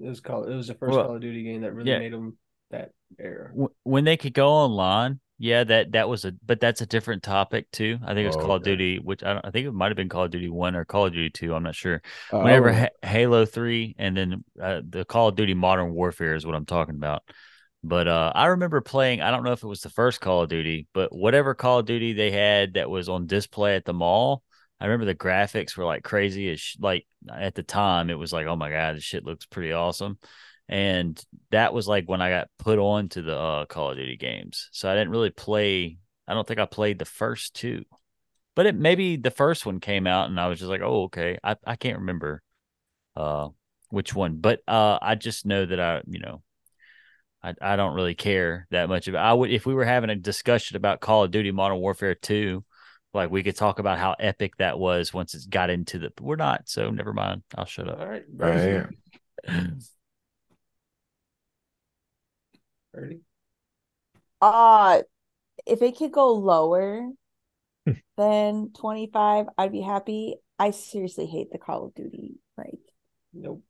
It 0.03 0.09
was 0.09 0.21
called. 0.21 0.49
It 0.49 0.55
was 0.55 0.69
the 0.69 0.75
first 0.75 0.97
Well, 0.97 1.05
Call 1.07 1.17
of 1.17 1.21
Duty 1.21 1.43
game 1.43 1.61
that 1.63 1.75
really 1.75 1.91
yeah. 1.91 1.99
made 1.99 2.13
them 2.13 2.39
that 2.71 2.93
era. 3.19 3.53
When 3.83 4.05
they 4.05 4.17
could 4.17 4.33
go 4.35 4.49
online, 4.49 5.21
Yeah, 5.39 5.65
that 5.65 5.93
that 5.93 6.09
was 6.09 6.25
a, 6.25 6.33
but 6.45 6.59
that's 6.61 6.81
a 6.81 6.87
different 6.87 7.23
topic 7.23 7.71
too. 7.71 7.99
I 8.03 8.15
think 8.15 8.25
it 8.25 8.29
was 8.29 8.37
Oh, 8.37 8.41
Call 8.41 8.57
of. 8.57 8.63
Duty, 8.63 8.99
which 8.99 9.23
I 9.23 9.35
don't. 9.35 9.45
I 9.45 9.51
think 9.51 9.67
it 9.67 9.73
might 9.73 9.89
have 9.89 9.97
been 9.97 10.09
Call 10.09 10.25
of 10.25 10.31
Duty 10.31 10.49
One 10.49 10.75
or 10.75 10.85
Call 10.85 11.07
of 11.07 11.13
Duty 11.13 11.31
Two. 11.31 11.55
I'm 11.55 11.63
not 11.63 11.75
sure. 11.75 12.03
Uh, 12.33 12.39
Whenever 12.41 12.73
ha- 12.73 12.89
Halo 13.03 13.45
Three, 13.45 13.95
and 13.99 14.17
then 14.17 14.45
uh, 14.61 14.81
the 14.89 15.05
Call 15.05 15.29
of 15.29 15.37
Duty 15.37 15.55
Modern 15.55 15.93
Warfare 15.93 16.35
is 16.35 16.47
what 16.47 16.55
I'm 16.55 16.67
talking 16.67 16.95
about. 16.95 17.23
But 17.87 18.09
uh, 18.09 18.33
I 18.35 18.47
remember 18.47 18.81
playing. 18.81 19.21
I 19.21 19.31
don't 19.31 19.45
know 19.45 19.53
if 19.53 19.63
it 19.63 19.69
was 19.69 19.83
the 19.83 19.91
first 19.91 20.23
Call 20.23 20.43
of 20.43 20.49
Duty, 20.49 20.87
but 20.95 21.15
whatever 21.15 21.55
Call 21.55 21.81
of 21.81 21.87
Duty 21.87 22.15
they 22.15 22.31
had 22.31 22.75
that 22.75 22.89
was 22.89 23.11
on 23.11 23.27
display 23.27 23.77
at 23.77 23.85
the 23.85 23.93
mall. 23.93 24.43
I 24.81 24.87
remember 24.87 25.05
the 25.05 25.15
graphics 25.15 25.77
were 25.77 25.85
like 25.85 26.03
crazy 26.03 26.57
sh- 26.57 26.79
like 26.81 27.07
at 27.31 27.55
the 27.55 27.63
time. 27.63 28.09
It 28.09 28.19
was 28.19 28.33
like, 28.33 28.47
oh 28.47 28.57
my 28.57 28.71
god, 28.71 28.97
this 28.97 29.05
shit 29.05 29.27
looks 29.27 29.45
pretty 29.45 29.73
awesome. 29.73 30.19
And 30.67 31.23
that 31.51 31.75
was 31.75 31.87
like 31.87 32.09
when 32.09 32.23
I 32.23 32.31
got 32.31 32.49
put 32.59 32.79
on 32.79 33.11
to 33.11 33.23
the 33.23 33.37
uh, 33.37 33.67
Call 33.67 33.91
of 33.91 33.99
Duty 33.99 34.17
games. 34.17 34.71
So 34.73 34.91
I 34.91 34.95
didn't 34.95 35.11
really 35.11 35.31
play. 35.31 35.99
I 36.27 36.33
don't 36.33 36.49
think 36.49 36.61
I 36.61 36.65
played 36.65 36.99
the 36.99 37.05
first 37.05 37.55
two, 37.55 37.85
but 38.57 38.65
it 38.65 38.75
maybe 38.75 39.17
the 39.17 39.31
first 39.31 39.67
one 39.67 39.79
came 39.79 40.07
out 40.07 40.31
and 40.31 40.41
I 40.41 40.49
was 40.49 40.59
just 40.59 40.71
like, 40.71 40.81
oh 40.83 41.05
okay. 41.05 41.39
I 41.45 41.57
I 41.67 41.77
can't 41.77 41.99
remember 41.99 42.43
uh 43.15 43.49
which 43.91 44.15
one, 44.15 44.39
but 44.39 44.63
uh 44.67 44.99
I 45.03 45.17
just 45.17 45.45
know 45.45 45.67
that 45.67 45.79
I 45.79 46.01
you 46.09 46.21
know 46.21 46.43
I, 47.45 47.55
I 47.61 47.77
don't 47.77 47.95
really 47.95 48.15
care 48.15 48.67
that 48.71 48.89
much 48.89 49.07
about. 49.07 49.25
I 49.25 49.33
would 49.35 49.51
if 49.51 49.67
we 49.67 49.75
were 49.75 49.85
having 49.85 50.09
a 50.11 50.17
discussion 50.17 50.77
about 50.77 51.01
Call 51.01 51.25
of 51.25 51.31
Duty 51.31 51.51
Modern 51.51 51.79
Warfare 51.79 52.15
Two, 52.15 52.65
like 53.13 53.31
we 53.31 53.43
could 53.43 53.55
talk 53.57 53.79
about 53.79 53.99
how 53.99 54.17
epic 54.19 54.57
that 54.57 54.79
was 54.79 55.13
once 55.13 55.35
it 55.35 55.43
got 55.51 55.69
into 55.69 55.99
the. 55.99 56.13
We're 56.21 56.37
not, 56.37 56.69
so 56.69 56.91
never 56.91 57.13
mind. 57.13 57.43
I'll 57.55 57.67
shut 57.67 57.89
All 57.89 57.97
up. 57.97 58.09
right. 58.09 58.25
Right. 58.35 58.87
Ready? 62.95 63.21
Uh 64.41 65.03
if 65.67 65.83
it 65.83 65.97
could 65.97 66.13
go 66.13 66.33
lower 66.33 67.11
than 68.17 68.71
25, 68.73 69.47
I'd 69.59 69.73
be 69.73 69.81
happy. 69.81 70.37
I 70.59 70.71
seriously 70.71 71.27
hate 71.27 71.51
the 71.51 71.59
Call 71.59 71.87
of 71.87 71.95
Duty 71.95 72.37
like 72.57 72.79
Nope. 73.33 73.63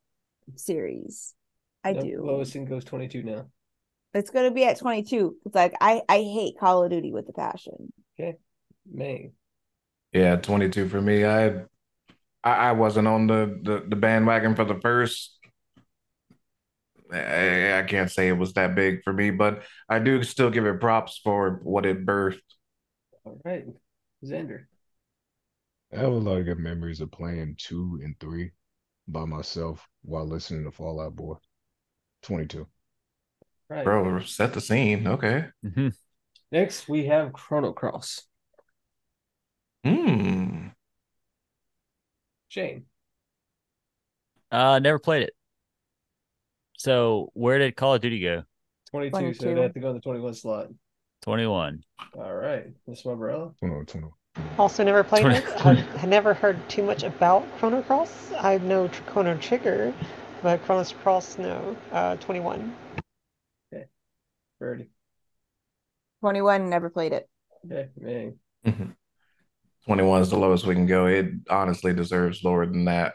series. 0.57 1.35
I 1.83 1.93
Nope. 1.95 2.05
do. 2.05 2.23
Lowest 2.25 2.53
thing 2.53 2.67
goes 2.67 2.85
22 2.85 3.23
now. 3.23 3.47
It's 4.15 4.31
gonna 4.31 4.53
be 4.53 4.65
at 4.65 4.79
22. 4.79 5.37
It's 5.45 5.55
like 5.55 5.75
I 5.81 6.03
I 6.09 6.19
hate 6.19 6.59
Call 6.59 6.85
of 6.85 6.91
Duty 6.91 7.13
with 7.13 7.29
a 7.29 7.33
passion. 7.33 7.93
Okay, 8.19 8.37
me. 8.91 9.33
Yeah, 10.13 10.37
22 10.37 10.89
for 10.89 11.01
me. 11.01 11.25
I 11.25 11.65
I, 12.45 12.53
I 12.53 12.73
wasn't 12.73 13.09
on 13.09 13.27
the, 13.27 13.59
the 13.63 13.85
the 13.89 13.97
bandwagon 13.97 14.55
for 14.55 14.65
the 14.65 14.81
first. 14.81 15.39
I, 17.13 17.79
I 17.79 17.83
can't 17.83 18.11
say 18.11 18.29
it 18.29 18.39
was 18.39 18.55
that 18.55 18.75
big 18.75 19.03
for 19.03 19.13
me, 19.13 19.31
but 19.31 19.65
I 19.89 19.99
do 19.99 20.23
still 20.23 20.51
give 20.51 20.67
it 20.67 20.81
props 20.81 21.21
for 21.23 21.61
what 21.63 21.87
it 21.87 22.07
birthed. 22.07 22.41
All 23.25 23.41
right. 23.45 23.65
Xander. 24.25 24.65
I 25.93 25.99
have 25.99 26.13
a 26.13 26.17
lot 26.17 26.39
of 26.39 26.45
good 26.45 26.59
memories 26.59 27.01
of 27.01 27.13
playing 27.13 27.57
two 27.59 28.01
and 28.03 28.19
three 28.19 28.53
by 29.07 29.25
myself 29.25 29.87
while 30.03 30.27
listening 30.27 30.65
to 30.65 30.71
Fall 30.71 31.01
Out 31.01 31.15
Boy. 31.15 31.35
22. 32.23 32.67
Right. 33.69 33.85
Bro, 33.85 34.21
set 34.21 34.53
the 34.53 34.61
scene. 34.61 35.07
Okay. 35.07 35.47
Mhm. 35.65 35.95
Next, 36.53 36.89
we 36.89 37.07
have 37.07 37.33
Chrono 37.33 37.73
Cross. 37.73 38.23
Hmm. 39.85 40.69
Shane. 42.49 42.85
Uh, 44.51 44.79
never 44.79 44.99
played 44.99 45.23
it. 45.25 45.35
So 46.77 47.31
where 47.35 47.59
did 47.59 47.77
Call 47.77 47.95
of 47.95 48.01
Duty 48.01 48.21
go? 48.21 48.45
22, 48.91 49.11
so 49.17 49.21
22. 49.45 49.55
they 49.55 49.63
have 49.63 49.75
to 49.75 49.81
go 49.81 49.89
in 49.89 49.95
the 49.97 50.01
21 50.01 50.35
slot. 50.35 50.69
Twenty 51.23 51.47
one. 51.47 51.83
All 52.17 52.35
right. 52.35 52.67
Miss 52.87 53.05
Umbrella. 53.07 53.53
21, 53.59 53.87
21. 53.87 54.13
Also, 54.59 54.85
never 54.85 55.03
played 55.03 55.23
Twenty- 55.23 55.39
it. 55.39 55.67
I 55.67 55.75
had 55.99 56.11
never 56.11 56.35
heard 56.35 56.69
too 56.69 56.83
much 56.83 57.03
about 57.03 57.45
Chrono 57.59 57.83
Cross. 57.83 58.33
I 58.39 58.59
know 58.59 58.89
Tr- 58.89 59.03
Chrono 59.05 59.37
Trigger, 59.39 59.95
but 60.43 60.63
Chrono 60.65 60.85
Cross, 60.85 61.39
no. 61.39 61.77
Uh, 61.93 62.17
21. 62.17 62.77
Birdie. 64.59 64.91
21 66.21 66.71
never 66.71 66.91
played 66.91 67.13
it. 67.13 67.29
Okay, 67.67 67.89
man. 67.99 68.39
21 69.85 70.23
is 70.23 70.31
the 70.31 70.39
lowest 70.39 70.67
we 70.67 70.75
can 70.75 70.87
go. 70.87 71.07
It 71.07 71.27
honestly 71.51 71.93
deserves 71.93 72.43
lower 72.45 72.67
than 72.67 72.87
that. 72.87 73.15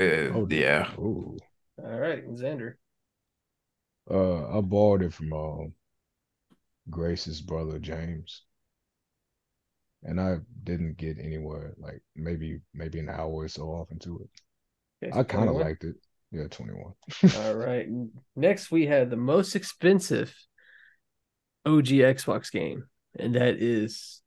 Uh, 0.00 0.30
Oh, 0.34 0.46
yeah. 0.48 0.90
Ooh. 0.98 1.36
All 1.82 1.98
right, 1.98 2.26
Xander. 2.34 2.74
Uh, 4.10 4.58
I 4.58 4.60
borrowed 4.60 5.02
it 5.02 5.12
from 5.14 5.32
uh, 5.32 5.68
Grace's 6.90 7.40
brother 7.40 7.78
James, 7.78 8.42
and 10.02 10.20
I 10.20 10.38
didn't 10.64 10.96
get 10.96 11.18
anywhere. 11.18 11.74
Like 11.78 12.02
maybe 12.16 12.60
maybe 12.74 12.98
an 12.98 13.08
hour 13.08 13.30
or 13.30 13.48
so 13.48 13.68
off 13.68 13.90
into 13.92 14.18
it. 14.18 15.08
Okay, 15.08 15.18
I 15.18 15.22
kind 15.22 15.48
of 15.48 15.56
liked 15.56 15.84
it. 15.84 15.96
Yeah, 16.32 16.48
21. 16.48 16.92
All 17.44 17.54
right. 17.54 17.86
Next, 18.34 18.70
we 18.70 18.86
have 18.86 19.10
the 19.10 19.16
most 19.16 19.54
expensive 19.54 20.34
OG 21.66 21.86
Xbox 21.86 22.50
game, 22.50 22.84
and 23.18 23.34
that 23.34 23.56
is 23.56 24.22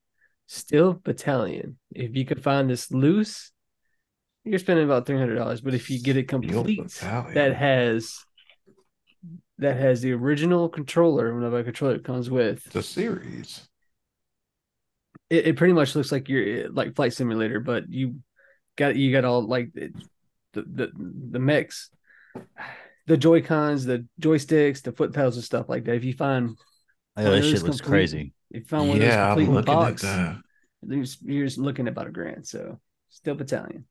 Steel 0.47 0.93
Battalion. 0.93 1.77
If 1.93 2.15
you 2.15 2.25
could 2.25 2.43
find 2.43 2.69
this 2.69 2.91
loose, 2.91 3.51
you're 4.43 4.59
spending 4.59 4.85
about 4.85 5.07
three 5.07 5.17
hundred 5.17 5.35
dollars. 5.35 5.61
But 5.61 5.73
if 5.73 5.89
you 5.89 5.99
get 6.01 6.15
it 6.17 6.27
complete, 6.27 6.77
that 7.33 7.55
has 7.55 8.19
that 9.57 9.77
has 9.77 10.01
the 10.01 10.11
original 10.11 10.69
controller, 10.69 11.33
whenever 11.33 11.57
a 11.59 11.63
controller 11.63 11.95
it 11.95 12.03
comes 12.03 12.29
with, 12.29 12.63
The 12.71 12.83
series. 12.83 13.67
it, 15.29 15.47
it 15.47 15.57
pretty 15.57 15.73
much 15.73 15.95
looks 15.95 16.11
like 16.11 16.29
you're 16.29 16.69
like 16.69 16.95
Flight 16.95 17.13
Simulator, 17.13 17.59
but 17.59 17.89
you 17.89 18.17
got 18.75 18.95
you 18.95 19.11
got 19.11 19.25
all 19.25 19.41
like 19.47 19.71
the 20.55 20.61
the 20.63 20.91
the 21.31 21.39
mix, 21.39 21.91
the 23.05 23.17
Joy 23.17 23.41
Cons, 23.43 23.85
the 23.85 24.07
joysticks, 24.19 24.81
the 24.81 24.91
foot 24.91 25.13
pedals, 25.13 25.35
and 25.35 25.43
stuff 25.45 25.69
like 25.69 25.83
that. 25.85 25.95
If 25.95 26.03
you 26.03 26.13
find 26.13 26.57
Oh, 27.17 27.23
one 27.23 27.33
of 27.33 27.43
that 27.43 27.47
shit 27.49 27.61
looks 27.63 27.77
complete- 27.81 27.87
crazy. 27.89 28.33
If 28.51 28.63
you 28.63 28.67
find 28.67 28.87
one 28.89 28.97
of 28.97 29.03
those 29.03 29.13
Yeah, 29.13 29.23
I'm 29.23 29.29
complete 29.37 29.47
in 29.47 29.53
looking 29.53 29.73
box, 29.73 30.03
at 30.03 30.15
that. 30.17 30.41
you're 30.87 31.03
just, 31.03 31.21
you're 31.21 31.45
just 31.45 31.57
looking 31.57 31.87
at 31.87 31.91
about 31.93 32.07
a 32.07 32.11
grand. 32.11 32.45
So 32.47 32.79
Steel 33.09 33.35
Battalion. 33.35 33.85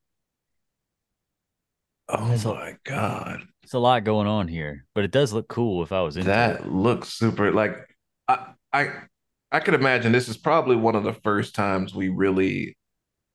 Oh 2.08 2.28
That's 2.28 2.44
a- 2.44 2.48
my 2.54 2.74
God. 2.84 3.42
It's 3.62 3.72
a 3.74 3.78
lot 3.78 4.04
going 4.04 4.26
on 4.26 4.46
here, 4.48 4.84
but 4.94 5.04
it 5.04 5.10
does 5.10 5.32
look 5.32 5.48
cool 5.48 5.82
if 5.82 5.90
I 5.92 6.02
was 6.02 6.16
in 6.18 6.26
That 6.26 6.60
it. 6.60 6.66
looks 6.66 7.08
super 7.10 7.50
like 7.50 7.78
I 8.28 8.52
I 8.72 8.90
I 9.50 9.60
could 9.60 9.74
imagine 9.74 10.12
this 10.12 10.28
is 10.28 10.36
probably 10.36 10.76
one 10.76 10.96
of 10.96 11.04
the 11.04 11.14
first 11.14 11.54
times 11.54 11.94
we 11.94 12.08
really 12.10 12.76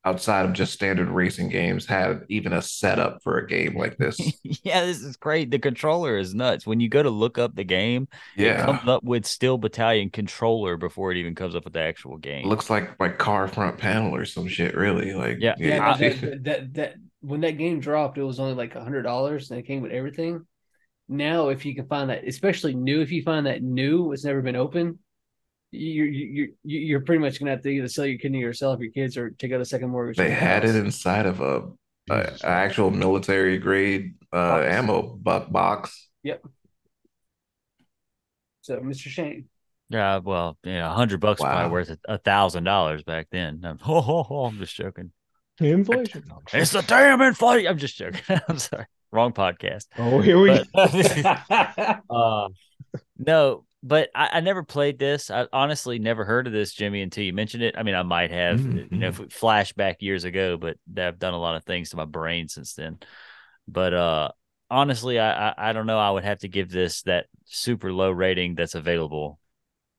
outside 0.06 0.46
of 0.46 0.54
just 0.54 0.74
standard 0.74 1.10
racing 1.10 1.50
games 1.50 1.86
have 1.86 2.24
even 2.30 2.54
a 2.54 2.62
setup 2.62 3.22
for 3.22 3.38
a 3.38 3.46
game 3.48 3.78
like 3.78 3.98
this. 4.00 4.18
yeah, 4.64 4.86
this 4.86 5.02
is 5.02 5.18
great. 5.18 5.52
The 5.52 5.60
controller 5.60 6.18
is 6.18 6.34
nuts. 6.34 6.66
When 6.66 6.80
you 6.80 6.88
go 6.90 7.04
to 7.04 7.10
look 7.10 7.38
up 7.38 7.56
the 7.56 7.64
game, 7.66 8.08
it 8.38 8.58
comes 8.58 8.80
Yeah. 8.86 8.94
up 8.94 9.04
with 9.04 9.26
Steel 9.26 9.58
Battalion 9.58 10.10
controller 10.10 10.78
before 10.78 11.12
it 11.12 11.18
even 11.18 11.36
comes 11.36 11.54
up 11.56 11.66
with 11.66 11.74
the 11.74 11.82
actual 11.82 12.18
game. 12.18 12.48
Looks 12.48 12.70
like 12.70 12.98
my 13.00 13.10
car 13.10 13.48
front 13.48 13.78
panel 13.78 14.16
or 14.16 14.26
some 14.26 14.48
shit, 14.48 14.76
really. 14.76 15.14
Like 15.14 15.38
Yeah. 15.40 15.56
Yeah, 15.58 15.92
I- 15.92 15.98
that, 15.98 16.22
that, 16.22 16.44
that 16.44 16.74
that 16.76 16.94
when 17.22 17.42
that 17.42 17.58
game 17.58 17.82
dropped, 17.82 18.18
it 18.18 18.24
was 18.24 18.40
only 18.40 18.54
like 18.54 18.76
a 18.76 18.84
hundred 18.84 19.02
dollars, 19.04 19.52
and 19.52 19.60
it 19.60 19.64
came 19.68 19.82
with 19.82 19.92
everything. 19.92 20.46
Now, 21.10 21.50
if 21.50 21.66
you 21.66 21.76
can 21.76 21.88
find 21.88 22.10
that, 22.12 22.26
especially 22.26 22.76
new, 22.76 23.02
if 23.02 23.12
you 23.12 23.24
find 23.24 23.48
that 23.48 23.62
new, 23.64 24.14
it's 24.14 24.24
never 24.24 24.42
been 24.42 24.56
open, 24.56 25.00
you're 25.72 26.06
you're 26.08 26.48
you're 26.64 26.82
you're 26.82 27.00
pretty 27.02 27.20
much 27.22 27.40
gonna 27.40 27.52
have 27.52 27.62
to 27.62 27.70
either 27.70 27.88
sell 27.88 28.06
your 28.06 28.18
kidney 28.18 28.40
yourself, 28.40 28.80
your 28.80 28.92
kids, 28.92 29.18
or 29.18 29.30
take 29.32 29.52
out 29.52 29.62
a 29.62 29.66
second 29.66 29.90
mortgage. 29.90 30.18
they 30.18 30.26
on 30.26 30.30
your 30.32 30.40
had 30.40 30.66
it 30.66 30.76
inside 30.76 31.26
of 31.26 31.42
a, 31.42 31.64
a, 32.10 32.16
a 32.44 32.46
actual 32.48 32.90
military 32.92 33.58
grade 33.58 34.16
uh 34.34 34.60
Box. 34.60 34.68
ammo 34.74 35.02
buck 35.02 35.52
box. 35.52 36.08
Yep. 36.24 36.44
So, 38.62 38.78
Mr. 38.80 39.08
Shane, 39.08 39.46
Yeah, 39.90 40.18
well, 40.20 40.58
yeah, 40.64 40.90
a 40.90 40.94
hundred 40.94 41.20
bucks 41.20 41.42
Wow. 41.42 41.52
probably 41.52 41.72
worth 41.72 41.98
a 42.08 42.18
thousand 42.18 42.64
dollars 42.64 43.04
back 43.04 43.28
then. 43.32 43.62
I'm, 43.66 43.80
ho, 43.80 44.02
ho, 44.02 44.24
ho, 44.24 44.46
I'm 44.46 44.58
just 44.58 44.76
joking. 44.76 45.12
Inflation. 45.60 46.24
No, 46.28 46.36
I'm 46.36 46.42
kidding. 46.46 46.62
It's 46.62 46.72
the 46.72 46.82
damn 46.82 47.22
inflation. 47.22 47.68
I'm 47.68 47.78
just 47.78 47.98
joking. 47.98 48.22
I'm 48.48 48.60
sorry. 48.60 48.86
Wrong 49.12 49.34
podcast. 49.34 49.88
oh, 49.98 50.22
here 50.22 50.40
we 50.40 50.50
go. 50.50 50.64
Uh, 52.10 52.48
no, 53.18 53.66
but 53.82 54.10
I, 54.14 54.30
I 54.34 54.40
never 54.42 54.64
played 54.64 55.00
this. 55.00 55.32
I 55.32 55.48
honestly 55.54 56.00
never 56.00 56.26
heard 56.26 56.48
of 56.48 56.54
this, 56.54 56.74
Jimmy, 56.74 57.02
until 57.02 57.24
you 57.24 57.34
mentioned 57.34 57.64
it. 57.64 57.76
I 57.78 57.84
mean, 57.84 57.96
I 57.96 58.04
might 58.04 58.32
have, 58.32 58.60
you 58.60 58.88
know, 58.92 59.12
flashback 59.12 59.98
years 60.00 60.26
ago, 60.26 60.58
but 60.58 60.78
I've 60.98 61.20
done 61.20 61.34
a 61.34 61.40
lot 61.40 61.56
of 61.56 61.64
things 61.64 61.92
to 61.92 61.98
my 61.98 62.06
brain 62.06 62.48
since 62.50 62.74
then. 62.74 63.00
But 63.68 63.94
uh, 63.94 64.30
honestly, 64.70 65.20
I, 65.20 65.50
I 65.50 65.70
I 65.70 65.74
don't 65.74 65.86
know. 65.86 66.00
I 66.00 66.12
would 66.12 66.24
have 66.24 66.40
to 66.40 66.48
give 66.48 66.70
this 66.70 67.04
that 67.04 67.28
super 67.46 67.94
low 67.94 68.12
rating 68.12 68.56
that's 68.56 68.76
available. 68.76 69.40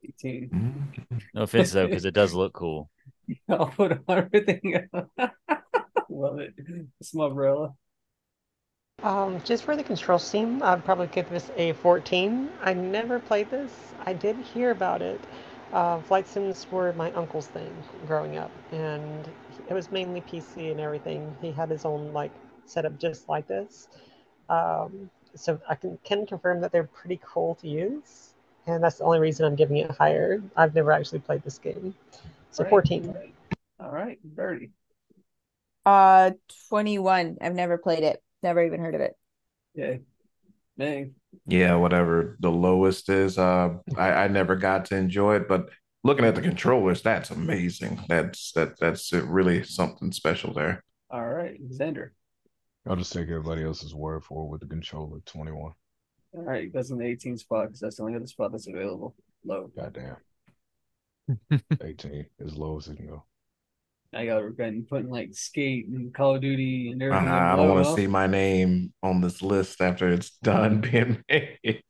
18. 0.05 0.51
Mm. 0.51 1.23
No 1.35 1.43
offense 1.43 1.73
though, 1.73 1.87
because 1.87 2.05
it 2.05 2.15
does 2.15 2.35
look 2.35 2.53
cool. 2.53 2.91
I'll 3.49 3.67
put 3.67 3.93
on 3.93 4.03
everything. 4.09 4.89
Love 6.09 6.41
it. 6.41 6.55
It's 7.01 7.15
my 7.15 7.27
umbrella. 7.27 7.75
Um, 9.03 9.41
just 9.45 9.65
for 9.65 9.77
the 9.77 9.83
control 9.83 10.19
scheme, 10.19 10.63
I'd 10.63 10.85
probably 10.85 11.07
give 11.07 11.29
this 11.31 11.51
a 11.57 11.73
14. 11.75 12.51
I 12.63 12.75
never 12.75 13.19
played 13.19 13.51
this. 13.51 13.73
I 14.05 14.13
did 14.13 14.37
hear 14.37 14.71
about 14.73 15.01
it. 15.01 15.21
Uh, 15.73 16.01
flight 16.01 16.29
sims 16.29 16.67
were 16.71 16.93
my 16.95 17.11
uncle's 17.13 17.47
thing 17.47 17.73
growing 18.07 18.37
up, 18.37 18.51
and 18.73 19.29
it 19.69 19.75
was 19.75 19.91
mainly 19.91 20.21
PC 20.21 20.71
and 20.71 20.81
everything. 20.81 21.35
He 21.41 21.53
had 21.53 21.71
his 21.71 21.85
own 21.85 22.13
like 22.13 22.33
setup 22.67 22.99
just 22.99 23.29
like 23.29 23.47
this. 23.47 23.89
Um, 24.49 25.11
so 25.35 25.61
I 25.69 25.77
can, 25.77 25.99
can 26.05 26.27
confirm 26.27 26.61
that 26.61 26.73
they're 26.73 26.85
pretty 26.85 27.21
cool 27.25 27.55
to 27.57 27.69
use, 27.69 28.35
and 28.67 28.83
that's 28.83 28.99
the 28.99 29.05
only 29.05 29.21
reason 29.21 29.47
I'm 29.47 29.55
giving 29.55 29.79
it 29.79 29.91
higher. 29.93 30.43
I've 30.57 30.75
never 30.75 30.93
actually 30.93 31.21
played 31.21 31.43
this 31.43 31.59
game. 31.59 31.95
So 32.51 32.65
Right. 32.65 32.71
14. 32.71 33.15
All 33.79 33.91
right, 33.91 34.19
Birdie. 34.25 34.73
Uh, 35.87 36.33
21. 36.69 37.39
I've 37.41 37.55
never 37.55 37.79
played 37.79 38.03
it. 38.03 38.23
Never 38.43 38.65
even 38.65 38.81
heard 38.81 38.95
of 38.95 39.01
it. 39.01 39.15
Yeah. 39.75 39.97
Meg. 40.77 41.13
Yeah, 41.47 41.75
whatever 41.77 42.37
the 42.41 42.51
lowest 42.51 43.09
is. 43.09 43.39
Uh, 43.39 43.77
I, 43.97 44.13
I 44.13 44.29
never 44.29 44.57
got 44.57 44.87
to 44.87 44.97
enjoy 44.97 45.37
it, 45.37 45.49
but 45.49 45.69
looking 46.03 46.25
at 46.25 46.35
the 46.35 46.43
controllers, 46.43 47.03
that's 47.03 47.31
amazing. 47.31 48.01
That's 48.09 48.53
that 48.53 48.79
that's 48.81 49.13
really 49.13 49.63
something 49.63 50.11
special 50.13 50.53
there. 50.53 50.83
All 51.11 51.27
right, 51.27 51.61
Xander. 51.71 52.11
I'll 52.87 52.97
just 52.97 53.13
take 53.13 53.29
everybody 53.29 53.63
else's 53.63 53.95
word 53.95 54.25
for 54.25 54.45
it 54.45 54.49
with 54.49 54.61
the 54.63 54.67
controller 54.67 55.19
21. 55.27 55.73
All 56.33 56.43
right, 56.43 56.73
that's 56.73 56.91
in 56.91 56.99
the 56.99 57.07
18 57.07 57.37
spot 57.37 57.67
because 57.67 57.81
that's 57.81 57.97
the 57.97 58.03
only 58.03 58.17
other 58.17 58.27
spot 58.27 58.53
that's 58.53 58.69
available. 58.69 59.15
Low. 59.45 59.71
Goddamn. 59.77 60.17
18 61.83 62.27
as 62.45 62.57
low 62.57 62.79
as 62.79 62.89
it 62.89 62.97
can 62.97 63.07
go. 63.07 63.25
I 64.13 64.27
got 64.27 64.43
regretting 64.43 64.85
putting 64.87 65.09
like 65.09 65.31
skate 65.35 65.87
and 65.87 66.13
Call 66.13 66.35
of 66.35 66.41
Duty 66.43 66.91
and 66.91 67.01
Uh, 67.03 67.07
everything. 67.07 67.29
I 67.29 67.55
don't 67.57 67.69
want 67.69 67.87
to 67.87 67.95
see 67.95 68.07
my 68.09 68.27
name 68.27 68.93
on 69.03 69.21
this 69.21 69.41
list 69.41 69.81
after 69.81 70.09
it's 70.09 70.31
done 70.43 70.81
being 70.81 71.23
made. 71.29 71.83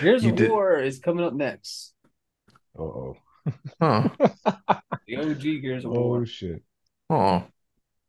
Gears 0.00 0.24
You 0.24 0.30
of 0.30 0.36
did- 0.36 0.50
War 0.50 0.78
is 0.80 0.98
coming 0.98 1.24
up 1.24 1.34
next. 1.34 1.94
Uh 2.78 2.82
oh. 2.82 3.16
Huh. 3.80 4.08
The 5.06 5.16
OG 5.16 5.42
Gears 5.62 5.84
of 5.84 5.90
Oh 5.92 6.00
War. 6.00 6.26
shit. 6.26 6.62
Oh. 7.10 7.44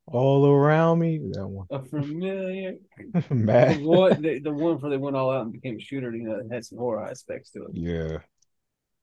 All 0.07 0.45
around 0.47 0.99
me. 0.99 1.17
That 1.31 1.47
one. 1.47 1.67
A 1.71 1.81
familiar. 1.83 2.75
The 3.13 3.79
one, 3.83 4.21
the, 4.21 4.39
the 4.39 4.53
one 4.53 4.77
where 4.79 4.91
they 4.91 4.97
went 4.97 5.15
all 5.15 5.31
out 5.31 5.41
and 5.41 5.51
became 5.51 5.75
a 5.77 5.79
shooter, 5.79 6.15
you 6.15 6.23
know, 6.23 6.35
it 6.39 6.47
had 6.53 6.63
some 6.63 6.77
horror 6.77 7.05
aspects 7.09 7.49
to 7.51 7.63
it. 7.65 7.71
Yeah. 7.73 8.17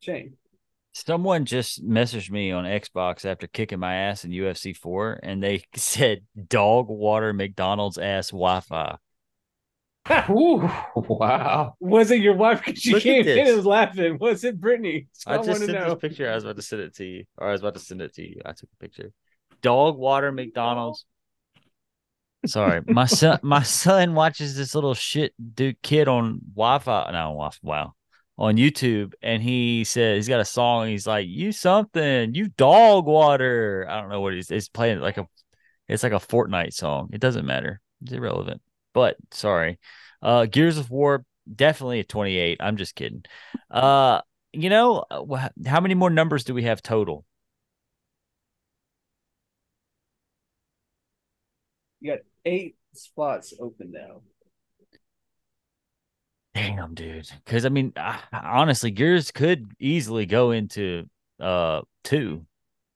Shame. 0.01 0.35
Someone 0.93 1.47
just 1.47 1.87
messaged 1.87 2.31
me 2.31 2.53
on 2.53 2.65
Xbox 2.65 3.25
after 3.25 3.47
kicking 3.47 3.79
my 3.79 3.95
ass 3.95 4.25
in 4.25 4.31
UFC 4.31 4.77
4, 4.77 5.21
and 5.23 5.43
they 5.43 5.65
said 5.75 6.21
dog 6.49 6.89
water 6.89 7.33
McDonald's 7.33 7.99
ass 7.99 8.31
Wi 8.31 8.61
Fi. 8.61 8.97
Ooh, 10.31 10.69
wow. 10.97 11.75
Was 11.81 12.11
it 12.11 12.21
your 12.21 12.35
wife? 12.35 12.63
Because 12.65 12.81
she 12.81 12.93
Look 12.93 13.01
at 13.01 13.05
came 13.05 13.21
in 13.21 13.25
this. 13.27 13.49
and 13.49 13.57
was 13.57 13.67
laughing. 13.67 14.19
Was 14.21 14.43
it 14.45 14.61
Brittany? 14.61 15.07
So 15.13 15.31
I, 15.31 15.35
I 15.35 15.37
want 15.37 15.47
just 15.49 15.61
sent 15.61 15.73
know. 15.73 15.91
this 15.95 16.01
picture. 16.01 16.31
I 16.31 16.35
was 16.35 16.43
about 16.45 16.57
to 16.57 16.63
send 16.63 16.83
it 16.83 16.95
to 16.97 17.05
you, 17.05 17.25
or 17.39 17.49
I 17.49 17.53
was 17.53 17.61
about 17.61 17.75
to 17.75 17.81
send 17.81 18.03
it 18.03 18.13
to 18.15 18.23
you. 18.23 18.41
I 18.45 18.53
took 18.53 18.69
a 18.73 18.77
picture. 18.83 19.13
Dog 19.63 19.97
water 19.97 20.33
McDonald's. 20.33 21.05
Sorry, 22.47 22.81
my 22.89 23.07
son. 23.07 23.39
My 23.43 23.63
son 23.63 24.15
watches 24.15 24.57
this 24.57 24.75
little 24.75 24.95
shit 24.95 25.33
dude 25.55 25.81
kid 25.83 26.09
on 26.09 26.41
Wi-Fi. 26.57 27.13
No, 27.13 27.29
Wi- 27.35 27.51
wow, 27.63 27.93
on 28.39 28.57
YouTube, 28.57 29.13
and 29.23 29.43
he 29.43 29.85
says 29.85 30.17
he's 30.17 30.29
got 30.29 30.41
a 30.41 30.45
song. 30.45 30.89
He's 30.89 31.07
like, 31.07 31.27
"You 31.29 31.53
something, 31.53 32.35
you 32.35 32.49
dog 32.49 33.07
water." 33.07 33.87
I 33.89 34.01
don't 34.01 34.11
know 34.11 34.21
what 34.21 34.35
he's. 34.35 34.49
He's 34.49 34.69
playing 34.69 35.01
like 35.01 35.19
a. 35.19 35.27
It's 35.89 36.03
like 36.03 36.13
a 36.13 36.17
Fortnite 36.17 36.73
song. 36.75 37.11
It 37.13 37.21
doesn't 37.21 37.47
matter. 37.47 37.81
It's 38.03 38.13
irrelevant. 38.13 38.63
But 38.95 39.17
sorry, 39.33 39.79
uh, 40.23 40.47
Gears 40.47 40.79
of 40.79 40.91
War 40.91 41.25
definitely 41.55 42.01
a 42.01 42.05
twenty-eight. 42.05 42.59
I'm 42.61 42.77
just 42.77 42.95
kidding. 42.95 43.25
Uh, 43.71 44.21
you 44.53 44.71
know, 44.71 45.05
uh, 45.11 45.49
how 45.67 45.81
many 45.81 45.95
more 45.95 46.11
numbers 46.11 46.45
do 46.45 46.55
we 46.55 46.65
have 46.65 46.83
total? 46.83 47.25
You 52.01 52.13
got 52.13 52.21
eight 52.45 52.77
spots 52.95 53.55
open 53.61 53.93
now. 53.93 54.23
Damn, 56.55 56.95
dude. 56.95 57.29
Because 57.45 57.65
I 57.65 57.71
mean, 57.71 57.93
I, 57.97 58.21
honestly, 58.33 58.91
Gears 58.91 59.31
could 59.31 59.73
easily 59.79 60.27
go 60.27 60.51
into 60.51 61.09
uh 61.41 61.83
two. 62.05 62.47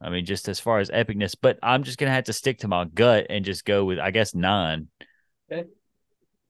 I 0.01 0.11
mean, 0.11 0.27
just 0.27 0.49
as 0.49 0.61
far 0.61 0.79
as 0.79 0.91
epicness, 0.91 1.35
but 1.41 1.59
I'm 1.63 1.83
just 1.83 1.99
gonna 1.99 2.13
have 2.13 2.25
to 2.25 2.33
stick 2.35 2.59
to 2.59 2.69
my 2.69 2.85
gut 2.85 3.27
and 3.31 3.45
just 3.45 3.65
go 3.65 3.85
with, 3.85 3.99
I 3.99 4.11
guess, 4.11 4.35
nine. 4.35 4.89
Okay. 5.51 5.69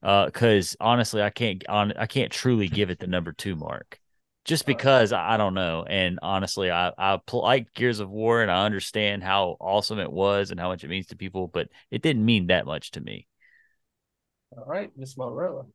Uh, 0.03 0.27
because 0.27 0.77
honestly, 0.81 1.23
I 1.23 1.31
can't 1.31 1.67
on 1.69 1.93
I 1.93 2.07
can't 2.07 2.31
truly 2.33 2.69
give 2.69 2.91
it 2.91 2.99
the 2.99 3.07
number 3.07 3.33
two 3.33 3.57
mark, 3.57 3.99
just 4.45 4.67
All 4.67 4.75
right. 4.75 4.77
because 4.77 5.13
I, 5.13 5.35
I 5.35 5.37
don't 5.37 5.55
know. 5.55 5.85
And 5.89 6.19
honestly, 6.23 6.71
I 6.71 6.93
I 6.97 7.19
pl- 7.27 7.43
like 7.43 7.73
Gears 7.75 8.01
of 8.01 8.11
War 8.11 8.43
and 8.43 8.51
I 8.51 8.67
understand 8.67 9.25
how 9.25 9.57
awesome 9.61 9.99
it 9.99 10.13
was 10.13 10.51
and 10.51 10.61
how 10.61 10.69
much 10.69 10.85
it 10.85 10.89
means 10.89 11.07
to 11.09 11.17
people, 11.17 11.49
but 11.49 11.69
it 11.91 12.03
didn't 12.03 12.25
mean 12.25 12.49
that 12.49 12.67
much 12.67 12.93
to 12.93 13.01
me. 13.01 13.27
All 14.51 14.65
right, 14.67 14.91
Miss 14.97 15.17
Morella. 15.17 15.67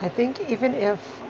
I 0.00 0.08
think 0.08 0.40
even 0.50 0.74
if 0.74 1.22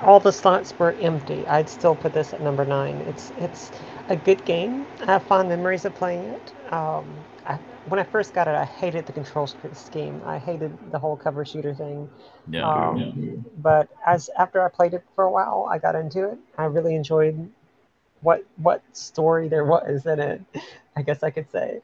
all 0.00 0.18
the 0.18 0.32
slots 0.32 0.72
were 0.78 0.92
empty, 1.00 1.46
I'd 1.46 1.68
still 1.68 1.94
put 1.94 2.14
this 2.14 2.32
at 2.32 2.40
number 2.40 2.64
nine. 2.64 2.96
It's 3.02 3.32
it's 3.38 3.70
a 4.08 4.16
good 4.16 4.44
game. 4.46 4.86
I 5.02 5.06
have 5.06 5.22
fond 5.24 5.48
memories 5.50 5.84
of 5.84 5.94
playing 5.94 6.24
it. 6.24 6.72
Um, 6.72 7.04
I, 7.46 7.54
when 7.88 8.00
I 8.00 8.04
first 8.04 8.32
got 8.32 8.48
it, 8.48 8.54
I 8.54 8.64
hated 8.64 9.04
the 9.04 9.12
control 9.12 9.46
scheme. 9.46 10.22
I 10.24 10.38
hated 10.38 10.72
the 10.90 10.98
whole 10.98 11.16
cover 11.16 11.44
shooter 11.44 11.74
thing. 11.74 12.08
Yeah. 12.48 12.66
Um, 12.66 13.44
But 13.58 13.88
as 14.06 14.30
after 14.38 14.62
I 14.62 14.70
played 14.70 14.94
it 14.94 15.04
for 15.14 15.24
a 15.24 15.30
while, 15.30 15.68
I 15.70 15.78
got 15.78 15.94
into 15.94 16.30
it. 16.30 16.38
I 16.56 16.64
really 16.64 16.94
enjoyed 16.94 17.50
what 18.22 18.44
what 18.56 18.82
story 18.96 19.48
there 19.48 19.64
was 19.64 20.06
in 20.06 20.18
it. 20.18 20.40
I 20.96 21.02
guess 21.02 21.22
I 21.22 21.30
could 21.30 21.50
say. 21.50 21.82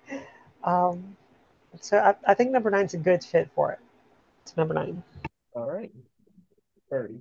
Um, 0.64 1.16
so 1.80 1.98
I, 1.98 2.14
I 2.26 2.34
think 2.34 2.51
number 2.51 2.70
nine's 2.70 2.94
a 2.94 2.98
good 2.98 3.22
fit 3.22 3.51
for 3.55 3.72
it. 3.72 3.78
It's 4.42 4.57
number 4.57 4.72
nine. 4.72 5.03
All 5.55 5.70
right, 5.70 5.90
Birdie. 6.88 7.20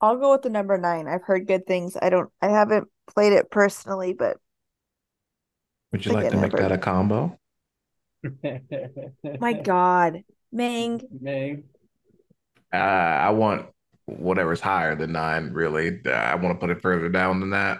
I'll 0.00 0.16
go 0.18 0.32
with 0.32 0.42
the 0.42 0.50
number 0.50 0.76
nine. 0.76 1.08
I've 1.08 1.22
heard 1.22 1.46
good 1.46 1.66
things. 1.66 1.96
I 2.00 2.10
don't, 2.10 2.30
I 2.42 2.48
haven't 2.48 2.88
played 3.06 3.32
it 3.32 3.50
personally, 3.50 4.12
but 4.12 4.36
Would 5.92 6.04
you 6.04 6.12
I 6.12 6.14
like 6.16 6.30
to 6.30 6.36
make 6.36 6.52
number- 6.52 6.58
that 6.68 6.72
a 6.72 6.78
combo? 6.78 7.38
my 9.40 9.52
God, 9.52 10.22
Ming, 10.52 11.00
Meg. 11.20 11.64
Uh, 12.72 12.76
I 12.76 13.30
want 13.30 13.66
whatever's 14.06 14.60
higher 14.60 14.96
than 14.96 15.12
nine, 15.12 15.52
really. 15.52 16.00
Uh, 16.04 16.10
I 16.10 16.34
want 16.34 16.54
to 16.56 16.58
put 16.66 16.70
it 16.76 16.82
further 16.82 17.08
down 17.08 17.38
than 17.40 17.50
that. 17.50 17.78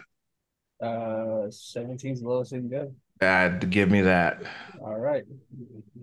Uh, 0.81 1.49
17's 1.49 2.21
the 2.21 2.29
lowest 2.29 2.53
you 2.53 2.61
can 2.61 2.69
go. 2.69 2.95
Uh, 3.21 3.49
give 3.49 3.91
me 3.91 4.03
that 4.03 4.43
All 4.81 4.99
right, 4.99 5.25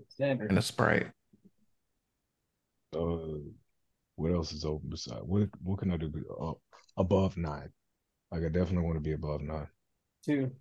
Standard. 0.09 0.49
and 0.49 0.57
a 0.57 0.61
Sprite. 0.61 1.07
Uh, 2.95 3.39
what 4.15 4.31
else 4.31 4.51
is 4.53 4.65
open 4.65 4.89
beside? 4.89 5.21
What 5.23 5.49
what 5.63 5.79
can 5.79 5.91
I 5.91 5.97
do 5.97 6.11
uh, 6.39 6.53
above 6.97 7.35
nine? 7.37 7.69
Like 8.31 8.41
I 8.43 8.49
definitely 8.49 8.83
want 8.85 8.95
to 8.97 9.01
be 9.01 9.13
above 9.13 9.41
nine. 9.41 9.67
Two. 10.25 10.51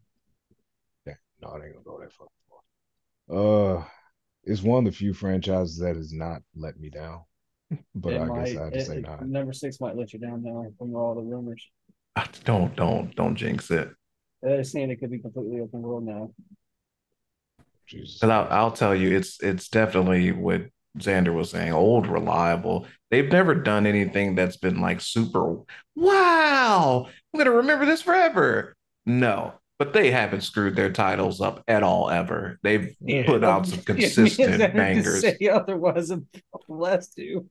Yeah, 1.07 1.15
no, 1.43 1.55
it 1.55 1.65
ain't 1.65 1.75
gonna 1.75 1.85
go 1.85 2.01
that 2.01 2.13
far. 2.13 2.29
Uh, 3.79 3.85
it's 4.45 4.63
one 4.63 4.87
of 4.87 4.93
the 4.93 4.97
few 4.97 5.15
franchises 5.15 5.79
that 5.79 5.97
has 5.97 6.13
not 6.13 6.43
let 6.55 6.79
me 6.81 6.91
down. 6.91 7.23
But 7.95 8.15
It 8.15 8.21
I 8.21 8.25
might- 8.25 8.45
guess 8.47 8.57
I 8.57 8.65
have 8.65 8.73
to 8.73 8.79
it- 8.79 8.87
say 8.87 8.97
it- 8.99 9.03
nine. 9.03 9.31
Number 9.31 9.53
six 9.53 9.81
might 9.81 9.97
let 9.97 10.13
you 10.13 10.19
down 10.19 10.43
now 10.43 10.67
from 10.79 10.95
all 10.95 11.15
the 11.15 11.23
rumors. 11.23 11.65
Ah, 12.17 12.29
Don't, 12.45 12.75
don't, 12.77 13.15
don't 13.17 13.35
jinx 13.37 13.71
it. 13.71 13.89
They're 14.43 14.65
saying 14.65 14.91
it 14.91 14.97
could 14.97 15.11
be 15.11 15.19
completely 15.21 15.61
open 15.61 15.81
world 15.83 16.05
now. 16.05 16.35
Jesus. 17.87 18.17
Because 18.19 18.31
I'll, 18.31 18.49
I'll 18.51 18.73
tell 18.73 18.95
you, 18.95 19.17
it's 19.17 19.41
it's 19.43 19.69
definitely 19.69 20.33
what 20.33 20.63
Xander 20.99 21.35
was 21.35 21.51
saying, 21.51 21.73
old, 21.73 22.07
reliable. 22.07 22.87
They've 23.11 23.31
never 23.31 23.55
done 23.55 23.87
anything 23.87 24.35
that's 24.35 24.57
been 24.57 24.81
like 24.81 25.01
super, 25.01 25.57
wow, 25.97 27.07
I'm 27.33 27.39
gonna 27.39 27.51
remember 27.51 27.87
this 27.87 28.03
forever. 28.03 28.75
No, 29.07 29.55
but 29.79 29.93
they 29.93 30.11
haven't 30.11 30.43
screwed 30.43 30.77
their 30.77 30.93
titles 30.93 31.41
up 31.41 31.63
at 31.67 31.83
all 31.83 32.11
ever. 32.11 32.59
They've 32.63 32.95
Yeah. 33.01 33.27
put 33.27 33.43
out 33.45 33.67
some 33.67 33.81
Yeah, 33.89 33.95
me 33.95 34.05
and 34.05 34.15
consistent 34.15 34.51
Xander 34.51 34.67
could 34.67 34.77
bangers. 34.77 35.21
Say 35.21 35.49
otherwise, 35.51 36.11
I'm 36.11 36.27
blessed 36.69 37.17
to. 37.17 37.47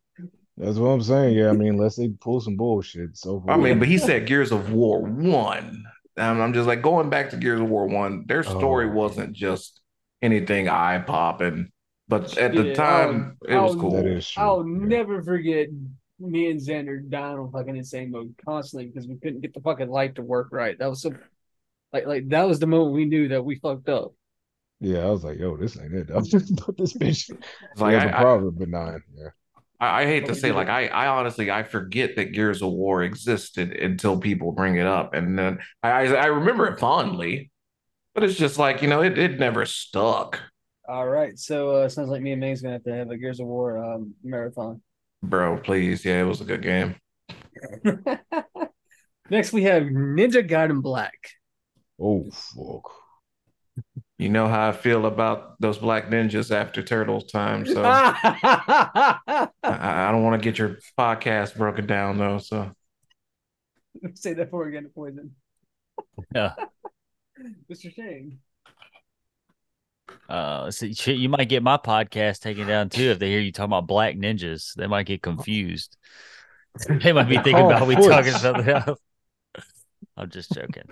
That's 0.58 0.78
what 0.78 0.90
I'm 0.90 1.02
saying. 1.02 1.36
Yeah, 1.38 1.50
I 1.50 1.54
mean, 1.54 1.70
unless 1.70 1.96
they 1.96 2.10
pull 2.10 2.40
some 2.42 2.56
bullshit. 2.58 3.18
So 3.18 3.44
I 3.48 3.58
mean, 3.58 3.80
but 3.80 3.88
he 3.88 3.98
said 3.98 4.28
Gears 4.28 4.52
of 4.52 4.72
War 4.72 5.02
one. 5.02 5.84
Um, 6.18 6.42
I'm 6.42 6.54
just 6.54 6.68
like 6.68 6.82
going 6.82 7.10
back 7.10 7.30
to 7.32 7.38
Gears 7.38 7.62
of 7.62 7.70
War 7.70 7.88
one. 7.88 8.26
Their 8.28 8.44
story 8.44 8.86
Oh. 8.88 8.92
wasn't 8.92 9.34
just 9.34 9.80
anything 10.22 10.70
eye 10.70 11.00
popping, 11.00 11.72
but 12.12 12.38
at 12.38 12.56
the 12.56 12.66
Yeah, 12.68 12.74
time 12.76 13.38
it 13.48 13.58
was 13.58 13.76
I'll- 13.76 13.82
cool. 13.82 13.92
that 13.96 14.06
is 14.08 14.30
true. 14.30 14.44
I'll 14.44 14.68
yeah. 14.68 14.86
never 14.88 15.24
forget 15.24 15.70
me 16.20 16.52
and 16.52 16.60
Xander 16.62 17.10
dying 17.10 17.40
on 17.40 17.52
fucking 17.52 17.76
insane 17.76 18.12
mode 18.12 18.36
constantly 18.46 18.88
because 18.88 19.08
we 19.08 19.18
couldn't 19.18 19.42
get 19.42 19.54
the 19.56 19.62
fucking 19.62 19.90
light 19.90 20.16
to 20.16 20.22
work 20.22 20.50
right. 20.52 20.78
That 20.80 20.90
was 20.90 21.02
so 21.02 21.14
like 21.94 22.06
like 22.08 22.30
that 22.30 22.48
was 22.48 22.60
the 22.60 22.68
moment 22.68 22.94
we 22.96 23.06
knew 23.06 23.30
that 23.30 23.44
we 23.44 23.56
fucked 23.56 23.90
up. 23.90 24.14
Yeah, 24.80 25.00
I 25.06 25.12
was 25.12 25.24
like, 25.24 25.40
yo, 25.40 25.58
this 25.58 25.80
ain't 25.80 25.94
it. 25.94 26.10
I'm 26.16 26.26
just 26.26 26.56
put 26.58 26.78
this 26.78 26.94
bitch. 26.94 27.30
It's 27.72 27.82
like 27.82 27.96
Like, 27.96 28.04
I, 28.04 28.06
a 28.06 28.18
I, 28.18 28.22
problem, 28.22 28.56
but 28.58 28.70
nine. 28.70 29.02
Yeah. 29.16 29.30
I, 29.80 30.02
I 30.02 30.06
hate 30.06 30.26
to 30.28 30.36
say, 30.36 30.52
like. 30.52 30.70
I, 30.70 30.88
I 30.88 31.08
honestly, 31.08 31.52
I 31.52 31.64
forget 31.64 32.16
that 32.16 32.34
Gears 32.34 32.62
of 32.62 32.72
War 32.72 33.04
existed 33.04 33.72
until 33.74 34.20
people 34.20 34.52
bring 34.54 34.78
it 34.78 34.88
up, 34.88 35.14
and 35.14 35.38
then 35.38 35.60
I, 35.84 35.90
I, 35.90 36.04
I 36.14 36.26
remember 36.28 36.68
it 36.68 36.80
fondly, 36.80 37.52
but 38.16 38.24
it's 38.24 38.36
just 38.36 38.58
like 38.60 38.82
you 38.82 38.88
know, 38.88 39.02
it, 39.02 39.18
it 39.18 39.40
never 39.40 39.66
stuck, 39.66 40.40
All 40.88 41.08
right. 41.08 41.38
So 41.38 41.72
uh 41.72 41.90
sounds 41.90 42.10
like 42.10 42.22
me 42.22 42.32
and 42.32 42.42
May's 42.42 42.62
gonna 42.62 42.74
have 42.76 42.84
to 42.84 42.96
have 42.96 43.10
a 43.10 43.18
Gears 43.18 43.40
of 43.40 43.48
War 43.48 43.78
um 43.78 44.14
marathon. 44.24 44.82
bro. 45.24 45.58
Please, 45.58 46.04
yeah, 46.06 46.22
it 46.22 46.26
was 46.26 46.42
a 46.42 46.46
good 46.46 46.62
game. 46.62 46.96
Next 49.30 49.54
we 49.54 49.64
have 49.64 49.84
Ninja 49.84 50.48
Gaiden 50.48 50.82
Black. 50.82 51.16
Oh 52.00 52.30
fuck. 52.32 52.92
You 54.18 54.30
know 54.30 54.48
how 54.48 54.70
I 54.70 54.72
feel 54.72 55.08
about 55.08 55.60
those 55.60 55.80
black 55.80 56.10
ninjas 56.10 56.56
after 56.56 56.84
Turtles 56.84 57.32
time, 57.32 57.66
so 57.66 57.82
I, 57.86 59.50
I 59.64 60.12
don't 60.12 60.24
want 60.24 60.40
to 60.40 60.48
get 60.48 60.60
your 60.60 60.78
podcast 60.98 61.56
broken 61.56 61.88
down 61.88 62.20
though. 62.20 62.38
So 62.38 62.72
say 64.14 64.34
that 64.34 64.46
before 64.46 64.66
we 64.66 64.72
get 64.72 64.80
into 64.80 64.90
poison. 64.92 65.36
Yeah. 66.36 66.54
Mr. 67.72 67.92
Shane. 67.94 68.38
Uh, 70.32 70.72
so 70.72 70.90
shit, 70.94 71.18
you 71.18 71.28
might 71.28 71.50
get 71.50 71.62
my 71.62 71.76
podcast 71.76 72.40
taken 72.40 72.66
down 72.66 72.88
too 72.88 73.12
if 73.12 73.20
they 73.20 73.30
hear 73.30 73.42
you 73.42 73.52
talking 73.52 73.66
about 73.66 73.86
black 73.86 74.16
ninjas. 74.16 74.74
They 74.76 74.88
might 74.88 75.06
get 75.06 75.22
confused. 75.22 75.98
They 76.88 77.12
might 77.12 77.28
be 77.28 77.36
thinking 77.36 77.58
Oh, 77.58 77.70
about 77.70 77.86
we 77.86 77.96
talking 77.96 78.32
something 78.32 78.70
else. 78.70 78.98
I'm 80.16 80.30
just 80.30 80.54
joking. 80.54 80.84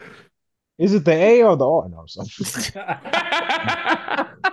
Is 0.78 0.94
it 0.94 1.06
the 1.06 1.14
A 1.14 1.44
or 1.44 1.56
the 1.56 1.66
R? 1.66 1.88
No, 1.88 2.06
I'm. 2.20 2.28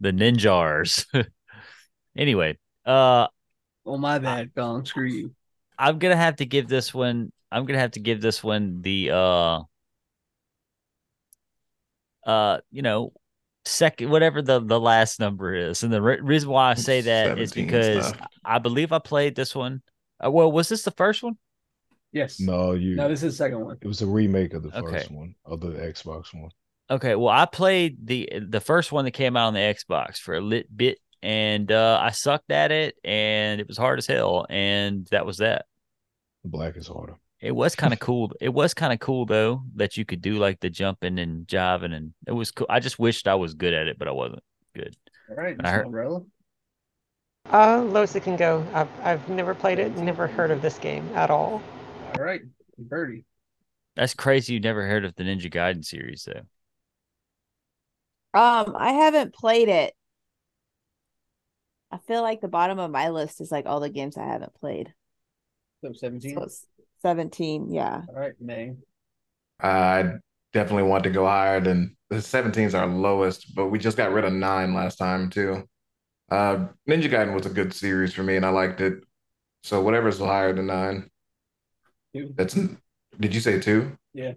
The 0.00 0.10
ninjars. 0.12 1.06
anyway, 2.16 2.58
uh, 2.84 3.28
oh 3.86 3.96
my 3.96 4.18
bad, 4.18 4.52
Gong. 4.54 4.84
Screw 4.84 5.06
you. 5.06 5.34
I'm 5.78 6.00
gonna 6.00 6.16
have 6.16 6.36
to 6.36 6.46
give 6.46 6.66
this 6.68 6.92
one. 6.92 7.30
I'm 7.50 7.64
gonna 7.64 7.78
have 7.78 7.92
to 7.92 8.00
give 8.00 8.20
this 8.20 8.42
one 8.42 8.82
the 8.82 9.12
uh, 9.12 9.60
uh, 12.26 12.58
you 12.72 12.82
know, 12.82 13.12
second 13.66 14.10
whatever 14.10 14.42
the 14.42 14.60
the 14.60 14.78
last 14.80 15.20
number 15.20 15.54
is, 15.54 15.82
and 15.82 15.92
the 15.92 16.02
re- 16.02 16.20
reason 16.20 16.50
why 16.50 16.70
I 16.70 16.74
say 16.74 17.00
that 17.02 17.38
is 17.38 17.52
because 17.52 18.08
stuff. 18.08 18.28
I 18.44 18.58
believe 18.58 18.92
I 18.92 18.98
played 18.98 19.34
this 19.34 19.54
one. 19.54 19.82
Uh, 20.24 20.30
well, 20.30 20.50
was 20.52 20.68
this 20.68 20.82
the 20.82 20.90
first 20.90 21.22
one? 21.22 21.36
Yes. 22.12 22.38
no, 22.38 22.72
you. 22.72 22.94
No, 22.94 23.08
this 23.08 23.22
is 23.22 23.32
the 23.32 23.44
second 23.44 23.60
one. 23.64 23.76
it 23.80 23.86
was 23.88 24.00
a 24.02 24.06
remake 24.06 24.54
of 24.54 24.62
the 24.62 24.76
Okay. 24.78 24.98
first 24.98 25.10
one 25.10 25.34
of 25.44 25.60
the 25.60 25.68
Xbox 25.70 26.32
one. 26.32 26.50
Okay, 26.90 27.14
well, 27.16 27.30
I 27.30 27.46
played 27.46 28.06
the 28.06 28.28
the 28.48 28.60
first 28.60 28.92
one 28.92 29.04
that 29.06 29.12
came 29.12 29.36
out 29.36 29.48
on 29.48 29.54
the 29.54 29.60
Xbox 29.60 30.18
for 30.18 30.34
a 30.34 30.40
lit 30.40 30.74
bit, 30.76 30.98
and 31.22 31.72
uh, 31.72 31.98
I 32.00 32.10
sucked 32.10 32.50
at 32.50 32.70
it, 32.70 32.94
and 33.02 33.60
it 33.60 33.66
was 33.66 33.78
hard 33.78 33.98
as 33.98 34.06
hell, 34.06 34.46
and 34.50 35.06
that 35.10 35.26
was 35.26 35.38
that. 35.38 35.64
Black 36.44 36.76
is 36.76 36.86
harder. 36.86 37.16
It 37.44 37.54
was 37.54 37.76
kind 37.76 37.92
of 37.92 38.00
cool. 38.00 38.32
It 38.40 38.48
was 38.54 38.72
kind 38.72 38.90
of 38.90 39.00
cool 39.00 39.26
though 39.26 39.64
that 39.76 39.98
you 39.98 40.06
could 40.06 40.22
do 40.22 40.36
like 40.36 40.60
the 40.60 40.70
jumping 40.70 41.18
and 41.18 41.46
jiving, 41.46 41.92
and 41.92 42.14
it 42.26 42.32
was 42.32 42.50
cool. 42.50 42.66
I 42.70 42.80
just 42.80 42.98
wished 42.98 43.28
I 43.28 43.34
was 43.34 43.52
good 43.52 43.74
at 43.74 43.86
it, 43.86 43.98
but 43.98 44.08
I 44.08 44.12
wasn't 44.12 44.42
good. 44.74 44.96
All 45.28 45.36
right, 45.36 45.54
I 45.62 45.70
heard- 45.70 45.84
Umbrella. 45.84 46.22
Uh, 47.52 47.82
lowest 47.82 48.16
it 48.16 48.22
can 48.22 48.36
go. 48.36 48.66
I've, 48.72 48.88
I've 49.02 49.28
never 49.28 49.54
played 49.54 49.78
it, 49.78 49.94
never 49.98 50.26
heard 50.26 50.50
of 50.50 50.62
this 50.62 50.78
game 50.78 51.06
at 51.14 51.28
all. 51.28 51.62
All 52.16 52.24
right, 52.24 52.40
Birdie. 52.78 53.26
That's 53.94 54.14
crazy. 54.14 54.54
You 54.54 54.60
never 54.60 54.86
heard 54.86 55.04
of 55.04 55.14
the 55.14 55.24
Ninja 55.24 55.52
Gaiden 55.52 55.84
series 55.84 56.24
though. 56.26 56.40
Um, 58.40 58.74
I 58.74 58.92
haven't 58.92 59.34
played 59.34 59.68
it. 59.68 59.92
I 61.90 61.98
feel 61.98 62.22
like 62.22 62.40
the 62.40 62.48
bottom 62.48 62.78
of 62.78 62.90
my 62.90 63.10
list 63.10 63.42
is 63.42 63.52
like 63.52 63.66
all 63.66 63.80
the 63.80 63.90
games 63.90 64.16
I 64.16 64.24
haven't 64.24 64.54
played. 64.54 64.94
So 65.82 65.92
17. 65.92 66.36
So 66.36 66.42
it's 66.44 66.66
17, 67.04 67.70
yeah. 67.70 68.00
All 68.08 68.14
right, 68.14 68.32
May. 68.40 68.72
I 69.60 70.14
definitely 70.54 70.84
want 70.84 71.04
to 71.04 71.10
go 71.10 71.26
higher 71.26 71.60
than 71.60 71.96
the 72.08 72.16
17s 72.16 72.72
are 72.72 72.86
lowest, 72.86 73.54
but 73.54 73.66
we 73.66 73.78
just 73.78 73.98
got 73.98 74.12
rid 74.12 74.24
of 74.24 74.32
nine 74.32 74.72
last 74.72 74.96
time 74.96 75.28
too. 75.28 75.64
Uh, 76.30 76.68
Ninja 76.88 77.10
Gaiden 77.10 77.34
was 77.34 77.44
a 77.44 77.50
good 77.50 77.74
series 77.74 78.14
for 78.14 78.22
me, 78.22 78.36
and 78.36 78.46
I 78.46 78.48
liked 78.48 78.80
it. 78.80 79.04
So 79.62 79.82
whatever's 79.82 80.18
higher 80.18 80.54
than 80.54 80.66
nine. 80.66 81.10
Two. 82.14 82.32
That's. 82.36 82.54
Did 83.20 83.34
you 83.34 83.40
say 83.40 83.60
two? 83.60 83.96
Yeah. 84.14 84.32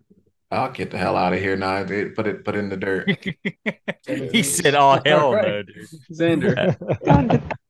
I'll 0.51 0.71
get 0.71 0.91
the 0.91 0.97
hell 0.97 1.15
out 1.15 1.33
of 1.33 1.39
here 1.39 1.55
now. 1.55 1.77
It, 1.77 2.15
put 2.15 2.27
it 2.27 2.45
put 2.45 2.55
it 2.55 2.59
in 2.59 2.69
the 2.69 2.77
dirt. 2.77 3.09
he 4.31 4.43
said, 4.43 4.75
"All 4.75 4.99
hell 5.05 5.27
All 5.27 5.41
no, 5.41 5.63
dude." 5.63 5.87
Xander. 6.11 6.77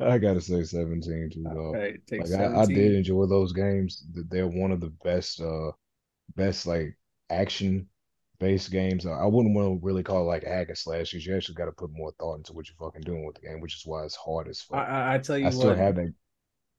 I 0.00 0.18
gotta 0.18 0.40
say 0.40 0.64
17 0.64 1.30
too, 1.30 1.44
though. 1.44 1.72
right, 1.72 2.00
Like 2.18 2.26
17. 2.26 2.56
I, 2.56 2.62
I 2.62 2.66
did 2.66 2.94
enjoy 2.94 3.26
those 3.26 3.52
games. 3.52 4.04
They're 4.12 4.46
one 4.48 4.72
of 4.72 4.80
the 4.80 4.92
best, 5.04 5.40
uh, 5.40 5.70
best 6.36 6.66
like 6.66 6.96
action 7.30 7.88
based 8.40 8.70
games. 8.70 9.06
I 9.06 9.12
I 9.12 9.26
wouldn't 9.26 9.54
want 9.54 9.80
to 9.80 9.86
really 9.86 10.02
call 10.02 10.22
it 10.22 10.26
like 10.26 10.44
hack 10.44 10.68
and 10.68 10.78
slash 10.78 11.12
because 11.12 11.26
you 11.26 11.36
actually 11.36 11.54
got 11.54 11.66
to 11.66 11.72
put 11.72 11.92
more 11.92 12.12
thought 12.18 12.36
into 12.36 12.52
what 12.52 12.68
you're 12.68 12.76
fucking 12.78 13.02
doing 13.02 13.24
with 13.24 13.36
the 13.36 13.42
game, 13.42 13.60
which 13.60 13.76
is 13.76 13.86
why 13.86 14.04
it's 14.04 14.16
hard 14.16 14.48
as 14.48 14.64
I, 14.72 14.76
fuck. 14.76 14.88
I, 14.88 15.14
I 15.14 15.18
tell 15.18 15.38
you 15.38 15.46
I 15.46 15.50
still 15.50 15.74
have 15.74 15.96
that. 15.96 16.12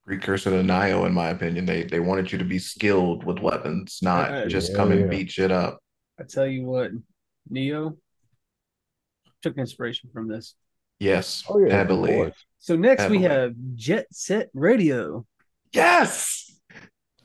Precursor 0.05 0.51
to 0.51 0.57
Nioh, 0.57 1.07
in 1.07 1.13
my 1.13 1.29
opinion. 1.29 1.65
They 1.65 1.83
they 1.83 1.99
wanted 1.99 2.31
you 2.31 2.37
to 2.37 2.45
be 2.45 2.59
skilled 2.59 3.23
with 3.23 3.39
weapons, 3.39 3.99
not 4.03 4.31
Uh, 4.31 4.45
just 4.47 4.71
yeah, 4.71 4.77
come 4.77 4.91
and 4.91 5.01
yeah. 5.01 5.07
beat 5.07 5.31
shit 5.31 5.51
up. 5.51 5.79
I 6.19 6.23
tell 6.23 6.45
you 6.45 6.63
what. 6.65 6.91
Nioh 7.51 7.97
took 9.41 9.57
inspiration 9.57 10.09
from 10.13 10.27
this. 10.27 10.55
Yes, 10.99 11.43
Oh 11.49 11.59
yeah, 11.59 11.65
of 11.65 11.71
heavily. 11.71 12.31
Course. 12.65 12.75
So 12.77 12.81
next 12.81 13.09
we 13.09 13.21
have 13.23 13.53
Jet 13.75 14.07
Set 14.11 14.49
Radio. 14.53 15.25
Yes. 15.71 16.51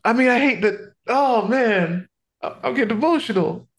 I 0.05 0.13
mean, 0.13 0.29
I 0.29 0.39
hate 0.39 0.63
that. 0.63 0.93
Oh 1.07 1.47
man, 1.47 2.09
I- 2.43 2.57
I'm 2.63 2.75
getting 2.75 2.97
emotional. 2.97 3.69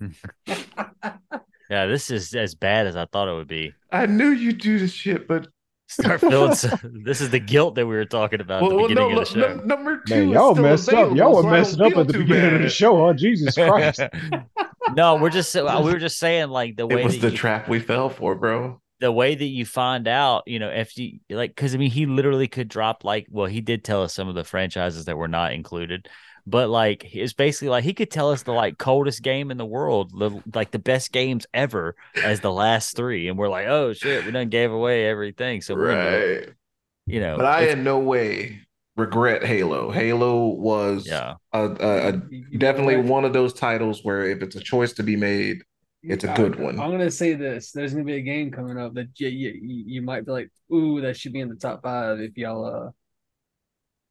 Yeah, 1.70 1.86
this 1.86 2.12
is 2.12 2.36
as 2.36 2.54
bad 2.54 2.86
as 2.86 2.98
I 2.98 3.06
thought 3.06 3.30
it 3.30 3.34
would 3.34 3.48
be. 3.48 3.74
I 3.94 4.06
knew 4.06 4.32
you'd 4.32 4.58
do 4.58 4.78
this 4.78 4.92
shit, 4.92 5.26
but 5.26 5.48
Start 5.88 6.20
feeling. 6.20 6.54
So, 6.56 6.70
this 6.84 7.20
is 7.20 7.30
the 7.30 7.40
guilt 7.40 7.76
that 7.76 7.86
we 7.86 7.96
were 7.96 8.06
talking 8.06 8.40
about 8.40 8.62
well, 8.62 8.72
at 8.72 8.74
the 8.74 8.78
well, 8.78 9.10
no, 9.10 9.10
beginning 9.10 9.18
of 9.18 9.28
the 9.28 9.34
show. 9.34 9.56
num- 9.56 9.68
number 9.68 10.02
two 10.06 10.16
Man, 10.16 10.30
y'all 10.30 10.54
still 10.54 10.64
messed 10.64 10.94
up. 10.94 11.16
Y'all 11.16 11.36
were 11.36 11.42
so 11.44 11.50
messing 11.50 11.82
up 11.82 11.98
at 11.98 12.08
the 12.08 12.14
too 12.14 12.20
beginning 12.20 12.56
of 12.56 12.62
the 12.62 12.70
show, 12.70 13.08
huh? 13.08 13.14
Jesus 13.14 13.56
Christ. 13.56 14.02
no, 14.96 15.16
we're 15.16 15.30
just 15.30 15.56
uh, 15.56 15.82
we 15.84 15.92
were 15.92 16.00
just 16.00 16.18
saying 16.18 16.50
like 16.50 16.78
the 16.78 16.88
way 16.88 17.02
It 17.02 17.06
was 17.06 17.20
the 17.20 17.30
you, 17.30 17.38
trap 17.38 17.68
we 17.68 17.80
fell 17.80 18.10
for, 18.10 18.36
bro. 18.36 18.82
The 19.02 19.11
way 19.11 19.36
that 19.36 19.44
you 19.45 19.65
find 19.65 20.07
out, 20.07 20.44
you 20.48 20.60
know, 20.60 20.69
if 20.69 20.98
you 20.98 21.19
like, 21.30 21.52
because 21.53 21.76
I 21.76 21.78
mean, 21.78 21.91
he 21.91 22.06
literally 22.06 22.48
could 22.48 22.69
drop 22.69 23.03
like, 23.03 23.28
well, 23.30 23.48
he 23.48 23.60
did 23.60 23.84
tell 23.84 24.03
us 24.03 24.14
some 24.14 24.30
of 24.30 24.36
the 24.36 24.44
franchises 24.45 25.06
that 25.06 25.18
were 25.18 25.28
not 25.28 25.52
included, 25.53 26.07
but 26.48 26.69
like, 26.69 27.14
it's 27.14 27.34
basically 27.34 27.69
like 27.69 27.84
he 27.84 27.94
could 27.94 28.11
tell 28.11 28.32
us 28.32 28.44
the 28.44 28.53
like 28.53 28.78
coldest 28.78 29.22
game 29.23 29.52
in 29.52 29.57
the 29.57 29.65
world, 29.65 30.11
the, 30.18 30.41
like 30.53 30.72
the 30.72 30.80
best 30.80 31.11
games 31.11 31.45
ever 31.53 31.95
as 32.23 32.40
the 32.40 32.52
last 32.52 32.95
three, 32.95 33.28
and 33.28 33.38
we're 33.38 33.49
like, 33.49 33.68
oh 33.68 33.91
shit, 33.94 34.23
we 34.26 34.32
done 34.32 34.49
gave 34.49 34.72
away 34.72 35.07
everything, 35.07 35.61
so 35.61 35.76
we're 35.76 35.88
gonna, 35.95 36.18
Right. 36.38 36.49
you 37.07 37.19
know, 37.19 37.36
But 37.38 37.45
I 37.45 37.61
it's- 37.64 37.78
in 37.78 37.84
no 37.84 37.99
way 37.99 38.61
regret 38.98 39.44
Halo. 39.44 39.90
Halo 39.90 40.45
was 40.48 41.07
yeah, 41.07 41.36
a, 41.53 41.60
a, 41.64 42.10
a 42.10 42.14
You- 42.30 42.45
you 42.52 42.60
definitely 42.60 42.98
one 42.98 43.26
of 43.26 43.34
those 43.34 43.53
titles 43.53 44.02
where 44.03 44.26
if 44.30 44.44
it's 44.44 44.56
a 44.56 44.60
choice 44.60 44.94
to 44.94 45.03
be 45.03 45.15
made, 45.15 45.64
it's 46.03 46.23
a 46.23 46.34
good 46.34 46.60
one. 46.60 46.80
I'm 46.80 46.91
gonna 46.91 47.11
say 47.11 47.34
this: 47.34 47.72
there's 47.72 47.94
gonna 47.94 48.06
be 48.06 48.15
a 48.15 48.22
game 48.22 48.52
coming 48.52 48.78
up 48.78 48.94
that 48.95 49.07
you, 49.19 49.28
you, 49.30 49.53
you 49.88 50.02
might 50.02 50.26
be 50.26 50.32
like, 50.32 50.52
"Ooh, 50.73 51.02
that 51.02 51.18
should 51.18 51.34
be 51.34 51.40
in 51.40 51.49
the 51.49 51.56
top 51.56 51.84
five 51.84 52.19
if 52.19 52.38
y'all 52.38 52.65
uh." 52.65 52.91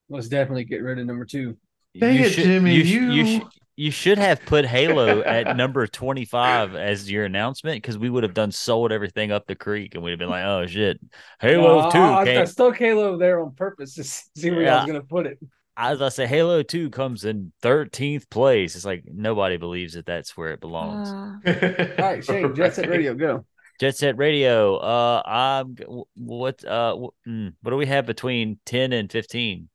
Let's 0.09 0.29
definitely 0.29 0.65
get 0.65 0.83
rid 0.83 0.99
of 0.99 1.07
number 1.07 1.25
two. 1.25 1.57
Dang 1.99 2.17
you 2.17 2.23
it, 2.25 2.31
should, 2.31 2.45
Jimmy, 2.45 2.75
you, 2.75 2.83
you, 2.83 3.11
you- 3.13 3.41
sh- 3.41 3.45
you 3.77 3.91
should 3.91 4.19
have 4.19 4.45
put 4.45 4.67
Halo 4.67 5.23
at 5.23 5.57
number 5.57 5.87
25 5.87 6.75
as 6.75 7.11
your 7.11 7.25
announcement 7.25 7.77
because 7.77 7.97
we 7.97 8.11
would 8.11 8.25
have 8.25 8.35
done 8.35 8.53
sold 8.53 8.93
everything 8.93 9.33
up 9.33 9.47
the 9.47 9.55
creek 9.55 9.95
and 9.95 10.05
we'd 10.05 10.11
have 10.11 10.19
been 10.19 10.29
like, 10.29 10.45
oh 10.45 10.67
shit, 10.67 11.01
Halo 11.41 11.85
No, 11.85 11.91
2 11.91 11.99
I, 11.99 12.25
I, 12.25 12.41
I 12.43 12.45
stuck 12.45 12.77
Halo 12.77 13.17
there 13.17 13.41
on 13.41 13.55
purpose 13.55 13.95
to 13.95 14.05
see 14.05 14.51
where 14.51 14.61
I 14.61 14.65
Yeah. 14.65 14.77
was 14.83 14.87
gonna 14.87 15.03
put 15.03 15.27
it. 15.27 15.39
As 15.83 16.03
I 16.03 16.11
say, 16.11 16.27
Halo 16.27 16.63
2 16.63 16.91
comes 16.91 17.25
in 17.25 17.53
13th 17.63 18.29
place. 18.29 18.77
It's 18.77 18.85
like 18.85 19.05
nobody 19.07 19.57
believes 19.57 19.95
that 19.95 20.05
that's 20.05 20.37
where 20.37 20.51
it 20.51 20.61
belongs. 20.61 21.09
Uh, 21.09 21.95
All 21.99 22.05
right, 22.05 22.23
Shane, 22.23 22.55
Jet 22.55 22.75
Set 22.75 22.91
Radio, 22.91 23.15
go. 23.15 23.47
Jet 23.81 23.97
Set 23.97 24.19
Radio. 24.19 24.77
Uh, 24.77 25.23
I'm 25.25 25.75
g- 25.75 25.85
w- 25.85 26.05
what 26.17 26.63
uh 26.67 26.95
mm, 27.27 27.55
what 27.63 27.71
do 27.71 27.79
we 27.79 27.87
have 27.87 28.05
between 28.05 28.59
10 28.67 28.93
and 28.93 29.11
15? 29.11 29.71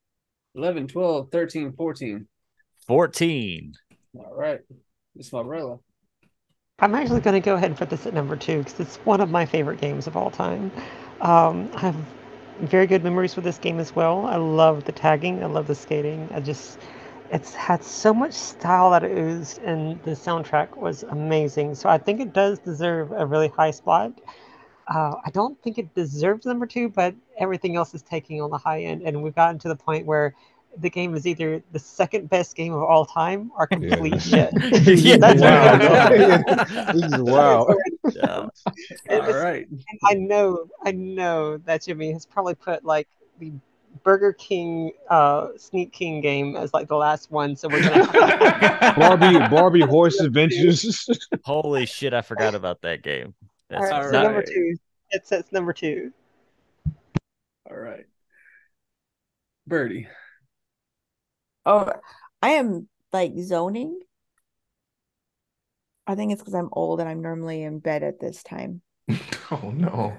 11, 0.54 0.88
12, 0.88 1.32
13, 1.32 1.74
14. 1.74 2.28
14. 2.86 3.74
All 4.20 4.36
right, 4.36 4.60
Miss 5.16 5.34
Umbrella. 5.34 5.80
I'm 6.78 6.94
actually 6.94 7.22
going 7.22 7.42
to 7.42 7.44
go 7.44 7.56
ahead 7.56 7.72
and 7.72 7.78
put 7.78 7.90
this 7.90 8.06
at 8.06 8.14
number 8.14 8.36
two 8.36 8.60
because 8.60 8.80
it's 8.80 8.98
one 8.98 9.22
of 9.22 9.32
my 9.32 9.46
favorite 9.46 9.82
games 9.82 10.06
of 10.06 10.16
all 10.16 10.30
time. 10.30 10.72
Um, 11.22 11.72
I 11.74 11.80
have 11.80 11.96
very 12.60 12.88
good 12.88 13.04
memories 13.04 13.36
with 13.36 13.46
this 13.46 13.58
game 13.58 13.80
as 13.80 13.96
well. 13.96 14.26
I 14.26 14.38
love 14.38 14.86
the 14.86 14.92
tagging. 14.92 15.44
I 15.44 15.48
love 15.48 15.68
the 15.68 15.76
skating. 15.76 16.30
I 16.34 16.40
just, 16.40 16.80
it's 17.32 17.54
had 17.54 17.84
so 17.84 18.14
much 18.14 18.34
style 18.34 18.92
that 18.92 19.04
it 19.04 19.18
oozed, 19.18 19.60
and 19.64 20.02
the 20.04 20.12
soundtrack 20.12 20.78
was 20.78 21.04
amazing. 21.04 21.76
So 21.76 21.90
I 21.90 21.98
think 21.98 22.20
it 22.22 22.34
does 22.34 22.60
deserve 22.60 23.12
a 23.12 23.26
really 23.26 23.50
high 23.50 23.72
spot. 23.72 24.14
uh, 24.88 25.16
I 25.26 25.32
don't 25.32 25.62
think 25.64 25.78
it 25.80 25.94
deserves 25.96 26.46
number 26.46 26.68
two, 26.68 26.90
but 26.90 27.16
everything 27.40 27.76
else 27.76 27.94
is 27.96 28.04
taking 28.04 28.42
on 28.42 28.52
the 28.52 28.58
high 28.58 28.82
end, 28.84 29.02
and 29.04 29.24
we've 29.24 29.36
gotten 29.36 29.60
to 29.60 29.68
the 29.70 29.76
point 29.76 30.06
where 30.06 30.36
the 30.80 30.90
game 30.90 31.16
is 31.16 31.26
either 31.26 31.62
the 31.72 31.80
second 31.80 32.30
best 32.30 32.56
game 32.56 32.74
of 32.74 32.84
all 32.84 33.06
time 33.06 33.52
or 33.58 33.68
complete 33.68 34.22
shit. 34.22 34.52
Yeah. 35.04 35.18
That's 35.18 35.42
wow. 35.42 35.78
what- 35.78 36.68
this 36.96 37.04
is 37.14 37.22
wow. 37.22 37.68
Yeah. 38.14 38.48
And 39.10 39.22
All 39.22 39.30
it's- 39.30 39.44
right. 39.44 39.68
I 40.06 40.14
know, 40.14 40.68
I 40.84 40.92
know 40.92 41.58
that 41.58 41.84
Jimmy 41.86 42.12
has 42.12 42.26
probably 42.26 42.56
put 42.56 42.84
like 42.86 43.08
the 43.40 43.52
Burger 44.04 44.34
King 44.34 44.92
uh, 45.10 45.50
Sneak 45.58 45.92
King 45.94 46.20
game 46.22 46.56
as 46.56 46.74
like 46.74 46.88
the 46.88 46.98
last 46.98 47.32
one, 47.32 47.56
so 47.56 47.70
we're 47.70 47.82
gonna. 47.82 48.94
Barbie 48.98 49.40
Barbie 49.50 49.80
Horse 49.82 50.20
Adventures. 50.20 51.08
Holy 51.44 51.86
shit, 51.86 52.14
I 52.14 52.22
forgot 52.22 52.56
about 52.56 52.82
that 52.82 53.02
game. 53.04 53.34
All 53.74 53.80
That's 53.82 53.92
right, 53.92 54.12
so 54.12 54.18
All 54.18 54.24
number 54.26 54.44
two. 54.44 54.76
It 55.12 55.26
says 55.26 55.46
number 55.52 55.72
two. 55.74 56.12
All 57.72 57.78
right. 57.78 58.06
Birdie. 59.66 60.08
Oh, 61.66 61.92
I 62.42 62.50
am 62.52 62.88
like 63.12 63.34
zoning. 63.40 64.00
I 66.08 66.16
think 66.16 66.32
it's 66.32 66.42
because 66.42 66.54
I'm 66.54 66.70
old 66.72 67.00
and 67.00 67.10
I'm 67.10 67.22
normally 67.22 67.64
in 67.64 67.80
bed 67.80 68.04
at 68.04 68.20
this 68.20 68.44
time, 68.44 68.82
oh 69.52 69.72
no. 69.74 70.18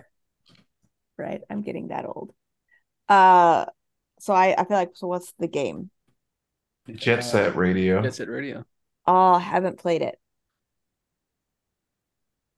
right? 1.18 1.40
I'm 1.50 1.62
getting 1.62 1.88
that 1.88 2.04
old. 2.06 2.32
Uh, 3.08 3.66
so 4.18 4.34
I 4.34 4.54
I 4.58 4.64
feel 4.64 4.76
like 4.76 4.90
so 4.94 5.06
what's 5.06 5.32
the 5.38 5.48
game? 5.48 5.90
Jet 6.94 7.22
Set 7.22 7.56
Radio. 7.56 8.02
Jet 8.02 8.14
Set 8.14 8.28
Radio. 8.28 8.64
Oh, 9.06 9.34
I 9.34 9.38
haven't 9.40 9.78
played 9.78 10.02
it. 10.02 10.18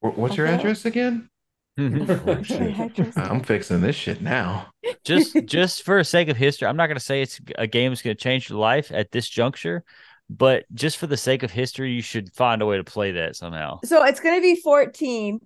Wh- 0.01 0.19
What's 0.19 0.37
your 0.37 0.47
address 0.47 0.85
again? 0.85 1.31
Oh. 1.79 3.13
I'm 3.17 3.43
fixing 3.43 3.81
this 3.81 3.97
shit 3.97 4.21
now. 4.21 4.67
just 5.05 5.35
just 5.47 5.85
for 5.85 5.99
the 5.99 6.05
sake 6.05 6.29
of 6.29 6.37
history, 6.37 6.67
I'm 6.67 6.77
not 6.77 6.89
going 6.89 6.97
to 6.97 7.05
say 7.05 7.23
it's 7.23 7.41
a 7.57 7.67
game 7.67 7.93
that's 7.93 8.03
going 8.03 8.17
to 8.17 8.23
change 8.23 8.51
your 8.51 8.59
life 8.59 8.91
at 8.93 9.13
this 9.13 9.29
juncture, 9.29 9.85
but 10.31 10.65
just 10.75 10.99
for 10.99 11.07
the 11.07 11.17
sake 11.17 11.43
of 11.43 11.51
history, 11.51 11.93
you 11.93 12.03
should 12.03 12.33
find 12.35 12.61
a 12.63 12.67
way 12.67 12.77
to 12.77 12.85
play 12.85 13.13
that 13.13 13.37
somehow. 13.37 13.79
So 13.85 14.05
it's 14.05 14.21
gonna 14.21 14.41
be 14.41 14.57
14. 14.57 15.41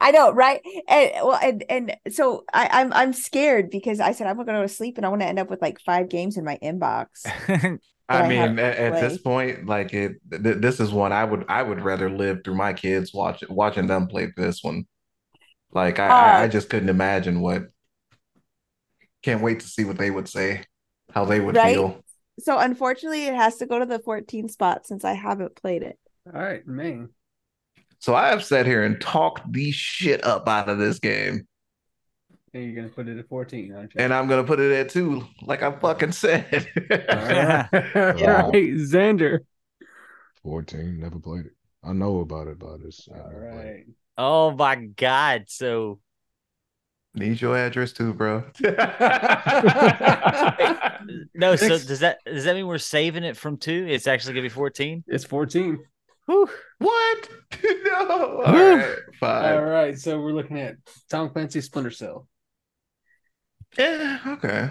I 0.00 0.10
know, 0.12 0.32
right? 0.32 0.62
And 0.88 1.12
well, 1.16 1.38
and 1.40 1.64
and 1.68 1.96
so 2.10 2.44
I, 2.52 2.68
I'm 2.72 2.92
I'm 2.92 3.12
scared 3.12 3.70
because 3.70 4.00
I 4.00 4.12
said 4.12 4.26
I'm 4.26 4.36
gonna 4.36 4.52
go 4.52 4.62
to 4.62 4.68
sleep 4.68 4.96
and 4.96 5.06
I 5.06 5.10
want 5.10 5.22
to 5.22 5.28
end 5.28 5.38
up 5.38 5.50
with 5.50 5.62
like 5.62 5.78
five 5.80 6.08
games 6.08 6.36
in 6.36 6.44
my 6.44 6.58
inbox. 6.62 7.26
I 8.08 8.22
I 8.22 8.28
mean, 8.28 8.38
have 8.38 8.58
at, 8.58 8.76
at 8.76 9.00
this 9.00 9.18
point, 9.18 9.66
like 9.66 9.94
it, 9.94 10.16
th- 10.30 10.56
this 10.58 10.80
is 10.80 10.90
one 10.90 11.12
I 11.12 11.24
would 11.24 11.44
I 11.48 11.62
would 11.62 11.80
rather 11.80 12.10
live 12.10 12.38
through 12.44 12.56
my 12.56 12.72
kids 12.72 13.14
watch 13.14 13.44
watching 13.48 13.86
them 13.86 14.08
play 14.08 14.32
this 14.36 14.64
one. 14.64 14.86
Like 15.72 15.98
I, 15.98 16.12
I, 16.12 16.42
I 16.44 16.46
Uh, 16.46 16.48
just 16.48 16.70
couldn't 16.70 16.88
imagine 16.88 17.40
what. 17.40 17.64
Can't 19.22 19.42
wait 19.42 19.60
to 19.60 19.66
see 19.68 19.84
what 19.84 19.98
they 19.98 20.10
would 20.10 20.28
say, 20.28 20.64
how 21.12 21.24
they 21.24 21.40
would 21.40 21.58
Right? 21.58 21.58
feel. 21.58 22.02
So 22.38 22.58
unfortunately, 22.58 23.26
it 23.26 23.34
has 23.34 23.56
to 23.58 23.66
go 23.66 23.78
to 23.78 23.86
the 23.86 23.98
14 23.98 24.48
spot 24.48 24.86
since 24.86 25.04
I 25.04 25.12
haven't 25.14 25.56
played 25.56 25.82
it. 25.82 25.98
All 26.26 26.32
right, 26.40 26.66
man. 26.66 27.10
So 28.00 28.14
I 28.14 28.28
have 28.28 28.42
sat 28.44 28.66
here 28.66 28.82
and 28.82 29.00
talked 29.00 29.52
the 29.52 29.70
shit 29.70 30.24
up 30.24 30.48
out 30.48 30.68
of 30.68 30.78
this 30.78 30.98
game, 30.98 31.46
And 32.54 32.64
you're 32.64 32.74
gonna 32.76 32.88
put 32.94 33.08
it 33.08 33.18
at 33.18 33.28
14, 33.28 33.72
aren't 33.74 33.94
you? 33.96 33.98
and 33.98 34.14
I'm 34.14 34.28
gonna 34.28 34.44
put 34.44 34.60
it 34.60 34.72
at 34.72 34.88
two, 34.90 35.26
like 35.42 35.62
I 35.62 35.72
fucking 35.72 36.12
said. 36.12 36.68
All 37.08 37.16
right. 37.24 37.60
Yeah. 38.10 38.44
right, 38.52 38.74
Xander. 38.76 39.40
14, 40.44 41.00
never 41.00 41.18
played 41.18 41.46
it. 41.46 41.56
I 41.82 41.92
know 41.92 42.20
about 42.20 42.46
it, 42.46 42.60
but 42.60 42.80
it's 42.82 43.08
I 43.12 43.18
All 43.18 43.28
never 43.28 43.44
played 43.46 43.70
it. 43.72 43.74
right. 43.74 43.86
Oh 44.20 44.52
my 44.52 44.76
god! 44.76 45.44
So 45.48 45.98
Need 47.14 47.40
your 47.40 47.56
address 47.56 47.92
too, 47.92 48.14
bro. 48.14 48.44
no, 51.34 51.56
so 51.56 51.68
does 51.68 51.98
that 52.00 52.18
does 52.24 52.44
that 52.44 52.54
mean 52.54 52.68
we're 52.68 52.78
saving 52.78 53.24
it 53.24 53.36
from 53.36 53.56
two? 53.56 53.86
It's 53.88 54.06
actually 54.06 54.34
going 54.34 54.44
to 54.44 54.50
be 54.50 54.54
14. 54.54 55.02
It's 55.08 55.24
14. 55.24 55.80
What? 56.26 56.48
no. 57.64 58.42
All 58.46 58.52
right, 58.54 58.96
fine. 59.18 59.52
All 59.52 59.64
right, 59.64 59.98
so 59.98 60.20
we're 60.20 60.30
looking 60.32 60.60
at 60.60 60.76
Tom 61.10 61.30
Clancy 61.30 61.60
Splinter 61.60 61.90
Cell. 61.90 62.28
Yeah. 63.76 64.18
Okay. 64.26 64.70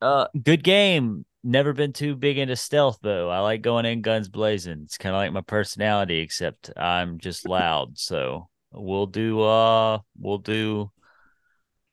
Uh, 0.00 0.28
good 0.42 0.64
game. 0.64 1.26
Never 1.44 1.72
been 1.72 1.92
too 1.92 2.16
big 2.16 2.36
into 2.38 2.56
stealth 2.56 2.98
though. 3.00 3.30
I 3.30 3.38
like 3.40 3.62
going 3.62 3.86
in 3.86 4.02
guns 4.02 4.28
blazing. 4.28 4.82
It's 4.84 4.98
kind 4.98 5.14
of 5.14 5.20
like 5.20 5.32
my 5.32 5.40
personality, 5.40 6.18
except 6.18 6.70
I'm 6.76 7.18
just 7.18 7.46
loud. 7.48 7.98
So 7.98 8.48
we'll 8.72 9.06
do. 9.06 9.40
Uh, 9.40 10.00
we'll 10.18 10.38
do. 10.38 10.90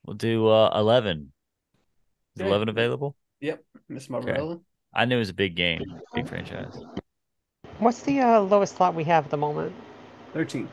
We'll 0.06 0.16
do. 0.18 0.48
Uh, 0.48 0.72
eleven. 0.76 1.32
Is 2.36 2.42
Okay. 2.42 2.50
eleven 2.50 2.70
available? 2.70 3.16
Yep, 3.42 3.64
Miss 3.90 4.08
Barbarella. 4.08 4.60
I 4.94 5.06
knew 5.06 5.18
it 5.18 5.20
was 5.20 5.30
a 5.30 5.34
big 5.34 5.56
game, 5.56 5.82
big 6.14 6.28
franchise. 6.28 6.76
What's 7.80 8.02
the 8.02 8.22
uh, 8.22 8.40
lowest 8.42 8.78
slot 8.78 8.96
we 8.96 9.04
have 9.06 9.26
at 9.26 9.32
the 9.32 9.38
moment? 9.38 9.76
13. 10.34 10.70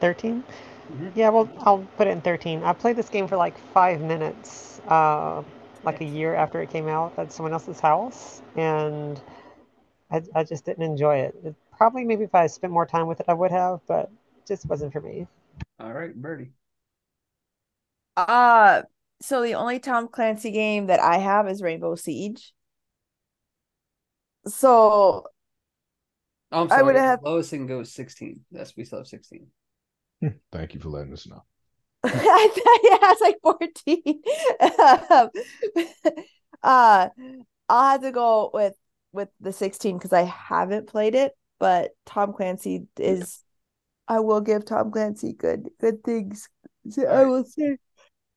13? 0.00 0.44
Mhm. 0.92 1.12
Yeah, 1.14 1.30
well, 1.30 1.48
I'll 1.60 1.86
put 1.96 2.06
it 2.06 2.10
in 2.10 2.20
13. 2.20 2.62
I 2.62 2.72
played 2.72 2.96
this 2.96 3.08
game 3.08 3.26
for 3.26 3.36
like 3.36 3.58
five 3.72 4.00
minutes, 4.00 4.80
uh, 4.88 5.42
like 5.84 6.00
a 6.00 6.04
year 6.04 6.34
after 6.34 6.60
it 6.62 6.70
came 6.70 6.88
out 6.88 7.18
at 7.18 7.32
someone 7.32 7.52
else's 7.52 7.80
house, 7.80 8.42
and 8.56 9.20
I, 10.10 10.22
I 10.34 10.44
just 10.44 10.64
didn't 10.64 10.84
enjoy 10.84 11.18
it. 11.18 11.36
it. 11.44 11.54
Probably 11.76 12.04
maybe 12.04 12.24
if 12.24 12.34
I 12.34 12.46
spent 12.48 12.72
more 12.72 12.86
time 12.86 13.06
with 13.06 13.20
it, 13.20 13.26
I 13.28 13.34
would 13.34 13.50
have, 13.52 13.80
but 13.86 14.10
it 14.38 14.46
just 14.46 14.66
wasn't 14.66 14.92
for 14.92 15.00
me. 15.00 15.26
All 15.80 15.92
right, 15.92 16.14
Birdie. 16.14 16.52
Uh 18.16 18.82
so 19.20 19.42
the 19.42 19.54
only 19.54 19.78
Tom 19.80 20.08
Clancy 20.08 20.50
game 20.50 20.86
that 20.86 21.00
I 21.00 21.18
have 21.18 21.48
is 21.48 21.62
Rainbow 21.62 21.94
Siege. 21.96 22.52
So 24.46 25.26
Oh, 26.50 26.62
I'm 26.62 26.66
I 26.66 26.68
sorry. 26.70 26.84
would 26.84 26.96
have- 26.96 27.20
Lowest 27.22 27.50
can 27.50 27.66
go 27.66 27.80
is 27.80 27.92
16. 27.92 28.44
That's 28.50 28.76
we 28.76 28.84
still 28.84 28.98
have 28.98 29.06
16. 29.06 29.48
Thank 30.52 30.74
you 30.74 30.80
for 30.80 30.88
letting 30.88 31.12
us 31.12 31.26
know. 31.26 31.44
I 32.04 32.48
thought 32.54 32.80
yeah, 32.84 33.12
it's 33.12 33.20
like 33.20 33.38
14. 33.42 34.22
Um, 35.10 35.30
uh 36.62 37.08
I'll 37.68 37.90
have 37.90 38.02
to 38.02 38.12
go 38.12 38.50
with 38.52 38.74
with 39.12 39.28
the 39.40 39.52
16 39.52 39.96
because 39.98 40.12
I 40.12 40.22
haven't 40.22 40.88
played 40.88 41.14
it, 41.14 41.32
but 41.58 41.90
Tom 42.06 42.32
Clancy 42.32 42.86
is 42.98 43.42
I 44.06 44.20
will 44.20 44.40
give 44.40 44.64
Tom 44.64 44.90
Clancy 44.90 45.32
good 45.32 45.68
good 45.80 46.02
things. 46.02 46.48
I 47.08 47.24
will 47.24 47.44
say. 47.44 47.76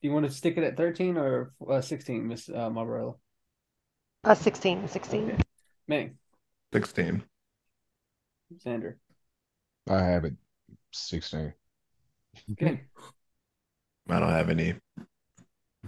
Do 0.01 0.07
you 0.07 0.13
want 0.13 0.25
to 0.25 0.31
stick 0.31 0.57
it 0.57 0.63
at 0.63 0.77
13 0.77 1.15
or 1.15 1.53
uh, 1.69 1.79
16, 1.79 2.27
Miss 2.27 2.49
uh, 2.49 2.69
Barbarella? 2.71 3.13
Uh, 4.23 4.33
16, 4.33 4.87
16. 4.87 5.23
Okay. 5.23 5.37
May, 5.87 6.11
16. 6.73 7.23
Xander. 8.65 8.95
I 9.87 9.99
have 10.01 10.25
it 10.25 10.33
16. 10.91 11.53
Okay. 12.53 12.81
I 14.09 14.19
don't 14.19 14.29
have 14.29 14.49
any 14.49 14.75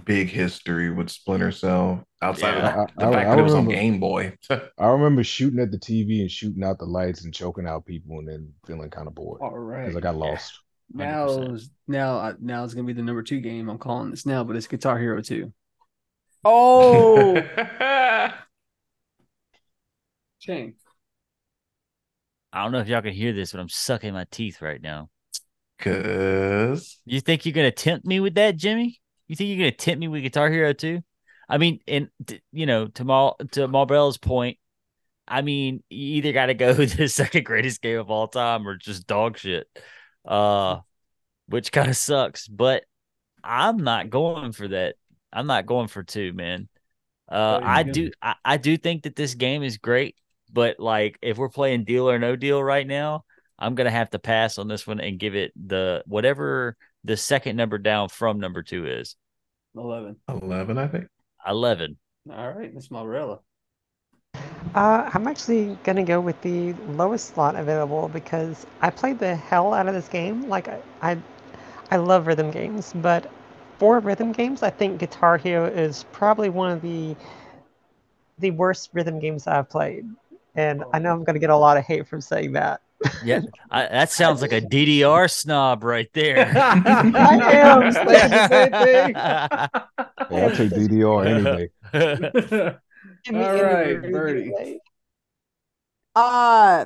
big 0.06 0.30
history 0.30 0.92
with 0.92 1.10
Splinter 1.10 1.52
Cell 1.52 2.04
outside 2.22 2.56
Yeah. 2.56 2.84
of 2.84 2.90
the 2.96 3.06
I- 3.06 3.10
I- 3.10 3.14
fact 3.14 3.28
I 3.28 3.36
that 3.36 3.40
it 3.40 3.44
was 3.44 3.54
on 3.54 3.68
Game 3.68 4.00
Boy. 4.00 4.36
I 4.50 4.88
remember 4.88 5.24
shooting 5.24 5.60
at 5.60 5.72
the 5.72 5.78
TV 5.80 6.22
and 6.22 6.32
shooting 6.32 6.64
out 6.64 6.80
the 6.80 6.86
lights 6.86 7.24
and 7.26 7.34
choking 7.34 7.68
out 7.68 7.86
people 7.86 8.20
and 8.20 8.28
then 8.28 8.54
feeling 8.66 8.90
kind 8.90 9.08
of 9.08 9.16
bored 9.16 9.42
All 9.42 9.58
right, 9.58 9.82
because. 9.86 9.98
I 9.98 10.00
got 10.02 10.16
lost. 10.16 10.60
Now, 10.94 11.56
now, 11.88 12.18
uh, 12.18 12.34
now 12.40 12.64
it's 12.64 12.74
gonna 12.74 12.86
be 12.88 12.94
the 12.94 13.02
number 13.02 13.24
two 13.24 13.40
game. 13.40 13.70
I'm 13.70 13.78
calling 13.80 14.12
this 14.12 14.26
now, 14.26 14.44
but 14.44 14.56
it's 14.56 14.68
Guitar 14.68 15.00
Hero 15.00 15.22
2. 15.22 15.52
Oh, 16.46 17.36
Shane. 20.40 20.76
I 22.52 22.64
don't 22.64 22.72
know 22.72 22.80
if 22.80 22.88
y'all 22.88 23.02
can 23.02 23.14
hear 23.14 23.34
this, 23.34 23.52
but 23.54 23.62
I'm 23.62 23.70
sucking 23.70 24.14
my 24.14 24.26
teeth 24.30 24.62
right 24.62 24.82
now. 24.82 25.10
Cause 25.84 27.00
You 27.06 27.20
think 27.20 27.46
you're 27.46 27.54
gonna 27.54 27.72
tempt 27.72 28.06
me 28.06 28.20
with 28.20 28.36
that, 28.36 28.56
Jimmy? 28.56 29.02
You 29.28 29.36
think 29.36 29.50
you're 29.50 29.58
gonna 29.58 29.72
tempt 29.72 30.00
me 30.00 30.08
with 30.08 30.24
Guitar 30.24 30.50
Hero 30.50 30.72
too? 30.74 31.02
I 31.50 31.58
mean, 31.58 31.80
and 31.88 32.10
you 32.52 32.66
know, 32.66 32.88
to 32.88 33.04
Mal 33.04 33.36
to 33.52 33.68
Marbella's 33.68 34.18
point, 34.18 34.58
I 35.28 35.42
mean, 35.42 35.84
you 35.90 36.16
either 36.16 36.32
got 36.32 36.48
to 36.48 36.54
go 36.54 36.74
with 36.78 36.96
the 36.96 37.08
second 37.08 37.46
greatest 37.46 37.82
game 37.82 38.00
of 38.00 38.10
all 38.10 38.28
time 38.28 38.68
or 38.68 38.76
just 38.78 39.08
dog 39.08 39.38
shit, 39.38 39.68
uh, 40.26 40.80
which 41.48 41.72
kind 41.72 41.90
of 41.90 41.98
sucks. 41.98 42.48
But 42.48 42.84
I'm 43.44 43.78
not 43.78 44.10
going 44.10 44.54
for 44.54 44.70
that. 44.70 44.96
I'm 45.32 45.48
not 45.48 45.66
going 45.66 45.88
for 45.88 46.04
two, 46.04 46.34
man. 46.34 46.70
Uh, 47.30 47.60
I 47.62 47.84
do, 47.84 48.12
I, 48.22 48.36
I 48.46 48.58
do 48.58 48.78
think 48.78 49.04
that 49.04 49.16
this 49.16 49.34
game 49.34 49.64
is 49.64 49.78
great, 49.78 50.16
but 50.52 50.80
like 50.80 51.18
if 51.22 51.38
we're 51.38 51.50
playing 51.50 51.84
deal 51.84 52.10
or 52.10 52.20
no 52.20 52.36
deal 52.36 52.64
right 52.64 52.86
now, 52.86 53.26
I'm 53.60 53.76
gonna 53.76 53.92
have 53.92 54.10
to 54.12 54.20
pass 54.20 54.58
on 54.58 54.68
this 54.68 54.86
one 54.88 55.00
and 55.00 55.20
give 55.20 55.36
it 55.36 55.52
the 55.56 56.04
whatever 56.08 56.78
the 57.04 57.18
second 57.18 57.56
number 57.58 57.78
down 57.78 58.10
from 58.10 58.40
number 58.40 58.64
two 58.64 58.88
is 58.88 59.16
11. 59.76 60.20
11, 60.30 60.78
I 60.78 60.88
think. 60.88 61.08
eleven. 61.48 61.98
All 62.30 62.52
right, 62.52 62.74
Miss 62.74 62.90
Barbarella. 62.90 63.40
Uh, 64.76 65.10
I'm 65.14 65.28
actually 65.28 65.78
gonna 65.84 66.04
go 66.04 66.20
with 66.20 66.40
the 66.42 66.74
lowest 66.90 67.34
slot 67.34 67.56
available 67.56 68.08
because 68.08 68.66
I 68.82 68.90
played 68.90 69.20
the 69.20 69.36
hell 69.36 69.74
out 69.74 69.88
of 69.88 69.94
this 69.94 70.08
game. 70.08 70.50
Like 70.50 70.68
I, 70.68 70.82
I, 71.02 71.18
I 71.92 71.98
love 71.98 72.28
rhythm 72.28 72.52
games, 72.52 72.94
but 72.96 73.32
for 73.80 74.00
rhythm 74.00 74.32
games, 74.34 74.64
I 74.64 74.72
think 74.72 75.00
Guitar 75.00 75.38
Hero 75.38 75.66
is 75.68 76.06
probably 76.14 76.50
one 76.50 76.72
of 76.72 76.82
the 76.82 77.16
the 78.40 78.52
worst 78.52 78.90
rhythm 78.94 79.20
games 79.20 79.48
I've 79.48 79.70
played. 79.70 80.06
And 80.56 80.84
I 80.94 81.00
know 81.00 81.14
I'm 81.14 81.24
going 81.24 81.34
to 81.36 81.40
get 81.40 81.50
a 81.50 81.58
lot 81.58 81.78
of 81.78 81.86
hate 81.86 82.08
from 82.08 82.22
saying 82.22 82.54
that. 82.54 82.82
Yeah, 83.22 83.42
I, 83.70 83.88
that 83.88 84.12
sounds 84.12 84.42
like 84.42 84.52
a 84.52 84.62
DDR 84.62 85.30
snob 85.30 85.84
right 85.84 86.10
there. 86.14 86.52
I 86.56 87.38
am. 87.52 87.92
Yeah, 89.14 89.68
I'll 90.32 90.52
take 90.52 90.72
DDR 90.72 91.26
anyway. 91.94 92.80
Give 93.24 93.36
me 93.36 93.48
right, 93.62 94.02
Birdie. 94.02 94.52
gameplay. 94.52 94.78
Uh 96.16 96.86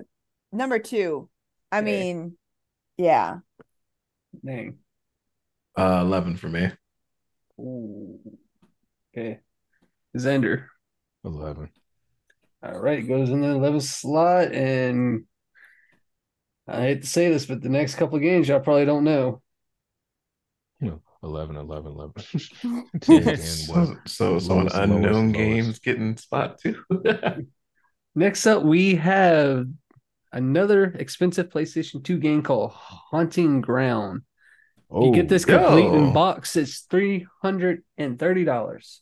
number 0.51 0.79
two. 0.79 1.29
I 1.71 1.81
Okay. 1.81 1.85
mean, 1.85 2.37
yeah. 2.97 3.39
Dang. 4.45 4.77
Uh, 5.77 6.01
11 6.01 6.37
for 6.37 6.49
me. 6.49 6.71
Ooh. 7.59 8.19
Okay. 9.13 9.39
Xander. 10.15 10.67
Eleven. 11.23 11.69
All 12.63 12.79
right, 12.79 13.07
goes 13.07 13.29
in 13.29 13.41
the 13.41 13.47
11th 13.47 13.83
slot, 13.83 14.51
and 14.53 15.25
I 16.67 16.81
hate 16.81 17.01
to 17.01 17.07
say 17.07 17.29
this, 17.29 17.45
but 17.45 17.61
the 17.61 17.69
next 17.69 17.95
couple 17.95 18.17
of 18.17 18.21
games 18.21 18.47
y'all 18.47 18.59
probably 18.59 18.85
don't 18.85 19.03
know. 19.03 19.41
You 20.79 20.89
know, 20.89 21.01
11, 21.23 21.55
11, 21.55 21.91
11. 21.91 22.13
10, 23.01 23.03
10, 23.35 23.37
So, 23.37 23.73
what? 23.73 23.97
so, 24.05 24.39
so 24.39 24.59
an 24.59 24.67
Lowest, 24.69 24.75
lowest, 24.75 24.75
unknown 24.75 25.33
lowest. 25.33 25.33
game's 25.33 25.79
getting 25.79 26.17
spot 26.17 26.59
two. 26.59 26.83
Next 28.15 28.45
up, 28.47 28.63
we 28.63 28.95
have 28.95 29.67
another 30.33 30.85
expensive 30.85 31.49
PlayStation 31.49 32.03
2 32.03 32.17
game 32.19 32.43
called 32.43 32.71
Haunting 32.71 33.61
Ground. 33.61 34.21
You 34.97 34.97
oh, 34.97 35.11
get 35.11 35.29
this 35.29 35.45
yo. 35.47 35.55
complete 35.59 35.93
in 35.93 36.13
box, 36.13 36.55
it's 36.55 36.85
$330. 36.87 38.99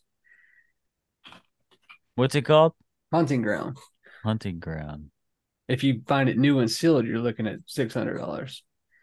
What's 2.14 2.34
it 2.34 2.42
called? 2.42 2.72
Haunting 3.12 3.42
Ground. 3.42 3.76
Hunting 4.24 4.58
ground. 4.58 5.10
If 5.68 5.82
you 5.82 6.02
find 6.06 6.28
it 6.28 6.38
new 6.38 6.58
and 6.60 6.70
sealed, 6.70 7.06
you're 7.06 7.18
looking 7.18 7.46
at 7.46 7.66
$600. 7.66 8.60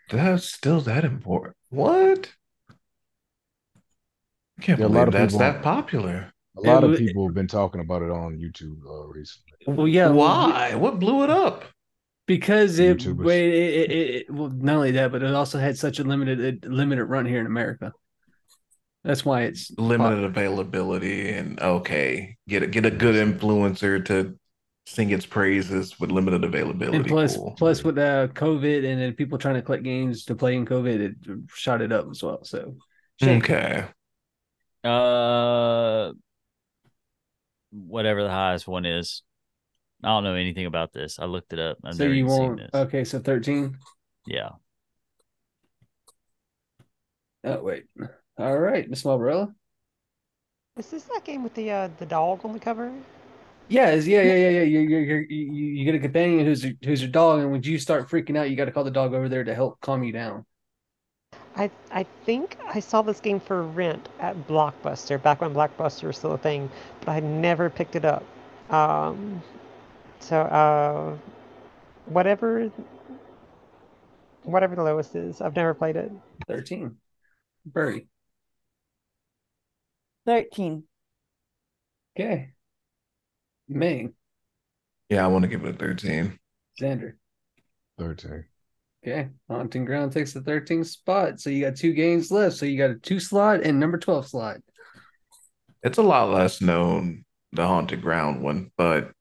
That's 0.09 0.45
still 0.45 0.81
that 0.81 1.03
important. 1.05 1.55
What? 1.69 2.31
I 4.59 4.61
can't 4.61 4.79
Yeah, 4.79 4.85
a 4.85 4.87
believe 4.89 4.97
lot 4.99 5.07
of 5.07 5.13
that's 5.13 5.33
people- 5.33 5.39
that 5.39 5.61
popular. 5.61 6.31
A 6.55 6.61
lot 6.61 6.83
It 6.83 6.85
of 6.85 6.91
wa- 6.91 6.97
people 6.97 7.27
have 7.27 7.33
been 7.33 7.47
talking 7.47 7.81
about 7.81 8.03
it 8.03 8.11
on 8.11 8.37
YouTube 8.37 8.77
uh, 8.85 9.07
recently. 9.07 9.53
Well, 9.65 9.87
yeah. 9.87 10.09
well, 10.09 10.17
Why? 10.49 10.75
What 10.75 10.99
blew 10.99 11.23
it 11.23 11.29
up? 11.31 11.65
Because 12.27 12.77
it, 12.79 12.99
YouTubers. 12.99 13.25
wait, 13.25 13.49
it, 13.53 13.73
it, 13.73 13.91
it, 13.91 14.15
it- 14.15 14.31
well, 14.31 14.49
not 14.49 14.75
only 14.75 14.91
that, 14.91 15.11
but 15.11 15.23
it 15.23 15.33
also 15.33 15.57
had 15.57 15.77
such 15.77 15.97
a 15.99 16.03
limited 16.03 16.65
limited 16.65 17.05
run 17.05 17.25
here 17.25 17.39
in 17.39 17.47
America. 17.47 17.91
That's 19.03 19.25
why 19.25 19.41
it's 19.43 19.71
Limited 19.77 20.23
availability 20.23 21.31
and 21.31 21.59
okay, 21.59 22.37
get 22.47 22.63
a 22.63 22.67
get 22.67 22.85
a 22.85 22.91
good 22.91 23.15
influencer 23.15 24.05
to 24.05 24.37
sing 24.85 25.11
its 25.11 25.25
praises 25.25 25.99
with 25.99 26.11
limited 26.11 26.43
availability. 26.43 26.97
And 26.97 27.07
plus, 27.07 27.37
Cool. 27.37 27.55
plus 27.57 27.83
with 27.83 27.97
uh, 27.97 28.27
COVID 28.29 28.85
and 28.85 28.99
then 29.01 29.13
people 29.13 29.37
trying 29.37 29.55
to 29.55 29.61
collect 29.61 29.83
games 29.83 30.25
to 30.25 30.35
play 30.35 30.55
in 30.55 30.65
COVID, 30.65 30.99
it 30.99 31.15
shot 31.49 31.81
it 31.81 31.91
up 31.91 32.07
as 32.11 32.21
well. 32.21 32.43
So, 32.43 32.75
shame. 33.21 33.41
Okay. 33.41 33.85
Uh, 34.83 36.11
whatever 37.71 38.23
the 38.23 38.29
highest 38.29 38.67
one 38.67 38.85
is. 38.85 39.23
I 40.03 40.09
don't 40.09 40.25
know 40.25 40.35
anything 40.35 40.65
about 40.65 40.91
this. 40.91 41.17
I 41.17 41.25
looked 41.25 41.53
it 41.53 41.59
up. 41.59 41.77
I've 41.83 41.95
so 41.95 42.03
you 42.03 42.25
won't. 42.25 42.61
Okay, 42.73 43.05
so 43.05 43.19
thirteen. 43.19 43.77
Yeah. 44.27 44.49
Oh 47.45 47.61
wait. 47.61 47.85
All 48.37 48.57
right, 48.57 48.89
Miss 48.89 49.03
Barbarella. 49.03 49.53
Is 50.75 50.89
this 50.89 51.03
that 51.03 51.23
game 51.23 51.43
with 51.43 51.53
the 51.53 51.71
uh, 51.71 51.89
the 51.99 52.05
dog 52.05 52.43
on 52.43 52.51
the 52.51 52.59
cover? 52.59 52.91
Yeah, 53.69 53.93
yeah, 53.95 54.21
yeah, 54.21 54.35
yeah, 54.35 54.49
yeah. 54.49 54.61
You 54.63 54.79
you 54.81 54.97
you 54.99 55.25
you 55.29 55.65
you 55.77 55.85
get 55.85 55.95
a 55.95 55.99
companion 55.99 56.45
who's 56.45 56.65
a, 56.65 56.77
who's 56.83 57.01
your 57.01 57.11
dog, 57.11 57.39
and 57.39 57.51
when 57.51 57.63
you 57.63 57.79
start 57.79 58.09
freaking 58.09 58.37
out, 58.37 58.49
you 58.49 58.55
got 58.55 58.65
to 58.65 58.71
call 58.71 58.83
the 58.83 58.91
dog 58.91 59.13
over 59.13 59.29
there 59.29 59.43
to 59.43 59.55
help 59.55 59.79
calm 59.81 60.03
you 60.03 60.11
down. 60.11 60.45
I 61.55 61.69
I 61.91 62.03
think 62.25 62.57
I 62.67 62.79
saw 62.79 63.01
this 63.01 63.19
game 63.19 63.39
for 63.39 63.63
rent 63.63 64.09
at 64.19 64.35
Blockbuster 64.47 65.21
back 65.21 65.41
when 65.41 65.53
Blockbuster 65.53 66.07
was 66.07 66.17
still 66.17 66.33
a 66.33 66.37
thing, 66.37 66.69
but 67.01 67.09
I 67.09 67.19
never 67.19 67.69
picked 67.69 67.95
it 67.95 68.05
up. 68.05 68.23
Um, 68.69 69.41
so 70.19 70.41
uh, 70.41 71.17
whatever 72.07 72.71
whatever 74.43 74.75
the 74.75 74.83
lowest 74.83 75.15
is, 75.15 75.41
I've 75.41 75.55
never 75.55 75.73
played 75.73 75.95
it. 75.95 76.11
Thirteen. 76.47 76.97
Burry. 77.65 78.07
13. 80.25 80.83
Okay. 82.15 82.53
Ming. 83.67 84.13
Yeah, 85.09 85.23
I 85.23 85.27
want 85.27 85.43
to 85.43 85.49
give 85.49 85.63
it 85.65 85.75
a 85.75 85.77
13. 85.77 86.37
Xander. 86.81 87.13
13. 87.99 88.45
Okay. 89.05 89.29
Haunting 89.49 89.85
Ground 89.85 90.11
takes 90.11 90.33
the 90.33 90.41
13th 90.41 90.87
spot. 90.87 91.39
So 91.39 91.49
you 91.49 91.61
got 91.65 91.75
two 91.75 91.93
games 91.93 92.31
left. 92.31 92.55
So 92.55 92.65
you 92.65 92.77
got 92.77 92.91
a 92.91 92.95
two 92.95 93.19
slot 93.19 93.61
and 93.61 93.79
number 93.79 93.97
12 93.97 94.27
slot. 94.27 94.57
It's 95.83 95.97
a 95.97 96.03
lot 96.03 96.29
less 96.29 96.61
known, 96.61 97.25
the 97.51 97.67
Haunted 97.67 98.01
Ground 98.01 98.41
one, 98.41 98.71
but 98.77 99.11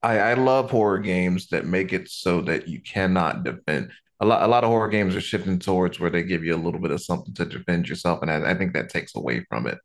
I, 0.00 0.18
I 0.18 0.34
love 0.34 0.70
horror 0.70 0.98
games 0.98 1.48
that 1.48 1.66
make 1.66 1.92
it 1.92 2.08
so 2.08 2.40
that 2.42 2.68
you 2.68 2.80
cannot 2.80 3.42
defend. 3.42 3.90
A 4.20 4.26
lot, 4.26 4.42
a 4.42 4.46
lot 4.46 4.64
of 4.64 4.70
horror 4.70 4.88
games 4.88 5.16
are 5.16 5.20
shifting 5.20 5.58
towards 5.58 5.98
where 5.98 6.10
they 6.10 6.22
give 6.22 6.44
you 6.44 6.54
a 6.54 6.56
little 6.56 6.80
bit 6.80 6.92
of 6.92 7.02
something 7.02 7.34
to 7.34 7.44
defend 7.44 7.88
yourself, 7.88 8.22
and 8.22 8.30
I, 8.30 8.50
I 8.50 8.54
think 8.54 8.74
that 8.74 8.90
takes 8.90 9.16
away 9.16 9.44
from 9.48 9.66
it. 9.66 9.78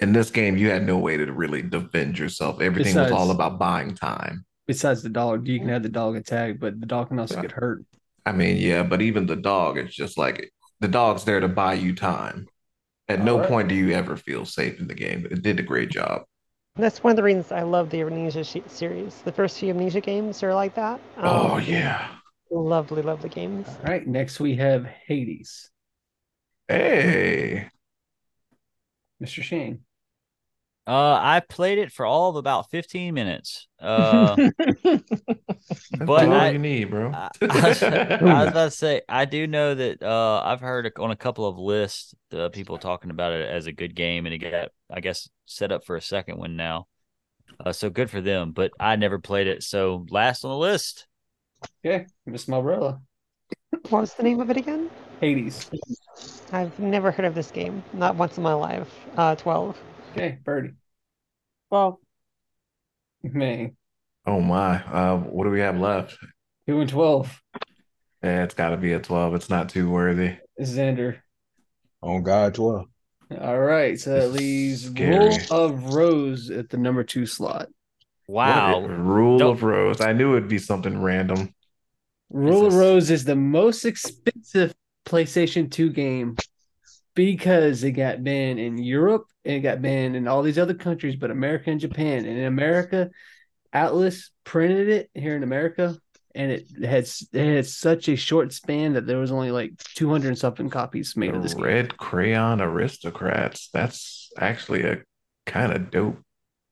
In 0.00 0.12
this 0.12 0.30
game, 0.30 0.56
you 0.56 0.70
had 0.70 0.86
no 0.86 0.98
way 0.98 1.16
to 1.16 1.32
really 1.32 1.62
defend 1.62 2.18
yourself. 2.18 2.60
Everything 2.60 2.96
was 2.96 3.10
all 3.12 3.30
about 3.30 3.58
buying 3.58 3.94
time. 3.94 4.44
Besides 4.66 5.02
the 5.02 5.08
dog, 5.08 5.46
you 5.46 5.58
can 5.58 5.68
have 5.68 5.82
the 5.82 5.88
dog 5.88 6.16
attack, 6.16 6.58
but 6.58 6.80
the 6.80 6.86
dog 6.86 7.08
can 7.08 7.18
also 7.18 7.36
Yeah. 7.36 7.42
get 7.42 7.52
hurt. 7.52 7.84
I 8.26 8.32
mean, 8.32 8.56
yeah, 8.56 8.82
but 8.82 9.02
even 9.02 9.26
the 9.26 9.36
dog, 9.36 9.78
it's 9.78 9.94
just 9.94 10.18
like 10.18 10.50
the 10.80 10.88
dog's 10.88 11.24
there 11.24 11.40
to 11.40 11.48
buy 11.48 11.74
you 11.74 11.94
time. 11.94 12.48
At 13.08 13.20
no 13.22 13.34
All 13.34 13.40
right. 13.40 13.48
point 13.48 13.68
do 13.68 13.74
you 13.74 13.92
ever 13.92 14.16
feel 14.16 14.44
safe 14.44 14.80
in 14.80 14.88
the 14.88 14.94
game. 14.94 15.26
It 15.30 15.42
did 15.42 15.60
a 15.60 15.62
great 15.62 15.90
job. 15.90 16.24
That's 16.76 17.02
one 17.02 17.12
of 17.12 17.16
the 17.16 17.22
reasons 17.22 17.52
I 17.52 17.62
love 17.62 17.88
the 17.90 18.02
Amnesia 18.02 18.44
series. 18.44 19.22
The 19.22 19.32
first 19.32 19.58
few 19.58 19.70
Amnesia 19.70 20.00
games 20.00 20.42
are 20.42 20.54
like 20.54 20.74
that. 20.74 21.00
Oh 21.22 21.56
Um, 21.56 21.62
yeah. 21.62 22.08
lovely, 22.50 23.02
lovely 23.02 23.30
games. 23.30 23.66
All 23.68 23.90
right. 23.90 24.06
Next, 24.06 24.40
we 24.40 24.56
have 24.56 24.84
Hades. 24.84 25.70
Hey. 26.68 27.70
Mr. 29.20 29.42
Shane. 29.42 29.85
Uh, 30.86 31.18
I 31.20 31.40
played 31.40 31.78
it 31.78 31.90
for 31.90 32.06
all 32.06 32.30
of 32.30 32.36
about 32.36 32.70
15 32.70 33.14
minutes. 33.14 33.66
Uh, 33.78 34.34
That's 34.82 35.02
But 35.98 36.24
all 36.28 36.32
I- 36.32 36.50
you 36.50 36.58
need, 36.58 36.90
bro. 36.90 37.10
I, 37.12 37.30
I 37.42 37.68
was 37.68 37.82
about 37.82 38.52
to 38.54 38.70
say, 38.70 39.02
I 39.08 39.26
do 39.26 39.46
know 39.46 39.74
that 39.74 40.02
uh, 40.02 40.40
I've 40.42 40.60
heard 40.60 40.90
on 40.98 41.10
a 41.10 41.16
couple 41.16 41.46
of 41.46 41.58
lists 41.58 42.14
uh, 42.32 42.48
people 42.48 42.78
talking 42.78 43.10
about 43.10 43.32
it 43.32 43.48
as 43.48 43.66
a 43.66 43.72
good 43.72 43.94
game, 43.94 44.24
and 44.26 44.34
it 44.34 44.38
got, 44.38 44.70
I 44.90 45.00
guess, 45.00 45.28
set 45.44 45.72
up 45.72 45.84
for 45.84 45.96
a 45.96 46.00
second 46.00 46.38
one 46.38 46.56
now. 46.56 46.86
Uh, 47.64 47.72
so 47.72 47.90
good 47.90 48.08
for 48.10 48.20
them, 48.22 48.52
but 48.52 48.72
I 48.80 48.96
never 48.96 49.18
played 49.18 49.46
it. 49.46 49.62
So 49.62 50.06
last 50.10 50.44
on 50.44 50.50
the 50.50 50.56
list. 50.56 51.06
Okay. 51.84 52.06
Miss 52.24 52.46
Barbarella. 52.46 53.00
What's 53.90 54.14
the 54.14 54.22
name 54.22 54.40
of 54.40 54.50
it 54.50 54.56
again? 54.56 54.90
Hades. 55.20 55.70
I've 56.52 56.76
never 56.78 57.10
heard 57.10 57.26
of 57.26 57.34
this 57.34 57.50
game. 57.50 57.82
Not 57.92 58.16
once 58.16 58.36
in 58.38 58.42
my 58.42 58.54
life. 58.54 58.88
Uh, 59.16 59.34
12. 59.36 59.78
Okay. 60.16 60.38
Birdie. 60.42 60.72
Well, 61.70 62.00
May. 63.22 63.72
oh 64.26 64.40
my. 64.40 64.82
Uh, 64.84 65.18
what 65.18 65.44
do 65.44 65.50
we 65.50 65.60
have 65.60 65.78
left? 65.78 66.16
Two 66.66 66.80
and 66.80 66.88
12. 66.88 67.42
Yeah, 68.22 68.44
it's 68.44 68.54
got 68.54 68.70
to 68.70 68.76
be 68.76 68.92
a 68.92 69.00
12. 69.00 69.34
It's 69.34 69.50
not 69.50 69.68
too 69.68 69.90
worthy. 69.90 70.36
Xander. 70.60 71.18
On 72.02 72.22
God 72.22 72.54
12. 72.54 72.86
All 73.40 73.58
right. 73.58 73.98
So 73.98 74.10
that 74.10 74.32
This 74.32 74.42
is 74.42 74.90
leaves. 74.90 75.00
Rule 75.00 75.38
of 75.50 75.94
Rose 75.94 76.50
at 76.50 76.70
the 76.70 76.76
number 76.78 77.04
two 77.04 77.26
slot. 77.26 77.68
Wow. 78.26 78.80
Rule 78.86 79.38
Don't- 79.38 79.52
of 79.52 79.62
Rose. 79.62 80.00
I 80.00 80.12
knew 80.12 80.36
it'd 80.36 80.48
be 80.48 80.58
something 80.58 81.00
random. 81.00 81.52
Rule 82.30 82.66
of 82.66 82.74
Rose 82.74 83.10
is 83.10 83.24
the 83.24 83.36
most 83.36 83.84
expensive 83.84 84.74
PlayStation 85.04 85.70
2 85.70 85.90
game 85.90 86.36
because 87.16 87.82
it 87.82 87.92
got 87.92 88.22
banned 88.22 88.60
in 88.60 88.78
Europe 88.78 89.26
and 89.44 89.56
it 89.56 89.60
got 89.60 89.82
banned 89.82 90.14
in 90.14 90.28
all 90.28 90.42
these 90.42 90.58
other 90.58 90.74
countries, 90.74 91.16
but 91.16 91.32
America 91.32 91.70
and 91.70 91.80
Japan. 91.80 92.26
And 92.26 92.38
in 92.38 92.44
America, 92.44 93.10
Atlus 93.74 94.28
printed 94.44 94.88
it 94.88 95.10
here 95.14 95.34
in 95.34 95.42
America, 95.42 95.98
and 96.34 96.52
it 96.52 96.68
had 96.84 97.08
it 97.32 97.54
had 97.56 97.66
such 97.66 98.08
a 98.08 98.16
short 98.16 98.52
span 98.52 98.92
that 98.92 99.06
there 99.06 99.18
was 99.18 99.32
only 99.32 99.50
like 99.50 99.72
200 99.94 100.38
something 100.38 100.70
copies 100.70 101.16
made 101.16 101.34
of 101.34 101.42
this 101.42 101.54
The 101.54 101.56
game. 101.56 101.64
Red 101.64 101.96
Crayon 101.96 102.60
Aristocrats. 102.60 103.70
That's 103.72 104.30
actually 104.38 104.84
a 104.84 105.02
kind 105.46 105.72
of 105.72 105.90
dope 105.90 106.18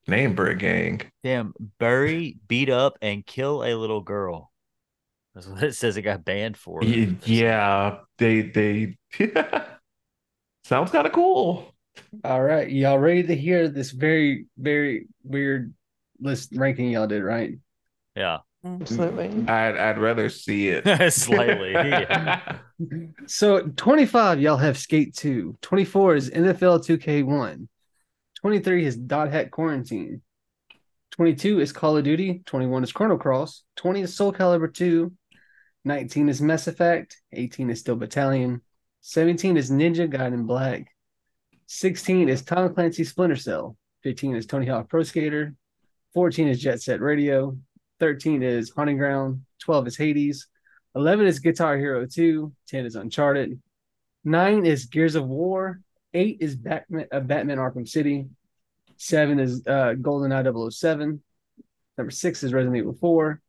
name 0.07 0.35
for 0.35 0.47
a 0.47 0.55
gang. 0.55 1.01
Damn, 1.23 1.53
bury, 1.79 2.37
beat 2.47 2.69
up, 2.69 2.97
and 3.01 3.25
kill 3.25 3.63
a 3.63 3.73
little 3.73 4.01
girl. 4.01 4.51
That's 5.33 5.47
what 5.47 5.63
it 5.63 5.73
says. 5.73 5.97
It 5.97 6.03
got 6.03 6.23
banned 6.23 6.55
for. 6.55 6.81
Y- 6.81 7.15
Yeah, 7.25 7.97
they 8.19 8.43
they 8.43 8.97
sounds 10.65 10.91
kind 10.91 11.07
of 11.07 11.13
cool. 11.13 11.73
All 12.23 12.43
right, 12.43 12.69
y'all 12.69 12.99
ready 12.99 13.23
to 13.23 13.35
hear 13.35 13.69
this 13.69 13.91
very, 13.91 14.47
very 14.57 15.07
weird 15.23 15.73
list 16.19 16.51
ranking 16.55 16.89
y'all 16.89 17.07
did, 17.07 17.23
right? 17.23 17.57
Yeah, 18.15 18.39
Absolutely. 18.65 19.27
I'd 19.47 19.77
I'd 19.77 19.99
rather 19.99 20.29
see 20.29 20.69
it. 20.69 21.13
slightly. 21.13 21.71
yeah. 21.71 22.57
So 23.27 23.61
25, 23.61 24.41
y'all 24.41 24.57
have 24.57 24.77
Skate 24.77 25.15
2. 25.15 25.57
24 25.61 26.15
is 26.17 26.29
NFL 26.29 26.85
2K1. 26.85 27.69
23 28.41 28.85
is 28.85 28.97
Dot 28.97 29.31
Hack 29.31 29.49
Quarantine. 29.49 30.21
22 31.11 31.61
is 31.61 31.71
Call 31.71 31.95
of 31.95 32.03
Duty. 32.03 32.43
21 32.45 32.83
is 32.83 32.91
Chrono 32.91 33.17
Cross. 33.17 33.63
20 33.77 34.01
is 34.01 34.13
Soul 34.13 34.33
Calibur 34.33 34.71
2. 34.73 35.09
19 35.85 36.27
is 36.27 36.41
Mass 36.41 36.67
Effect. 36.67 37.15
18 37.31 37.69
is 37.69 37.79
Steel 37.79 37.95
Battalion. 37.95 38.61
17 39.07 39.55
is 39.55 39.69
Ninja 39.69 40.11
Gaiden 40.11 40.47
Black. 40.47 40.87
16 41.67 42.27
is 42.27 42.41
Tom 42.41 42.73
Clancy 42.73 43.03
Splinter 43.03 43.35
Cell. 43.35 43.77
15 44.01 44.35
is 44.35 44.47
Tony 44.47 44.65
Hawk 44.65 44.89
Pro 44.89 45.03
Skater. 45.03 45.53
14 46.15 46.47
is 46.47 46.59
Jet 46.59 46.81
Set 46.81 47.01
Radio. 47.01 47.55
13 47.99 48.41
is 48.41 48.71
Hunting 48.71 48.97
Ground. 48.97 49.45
12 49.59 49.87
is 49.87 49.97
Hades. 49.97 50.47
11 50.95 51.27
is 51.27 51.37
Guitar 51.37 51.77
Hero 51.77 52.07
2. 52.07 52.51
10 52.67 52.85
is 52.87 52.95
Uncharted. 52.95 53.61
9 54.23 54.65
is 54.65 54.85
Gears 54.85 55.13
of 55.13 55.27
War. 55.27 55.81
8 56.15 56.37
is 56.39 56.55
Batman, 56.55 57.05
uh, 57.11 57.19
Batman 57.19 57.59
Arkham 57.59 57.87
City. 57.87 58.25
7 58.97 59.39
is 59.39 59.61
uh, 59.67 59.93
GoldenEye 60.01 60.73
007. 60.73 61.21
Number 61.99 62.11
6 62.11 62.43
is 62.43 62.53
Resident 62.53 62.77
Evil 62.77 62.97
4. 62.99 63.39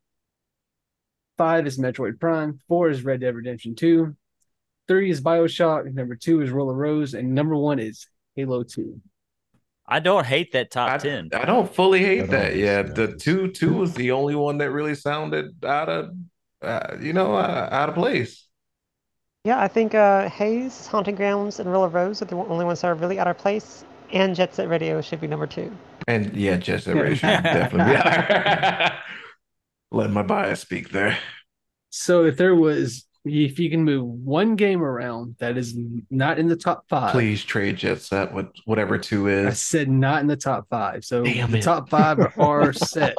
5 1.39 1.65
is 1.65 1.79
Metroid 1.79 2.19
Prime. 2.19 2.59
4 2.67 2.91
is 2.91 3.03
Red 3.03 3.21
Dead 3.21 3.33
Redemption 3.33 3.73
2. 3.73 4.15
3 4.87 5.09
is 5.09 5.21
Bioshock. 5.21 5.93
Number 5.93 6.15
2 6.15 6.41
is 6.41 6.49
Rule 6.49 6.69
of 6.69 6.77
Rose. 6.77 7.13
And 7.13 7.33
number 7.33 7.55
1 7.55 7.79
is 7.79 8.07
Halo 8.35 8.63
2. 8.63 8.99
I 9.89 9.99
don't 9.99 10.25
hate 10.25 10.51
that 10.51 10.69
top 10.69 10.91
I, 10.91 10.97
ten. 10.97 11.29
I 11.33 11.45
don't 11.45 11.73
fully 11.73 11.99
hate 12.03 12.19
don't 12.19 12.31
that. 12.31 12.57
Yeah, 12.57 12.79
understand 12.79 13.13
the 13.13 13.17
two 13.17 13.47
two 13.51 13.73
was 13.73 13.93
the 13.93 14.11
only 14.11 14.35
one 14.35 14.57
that 14.57 14.69
really 14.69 14.95
sounded 14.95 15.63
out 15.63 15.87
of, 15.87 16.09
uh, 16.61 16.97
you 16.99 17.13
know, 17.13 17.35
uh, 17.35 17.69
out 17.71 17.87
of 17.87 17.95
place. 17.95 18.47
Yeah, 19.45 19.61
I 19.61 19.69
think 19.69 19.95
uh, 19.95 20.27
Hayes, 20.27 20.87
Haunting 20.87 21.15
Grounds, 21.15 21.61
and 21.61 21.71
Rule 21.71 21.85
of 21.85 21.93
Rose 21.93 22.21
are 22.21 22.25
the 22.25 22.35
only 22.35 22.65
ones 22.65 22.81
that 22.81 22.87
are 22.87 22.95
really 22.95 23.17
out 23.17 23.27
of 23.27 23.37
place. 23.37 23.85
And 24.11 24.35
Jet 24.35 24.53
Set 24.53 24.67
Radio 24.67 25.01
should 25.01 25.21
be 25.21 25.27
number 25.27 25.47
two. 25.47 25.71
And 26.05 26.35
yeah, 26.35 26.57
Jet 26.57 26.83
Set 26.83 26.95
Radio 26.95 27.13
should 27.13 27.21
definitely 27.43 27.93
be 27.93 27.97
higher. 27.97 28.99
Let 29.91 30.11
my 30.11 30.21
bias 30.21 30.59
speak 30.59 30.89
there. 30.89 31.17
So 31.91 32.25
if 32.25 32.35
there 32.35 32.55
was, 32.55 33.06
if 33.29 33.59
you 33.59 33.69
can 33.69 33.83
move 33.83 34.05
one 34.05 34.55
game 34.55 34.81
around 34.81 35.35
that 35.39 35.57
is 35.57 35.77
not 36.09 36.39
in 36.39 36.47
the 36.47 36.55
top 36.55 36.85
five, 36.89 37.11
Please 37.11 37.43
trade 37.43 37.77
Jet 37.77 38.01
Set 38.01 38.33
with 38.33 38.47
whatever 38.65 38.97
two 38.97 39.27
is. 39.27 39.47
I 39.47 39.53
said 39.53 39.89
not 39.89 40.21
in 40.21 40.27
the 40.27 40.37
top 40.37 40.67
five. 40.69 41.03
So 41.03 41.23
Damn 41.23 41.51
the 41.51 41.59
it. 41.59 41.63
top 41.63 41.89
five 41.89 42.19
are, 42.19 42.33
are 42.37 42.73
set. 42.73 43.15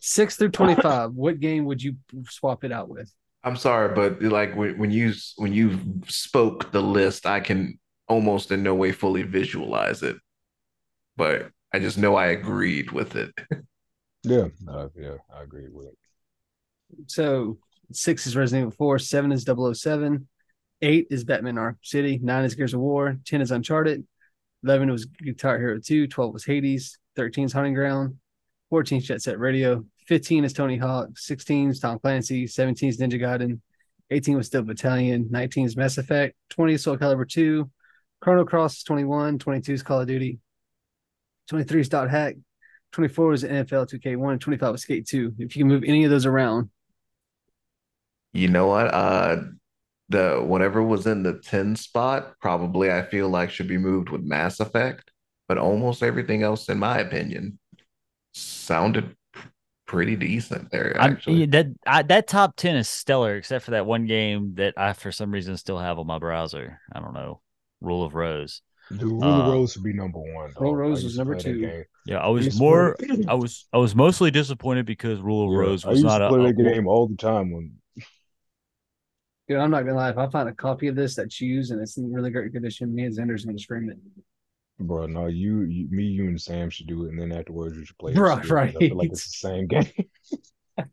Six 0.00 0.36
through 0.36 0.50
twenty-five. 0.50 1.12
What 1.12 1.40
game 1.40 1.64
would 1.64 1.82
you 1.82 1.96
swap 2.28 2.64
it 2.64 2.72
out 2.72 2.88
with? 2.88 3.10
I'm 3.42 3.56
sorry, 3.56 3.94
but 3.94 4.22
like 4.22 4.54
when, 4.56 4.78
when 4.78 4.90
you 4.90 5.12
when 5.36 5.52
you 5.52 5.78
spoke 6.06 6.72
the 6.72 6.82
list, 6.82 7.26
I 7.26 7.40
can 7.40 7.78
almost 8.08 8.50
in 8.50 8.62
no 8.62 8.74
way 8.74 8.92
fully 8.92 9.22
visualize 9.22 10.02
it. 10.02 10.16
But 11.16 11.50
I 11.72 11.78
just 11.78 11.98
know 11.98 12.16
I 12.16 12.26
agreed 12.26 12.90
with 12.90 13.16
it. 13.16 13.32
Yeah, 14.22 14.48
uh, 14.68 14.88
yeah, 14.96 15.16
I 15.34 15.42
agree 15.42 15.68
with 15.70 15.88
it. 15.88 15.98
So 17.06 17.58
six 17.92 18.26
is 18.26 18.36
Resident 18.36 18.62
Evil 18.62 18.76
4, 18.76 18.98
seven 18.98 19.32
is 19.32 19.44
007, 19.44 20.28
eight 20.82 21.06
is 21.10 21.24
Batman 21.24 21.56
Arkham 21.56 21.76
City, 21.82 22.18
nine 22.22 22.44
is 22.44 22.54
Gears 22.54 22.74
of 22.74 22.80
War, 22.80 23.16
10 23.24 23.40
is 23.40 23.50
Uncharted, 23.50 24.06
11 24.64 24.90
was 24.90 25.06
Guitar 25.06 25.58
Hero 25.58 25.78
2, 25.78 26.06
12 26.06 26.32
was 26.32 26.44
Hades, 26.44 26.98
13 27.16 27.44
is 27.44 27.52
Hunting 27.52 27.74
Ground, 27.74 28.16
14 28.70 28.98
is 28.98 29.06
Jet 29.06 29.22
Set 29.22 29.38
Radio, 29.38 29.84
15 30.06 30.44
is 30.44 30.52
Tony 30.52 30.76
Hawk, 30.76 31.16
16 31.16 31.70
is 31.70 31.80
Tom 31.80 31.98
Clancy, 31.98 32.46
17 32.46 32.88
is 32.88 32.98
Ninja 32.98 33.20
Gaiden, 33.20 33.60
18 34.10 34.36
was 34.36 34.46
Steel 34.46 34.62
Battalion, 34.62 35.28
19 35.30 35.66
is 35.66 35.76
Mass 35.76 35.98
Effect, 35.98 36.36
20 36.50 36.74
is 36.74 36.82
Soul 36.82 36.96
Calibur 36.96 37.28
2, 37.28 37.70
Chrono 38.20 38.44
Cross 38.44 38.78
is 38.78 38.82
21, 38.84 39.38
22 39.38 39.72
is 39.72 39.82
Call 39.82 40.00
of 40.00 40.06
Duty, 40.06 40.38
23 41.48 41.80
is 41.80 41.88
Dot 41.88 42.10
Hack, 42.10 42.36
24 42.92 43.32
is 43.32 43.44
NFL 43.44 43.90
2K1, 43.90 44.40
25 44.40 44.74
is 44.76 44.82
Skate 44.82 45.06
2. 45.06 45.34
If 45.38 45.56
you 45.56 45.62
can 45.64 45.68
move 45.68 45.82
any 45.84 46.04
of 46.04 46.10
those 46.10 46.26
around, 46.26 46.70
You 48.34 48.48
know 48.48 48.66
what? 48.68 48.88
Uh 48.94 49.38
the 50.10 50.42
whatever 50.44 50.82
was 50.82 51.06
in 51.06 51.22
the 51.22 51.40
10 51.40 51.76
spot, 51.76 52.34
probably 52.40 52.92
I 52.92 53.02
feel 53.04 53.28
like 53.30 53.50
should 53.50 53.68
be 53.68 53.78
moved 53.78 54.10
with 54.10 54.22
Mass 54.22 54.60
Effect, 54.60 55.10
but 55.48 55.58
almost 55.58 56.02
everything 56.02 56.42
else, 56.42 56.68
in 56.68 56.78
my 56.78 56.98
opinion, 56.98 57.58
sounded 58.34 59.16
pretty 59.86 60.16
decent 60.16 60.70
there, 60.70 60.96
I'm, 60.98 61.12
actually. 61.12 61.40
yeah, 61.40 61.46
that 61.50 61.66
I, 61.86 62.02
that 62.02 62.26
top 62.28 62.56
ten 62.56 62.76
is 62.76 62.88
stellar, 62.88 63.36
except 63.36 63.64
for 63.64 63.72
that 63.72 63.86
one 63.86 64.06
game 64.06 64.54
that 64.54 64.74
I 64.76 64.92
for 64.92 65.10
some 65.12 65.30
reason 65.32 65.56
still 65.56 65.78
have 65.78 65.98
on 65.98 66.06
my 66.06 66.18
browser. 66.18 66.80
I 66.92 67.00
don't 67.00 67.14
know, 67.14 67.40
Rule 67.80 68.04
of 68.04 68.14
Rose. 68.14 68.62
Dude, 68.90 69.02
Rule 69.02 69.22
Uh, 69.24 69.40
of 69.40 69.46
Rose 69.46 69.76
would 69.76 69.84
be 69.84 69.92
number 69.92 70.18
one. 70.20 70.54
Rule 70.58 70.72
of 70.72 70.76
Rose 70.78 70.98
I 70.98 71.02
used 71.02 71.04
was 71.04 71.18
number 71.18 71.34
two. 71.34 71.84
Yeah, 72.06 72.18
I 72.18 72.28
I 72.28 72.28
was 72.28 72.44
used 72.44 72.60
more. 72.60 72.96
I 73.28 73.34
was 73.34 73.66
I 73.72 73.78
was 73.78 73.94
mostly 73.94 74.30
disappointed 74.30 74.86
because 74.86 75.20
Rule 75.20 75.44
of 75.48 75.50
Yeah, 75.50 75.58
Rose 75.58 75.84
I 75.84 75.90
was 75.90 75.98
used 75.98 76.04
not 76.04 76.18
to 76.18 76.24
a, 76.24 76.28
play 76.28 76.40
a- 76.50 76.52
that 76.52 76.62
game 76.74 76.86
all 76.86 77.08
the 77.08 77.16
time 77.16 77.50
when 77.50 77.72
Dude, 79.48 79.58
I'm 79.58 79.70
not 79.70 79.82
gonna 79.82 79.96
lie. 79.96 80.10
If 80.10 80.18
I 80.18 80.28
find 80.28 80.48
a 80.48 80.54
copy 80.54 80.88
of 80.88 80.96
this 80.96 81.16
that 81.16 81.38
you 81.40 81.48
use 81.48 81.70
and 81.70 81.80
it's 81.80 81.96
in 81.98 82.12
really 82.12 82.30
great 82.30 82.52
condition, 82.52 82.94
me 82.94 83.04
and 83.04 83.16
Xander's 83.16 83.44
gonna 83.44 83.58
scream 83.58 83.90
it. 83.90 83.98
Bro, 84.78 85.06
no, 85.06 85.26
you, 85.26 85.62
you, 85.62 85.86
me, 85.90 86.04
you, 86.04 86.26
and 86.26 86.40
Sam 86.40 86.68
should 86.70 86.86
do 86.88 87.04
it, 87.04 87.10
and 87.10 87.20
then 87.20 87.30
afterwards 87.30 87.76
you 87.76 87.84
should 87.84 87.98
play. 87.98 88.12
it 88.12 88.18
right? 88.18 88.42
together, 88.42 88.72
'cause 88.72 88.90
like 88.96 89.10
it's 89.10 89.24
the 89.26 89.48
same 89.48 89.66
game. 89.66 89.90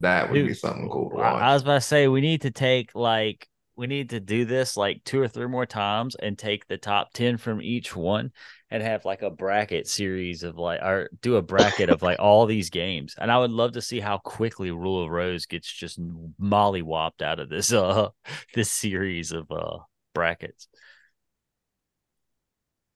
That 0.00 0.30
would 0.30 0.46
be 0.46 0.52
something 0.52 0.90
cool 0.90 1.08
to 1.08 1.16
I, 1.16 1.50
I 1.50 1.54
was 1.54 1.62
about 1.62 1.76
to 1.76 1.80
say 1.80 2.06
we 2.06 2.20
need 2.20 2.42
to 2.42 2.50
take 2.50 2.94
like 2.94 3.48
we 3.76 3.86
need 3.86 4.10
to 4.10 4.20
do 4.20 4.44
this 4.44 4.76
like 4.76 5.04
two 5.04 5.20
or 5.20 5.28
three 5.28 5.46
more 5.46 5.66
times 5.66 6.14
and 6.14 6.38
take 6.38 6.66
the 6.66 6.78
top 6.78 7.12
ten 7.12 7.36
from 7.36 7.60
each 7.60 7.94
one 7.94 8.32
and 8.70 8.82
have 8.82 9.04
like 9.04 9.22
a 9.22 9.30
bracket 9.30 9.86
series 9.86 10.42
of 10.42 10.56
like 10.56 10.80
or 10.80 11.10
do 11.20 11.36
a 11.36 11.42
bracket 11.42 11.90
of 11.90 12.02
like 12.02 12.18
all 12.18 12.46
these 12.46 12.70
games. 12.70 13.14
And 13.18 13.30
I 13.30 13.38
would 13.38 13.50
love 13.50 13.72
to 13.72 13.82
see 13.82 14.00
how 14.00 14.18
quickly 14.18 14.70
Rule 14.70 15.04
of 15.04 15.10
Rose 15.10 15.46
gets 15.46 15.70
just 15.70 16.00
mollywopped 16.40 17.22
out 17.22 17.38
of 17.38 17.48
this 17.50 17.72
uh 17.74 18.08
this 18.54 18.72
series 18.72 19.32
of 19.32 19.50
uh 19.50 19.78
brackets. 20.14 20.68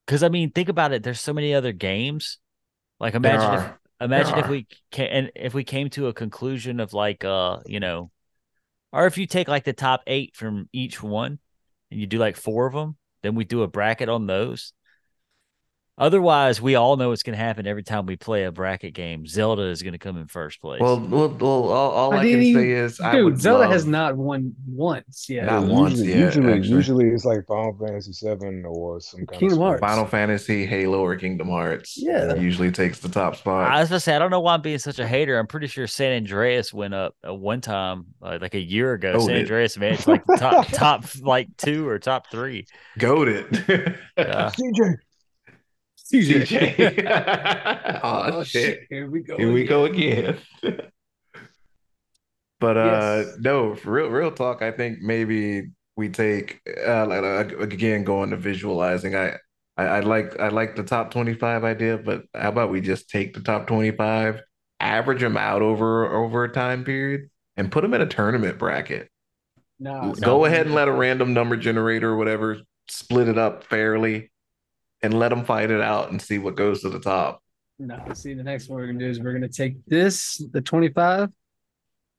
Cause 0.06 0.22
I 0.22 0.28
mean, 0.28 0.50
think 0.50 0.68
about 0.68 0.92
it. 0.92 1.02
There's 1.02 1.20
so 1.20 1.32
many 1.32 1.54
other 1.54 1.72
games. 1.72 2.38
Like 2.98 3.14
imagine 3.14 3.54
if 3.54 3.70
imagine 4.00 4.38
if 4.38 4.48
we 4.48 4.66
can 4.90 5.06
and 5.06 5.32
if 5.36 5.52
we 5.52 5.62
came 5.62 5.90
to 5.90 6.08
a 6.08 6.14
conclusion 6.14 6.80
of 6.80 6.94
like 6.94 7.22
uh 7.24 7.58
you 7.66 7.80
know 7.80 8.10
or 8.92 9.06
if 9.06 9.18
you 9.18 9.26
take 9.26 9.48
like 9.48 9.64
the 9.64 9.72
top 9.72 10.02
eight 10.06 10.34
from 10.36 10.68
each 10.72 11.02
one 11.02 11.38
and 11.90 12.00
you 12.00 12.06
do 12.06 12.18
like 12.18 12.36
four 12.36 12.66
of 12.66 12.72
them 12.72 12.96
then 13.22 13.34
we 13.34 13.44
do 13.44 13.62
a 13.62 13.68
bracket 13.68 14.08
on 14.08 14.26
those 14.26 14.72
otherwise 16.00 16.60
we 16.60 16.74
all 16.74 16.96
know 16.96 17.10
what's 17.10 17.22
going 17.22 17.36
to 17.38 17.42
happen 17.44 17.66
every 17.66 17.82
time 17.84 18.06
we 18.06 18.16
play 18.16 18.44
a 18.44 18.50
bracket 18.50 18.94
game 18.94 19.26
zelda 19.26 19.62
is 19.64 19.82
going 19.82 19.92
to 19.92 19.98
come 19.98 20.16
in 20.16 20.26
first 20.26 20.60
place 20.60 20.80
Well, 20.80 20.98
well, 20.98 21.28
well 21.28 21.50
all, 21.68 21.90
all 21.92 22.12
I, 22.14 22.22
didn't 22.24 22.40
can 22.40 22.42
even- 22.42 22.62
say 22.62 22.70
is 22.72 23.00
I 23.00 23.12
Dude, 23.12 23.24
would 23.26 23.40
Zelda 23.40 23.68
has 23.68 23.86
not 23.86 24.16
won 24.16 24.54
once 24.66 25.28
yet. 25.28 25.46
Not 25.46 25.62
Yeah, 25.66 25.68
once 25.68 25.90
usually, 25.98 26.08
yet, 26.08 26.18
usually, 26.18 26.52
actually. 26.54 26.68
usually 26.74 27.08
it's 27.10 27.24
like 27.24 27.46
Final 27.46 27.76
Fantasy 27.78 28.12
Seven 28.12 28.64
or 28.66 29.00
some 29.00 29.26
kind 29.26 29.38
Kingdom 29.40 29.58
of 29.58 29.64
Hearts. 29.64 29.80
Final 29.80 30.06
Fantasy, 30.06 30.66
Halo, 30.66 31.00
or 31.04 31.14
Kingdom 31.16 31.48
Hearts. 31.48 31.94
Yeah. 31.96 32.34
usually 32.34 32.70
takes 32.72 32.98
the 33.00 33.08
top 33.08 33.36
spot. 33.36 33.70
I 33.70 33.80
was 33.80 33.88
gonna 33.90 34.00
say 34.00 34.16
I 34.16 34.18
don't 34.18 34.30
know 34.30 34.40
why 34.40 34.54
I'm 34.54 34.62
being 34.62 34.78
such 34.78 34.98
a 34.98 35.06
hater. 35.06 35.38
I'm 35.38 35.46
pretty 35.46 35.66
sure 35.66 35.86
San 35.86 36.12
Andreas 36.16 36.72
went 36.72 36.94
up 36.94 37.14
uh, 37.28 37.34
one 37.34 37.60
time, 37.60 38.06
uh, 38.22 38.38
like 38.40 38.54
a 38.54 38.60
year 38.60 38.94
ago. 38.94 39.12
Oh, 39.16 39.26
San 39.26 39.36
it- 39.36 39.40
Andreas 39.40 39.76
managed 39.76 40.06
like 40.06 40.22
top 40.38 40.66
top 40.68 41.04
like 41.22 41.48
two 41.58 41.86
or 41.88 41.98
top 41.98 42.30
three. 42.30 42.66
Goaded. 42.98 43.46
Yeah. 44.16 44.50
CJ. 44.50 44.94
CJ. 46.12 48.00
oh, 48.02 48.42
shit. 48.42 48.86
Here 48.88 49.08
we 49.08 49.20
go. 49.20 49.36
Here 49.36 49.52
we 49.52 49.62
again. 49.62 49.68
go 49.68 49.84
again. 49.84 50.38
but 52.60 52.76
uh 52.76 53.24
Yes. 53.26 53.36
no, 53.38 53.74
for 53.74 53.92
real 53.92 54.08
real 54.08 54.32
talk, 54.32 54.62
I 54.62 54.70
think 54.72 55.00
maybe 55.00 55.70
we 55.96 56.08
take 56.08 56.60
uh 56.86 57.06
like 57.06 57.22
uh, 57.22 57.58
again 57.58 58.04
going 58.04 58.30
to 58.30 58.36
visualizing. 58.36 59.14
I 59.14 59.36
I, 59.76 59.84
I 59.84 60.00
like 60.00 60.38
I 60.40 60.48
like 60.48 60.76
the 60.76 60.82
top 60.82 61.10
25 61.10 61.64
idea, 61.64 61.98
but 61.98 62.24
how 62.34 62.48
about 62.48 62.70
we 62.70 62.80
just 62.80 63.08
take 63.08 63.34
the 63.34 63.40
top 63.40 63.66
25, 63.66 64.42
average 64.80 65.20
them 65.20 65.36
out 65.36 65.62
over 65.62 66.12
over 66.14 66.44
a 66.44 66.52
time 66.52 66.84
period, 66.84 67.30
and 67.56 67.70
put 67.70 67.82
them 67.82 67.94
in 67.94 68.00
a 68.00 68.06
tournament 68.06 68.58
bracket. 68.58 69.08
Nah, 69.78 70.12
Go 70.12 70.44
ahead 70.44 70.66
and 70.66 70.74
let 70.74 70.88
a 70.88 70.92
random 70.92 71.32
number 71.32 71.56
generator 71.56 72.10
or 72.10 72.16
whatever 72.16 72.58
split 72.88 73.28
it 73.28 73.38
up 73.38 73.64
fairly 73.64 74.30
and 75.02 75.14
let 75.14 75.30
them 75.30 75.44
fight 75.44 75.70
it 75.70 75.80
out 75.80 76.10
and 76.10 76.20
see 76.20 76.38
what 76.38 76.56
goes 76.56 76.82
to 76.82 76.88
the 76.88 77.00
top. 77.00 77.42
No, 77.78 77.98
see, 78.14 78.34
the 78.34 78.42
next 78.42 78.68
one 78.68 78.78
we're 78.78 78.86
gonna 78.86 78.98
do 78.98 79.08
is 79.08 79.20
we're 79.20 79.32
gonna 79.32 79.48
take 79.48 79.84
this, 79.86 80.36
the 80.52 80.60
25, 80.60 81.30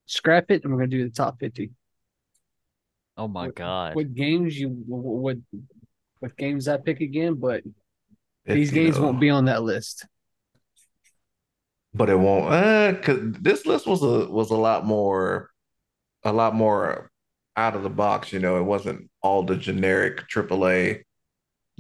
scrap 0.08 0.50
it, 0.50 0.64
and 0.64 0.74
we're 0.74 0.80
gonna 0.80 0.88
do 0.90 1.04
the 1.08 1.14
top 1.14 1.40
fifty. 1.40 1.72
Oh 3.18 3.28
my 3.28 3.48
What- 3.48 3.56
god. 3.56 3.96
What 3.96 4.14
games 4.16 4.60
you 4.60 4.70
what 4.88 5.38
what 6.20 6.38
games 6.38 6.68
I 6.68 6.78
pick 6.78 7.02
again? 7.02 7.36
But 7.36 7.64
these 8.46 8.70
50, 8.70 8.84
games 8.84 8.96
though. 8.98 9.04
won't 9.04 9.20
be 9.20 9.30
on 9.30 9.46
that 9.46 9.62
list. 9.64 10.06
but 11.94 12.10
it 12.10 12.18
won't. 12.18 12.52
Uh, 12.54 12.94
cause 13.02 13.20
this 13.40 13.66
list 13.66 13.86
was 13.86 14.02
a 14.02 14.30
was 14.32 14.50
a 14.50 14.56
lot 14.56 14.86
more, 14.86 15.52
a 16.24 16.32
lot 16.32 16.56
more 16.56 17.12
out 17.56 17.76
of 17.76 17.84
the 17.84 17.90
box. 17.90 18.32
You 18.34 18.40
know, 18.40 18.58
it 18.58 18.64
wasn't 18.64 19.10
all 19.22 19.44
the 19.44 19.58
generic 19.58 20.28
AAA. 20.30 21.04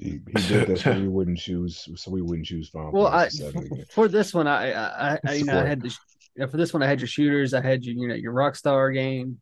He, 0.01 0.19
he 0.35 0.47
did 0.47 0.67
this 0.67 0.81
so 0.81 0.93
we 0.93 1.07
wouldn't 1.17 1.37
choose, 1.37 1.87
so 1.95 2.09
we 2.09 2.23
wouldn't 2.23 2.47
choose 2.47 2.69
Final 2.69 2.91
Well, 2.91 3.07
I 3.07 3.29
VII 3.29 3.85
for 3.91 4.07
this 4.07 4.33
one, 4.33 4.47
I 4.47 4.71
I, 4.71 5.11
I, 5.13 5.19
I 5.27 5.33
you 5.35 5.45
know 5.45 5.53
I 5.53 5.57
Sure. 5.59 5.67
had 5.67 5.81
the 5.81 5.95
yeah, 6.35 6.47
for 6.47 6.57
this 6.57 6.73
one 6.73 6.81
I 6.81 6.87
had 6.87 6.99
your 6.99 7.07
shooters, 7.07 7.53
I 7.53 7.61
had 7.61 7.85
your 7.85 7.95
you 7.95 8.07
know 8.07 8.15
your 8.15 8.33
Rockstar 8.33 8.91
game, 8.91 9.39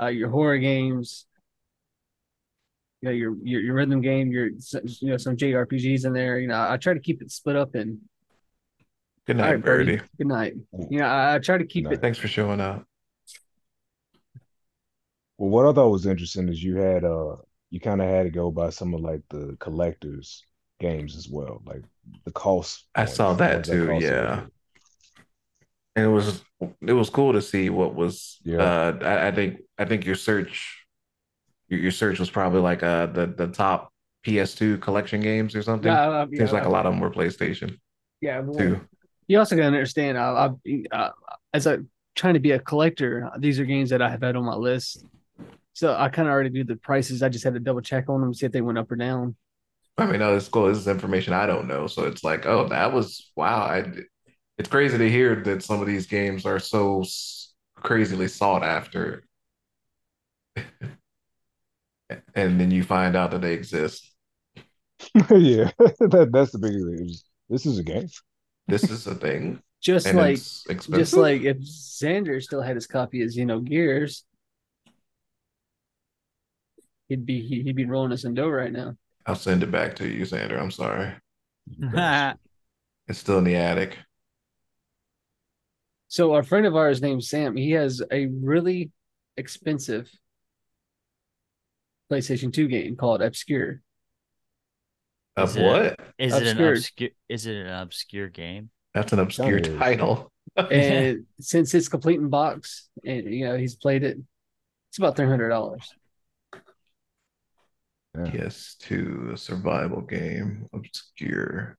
uh, 0.00 0.06
your 0.06 0.28
horror 0.30 0.58
games, 0.58 1.26
you 3.02 3.08
know 3.08 3.12
your 3.14 3.34
your, 3.42 3.60
your 3.62 3.74
rhythm 3.74 4.00
game, 4.00 4.30
your 4.30 4.46
you 4.46 5.10
know 5.10 5.16
some 5.16 5.36
JRPGs 5.36 6.04
in 6.06 6.12
there. 6.12 6.38
You 6.38 6.46
know 6.46 6.66
I 6.70 6.76
try 6.76 6.94
to 6.94 7.00
keep 7.00 7.20
it 7.20 7.32
split 7.32 7.56
up 7.56 7.74
and 7.74 7.98
Good 9.26 9.38
night, 9.38 9.50
right, 9.52 9.64
Birdie. 9.64 9.96
Birdie. 9.96 10.08
Good 10.18 10.26
night. 10.28 10.54
You 10.88 11.00
know 11.00 11.06
I, 11.06 11.34
I 11.34 11.38
try 11.40 11.58
to 11.58 11.64
keep 11.66 11.90
it. 11.90 12.00
Thanks 12.00 12.18
for 12.18 12.28
showing 12.28 12.60
up. 12.60 12.84
Well, 15.36 15.50
what 15.50 15.66
I 15.66 15.72
thought 15.72 15.88
was 15.90 16.06
interesting 16.06 16.48
is 16.48 16.62
you 16.62 16.76
had 16.76 17.02
uh 17.04 17.36
you 17.70 17.80
kind 17.80 18.00
of 18.00 18.08
had 18.08 18.24
to 18.24 18.30
go 18.30 18.50
by 18.50 18.70
some 18.70 18.94
of 18.94 19.00
like 19.00 19.22
the 19.30 19.56
collectors 19.60 20.44
games 20.80 21.16
as 21.16 21.28
well, 21.28 21.62
like 21.66 21.82
the 22.24 22.32
cost. 22.32 22.86
I 22.94 23.04
points, 23.04 23.14
saw 23.16 23.34
that 23.34 23.64
too, 23.64 23.86
cost 23.86 24.10
a 24.10 24.14
yeah. 24.14 24.20
little 24.30 24.52
and 25.96 26.04
it 26.06 26.08
was 26.08 26.44
it 26.86 26.92
was 26.92 27.10
cool 27.10 27.32
to 27.32 27.42
see 27.42 27.70
what 27.70 27.94
was 27.94 28.40
Yeah. 28.44 28.58
uh 28.58 28.98
I, 29.02 29.28
I 29.28 29.32
think 29.32 29.60
I 29.78 29.84
think 29.84 30.06
your 30.06 30.14
search 30.14 30.84
your, 31.68 31.80
your 31.80 31.90
search 31.92 32.18
was 32.18 32.30
probably 32.30 32.60
like 32.60 32.82
uh 32.82 33.06
the 33.06 33.26
the 33.26 33.48
top 33.48 33.92
PS2 34.22 34.78
collection 34.78 35.20
games 35.20 35.54
or 35.56 35.62
something. 35.62 35.90
Yeah, 35.90 36.08
I- 36.10 36.22
I- 36.22 36.26
Seems 36.26 36.52
yeah, 36.52 36.52
like 36.52 36.64
a 36.64 36.68
lot 36.68 36.86
of 36.86 36.92
them 36.92 37.00
were 37.00 37.10
PlayStation 37.10 37.78
Yeah, 38.20 38.40
well, 38.40 38.56
too. 38.58 38.80
you 39.28 39.38
also 39.38 39.56
got 39.56 39.62
to 39.62 39.66
understand. 39.68 40.18
I, 40.18 40.50
I, 40.66 40.84
uh, 40.96 41.10
as 41.54 41.66
a 41.66 41.84
trying 42.14 42.34
to 42.34 42.40
be 42.40 42.52
a 42.52 42.58
collector, 42.58 43.30
these 43.38 43.58
are 43.60 43.64
games 43.64 43.90
that 43.90 44.02
I 44.02 44.10
have 44.10 44.22
had 44.22 44.36
on 44.36 44.44
my 44.44 44.54
list. 44.54 45.04
So 45.72 45.94
I 45.96 46.08
kind 46.08 46.28
of 46.28 46.32
already 46.32 46.50
knew 46.50 46.64
the 46.64 46.76
prices. 46.76 47.22
I 47.22 47.28
just 47.28 47.44
had 47.44 47.54
to 47.54 47.60
double 47.60 47.80
check 47.80 48.08
on 48.08 48.20
them, 48.20 48.34
see 48.34 48.46
if 48.46 48.52
they 48.52 48.60
went 48.60 48.78
up 48.78 48.90
or 48.90 48.96
down. 48.96 49.36
I 49.98 50.06
mean, 50.06 50.20
no, 50.20 50.36
it's 50.36 50.48
cool. 50.48 50.66
This 50.68 50.78
is 50.78 50.88
information 50.88 51.32
I 51.34 51.46
don't 51.46 51.68
know, 51.68 51.86
so 51.86 52.04
it's 52.04 52.24
like, 52.24 52.46
oh, 52.46 52.68
that 52.68 52.92
was 52.92 53.30
wow. 53.36 53.62
I 53.62 53.84
it's 54.58 54.68
crazy 54.68 54.98
to 54.98 55.10
hear 55.10 55.36
that 55.44 55.62
some 55.62 55.80
of 55.80 55.86
these 55.86 56.06
games 56.06 56.46
are 56.46 56.58
so 56.58 57.00
s- 57.02 57.54
crazily 57.76 58.28
sought 58.28 58.62
after, 58.64 59.24
and 62.34 62.60
then 62.60 62.70
you 62.70 62.82
find 62.82 63.16
out 63.16 63.30
that 63.30 63.40
they 63.40 63.54
exist. 63.54 64.12
yeah, 65.30 65.70
that 65.78 66.30
that's 66.32 66.52
the 66.52 66.58
big 66.58 66.72
thing. 66.72 67.14
This 67.48 67.66
is 67.66 67.78
a 67.78 67.82
game. 67.82 68.08
This 68.68 68.88
is 68.90 69.06
a 69.06 69.14
thing, 69.14 69.62
Just 69.80 70.12
and 70.12 70.18
like, 70.18 70.44
just 70.90 71.16
like 71.16 71.42
if 71.42 71.56
Xander 71.58 72.42
still 72.42 72.60
had 72.60 72.76
his 72.76 72.86
copy 72.86 73.22
of 73.22 73.30
Xenogears, 73.30 74.24
he'd 77.10 77.26
be 77.26 77.42
he- 77.46 77.62
he'd 77.62 77.76
be 77.76 77.84
rolling 77.84 78.12
us 78.12 78.24
in 78.24 78.32
dough 78.32 78.48
right 78.48 78.72
now. 78.72 78.96
I'll 79.26 79.34
send 79.34 79.62
it 79.62 79.70
back 79.70 79.96
to 79.96 80.08
you, 80.08 80.24
Sandra. 80.24 80.58
I'm 80.62 80.70
sorry. 80.70 81.12
It's 83.08 83.18
still 83.18 83.38
in 83.38 83.44
the 83.44 83.56
attic. 83.56 83.98
So 86.06 86.32
a 86.34 86.44
friend 86.44 86.64
of 86.64 86.76
ours 86.76 87.02
named 87.02 87.24
Sam, 87.24 87.56
he 87.56 87.72
has 87.72 88.00
a 88.12 88.26
really 88.26 88.92
expensive 89.36 90.08
PlayStation 92.10 92.52
2 92.52 92.68
game 92.68 92.94
called 92.96 93.20
Obscure. 93.20 93.82
Of 95.36 95.50
Is 95.50 95.56
it- 95.56 95.62
what? 95.64 96.00
Is 96.18 96.34
it 96.34 96.42
an 96.42 96.48
Obscure. 96.50 96.72
obscure 96.72 97.10
is 97.28 97.46
it 97.46 97.56
an 97.56 97.66
obscure 97.68 98.28
game? 98.28 98.70
That's 98.94 99.12
an 99.12 99.18
obscure 99.18 99.58
Kinda 99.60 99.78
title. 99.78 100.32
And 100.56 101.26
since 101.40 101.74
it's 101.74 101.88
complete 101.88 102.20
in 102.20 102.28
box, 102.28 102.88
and 103.04 103.32
you 103.32 103.44
know 103.46 103.56
he's 103.56 103.74
played 103.76 104.04
it, 104.04 104.18
it's 104.90 104.98
about 104.98 105.16
three 105.16 105.26
hundred 105.28 105.48
dollars. 105.48 105.92
Yeah. 108.16 108.24
PS2 108.24 109.36
survival 109.36 110.00
game, 110.00 110.66
obscure. 110.72 111.76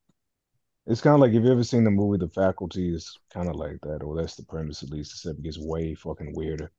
It's 0.87 1.01
kind 1.01 1.13
of 1.13 1.19
like 1.21 1.33
if 1.33 1.43
you 1.43 1.51
ever 1.51 1.63
seen 1.63 1.83
the 1.83 1.91
movie 1.91 2.17
The 2.17 2.29
Faculty, 2.29 2.93
it's 2.93 3.17
kind 3.31 3.47
of 3.49 3.55
like 3.55 3.79
that, 3.81 4.01
or 4.03 4.15
that's 4.15 4.35
the 4.35 4.43
premise 4.43 4.81
at 4.81 4.89
least, 4.89 5.11
except 5.13 5.39
it 5.39 5.43
gets 5.43 5.59
way 5.59 5.93
fucking 5.93 6.33
weirder. 6.35 6.71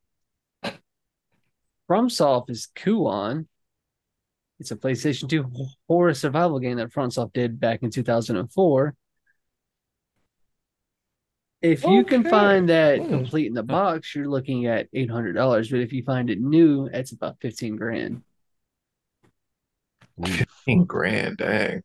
FromSoft 1.88 2.50
is 2.50 2.68
Kuon. 2.74 3.46
It's 4.58 4.70
a 4.70 4.76
PlayStation 4.76 5.28
2 5.28 5.50
horror 5.88 6.14
survival 6.14 6.58
game 6.58 6.76
that 6.76 6.92
FromSoft 6.92 7.32
did 7.32 7.60
back 7.60 7.82
in 7.82 7.90
2004. 7.90 8.94
If 11.60 11.84
you 11.84 12.04
can 12.04 12.24
find 12.24 12.68
that 12.70 12.98
Hmm. 12.98 13.08
complete 13.08 13.46
in 13.46 13.54
the 13.54 13.62
box, 13.62 14.14
you're 14.16 14.28
looking 14.28 14.66
at 14.66 14.88
eight 14.92 15.10
hundred 15.10 15.34
dollars. 15.34 15.70
But 15.70 15.80
if 15.80 15.92
you 15.92 16.02
find 16.02 16.28
it 16.28 16.40
new, 16.40 16.86
it's 16.86 17.12
about 17.12 17.40
fifteen 17.40 17.76
grand 17.76 18.16
Ooh, 18.16 18.22
15 20.20 20.84
grand, 20.84 21.38
dang. 21.38 21.82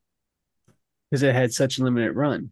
because 1.10 1.24
it 1.24 1.34
had 1.34 1.54
such 1.54 1.80
a 1.80 1.84
limited 1.84 2.14
run. 2.14 2.52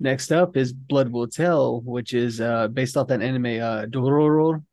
Next 0.00 0.32
up 0.32 0.56
is 0.56 0.72
Blood 0.72 1.10
Will 1.10 1.28
Tell, 1.28 1.80
which 1.80 2.12
is 2.12 2.40
uh, 2.40 2.68
based 2.68 2.96
off 2.96 3.06
that 3.08 3.22
anime 3.22 3.46
uh, 3.46 3.86
Dororo. 3.86 4.64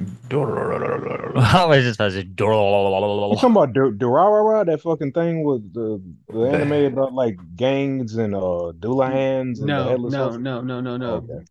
I 0.00 1.64
was 1.66 1.84
just 1.84 2.00
about 2.00 2.06
to 2.06 2.10
say, 2.12 2.18
You 2.26 3.36
talking 3.36 3.50
about 3.50 3.72
Dur- 3.72 3.92
Durarara, 3.92 4.66
that 4.66 4.80
fucking 4.82 5.12
thing 5.12 5.44
with 5.44 5.72
the, 5.72 6.02
the 6.28 6.40
anime 6.40 6.92
about 6.92 7.12
like 7.12 7.38
gangs 7.54 8.16
and 8.16 8.34
uh 8.34 8.72
Dullahans 8.78 9.58
and 9.58 9.66
No, 9.66 9.88
headless 9.88 10.12
no, 10.12 10.36
no, 10.36 10.60
no, 10.62 10.80
no, 10.80 10.96
no. 10.96 11.14
Okay. 11.14 11.44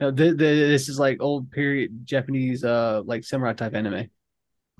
No, 0.00 0.10
th- 0.10 0.38
th- 0.38 0.38
this 0.38 0.88
is 0.88 0.98
like 0.98 1.20
old 1.20 1.50
period 1.50 2.04
Japanese, 2.04 2.64
uh, 2.64 3.02
like 3.04 3.24
samurai 3.24 3.52
type 3.52 3.74
anime. 3.74 4.08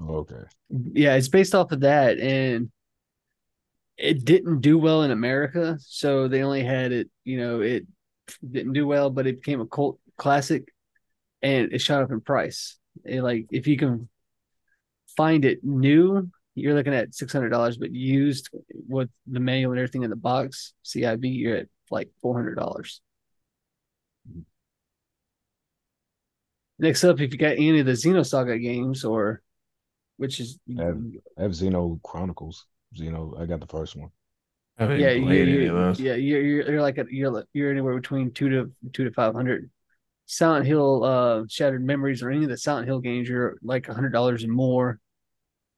Okay. 0.08 0.42
Yeah, 0.70 1.14
it's 1.14 1.28
based 1.28 1.54
off 1.54 1.72
of 1.72 1.80
that, 1.80 2.18
and 2.18 2.70
it 3.96 4.24
didn't 4.24 4.60
do 4.60 4.78
well 4.78 5.02
in 5.02 5.10
America, 5.10 5.78
so 5.80 6.28
they 6.28 6.42
only 6.42 6.64
had 6.64 6.92
it. 6.92 7.10
You 7.24 7.38
know, 7.38 7.60
it 7.60 7.86
didn't 8.48 8.72
do 8.72 8.86
well, 8.86 9.10
but 9.10 9.26
it 9.26 9.42
became 9.42 9.60
a 9.60 9.66
cult 9.66 9.98
classic, 10.16 10.68
and 11.42 11.72
it 11.72 11.80
shot 11.80 12.02
up 12.02 12.10
in 12.10 12.20
price. 12.20 12.78
It, 13.04 13.22
like 13.22 13.46
if 13.50 13.66
you 13.66 13.76
can 13.76 14.08
find 15.16 15.44
it 15.44 15.62
new, 15.62 16.30
you're 16.54 16.74
looking 16.74 16.94
at 16.94 17.14
six 17.14 17.32
hundred 17.32 17.50
dollars, 17.50 17.76
but 17.76 17.92
used 17.92 18.50
with 18.88 19.10
the 19.26 19.40
manual 19.40 19.72
and 19.72 19.78
everything 19.78 20.02
in 20.02 20.10
the 20.10 20.16
box, 20.16 20.74
CIB, 20.84 21.38
you're 21.38 21.56
at 21.56 21.68
like 21.90 22.10
four 22.20 22.34
hundred 22.34 22.56
dollars. 22.56 23.00
Mm-hmm. 24.28 24.40
Next 26.78 27.04
up, 27.04 27.20
if 27.20 27.30
you 27.32 27.38
got 27.38 27.52
any 27.52 27.78
of 27.78 27.86
the 27.86 27.92
Xenosaga 27.92 28.60
games, 28.60 29.04
or 29.04 29.42
which 30.16 30.40
is 30.40 30.58
I 30.78 30.84
have, 30.84 30.98
I 31.38 31.42
have 31.42 31.52
Xeno 31.52 32.00
Chronicles. 32.02 32.66
Xeno, 32.96 33.40
I 33.40 33.46
got 33.46 33.60
the 33.60 33.66
first 33.66 33.96
one. 33.96 34.10
Yeah, 34.94 35.10
you, 35.12 35.26
you, 35.44 35.74
yeah, 35.98 36.14
you're, 36.14 36.42
you're 36.42 36.70
you're 36.72 36.82
like 36.82 36.98
a, 36.98 37.06
you're 37.10 37.30
like- 37.30 37.46
you're 37.52 37.70
anywhere 37.70 37.94
between 37.94 38.32
two 38.32 38.48
to 38.50 38.72
two 38.92 39.04
to 39.04 39.12
five 39.12 39.34
hundred. 39.34 39.70
Silent 40.26 40.66
Hill, 40.66 41.04
uh, 41.04 41.42
Shattered 41.48 41.84
Memories, 41.84 42.22
or 42.22 42.30
any 42.30 42.44
of 42.44 42.50
the 42.50 42.56
Silent 42.56 42.86
Hill 42.86 43.00
games, 43.00 43.28
you're 43.28 43.58
like 43.62 43.88
a 43.88 43.94
hundred 43.94 44.10
dollars 44.12 44.44
and 44.44 44.52
more. 44.52 44.98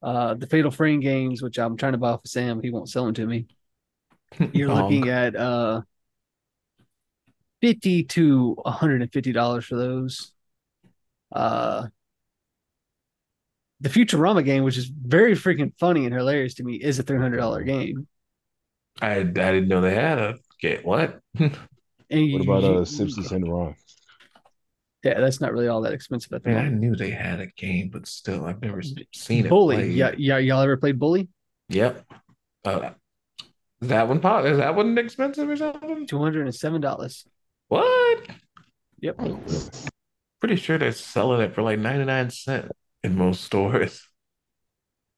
Uh, 0.03 0.35
the 0.35 0.47
Fatal 0.47 0.71
Frame 0.71 1.01
games, 1.01 1.43
which 1.43 1.59
I'm 1.59 1.77
trying 1.77 1.93
to 1.93 1.99
buy 1.99 2.11
off 2.11 2.25
of 2.25 2.31
Sam, 2.31 2.61
he 2.63 2.71
won't 2.71 2.91
sell 2.91 3.07
them 3.07 3.15
to 3.15 3.27
me. 3.27 3.47
You're 4.53 4.69
looking 4.69 5.09
at 5.09 5.35
uh, 5.35 5.81
fifty 7.61 8.05
to 8.05 8.53
one 8.55 8.75
hundred 8.75 9.03
and 9.03 9.13
fifty 9.13 9.33
dollars 9.33 9.65
for 9.65 9.77
those. 9.77 10.33
Uh, 11.33 11.87
the 13.81 13.89
Futurama 13.89 14.45
game, 14.45 14.65
which 14.65 14.79
is 14.79 14.87
very 14.87 15.33
freaking 15.35 15.73
funny 15.79 16.05
and 16.07 16.15
hilarious 16.15 16.55
to 16.55 16.65
me, 16.65 16.75
is 16.77 16.99
a 16.99 17.03
three 17.03 17.19
hundred 17.19 17.39
dollar 17.39 17.63
game. 17.63 18.07
I, 19.01 19.17
I 19.17 19.23
didn't 19.25 19.69
know 19.69 19.81
they 19.81 19.95
had 19.95 20.19
a 20.19 20.35
game. 20.61 20.81
What? 20.85 21.21
And 21.39 21.53
What 22.11 22.19
you- 22.19 22.43
about 22.43 22.63
you- 22.63 22.79
uh 22.79 22.85
Simpsons 22.85 23.33
and 23.33 23.51
Ron? 23.51 23.75
Yeah, 25.03 25.21
that's 25.21 25.39
not 25.41 25.53
really 25.53 25.69
all 25.69 25.83
that 25.83 25.93
expensive 25.93 26.33
at 26.33 26.43
the 26.43 26.49
Man, 26.51 26.65
I 26.65 26.69
knew 26.71 26.97
they 26.97 27.11
had 27.11 27.39
a 27.39 27.47
game, 27.49 27.91
but 27.93 28.07
still, 28.07 28.47
I've 28.47 28.63
never 28.63 28.79
s- 28.79 28.95
seen 29.13 29.45
it. 29.45 29.51
Bully, 29.51 29.77
played. 29.77 29.93
yeah, 29.93 30.13
yeah, 30.17 30.39
y'all 30.39 30.63
ever 30.63 30.79
played 30.79 30.99
Bully? 30.99 31.29
Yep. 31.69 32.07
Uh, 32.65 32.91
is 33.83 33.89
that 33.89 34.09
one 34.09 34.21
pop? 34.21 34.47
Is 34.47 34.57
that 34.57 34.75
one 34.75 34.97
expensive 34.97 35.47
or 35.51 35.57
something? 35.57 36.07
Two 36.07 36.19
hundred 36.21 36.47
and 36.47 36.55
seven 36.55 36.81
dollars. 36.81 37.27
What? 37.69 38.27
Yep. 39.01 39.21
Pretty 40.41 40.57
sure 40.57 40.79
they're 40.79 40.93
selling 40.93 41.43
it 41.43 41.55
for 41.55 41.61
like 41.63 41.79
99 41.79 42.31
cents 42.31 42.71
in 43.05 43.17
most 43.17 43.45
stores. 43.45 44.09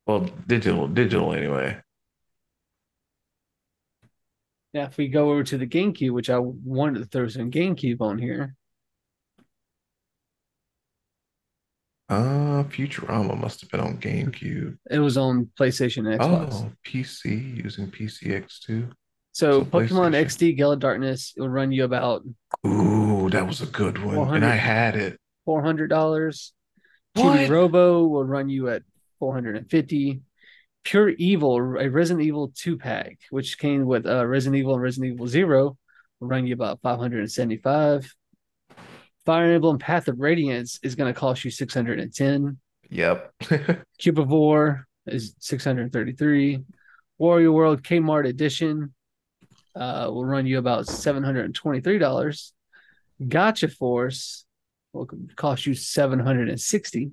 Well, 0.07 0.29
digital, 0.47 0.87
digital 0.89 1.33
anyway. 1.33 1.81
Now, 4.75 4.85
if 4.85 4.97
we 4.99 5.09
go 5.09 5.31
over 5.31 5.43
to 5.45 5.57
the 5.59 5.67
GameCube, 5.67 6.11
which 6.13 6.29
I 6.31 6.39
wanted 6.39 6.99
to 6.99 7.07
throw 7.07 7.29
some 7.29 7.51
GameCube 7.51 8.01
on 8.01 8.19
here, 8.19 8.55
Uh, 12.09 12.63
Futurama 12.69 13.37
must 13.37 13.61
have 13.63 13.71
been 13.71 13.81
on 13.81 13.99
GameCube. 13.99 14.77
It 14.89 15.01
was 15.01 15.17
on 15.17 15.51
PlayStation 15.59 16.07
and 16.09 16.21
Xbox. 16.21 16.51
Oh, 16.53 16.73
PC 16.87 17.57
using 17.65 17.91
PCSX2. 17.91 18.93
so 19.33 19.65
so 19.65 19.65
Pokemon 19.65 20.15
XD 20.15 20.57
Gale 20.57 20.71
of 20.73 20.79
Darkness 20.79 21.35
it 21.37 21.41
will 21.41 21.49
run 21.49 21.73
you 21.73 21.83
about 21.83 22.23
Ooh, 22.65 23.29
that 23.31 23.45
was 23.45 23.61
a 23.61 23.67
good 23.67 23.99
one. 24.05 24.37
And 24.37 24.45
I 24.45 24.55
had 24.55 24.95
it. 24.95 25.19
four 25.45 25.63
hundred 25.65 25.89
dollars. 25.89 26.53
Chibi 27.17 27.49
Robo 27.49 28.07
will 28.07 28.25
run 28.25 28.49
you 28.49 28.69
at 28.69 28.83
four 29.19 29.35
hundred 29.35 29.57
and 29.57 29.71
fifty. 29.71 30.21
Pure 30.85 31.11
Evil, 31.11 31.57
a 31.57 31.91
Resident 31.91 32.25
Evil 32.25 32.53
two 32.55 32.79
pack, 32.79 33.19
which 33.31 33.59
came 33.59 33.87
with 33.87 34.07
uh, 34.07 34.25
Resident 34.25 34.61
Evil 34.61 34.75
and 34.75 34.83
Resident 34.83 35.15
Evil 35.15 35.27
Zero, 35.27 35.77
will 36.21 36.29
run 36.29 36.47
you 36.47 36.55
about 36.55 36.81
five 36.81 36.99
hundred 36.99 37.21
and 37.21 37.33
seventy 37.33 37.57
five. 37.57 38.15
Fire 39.25 39.53
Emblem 39.53 39.79
Path 39.79 40.07
of 40.07 40.21
Radiance 40.21 40.79
is 40.85 40.95
going 40.95 41.13
to 41.13 41.19
cost 41.19 41.45
you 41.45 41.51
six 41.51 41.75
hundred 41.75 41.99
and 41.99 42.15
ten. 42.15 42.59
Yep. 42.91 43.33
Cubivore 44.01 44.85
is 45.07 45.35
633. 45.41 46.65
Wario 47.21 47.53
World 47.53 47.83
Kmart 47.83 48.29
Edition 48.29 48.95
uh, 49.75 50.09
will 50.11 50.25
run 50.25 50.47
you 50.47 50.59
about 50.59 50.87
$723. 50.87 52.53
Gotcha 53.29 53.69
Force 53.69 54.46
will 54.97 55.09
cost 55.37 55.67
you 55.67 55.75
760. 55.75 57.11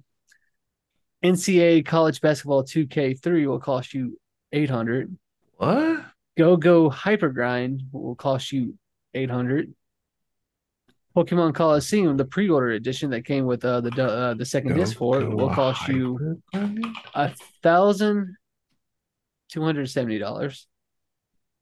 NCAA 1.24 1.86
College 1.86 2.20
Basketball 2.20 2.64
2K3 2.64 3.48
will 3.48 3.60
cost 3.60 3.94
you 3.94 4.20
800. 4.52 5.16
what? 5.58 6.06
Go 6.38 6.58
Go 6.58 6.90
Hyper 6.90 7.30
Grind 7.30 7.84
will 7.92 8.16
cost 8.16 8.52
you 8.52 8.78
800. 9.14 9.74
Pokemon 11.16 11.54
Colosseum, 11.54 12.18
the 12.18 12.26
pre-order 12.26 12.72
edition 12.72 13.12
that 13.12 13.24
came 13.24 13.46
with 13.46 13.64
uh, 13.64 13.82
the 13.82 14.04
uh, 14.04 14.34
the 14.34 14.46
second 14.46 14.76
disc 14.76 14.98
for 14.98 15.22
it, 15.22 15.30
will 15.30 15.52
cost 15.52 15.88
you 15.88 16.42
a 17.14 17.32
thousand 17.62 18.36
two 19.50 19.62
hundred 19.64 19.88
seventy 19.92 20.18
dollars. 20.18 20.68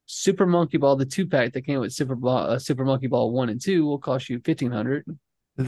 Super 0.06 0.46
Monkey 0.46 0.78
Ball, 0.78 0.96
the 0.96 1.06
two 1.06 1.28
pack 1.28 1.52
that 1.54 1.66
came 1.66 1.80
with 1.82 1.92
Super 1.92 2.16
Ball, 2.16 2.52
uh, 2.52 2.60
Super 2.60 2.86
Monkey 2.86 3.08
Ball 3.08 3.32
one 3.32 3.50
and 3.50 3.62
two, 3.62 3.86
will 3.86 4.00
cost 4.00 4.30
you 4.30 4.40
fifteen 4.46 4.72
hundred. 4.72 5.06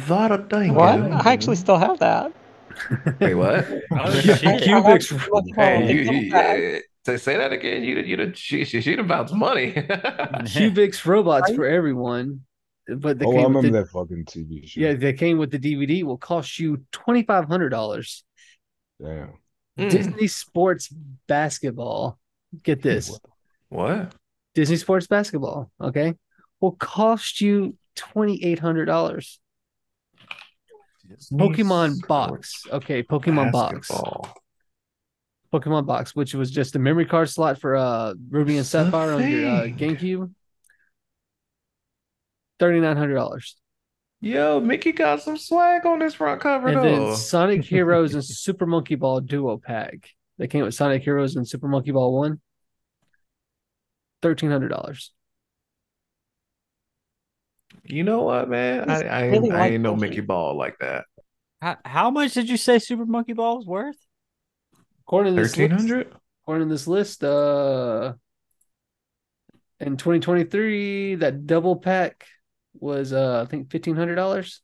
That 0.07 0.31
a 0.31 0.37
dang. 0.37 0.73
What? 0.73 0.99
I 1.25 1.33
actually 1.33 1.55
still 1.57 1.77
have 1.77 1.99
that. 1.99 2.31
Wait, 3.19 3.35
what? 3.35 3.65
Oh, 3.91 4.13
Yeah, 4.23 4.35
shit. 4.35 4.63
Cubix. 4.63 5.55
Hey, 5.55 5.93
you, 5.93 6.01
you, 6.11 6.17
yeah, 6.31 6.79
say, 7.05 7.17
say 7.17 7.37
that 7.37 7.51
again. 7.51 7.83
You, 7.83 7.97
you, 7.99 8.31
she, 8.33 8.65
she, 8.65 8.81
she 8.81 8.95
about 8.95 9.31
money. 9.33 9.73
Cubix 10.53 11.05
robots 11.05 11.53
for 11.53 11.65
everyone, 11.65 12.41
but 12.87 13.19
they 13.19 13.25
Oh, 13.25 13.31
I 13.31 13.43
came 13.43 13.53
with 13.53 13.65
remember 13.65 13.77
the, 13.79 13.83
that 13.83 13.89
fucking 13.91 14.25
TV 14.25 14.67
show. 14.67 14.81
yeah, 14.81 14.93
they 14.93 15.13
came 15.13 15.37
with 15.37 15.51
the 15.51 15.59
DVD. 15.59 16.03
Will 16.03 16.17
cost 16.17 16.59
you 16.59 16.83
twenty 16.91 17.23
five 17.23 17.45
hundred 17.45 17.69
dollars. 17.69 18.23
Damn. 19.01 19.33
Mm. 19.77 19.89
Disney 19.89 20.27
Sports 20.27 20.89
Basketball. 21.27 22.17
Get 22.63 22.81
this. 22.81 23.19
What? 23.69 24.13
Disney 24.55 24.77
Sports 24.77 25.07
Basketball, 25.07 25.71
okay, 25.81 26.13
will 26.59 26.73
cost 26.73 27.41
you 27.41 27.75
twenty 27.95 28.43
eight 28.43 28.59
hundred 28.59 28.85
dollars. 28.85 29.39
Pokemon 31.31 32.05
box, 32.07 32.63
okay, 32.71 33.03
Pokemon 33.03 33.51
box, 33.51 33.89
Pokemon 35.53 35.85
box, 35.85 36.15
which 36.15 36.33
was 36.33 36.51
just 36.51 36.75
a 36.75 36.79
memory 36.79 37.05
card 37.05 37.29
slot 37.29 37.59
for 37.59 37.75
uh 37.75 38.13
Ruby 38.29 38.57
and 38.57 38.65
Sapphire 38.65 39.13
on 39.13 39.29
your 39.29 39.47
uh. 39.47 39.61
GameCube. 39.65 40.31
Thirty 42.59 42.79
nine 42.79 42.97
hundred 42.97 43.15
dollars, 43.15 43.55
Yo, 44.21 44.61
Mickey 44.61 44.93
got 44.93 45.21
some 45.21 45.37
swag 45.37 45.85
on 45.85 45.99
this 45.99 46.13
front 46.13 46.39
cover 46.39 46.69
and 46.69 46.77
though. 46.77 47.07
then 47.07 47.15
Sonic 47.17 47.63
Heroes 47.65 48.13
and 48.13 48.23
Super 48.23 48.65
Monkey 48.65 48.95
Ball 48.95 49.19
Duo 49.19 49.57
Pack. 49.57 50.09
They 50.37 50.47
came 50.47 50.63
with 50.63 50.73
Sonic 50.73 51.03
Heroes 51.03 51.35
and 51.35 51.45
Super 51.47 51.67
Monkey 51.67 51.91
Ball 51.91 52.17
One. 52.17 52.39
Thirteen 54.21 54.49
hundred 54.49 54.69
dollars. 54.69 55.11
You 57.85 58.03
know 58.03 58.23
what, 58.23 58.49
man? 58.49 58.89
I, 58.89 59.03
I, 59.03 59.25
really 59.27 59.51
I 59.51 59.57
like 59.57 59.71
ain't 59.73 59.83
no 59.83 59.95
Monkey. 59.95 60.09
Mickey 60.09 60.21
Ball 60.21 60.57
like 60.57 60.77
that. 60.79 61.05
How, 61.61 61.77
how 61.83 62.09
much 62.11 62.33
did 62.33 62.49
you 62.49 62.57
say 62.57 62.79
Super 62.79 63.05
Monkey 63.05 63.33
Ball 63.33 63.57
was 63.57 63.65
worth? 63.65 63.97
According 65.05 65.35
to 65.35 65.41
this 65.41 65.51
Thirteen 65.51 65.71
list, 65.71 65.81
hundred. 65.81 66.13
according 66.43 66.67
to 66.69 66.73
this 66.73 66.87
list, 66.87 67.23
uh, 67.23 68.13
in 69.79 69.97
2023, 69.97 71.15
that 71.15 71.45
double 71.45 71.75
pack 71.75 72.25
was 72.73 73.11
uh, 73.13 73.43
I 73.45 73.49
think 73.49 73.69
fifteen 73.69 73.95
hundred 73.95 74.15
dollars. 74.15 74.61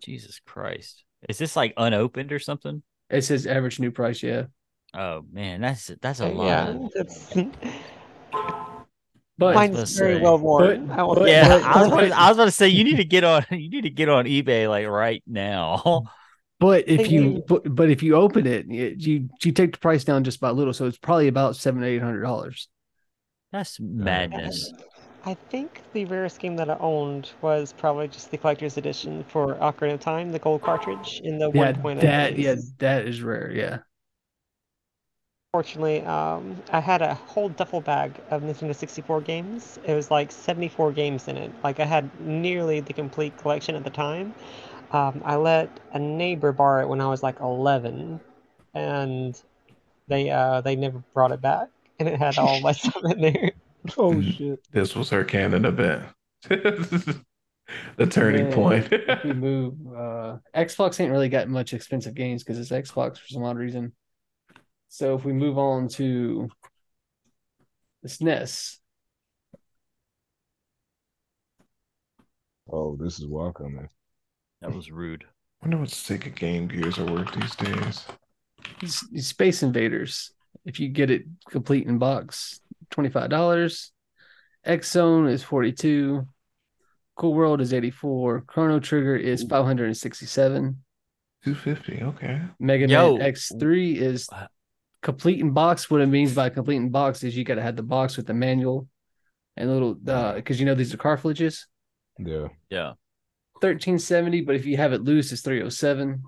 Jesus 0.00 0.40
Christ. 0.44 1.04
Is 1.28 1.38
this 1.38 1.56
like 1.56 1.72
unopened 1.76 2.30
or 2.32 2.38
something? 2.38 2.82
It 3.08 3.22
says 3.22 3.46
average 3.46 3.80
new 3.80 3.90
price, 3.90 4.22
yeah. 4.22 4.44
Oh 4.94 5.24
man, 5.32 5.62
that's 5.62 5.90
that's 6.00 6.20
a 6.20 6.28
lot. 6.28 6.46
Yeah, 6.46 6.88
it's 6.94 7.32
But 9.38 9.54
mine's 9.54 9.98
very 9.98 10.16
say- 10.16 10.22
well 10.22 10.38
worn. 10.38 10.86
but- 10.86 10.98
I 10.98 11.14
but- 11.14 11.28
yeah, 11.28 11.48
that. 11.48 11.62
I 11.62 11.78
was, 11.82 11.88
about 11.88 12.00
to, 12.00 12.18
I 12.18 12.28
was 12.28 12.36
about 12.38 12.44
to 12.46 12.50
say 12.50 12.68
you 12.68 12.84
need 12.84 12.96
to 12.96 13.04
get 13.04 13.22
on 13.24 13.44
you 13.50 13.68
need 13.68 13.82
to 13.82 13.90
get 13.90 14.08
on 14.08 14.24
eBay 14.24 14.68
like 14.68 14.86
right 14.86 15.22
now. 15.26 16.04
but 16.60 16.88
if 16.88 17.10
you 17.10 17.22
you. 17.22 17.44
but, 17.46 17.62
but 17.74 17.90
if 17.90 18.02
you 18.02 18.16
open 18.16 18.46
it, 18.46 18.70
it, 18.70 18.98
you 19.00 19.28
you 19.42 19.52
take 19.52 19.72
the 19.72 19.78
price 19.78 20.04
down 20.04 20.24
just 20.24 20.40
by 20.40 20.48
a 20.48 20.52
little, 20.52 20.72
so 20.72 20.86
it's 20.86 20.98
probably 20.98 21.28
about 21.28 21.56
seven 21.56 21.84
eight 21.84 22.00
hundred 22.02 22.22
dollars. 22.22 22.68
That's 23.52 23.78
madness. 23.78 24.72
I 25.24 25.34
think 25.34 25.82
the 25.92 26.04
rarest 26.04 26.38
game 26.38 26.54
that 26.56 26.70
I 26.70 26.76
owned 26.78 27.30
was 27.42 27.72
probably 27.72 28.06
just 28.06 28.30
the 28.30 28.38
collector's 28.38 28.76
edition 28.76 29.24
for 29.28 29.56
Ocarina 29.56 29.94
of 29.94 30.00
Time, 30.00 30.30
the 30.30 30.38
gold 30.38 30.62
cartridge 30.62 31.20
in 31.24 31.38
the 31.38 31.50
Yeah, 31.50 31.72
1.0. 31.72 32.00
that 32.02 32.38
yeah, 32.38 32.54
that 32.78 33.06
is 33.08 33.22
rare. 33.22 33.50
Yeah, 33.52 33.78
Fortunately, 35.52 36.02
um, 36.02 36.62
I 36.70 36.80
had 36.80 37.00
a 37.00 37.14
whole 37.14 37.48
duffel 37.48 37.80
bag 37.80 38.20
of 38.30 38.42
Nintendo 38.42 38.74
64 38.76 39.22
games. 39.22 39.78
It 39.84 39.94
was 39.94 40.10
like 40.10 40.30
74 40.30 40.92
games 40.92 41.28
in 41.28 41.36
it. 41.38 41.50
Like 41.64 41.80
I 41.80 41.86
had 41.86 42.10
nearly 42.20 42.80
the 42.80 42.92
complete 42.92 43.36
collection 43.38 43.74
at 43.74 43.82
the 43.84 43.90
time. 43.90 44.34
Um, 44.92 45.22
I 45.24 45.36
let 45.36 45.70
a 45.92 45.98
neighbor 45.98 46.52
borrow 46.52 46.82
it 46.82 46.88
when 46.88 47.00
I 47.00 47.08
was 47.08 47.22
like 47.22 47.40
11, 47.40 48.20
and 48.74 49.40
they 50.08 50.30
uh, 50.30 50.60
they 50.62 50.76
never 50.76 51.02
brought 51.14 51.32
it 51.32 51.40
back, 51.42 51.68
and 52.00 52.08
it 52.08 52.18
had 52.18 52.38
all 52.38 52.60
my 52.60 52.72
stuff 52.74 53.02
in 53.04 53.20
there. 53.22 53.52
Oh 53.98 54.20
Mm. 54.20 54.22
shit. 54.22 54.60
This 54.72 54.94
was 54.94 55.10
her 55.10 55.24
canon 55.24 55.64
event. 55.64 56.04
the 56.48 57.22
turning 58.10 58.46
Man, 58.46 58.48
point. 58.48 58.92
we 59.22 59.32
move, 59.32 59.74
uh, 59.88 60.38
Xbox 60.54 61.00
ain't 61.00 61.10
really 61.12 61.28
got 61.28 61.48
much 61.48 61.72
expensive 61.72 62.14
games 62.14 62.42
because 62.44 62.58
it's 62.58 62.70
Xbox 62.70 63.18
for 63.18 63.28
some 63.28 63.42
odd 63.44 63.56
reason. 63.56 63.92
So 64.96 65.14
if 65.14 65.26
we 65.26 65.34
move 65.34 65.58
on 65.58 65.88
to 65.88 66.48
the 68.02 68.08
SNES, 68.08 68.78
Oh, 72.72 72.96
this 72.98 73.18
is 73.18 73.26
welcome. 73.26 73.90
That 74.62 74.72
was 74.74 74.90
rude. 74.90 75.24
I 75.24 75.66
wonder 75.66 75.76
what 75.76 75.90
Sega 75.90 76.34
Game 76.34 76.66
Gears 76.66 76.98
are 76.98 77.04
worth 77.04 77.30
these 77.34 77.54
days. 77.56 78.06
S- 78.82 79.04
Space 79.28 79.62
Invaders. 79.62 80.32
If 80.64 80.80
you 80.80 80.88
get 80.88 81.10
it 81.10 81.24
complete 81.50 81.86
in 81.86 81.98
box, 81.98 82.58
twenty 82.90 83.10
five 83.10 83.28
dollars. 83.28 83.92
X 84.64 84.90
Zone 84.92 85.28
is 85.28 85.42
forty 85.42 85.72
two. 85.72 86.26
Cool 87.16 87.34
World 87.34 87.60
is 87.60 87.74
eighty 87.74 87.90
four. 87.90 88.40
Chrono 88.46 88.80
Trigger 88.80 89.14
is 89.14 89.44
five 89.44 89.66
hundred 89.66 89.88
and 89.88 89.96
sixty 89.96 90.24
seven. 90.24 90.82
250. 91.44 92.02
Okay. 92.02 92.40
Mega 92.58 92.88
Yo. 92.88 93.18
Man 93.18 93.26
X 93.26 93.52
three 93.60 93.92
is 93.98 94.26
uh, 94.32 94.46
complete 95.06 95.38
in 95.38 95.52
box. 95.52 95.88
What 95.88 96.00
it 96.00 96.08
means 96.08 96.34
by 96.34 96.50
completing 96.50 96.90
box 96.90 97.22
is 97.22 97.36
you 97.36 97.44
got 97.44 97.54
to 97.54 97.62
have 97.62 97.76
the 97.76 97.84
box 97.84 98.16
with 98.16 98.26
the 98.26 98.34
manual 98.34 98.88
and 99.56 99.70
little 99.70 99.94
because 99.94 100.58
you 100.58 100.66
know 100.66 100.74
these 100.74 100.92
are 100.92 100.96
cartridges. 100.96 101.68
Yeah. 102.18 102.48
Yeah. 102.70 102.94
1370, 103.60 104.40
but 104.42 104.56
if 104.56 104.66
you 104.66 104.76
have 104.76 104.92
it 104.92 105.02
loose, 105.02 105.30
it's 105.30 105.42
307. 105.42 106.22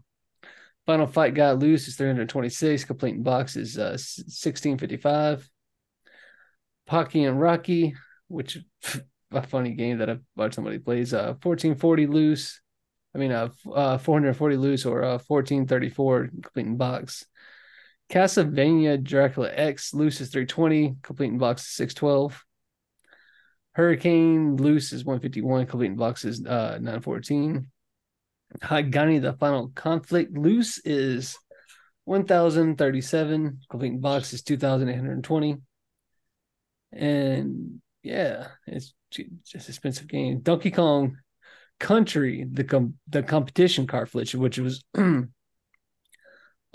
Final 0.87 1.09
Fight 1.09 1.35
Guy 1.35 1.51
loose 1.53 1.89
is 1.89 1.97
326. 1.97 2.85
Completing 2.85 3.25
box 3.25 3.57
is 3.57 3.77
uh, 3.77 3.99
1655. 3.99 5.51
Pocky 6.87 7.25
and 7.25 7.41
Rocky, 7.41 7.95
which 8.29 8.59
a 9.33 9.43
funny 9.43 9.73
game 9.73 9.99
that 9.99 10.09
I've 10.09 10.23
watched 10.37 10.55
somebody 10.55 10.79
plays. 10.79 11.13
Uh, 11.13 11.35
1440 11.43 12.07
loose. 12.07 12.61
I 13.13 13.19
mean, 13.19 13.33
uh, 13.33 13.49
uh 13.75 13.99
440 13.99 14.57
loose 14.57 14.87
or 14.87 15.03
uh, 15.03 15.19
1434 15.27 16.31
completing 16.45 16.77
box. 16.77 17.27
Castlevania 18.11 19.03
Dracula 19.03 19.51
X 19.53 19.93
loose 19.93 20.21
is 20.21 20.31
320. 20.31 20.97
Complete 21.03 21.29
in 21.29 21.39
box 21.39 21.67
612. 21.67 22.45
Hurricane 23.73 24.57
loose 24.57 24.93
is 24.93 25.05
151. 25.05 25.67
Complete 25.67 25.87
in 25.91 25.97
box 25.97 26.25
is 26.25 26.45
uh 26.45 26.79
914. 26.81 27.71
Hagane 28.63 29.21
the 29.21 29.35
final 29.35 29.71
conflict 29.75 30.37
loose 30.37 30.79
is 30.85 31.37
1037. 32.05 33.61
Complete 33.69 33.93
in 33.93 34.01
box 34.01 34.33
is 34.33 34.43
2820. 34.43 35.59
And 36.93 37.81
yeah, 38.03 38.49
it's 38.67 38.95
ju- 39.11 39.29
just 39.47 39.69
expensive 39.69 40.09
game. 40.09 40.41
Donkey 40.41 40.71
Kong 40.71 41.19
Country, 41.79 42.47
the 42.51 42.65
com- 42.65 42.95
the 43.09 43.23
competition 43.23 43.87
cartridge, 43.87 44.35
which 44.35 44.59
was 44.59 44.83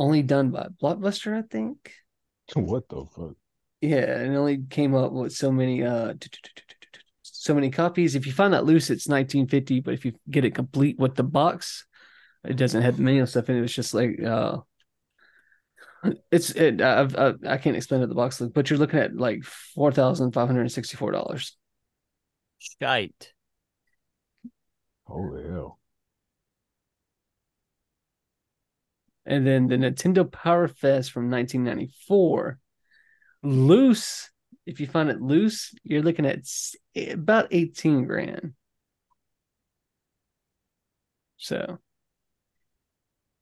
only 0.04 0.22
done 0.22 0.52
by 0.52 0.68
Blockbuster, 0.82 1.38
I 1.38 1.44
think. 1.48 1.94
What 2.56 2.90
the 2.90 3.06
fuck? 3.06 3.36
Yeah, 3.82 4.20
and 4.20 4.34
it 4.34 4.38
only 4.38 4.64
came 4.70 4.94
up 4.96 5.12
with 5.12 5.34
so 5.34 5.52
many 5.52 5.84
uh 5.84 6.14
so 7.22 7.54
many 7.54 7.70
copies. 7.70 8.16
If 8.16 8.26
you 8.26 8.34
find 8.34 8.54
that 8.54 8.66
loose, 8.66 8.90
it's 8.90 9.08
1950, 9.08 9.80
but 9.80 9.94
if 9.94 10.06
you 10.06 10.14
get 10.30 10.46
it 10.46 10.56
complete 10.56 11.00
with 11.00 11.16
the 11.16 11.24
box, 11.24 11.86
it 12.44 12.56
doesn't 12.58 12.82
have 12.82 12.98
the 12.98 13.04
manual 13.04 13.28
stuff 13.28 13.50
in 13.50 13.58
it. 13.58 13.64
It's 13.64 13.74
just 13.74 13.94
like 13.94 14.22
uh 14.22 14.58
it's 16.32 16.52
it 16.52 16.82
I've, 16.82 17.16
i 17.16 17.34
I 17.48 17.58
can't 17.58 17.78
explain 17.78 18.02
it 18.02 18.08
the 18.08 18.16
box 18.16 18.42
look, 18.42 18.54
but 18.54 18.70
you're 18.70 18.80
looking 18.80 19.00
at 19.00 19.16
like 19.16 19.44
four 19.44 19.92
thousand 19.92 20.34
five 20.34 20.48
hundred 20.48 20.62
and 20.62 20.72
sixty 20.72 20.98
four 20.98 21.12
dollars. 21.12 21.56
Shite. 22.60 23.32
Holy 25.06 25.44
hell. 25.44 25.80
And 29.26 29.48
then 29.48 29.68
the 29.68 29.78
Nintendo 29.78 30.30
Power 30.30 30.68
Fest 30.68 31.12
from 31.12 31.30
1994. 31.32 32.60
Loose, 33.44 34.32
if 34.66 34.80
you 34.80 34.88
find 34.88 35.10
it 35.10 35.22
loose, 35.22 35.74
you're 35.84 36.02
looking 36.02 36.26
at 36.26 36.40
about 37.12 37.48
18 37.52 38.06
grand. 38.06 38.54
So, 41.38 41.80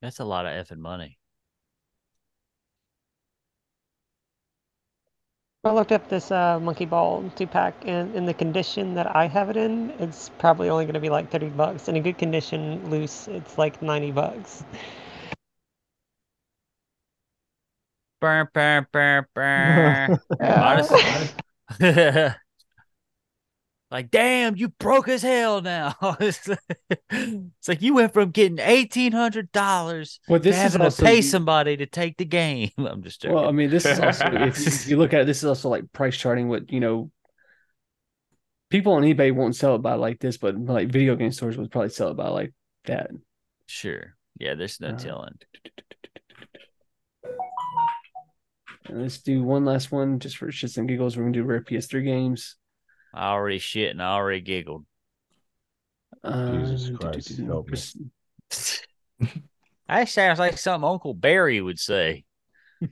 That's 0.01 0.19
a 0.19 0.25
lot 0.25 0.45
of 0.45 0.53
effing 0.53 0.79
money. 0.79 1.19
I 5.63 5.71
looked 5.73 5.91
up 5.91 6.09
this 6.09 6.31
uh, 6.31 6.59
monkey 6.59 6.85
ball 6.85 7.29
two 7.35 7.45
pack, 7.45 7.75
and 7.85 8.15
in 8.15 8.25
the 8.25 8.33
condition 8.33 8.95
that 8.95 9.15
I 9.15 9.27
have 9.27 9.49
it 9.51 9.57
in, 9.57 9.91
it's 9.99 10.29
probably 10.39 10.69
only 10.69 10.85
going 10.85 10.95
to 10.95 10.99
be 10.99 11.09
like 11.09 11.29
thirty 11.29 11.49
bucks. 11.49 11.87
In 11.87 11.95
a 11.95 11.99
good 11.99 12.17
condition, 12.17 12.89
loose, 12.89 13.27
it's 13.27 13.59
like 13.59 13.79
ninety 13.83 14.11
bucks. 14.11 14.63
Burr, 18.21 18.49
burr, 18.53 18.87
burr, 18.93 19.27
burr. 19.33 19.41
Yeah. 19.41 20.17
Honestly- 20.39 21.29
like, 23.91 24.09
damn, 24.11 24.55
you 24.55 24.69
broke 24.69 25.07
as 25.09 25.21
hell 25.21 25.61
now. 25.61 25.95
it's 26.19 26.47
like 27.67 27.81
you 27.81 27.95
went 27.95 28.13
from 28.13 28.31
getting 28.31 28.59
eighteen 28.59 29.11
hundred 29.11 29.51
dollars 29.51 30.19
well, 30.29 30.39
to 30.39 30.43
this 30.43 30.55
is 30.55 30.73
having 30.73 30.89
to 30.89 31.01
pay 31.03 31.21
somebody 31.21 31.77
to 31.77 31.85
take 31.85 32.17
the 32.17 32.25
game. 32.25 32.69
I'm 32.77 33.01
just 33.03 33.21
joking. 33.21 33.35
Well, 33.35 33.47
I 33.47 33.51
mean, 33.51 33.69
this 33.69 33.85
is 33.85 33.99
also 33.99 34.25
if, 34.31 34.65
if 34.67 34.87
you 34.87 34.97
look 34.97 35.13
at 35.13 35.21
it, 35.21 35.25
this 35.25 35.39
is 35.39 35.45
also 35.45 35.69
like 35.69 35.91
price 35.91 36.15
charting. 36.15 36.47
What 36.47 36.71
you 36.71 36.79
know, 36.79 37.11
people 38.69 38.93
on 38.93 39.03
eBay 39.03 39.33
won't 39.33 39.55
sell 39.55 39.75
it 39.75 39.81
by 39.81 39.95
like 39.95 40.19
this, 40.19 40.37
but 40.37 40.57
like 40.57 40.89
video 40.89 41.15
game 41.15 41.31
stores 41.31 41.57
would 41.57 41.71
probably 41.71 41.89
sell 41.89 42.09
it 42.11 42.17
by 42.17 42.29
like 42.29 42.53
that. 42.85 43.09
sure. 43.65 44.15
Yeah, 44.39 44.55
there's 44.55 44.79
no 44.79 44.89
Uh, 44.89 44.97
telling. 44.97 45.35
And 48.87 49.01
let's 49.01 49.19
do 49.19 49.43
one 49.43 49.65
last 49.65 49.91
one 49.91 50.19
just 50.19 50.37
for 50.37 50.47
shits 50.47 50.77
and 50.77 50.87
giggles. 50.87 51.15
We're 51.15 51.23
gonna 51.23 51.33
do 51.33 51.43
rare 51.43 51.61
PS3 51.61 52.03
games. 52.03 52.55
I 53.13 53.29
already 53.31 53.59
shit 53.59 53.91
and 53.91 54.01
I 54.01 54.13
already 54.13 54.41
giggled. 54.41 54.85
Jesus 56.23 56.89
Um, 56.89 56.97
Christ, 56.97 57.37
help 57.39 57.69
me. 57.69 57.77
That 59.87 60.07
sounds 60.07 60.39
like 60.39 60.57
something 60.57 60.87
Uncle 60.89 61.13
Barry 61.13 61.59
would 61.59 61.79
say. 61.79 62.23
I 62.81 62.87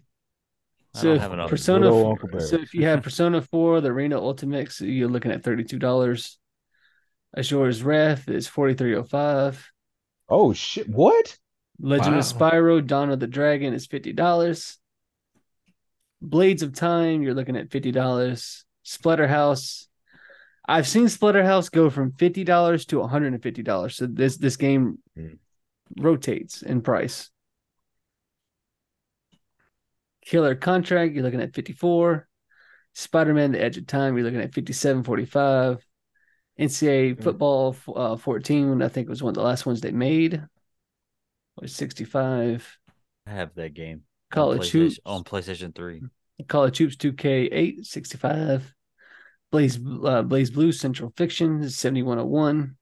So 0.93 1.03
don't 1.07 1.15
if 1.15 1.21
have 1.21 1.33
enough. 1.33 1.49
Persona, 1.49 1.85
Good 1.85 1.91
old 1.91 2.05
f- 2.07 2.11
Uncle 2.11 2.27
Barry. 2.29 2.47
so 2.47 2.57
if 2.57 2.73
you 2.73 2.85
have 2.85 3.03
Persona 3.03 3.41
4, 3.51 3.81
the 3.81 3.89
Arena 3.89 4.19
Ultimax, 4.19 4.81
you're 4.81 5.07
looking 5.09 5.31
at 5.31 5.43
thirty-two 5.43 5.79
dollars. 5.79 6.37
Asura's 7.37 7.83
Wrath 7.83 8.27
is 8.27 8.47
forty-three 8.47 8.95
oh 8.95 9.03
five. 9.03 9.65
Oh 10.27 10.53
shit! 10.53 10.89
What? 10.89 11.37
Legend 11.79 12.17
of 12.17 12.23
Spyro, 12.25 12.85
Dawn 12.85 13.11
of 13.11 13.19
the 13.19 13.27
Dragon 13.27 13.73
is 13.73 13.85
fifty 13.87 14.11
dollars. 14.13 14.77
Blades 16.21 16.63
of 16.63 16.73
Time, 16.73 17.21
you're 17.21 17.33
looking 17.33 17.55
at 17.57 17.71
fifty 17.71 17.91
dollars. 17.91 18.65
Splatterhouse, 18.85 19.87
I've 20.67 20.87
seen 20.87 21.05
Splatterhouse 21.05 21.71
go 21.71 21.89
from 21.89 22.11
fifty 22.13 22.43
dollars 22.43 22.85
to 22.87 22.99
one 22.99 23.09
hundred 23.09 23.33
and 23.33 23.43
fifty 23.43 23.63
dollars. 23.63 23.95
So 23.95 24.05
this 24.07 24.37
this 24.37 24.57
game 24.57 24.99
Hmm. 25.15 25.33
rotates 25.97 26.61
in 26.61 26.81
price. 26.81 27.29
Killer 30.25 30.55
Contract, 30.55 31.13
you're 31.13 31.23
looking 31.23 31.41
at 31.41 31.53
fifty-four. 31.53 32.27
Spider-Man: 32.93 33.51
The 33.53 33.61
Edge 33.61 33.77
of 33.77 33.87
Time, 33.87 34.15
you're 34.15 34.25
looking 34.25 34.41
at 34.41 34.53
fifty-seven 34.53 35.03
forty-five. 35.03 35.85
NCAA 36.59 37.15
Hmm. 37.15 37.21
football 37.23 37.75
uh, 37.95 38.17
14, 38.17 38.81
I 38.81 38.89
think 38.89 39.07
was 39.07 39.23
one 39.23 39.29
of 39.29 39.35
the 39.35 39.43
last 39.43 39.65
ones 39.65 39.79
they 39.79 39.91
made. 39.91 40.43
Was 41.55 41.73
65. 41.73 42.77
I 43.25 43.31
have 43.31 43.55
that 43.55 43.73
game. 43.73 44.03
On 44.31 44.35
College 44.35 44.61
PlayStation- 44.61 44.71
Hoops. 44.71 44.99
on 45.05 45.23
PlayStation 45.23 45.75
3. 45.75 46.01
College 46.47 46.77
Hoops 46.77 46.95
2K8, 46.95 47.85
65. 47.85 48.73
Blaze 49.51 49.77
uh, 49.77 50.23
BlazBlue 50.23 50.73
Central 50.73 51.11
Fiction 51.17 51.67
7101. 51.67 52.75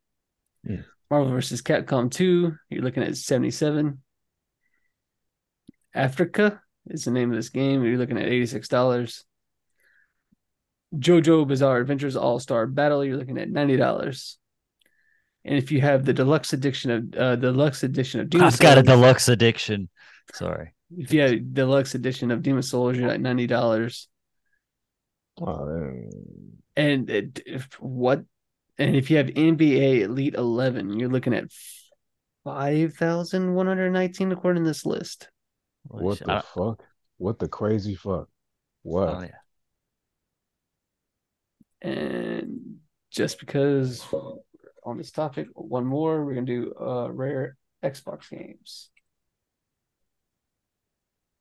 Hmm. 0.65 0.75
Marvel 1.09 1.31
vs. 1.31 1.61
Capcom 1.61 2.11
2, 2.11 2.53
you're 2.69 2.83
looking 2.83 3.03
at 3.03 3.15
77. 3.15 4.01
Afrika 5.95 6.59
is 6.87 7.05
the 7.05 7.11
name 7.11 7.29
of 7.31 7.37
this 7.37 7.49
game. 7.49 7.83
You're 7.83 7.97
looking 7.97 8.17
at 8.17 8.27
$86. 8.27 9.23
JoJo 10.95 11.47
Bizarre 11.47 11.77
Adventures 11.77 12.17
All 12.17 12.39
Star 12.39 12.67
Battle, 12.67 13.03
you're 13.05 13.17
looking 13.17 13.37
at 13.37 13.49
$90. 13.49 14.35
And 15.45 15.57
if 15.57 15.71
you 15.71 15.79
have 15.79 16.03
the 16.03 16.13
deluxe 16.13 16.51
edition 16.51 16.91
of 16.91 17.15
uh, 17.17 17.35
deluxe 17.37 17.83
edition 17.83 18.19
of 18.19 18.29
Demon 18.29 18.47
I've 18.47 18.59
got 18.59 18.77
a 18.77 18.83
deluxe 18.83 19.29
addiction. 19.29 19.89
Sorry. 20.33 20.73
If 20.95 21.11
you 21.11 21.21
have 21.21 21.53
deluxe 21.53 21.95
edition 21.95 22.31
of 22.31 22.41
Demon's 22.41 22.69
Souls, 22.69 22.97
you're 22.97 23.09
at 23.09 23.19
ninety 23.19 23.47
dollars. 23.47 24.07
Oh. 25.39 25.93
And 26.75 27.09
it, 27.09 27.41
if, 27.45 27.65
what? 27.79 28.23
And 28.77 28.95
if 28.95 29.09
you 29.09 29.17
have 29.17 29.27
NBA 29.27 30.01
Elite 30.01 30.35
Eleven, 30.35 30.97
you're 30.99 31.09
looking 31.09 31.33
at 31.33 31.45
five 32.43 32.93
thousand 32.93 33.53
one 33.53 33.67
hundred 33.67 33.91
nineteen 33.91 34.31
according 34.31 34.63
to 34.63 34.69
this 34.69 34.85
list. 34.85 35.29
what 35.83 36.21
I- 36.27 36.35
the 36.35 36.43
fuck? 36.53 36.83
What 37.17 37.39
the 37.39 37.47
crazy 37.47 37.95
fuck? 37.95 38.29
What? 38.83 39.09
Oh, 39.09 39.21
yeah. 39.21 39.31
And 41.81 42.77
just 43.11 43.39
because 43.39 44.05
on 44.83 44.97
this 44.97 45.11
topic, 45.11 45.47
one 45.53 45.85
more, 45.85 46.23
we're 46.25 46.35
gonna 46.35 46.45
do 46.45 46.73
uh 46.79 47.09
rare 47.11 47.57
Xbox 47.83 48.29
games. 48.29 48.89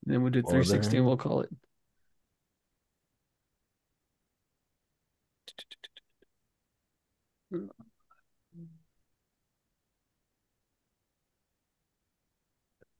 Then 0.06 0.22
we'll 0.22 0.30
do 0.30 0.40
What 0.42 0.54
are 0.54 0.62
360 0.64 0.96
and 0.96 1.06
we'll 1.06 1.16
call 1.16 1.40
it. 1.40 1.50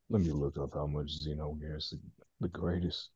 Let 0.09 0.23
me 0.23 0.31
look 0.31 0.57
up 0.57 0.75
how 0.75 0.87
much 0.87 1.21
Xenogears 1.25 1.91
the, 1.91 1.99
the 2.41 2.49
greatest 2.49 3.11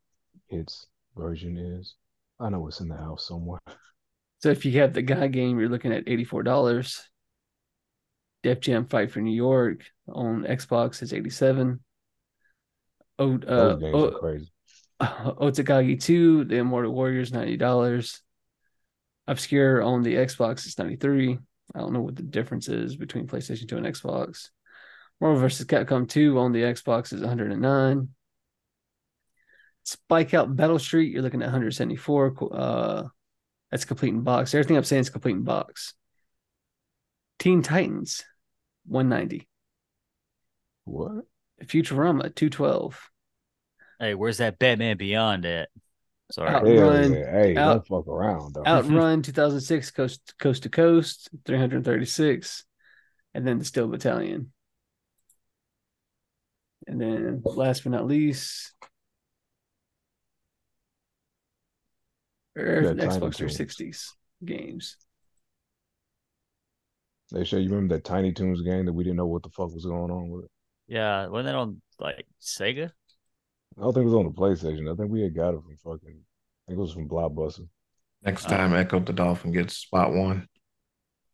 hits 0.49 0.87
version 1.17 1.57
is. 1.57 1.95
I 2.41 2.49
know 2.49 2.67
it's 2.67 2.81
in 2.81 2.89
the 2.89 2.97
house 2.97 3.29
somewhere. 3.29 3.61
So 4.41 4.51
if 4.51 4.65
you 4.65 4.81
have 4.81 4.95
the 4.95 5.03
guy 5.03 5.29
game, 5.29 5.61
you're 5.61 5.69
looking 5.69 5.93
at 5.93 6.09
eighty-four 6.09 6.43
dollars. 6.43 7.09
Def 8.43 8.61
Jam 8.61 8.87
Fight 8.87 9.13
for 9.13 9.21
New 9.21 9.35
York 9.35 9.85
on 10.09 10.45
Xbox 10.45 11.03
is 11.03 11.13
eighty-seven. 11.13 11.81
Oh, 13.21 13.35
uh, 13.35 13.39
Those 13.39 13.81
games 13.81 13.95
are 13.95 13.99
oh, 13.99 14.11
crazy. 14.19 14.53
Otogi 15.01 16.03
2, 16.03 16.45
The 16.45 16.57
Immortal 16.57 16.93
Warriors, 16.93 17.31
$90. 17.31 18.21
Obscure 19.29 19.83
on 19.83 20.03
the 20.03 20.15
Xbox 20.15 20.67
is 20.67 20.77
93 20.77 21.39
I 21.75 21.79
don't 21.79 21.93
know 21.93 22.01
what 22.01 22.17
the 22.17 22.23
difference 22.23 22.69
is 22.69 22.97
between 22.97 23.29
PlayStation 23.29 23.69
2 23.69 23.77
and 23.77 23.87
Xbox. 23.87 24.49
Marvel 25.21 25.41
vs. 25.41 25.67
Capcom 25.67 26.09
2 26.09 26.39
on 26.39 26.53
the 26.53 26.63
Xbox 26.63 27.13
is 27.13 27.21
109 27.21 28.09
Spike 29.85 30.35
Out 30.35 30.55
Battle 30.55 30.79
Street, 30.79 31.13
you're 31.13 31.23
looking 31.23 31.43
at 31.43 31.47
174 31.47 32.49
Uh, 32.53 33.03
that's 33.71 33.85
complete 33.85 34.11
in 34.11 34.23
box. 34.23 34.55
Everything 34.55 34.77
I'm 34.77 34.85
saying 34.85 35.01
is 35.01 35.11
complete 35.11 35.37
in 35.37 35.45
box. 35.45 35.95
Teen 37.39 37.63
Titans, 37.63 38.25
190 38.87 39.49
What? 40.85 41.25
Futurama, 41.65 42.35
212 42.35 43.10
Hey, 44.01 44.15
where's 44.15 44.39
that 44.39 44.59
Batman 44.59 44.97
Beyond 44.97 45.45
at? 45.45 45.69
Sorry. 46.33 46.49
Out- 46.49 46.67
Hell 46.67 46.91
Outrun, 46.91 47.13
yeah. 47.13 47.31
Hey, 47.31 47.57
out- 47.57 47.87
don't 47.89 48.05
fuck 48.05 48.09
around 48.09 48.55
though. 48.55 48.65
Outrun 48.67 49.23
2006 49.23 49.91
coast 49.91 50.35
coast 50.39 50.63
to 50.63 50.71
coast 50.71 51.29
336 51.45 52.65
and 53.35 53.47
then 53.47 53.59
the 53.59 53.65
Steel 53.65 53.89
Battalion. 53.89 54.53
And 56.87 57.01
then 57.01 57.43
last 57.45 57.85
but 57.85 57.91
not 57.91 58.07
least 58.07 58.73
er, 62.57 62.83
Yeah, 62.83 62.95
Tiny 62.95 63.21
Xbox 63.21 63.37
Toons. 63.37 63.57
360s 63.59 64.13
games. 64.45 64.97
They 67.33 67.45
show 67.45 67.59
you 67.59 67.69
remember 67.69 67.97
that 67.97 68.05
Tiny 68.05 68.33
Toons 68.33 68.63
game 68.63 68.87
that 68.87 68.93
we 68.93 69.05
didn't 69.05 69.19
know 69.19 69.27
what 69.27 69.43
the 69.43 69.51
fuck 69.51 69.73
was 69.73 69.85
going 69.85 70.11
on 70.11 70.31
with 70.31 70.45
it. 70.47 70.51
Yeah, 70.89 71.27
wasn't 71.29 71.47
that 71.47 71.55
on 71.55 71.83
like 72.01 72.27
Sega? 72.41 72.93
I 73.81 73.85
don't 73.85 73.95
think 73.95 74.03
it 74.03 74.11
was 74.11 74.15
on 74.15 74.27
the 74.27 74.31
PlayStation. 74.31 74.93
I 74.93 74.95
think 74.95 75.11
we 75.11 75.23
had 75.23 75.35
got 75.35 75.55
it 75.55 75.61
from 75.63 75.77
fucking. 75.77 76.19
I 76.19 76.65
think 76.71 76.79
it 76.79 76.83
was 76.83 76.93
from 76.93 77.09
Blockbuster. 77.09 77.67
Next 78.23 78.45
Uh, 78.47 78.51
time 78.51 78.73
Ecco 78.75 79.01
the 79.01 79.15
Dolphin 79.15 79.53
gets 79.53 79.75
spot 79.77 80.13
one. 80.13 80.47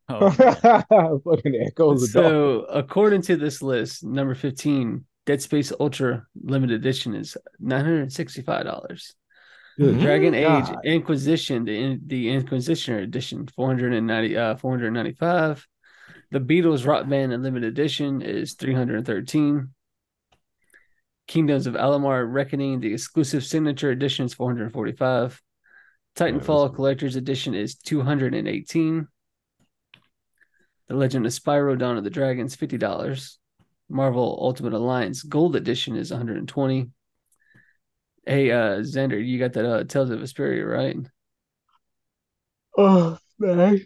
Oh, 0.08 0.30
fucking 1.24 1.56
echoes 1.66 2.12
the 2.12 2.22
dog. 2.22 2.30
So, 2.30 2.60
according 2.70 3.22
to 3.22 3.36
this 3.36 3.60
list, 3.60 4.04
number 4.04 4.36
15, 4.36 5.04
Dead 5.26 5.42
Space 5.42 5.72
Ultra 5.80 6.24
limited 6.40 6.76
edition 6.76 7.16
is 7.16 7.36
$965. 7.60 9.12
Good 9.78 9.98
Dragon 9.98 10.32
Age 10.32 10.46
God. 10.46 10.76
Inquisition, 10.84 11.64
the 11.64 11.76
in, 11.76 12.00
the 12.06 12.28
Inquisitioner 12.28 13.02
edition, 13.02 13.48
490 13.56 14.36
uh 14.36 14.56
495. 14.56 15.66
The 16.30 16.40
Beatles 16.40 16.86
Rock 16.86 17.08
Band 17.08 17.32
Unlimited 17.32 17.68
Edition 17.68 18.22
is 18.22 18.54
313. 18.54 19.68
Kingdoms 21.26 21.66
of 21.66 21.74
Amalur 21.74 22.30
Reckoning, 22.32 22.80
the 22.80 22.92
exclusive 22.92 23.44
signature 23.44 23.90
edition 23.90 24.26
is 24.26 24.34
445. 24.34 25.40
Titanfall 26.16 26.40
that's- 26.64 26.76
Collector's 26.76 27.16
Edition 27.16 27.54
is 27.54 27.74
218. 27.74 29.08
The 30.88 30.94
Legend 30.94 31.26
of 31.26 31.32
Spyro 31.32 31.76
Dawn 31.76 31.98
of 31.98 32.04
the 32.04 32.10
Dragons, 32.10 32.56
$50. 32.56 33.38
Marvel 33.88 34.38
Ultimate 34.40 34.72
Alliance 34.72 35.22
Gold 35.22 35.56
Edition 35.56 35.96
is 35.96 36.10
120. 36.10 36.90
Hey, 38.24 38.50
uh, 38.50 38.78
Xander, 38.80 39.24
you 39.24 39.38
got 39.38 39.52
that 39.54 39.64
uh, 39.68 39.84
Tales 39.84 40.10
of 40.10 40.20
Vesperia, 40.20 40.64
right? 40.68 40.96
Oh, 42.78 43.18
thank 43.40 43.82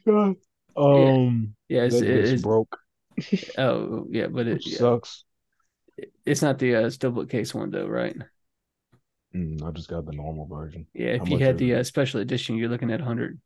Um, 0.77 1.55
Yeah, 1.69 1.83
it's, 1.83 2.01
that 2.01 2.09
it- 2.09 2.29
it's 2.29 2.43
broke, 2.43 2.79
oh 3.59 4.07
yeah, 4.11 4.29
but 4.29 4.47
it, 4.47 4.55
which 4.55 4.67
yeah, 4.69 4.79
sucks. 4.79 5.25
It's 6.25 6.43
not 6.43 6.59
the 6.59 6.77
uh, 6.77 6.83
steelbook 6.85 7.31
case 7.31 7.55
one 7.55 7.71
though, 7.71 7.87
right? 7.87 8.17
Mm, 9.35 9.63
I 9.63 9.71
just 9.71 9.89
got 9.89 10.07
the 10.07 10.13
normal 10.13 10.47
version. 10.47 10.87
Yeah, 10.93 11.19
How 11.19 11.25
if 11.25 11.31
you 11.31 11.39
had 11.39 11.59
the 11.59 11.77
uh, 11.77 11.85
special 11.85 12.21
edition, 12.21 12.57
you're 12.57 12.69
looking 12.69 12.91
at 12.91 13.01
100. 13.01 13.41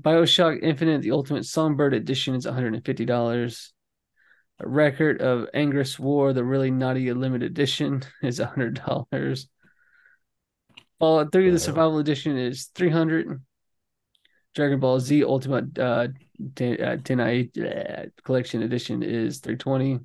Bioshock 0.00 0.62
Infinite, 0.62 1.02
the 1.02 1.10
Ultimate 1.10 1.44
Songbird 1.44 1.94
Edition 1.94 2.34
is 2.34 2.46
$150. 2.46 3.68
A 4.58 4.68
Record 4.68 5.20
of 5.20 5.48
Agarest 5.54 5.98
War, 5.98 6.32
the 6.32 6.44
really 6.44 6.70
naughty 6.70 7.12
limited 7.12 7.50
edition 7.50 8.02
is 8.22 8.40
$100. 8.40 9.46
Fallout 10.98 11.32
3, 11.32 11.50
the? 11.50 11.58
Survival 11.58 11.98
Edition 11.98 12.36
is 12.36 12.66
300 12.74 13.40
Dragon 14.54 14.80
Ball 14.80 15.00
Z 15.00 15.24
Ultimate 15.24 15.78
uh, 15.78 16.08
ten, 16.54 16.74
uh, 16.74 16.96
Tenai 16.96 17.50
uh, 17.58 18.06
Collection 18.22 18.62
Edition 18.62 19.02
is 19.02 19.38
320 19.38 20.00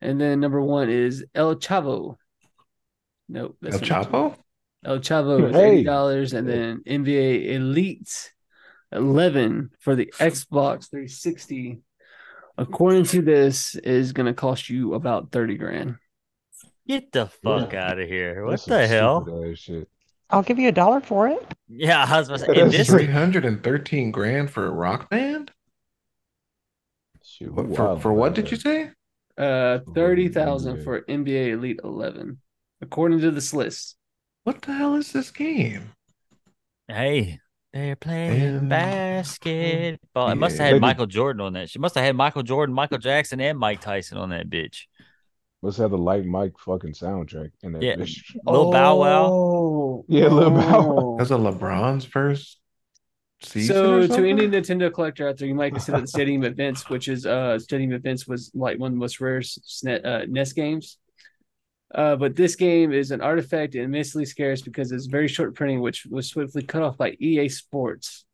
And 0.00 0.20
then 0.20 0.40
number 0.40 0.60
one 0.60 0.90
is 0.90 1.24
El 1.34 1.56
Chavo. 1.56 2.16
Nope. 3.28 3.56
El 3.62 3.70
that's 3.70 3.88
number 3.90 4.04
two. 4.04 4.10
Chapo? 4.10 4.36
El 4.84 4.98
Chavo 5.00 5.48
is 5.50 5.56
Hey. 5.56 5.70
eighty 5.72 5.84
dollars, 5.84 6.32
and 6.34 6.48
then 6.48 6.82
NBA 6.86 7.50
Elite 7.54 8.32
eleven 8.92 9.70
for 9.80 9.96
the 9.96 10.06
Xbox 10.18 10.88
360. 10.90 11.80
According 12.56 13.04
to 13.04 13.22
this, 13.22 13.74
is 13.76 14.12
going 14.12 14.26
to 14.26 14.34
cost 14.34 14.68
you 14.68 14.94
about 14.94 15.30
thirty 15.32 15.56
grand. 15.56 15.96
get 16.86 17.12
the 17.12 17.26
fuck 17.26 17.74
out 17.74 17.98
of 17.98 18.08
here! 18.08 18.44
What 18.44 18.50
That's 18.52 18.64
the 18.64 18.86
hell? 18.86 19.22
stupid 19.24 19.50
ass 19.52 19.58
shit. 19.58 19.88
I'll 20.30 20.42
give 20.42 20.58
you 20.58 20.68
a 20.68 20.72
dollar 20.72 21.00
for 21.00 21.28
it. 21.28 21.44
Yeah, 21.68 22.04
I 22.08 22.18
was 22.18 22.28
about 22.28 22.40
to 22.40 22.54
say, 22.54 22.68
this 22.68 22.88
Three 22.88 23.06
hundred 23.06 23.44
and 23.44 23.62
thirteen 23.62 24.10
grand 24.10 24.50
for 24.50 24.66
a 24.66 24.70
rock 24.70 25.08
band? 25.10 25.50
Shit, 27.24 27.52
What- 27.52 27.66
we 27.68 27.76
For 27.76 27.98
for 27.98 28.12
what 28.12 28.34
did 28.34 28.50
you 28.50 28.56
say? 28.56 28.90
Uh, 29.38 29.78
thirty 29.94 30.28
thousand 30.28 30.82
for 30.82 31.02
NBA 31.02 31.52
Elite 31.52 31.80
eleven, 31.84 32.40
according 32.80 33.20
to 33.20 33.30
this 33.30 33.54
list. 33.54 33.96
What 34.44 34.62
the 34.62 34.72
hell 34.72 34.96
is 34.96 35.12
this 35.12 35.30
game? 35.30 35.92
Hey, 36.88 37.38
they're 37.72 37.96
playing 37.96 38.40
And- 38.56 38.68
basketball. 38.68 40.30
It 40.30 40.34
must 40.36 40.56
have 40.56 40.66
had 40.66 40.72
Maybe- 40.74 40.80
Michael 40.80 41.06
Jordan 41.06 41.40
on 41.42 41.52
that. 41.52 41.70
She 41.70 41.78
must 41.78 41.94
have 41.94 42.04
had 42.04 42.16
Michael 42.16 42.42
Jordan, 42.42 42.74
Michael 42.74 42.98
Jackson, 42.98 43.40
and 43.40 43.58
Mike 43.58 43.80
Tyson 43.80 44.18
on 44.18 44.30
that 44.30 44.48
bitch. 44.48 44.82
Let's 45.62 45.76
have 45.78 45.90
the 45.90 45.98
light 45.98 46.24
Mike 46.24 46.54
fucking 46.58 46.92
soundtrack 46.92 47.50
in 47.62 47.72
that 47.72 47.82
Yeah. 47.82 47.96
bitch. 47.96 48.34
Lil 48.46 48.70
Bow 48.70 48.96
Wow. 49.00 49.26
Oh, 49.26 50.04
Yeah, 50.08 50.28
Lil 50.28 50.50
Bow 50.50 50.56
Wow. 50.56 50.96
oh. 50.98 51.16
That's 51.18 51.30
a 51.30 51.34
LeBron's 51.34 52.04
first 52.04 52.42
season. 52.44 52.60
So 53.66 53.98
or 54.00 54.08
to 54.08 54.28
any 54.28 54.48
Nintendo 54.48 54.92
collector 54.92 55.28
out 55.28 55.38
there, 55.38 55.46
you 55.46 55.54
might 55.54 55.72
consider 55.72 56.00
the 56.00 56.06
Stadium 56.08 56.42
Events, 56.52 56.88
which 56.90 57.06
is 57.08 57.24
uh 57.24 57.58
Stadium 57.58 57.92
Events 57.92 58.26
was 58.26 58.50
like 58.54 58.78
one 58.78 58.88
of 58.88 58.94
the 58.94 58.98
most 59.00 59.20
rare 59.20 59.40
SNES, 59.40 60.04
uh, 60.04 60.26
NES 60.28 60.52
games. 60.52 60.98
Uh, 61.94 62.16
but 62.16 62.36
this 62.36 62.54
game 62.56 62.92
is 62.92 63.12
an 63.12 63.20
artifact 63.22 63.74
and 63.74 63.84
immensely 63.84 64.24
scarce 64.26 64.60
because 64.60 64.92
it's 64.92 65.06
very 65.06 65.28
short 65.28 65.54
printing, 65.54 65.80
which 65.80 66.04
was 66.10 66.28
swiftly 66.28 66.62
cut 66.62 66.82
off 66.82 66.98
by 66.98 67.16
EA 67.18 67.48
Sports. 67.48 68.24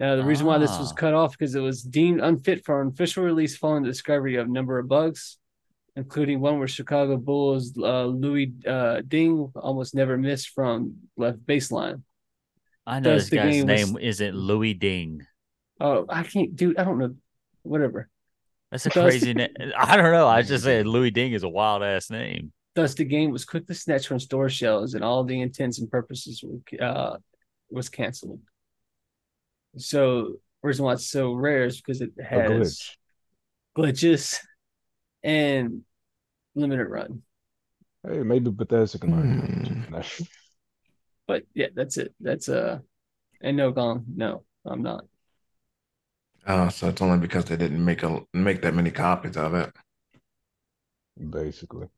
Now, 0.00 0.16
the 0.16 0.24
reason 0.24 0.46
why 0.46 0.58
this 0.58 0.76
was 0.78 0.92
Ah. 0.92 0.94
cut 0.94 1.14
off 1.14 1.32
because 1.32 1.54
it 1.54 1.60
was 1.60 1.82
deemed 1.82 2.20
unfit 2.20 2.64
for 2.64 2.80
an 2.80 2.88
official 2.88 3.24
release 3.24 3.56
following 3.56 3.82
the 3.82 3.88
discovery 3.90 4.36
of 4.36 4.46
a 4.46 4.50
number 4.50 4.78
of 4.78 4.88
bugs, 4.88 5.38
including 5.96 6.40
one 6.40 6.58
where 6.58 6.68
Chicago 6.68 7.16
Bulls 7.16 7.76
uh, 7.78 8.06
Louis 8.06 8.52
uh, 8.66 9.02
Ding 9.06 9.52
almost 9.54 9.94
never 9.94 10.16
missed 10.16 10.48
from 10.50 10.94
left 11.16 11.44
baseline. 11.46 12.02
I 12.88 13.00
know 13.00 13.12
Thus, 13.14 13.22
this 13.24 13.30
the 13.30 13.36
guy's 13.36 13.52
game 13.54 13.66
was- 13.66 13.86
name 13.92 13.98
isn't 14.02 14.34
Louis 14.34 14.74
Ding. 14.74 15.26
Oh, 15.80 16.06
I 16.08 16.22
can't, 16.22 16.56
dude. 16.56 16.78
I 16.78 16.84
don't 16.84 16.98
know. 16.98 17.14
Whatever. 17.62 18.08
That's 18.70 18.86
a 18.86 18.88
Thus- 18.88 19.04
crazy 19.10 19.34
name. 19.34 19.50
I 19.76 19.96
don't 19.96 20.12
know. 20.12 20.26
I 20.26 20.42
just 20.42 20.64
said 20.64 20.86
Louis 20.86 21.10
Ding 21.10 21.32
is 21.32 21.42
a 21.42 21.48
wild 21.48 21.82
ass 21.82 22.10
name. 22.10 22.52
Thus, 22.74 22.94
the 22.94 23.04
game 23.04 23.30
was 23.30 23.44
quickly 23.44 23.74
snatched 23.74 24.06
from 24.06 24.20
store 24.20 24.48
shelves, 24.48 24.94
and 24.94 25.02
all 25.04 25.24
the 25.24 25.40
intents 25.40 25.78
and 25.80 25.90
purposes 25.90 26.42
were, 26.44 26.60
uh, 26.84 27.16
was 27.70 27.88
canceled. 27.88 28.40
So, 29.76 30.34
reason 30.62 30.84
why 30.84 30.94
it's 30.94 31.06
so 31.06 31.34
rare 31.34 31.64
is 31.64 31.76
because 31.80 32.00
it 32.00 32.10
A 32.18 32.22
has 32.24 32.48
glitch. 32.50 32.96
glitches 33.76 34.38
and 35.22 35.82
limited 36.54 36.86
run. 36.86 37.22
Hey, 38.06 38.22
maybe 38.22 38.50
Bethesda 38.50 38.98
can 38.98 39.10
learn. 39.10 39.86
But 41.28 41.44
yeah, 41.54 41.68
that's 41.74 41.96
it. 41.98 42.14
That's 42.20 42.48
uh, 42.48 42.80
and 43.40 43.56
no 43.56 43.72
gong. 43.72 44.06
No, 44.16 44.44
I'm 44.66 44.82
not. 44.82 45.04
Oh, 46.48 46.68
so 46.68 46.88
it's 46.88 47.00
only 47.02 47.18
because 47.18 47.44
they 47.44 47.56
didn't 47.56 47.84
make 47.84 48.02
a 48.02 48.24
make 48.32 48.62
that 48.62 48.74
many 48.74 48.90
copies 48.90 49.36
of 49.36 49.54
it. 49.54 49.72
Basically, 51.30 51.88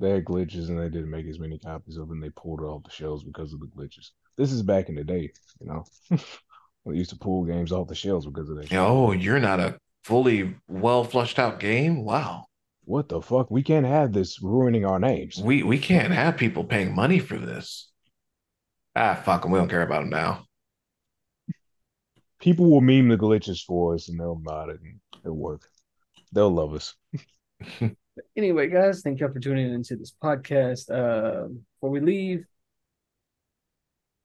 they 0.00 0.10
had 0.10 0.24
glitches 0.24 0.68
and 0.68 0.78
they 0.78 0.88
didn't 0.88 1.10
make 1.10 1.26
as 1.26 1.38
many 1.38 1.58
copies 1.58 1.96
of 1.96 2.08
it. 2.10 2.14
and 2.14 2.22
They 2.22 2.30
pulled 2.30 2.60
it 2.60 2.64
off 2.64 2.84
the 2.84 2.90
shelves 2.90 3.24
because 3.24 3.52
of 3.52 3.60
the 3.60 3.66
glitches. 3.66 4.10
This 4.36 4.52
is 4.52 4.62
back 4.62 4.88
in 4.88 4.96
the 4.96 5.04
day, 5.04 5.32
you 5.60 5.66
know. 5.66 5.84
we 6.84 6.96
used 6.98 7.10
to 7.10 7.16
pull 7.18 7.44
games 7.44 7.72
off 7.72 7.88
the 7.88 7.94
shelves 7.94 8.26
because 8.26 8.48
of 8.50 8.56
that. 8.56 8.68
shit. 8.68 8.78
Oh, 8.78 9.12
you're 9.12 9.40
not 9.40 9.60
a 9.60 9.78
fully 10.04 10.56
well 10.68 11.04
flushed 11.04 11.38
out 11.38 11.60
game. 11.60 12.04
Wow, 12.04 12.46
What 12.84 13.08
the 13.08 13.20
fuck? 13.22 13.50
We 13.50 13.62
can't 13.62 13.86
have 13.86 14.12
this 14.12 14.42
ruining 14.42 14.84
our 14.84 14.98
names. 14.98 15.38
we 15.38 15.62
we 15.62 15.78
can't 15.78 16.12
have 16.12 16.36
people 16.36 16.64
paying 16.64 16.94
money 16.94 17.18
for 17.18 17.38
this. 17.38 17.90
Ah, 18.96 19.20
fuck 19.24 19.42
them. 19.42 19.52
We 19.52 19.58
don't 19.58 19.68
care 19.68 19.82
about 19.82 20.00
them 20.00 20.10
now. 20.10 20.44
People 22.40 22.70
will 22.70 22.80
meme 22.80 23.08
the 23.08 23.16
glitches 23.16 23.64
for 23.64 23.94
us 23.94 24.08
and 24.08 24.18
they'll 24.18 24.36
mod 24.38 24.70
it 24.70 24.80
and 24.80 25.00
it'll 25.24 25.36
work. 25.36 25.62
They'll 26.32 26.50
love 26.50 26.74
us. 26.74 26.94
Anyway, 28.36 28.68
guys, 28.68 29.02
thank 29.02 29.20
y'all 29.20 29.32
for 29.32 29.38
tuning 29.38 29.72
into 29.72 29.94
this 29.94 30.12
podcast. 30.22 30.90
Uh, 30.90 31.46
before 31.76 31.90
we 31.90 32.00
leave, 32.00 32.44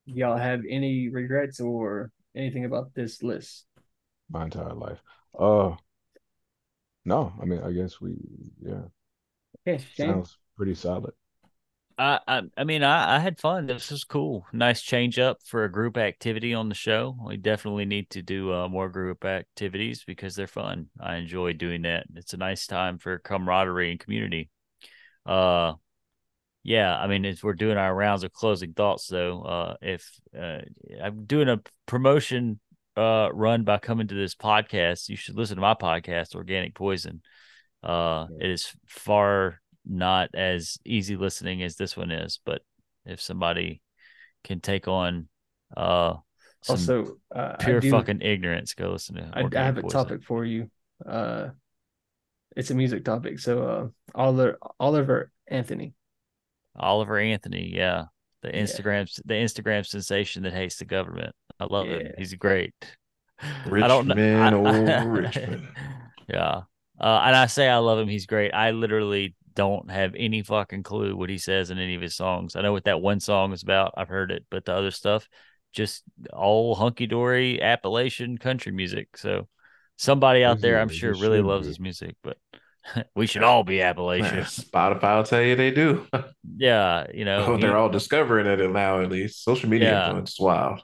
y'all 0.06 0.38
have 0.38 0.62
any 0.68 1.10
regrets 1.10 1.60
or 1.60 2.12
anything 2.36 2.66
about 2.66 2.94
this 2.96 3.22
list? 3.22 3.66
My 4.32 4.46
entire 4.46 4.74
life. 4.74 5.00
Uh, 5.38 5.76
no, 7.06 7.34
I 7.40 7.46
mean, 7.46 7.62
I 7.62 7.72
guess 7.72 8.02
we, 8.02 8.16
yeah, 8.62 8.82
Okay, 9.68 9.84
Shane. 9.94 10.10
sounds 10.10 10.38
pretty 10.58 10.74
solid. 10.76 11.14
I, 11.98 12.20
I 12.28 12.42
I 12.58 12.64
mean 12.64 12.84
I, 12.84 13.16
I 13.18 13.20
had 13.20 13.40
fun. 13.40 13.68
This 13.68 13.92
was 13.92 14.04
cool. 14.04 14.46
Nice 14.52 14.82
change 14.82 15.20
up 15.20 15.38
for 15.46 15.64
a 15.64 15.72
group 15.72 15.98
activity 15.98 16.54
on 16.54 16.70
the 16.70 16.76
show. 16.76 17.18
We 17.26 17.38
definitely 17.38 17.86
need 17.86 18.10
to 18.12 18.22
do 18.22 18.54
uh, 18.54 18.68
more 18.68 18.90
group 18.90 19.26
activities 19.26 20.04
because 20.06 20.36
they're 20.36 20.48
fun. 20.48 20.88
I 21.00 21.16
enjoy 21.16 21.54
doing 21.54 21.84
that. 21.84 22.06
It's 22.16 22.34
a 22.34 22.38
nice 22.38 22.68
time 22.68 22.98
for 22.98 23.20
camaraderie 23.20 23.92
and 23.92 24.00
community. 24.00 24.50
Uh 25.26 25.74
yeah, 26.64 26.98
I 26.98 27.08
mean 27.08 27.26
as 27.26 27.44
we're 27.44 27.54
doing 27.54 27.78
our 27.78 27.94
rounds 27.94 28.24
of 28.24 28.34
closing 28.34 28.74
thoughts 28.74 29.08
though, 29.08 29.42
uh 29.42 29.76
if 29.82 30.10
uh, 30.38 30.60
I'm 31.02 31.26
doing 31.26 31.50
a 31.50 31.62
promotion 31.86 32.60
uh 32.98 33.30
run 33.34 33.64
by 33.64 33.78
coming 33.78 34.08
to 34.08 34.16
this 34.16 34.36
podcast, 34.36 35.10
you 35.10 35.16
should 35.16 35.36
listen 35.36 35.56
to 35.58 35.62
my 35.62 35.76
podcast, 35.76 36.36
Organic 36.36 36.76
Poison. 36.76 37.22
Uh 37.82 38.28
it 38.40 38.50
is 38.50 38.74
far 38.88 39.62
not 39.86 40.30
as 40.36 40.78
easy 40.86 41.16
listening 41.16 41.62
as 41.64 41.76
this 41.76 41.96
one 41.98 42.12
is, 42.12 42.40
but 42.46 42.62
if 43.06 43.22
somebody 43.22 43.82
can 44.44 44.60
take 44.62 44.88
on 44.88 45.28
uh 45.76 46.16
Some 46.62 46.74
Also, 46.76 47.18
uh, 47.36 47.56
pure 47.58 47.80
do- 47.80 47.92
fucking 47.92 48.22
ignorance. 48.22 48.74
Go 48.74 48.92
listen 48.92 49.16
to. 49.16 49.30
I, 49.34 49.40
I 49.40 49.44
Organic 49.44 49.66
have 49.66 49.78
a 49.78 49.82
Poison. 49.82 50.00
topic 50.00 50.24
for 50.24 50.46
you. 50.46 50.70
Uh, 51.06 51.50
it's 52.56 52.72
a 52.72 52.76
music 52.76 53.04
topic. 53.04 53.40
So, 53.40 53.64
uh, 53.64 53.88
Oliver 54.16 54.58
Oliver 54.80 55.32
Anthony. 55.48 55.94
Oliver 56.76 57.18
Anthony, 57.18 57.72
yeah, 57.76 58.06
the 58.42 58.50
Yeah. 58.50 58.66
The 59.26 59.34
Instagram 59.34 59.86
sensation 59.86 60.44
that 60.44 60.54
hates 60.54 60.78
the 60.78 60.86
government. 60.86 61.36
I 61.60 61.66
love 61.66 61.88
him. 61.88 62.02
Yeah. 62.02 62.12
He's 62.18 62.34
great. 62.36 62.74
Richmond, 63.66 63.84
I 63.84 64.50
don't 64.50 64.64
know. 64.64 64.66
I- 64.92 65.04
Richmond. 65.06 65.68
yeah, 66.30 66.62
uh, 67.00 67.22
and 67.26 67.36
I 67.36 67.48
say 67.48 67.68
I 67.68 67.78
love 67.78 68.00
him. 68.00 68.08
He's 68.08 68.26
great. 68.26 68.54
I 68.54 68.72
literally 68.72 69.36
don't 69.56 69.90
have 69.92 70.16
any 70.16 70.42
fucking 70.44 70.84
clue 70.84 71.16
what 71.16 71.30
he 71.30 71.38
says 71.38 71.70
in 71.72 71.78
any 71.80 71.96
of 71.96 72.02
his 72.02 72.16
songs. 72.16 72.56
I 72.56 72.62
know 72.62 72.72
what 72.74 72.86
that 72.86 73.02
one 73.02 73.20
song 73.20 73.54
is 73.54 73.64
about. 73.64 73.94
I've 73.98 74.08
heard 74.10 74.32
it, 74.32 74.46
but 74.50 74.66
the 74.66 74.74
other 74.74 74.92
stuff, 74.92 75.28
just 75.74 76.04
all 76.32 76.76
hunky 76.76 77.08
dory 77.08 77.62
Appalachian 77.62 78.38
country 78.38 78.72
music. 78.72 79.18
So 79.18 79.48
somebody 79.98 80.44
out 80.44 80.62
there, 80.62 80.80
I'm 80.80 80.90
sure, 80.90 81.14
really 81.14 81.42
loves 81.42 81.68
his 81.68 81.80
music, 81.80 82.16
but 82.24 82.38
we 83.16 83.28
should 83.28 83.44
all 83.44 83.64
be 83.64 83.82
Appalachian. 83.82 84.40
Spotify 84.44 85.18
will 85.18 85.24
tell 85.24 85.42
you 85.42 85.56
they 85.56 85.72
do. 85.72 86.06
yeah, 86.58 87.06
you 87.14 87.26
know, 87.26 87.46
Oh, 87.48 87.58
they're 87.58 87.72
he- 87.72 87.76
all 87.76 87.90
discovering 87.90 88.46
it 88.48 88.72
now, 88.72 89.02
at 89.02 89.10
least. 89.10 89.44
Social 89.44 89.70
media 89.70 89.90
Yeah. 89.92 90.06
influence 90.08 90.40
wild. 90.40 90.82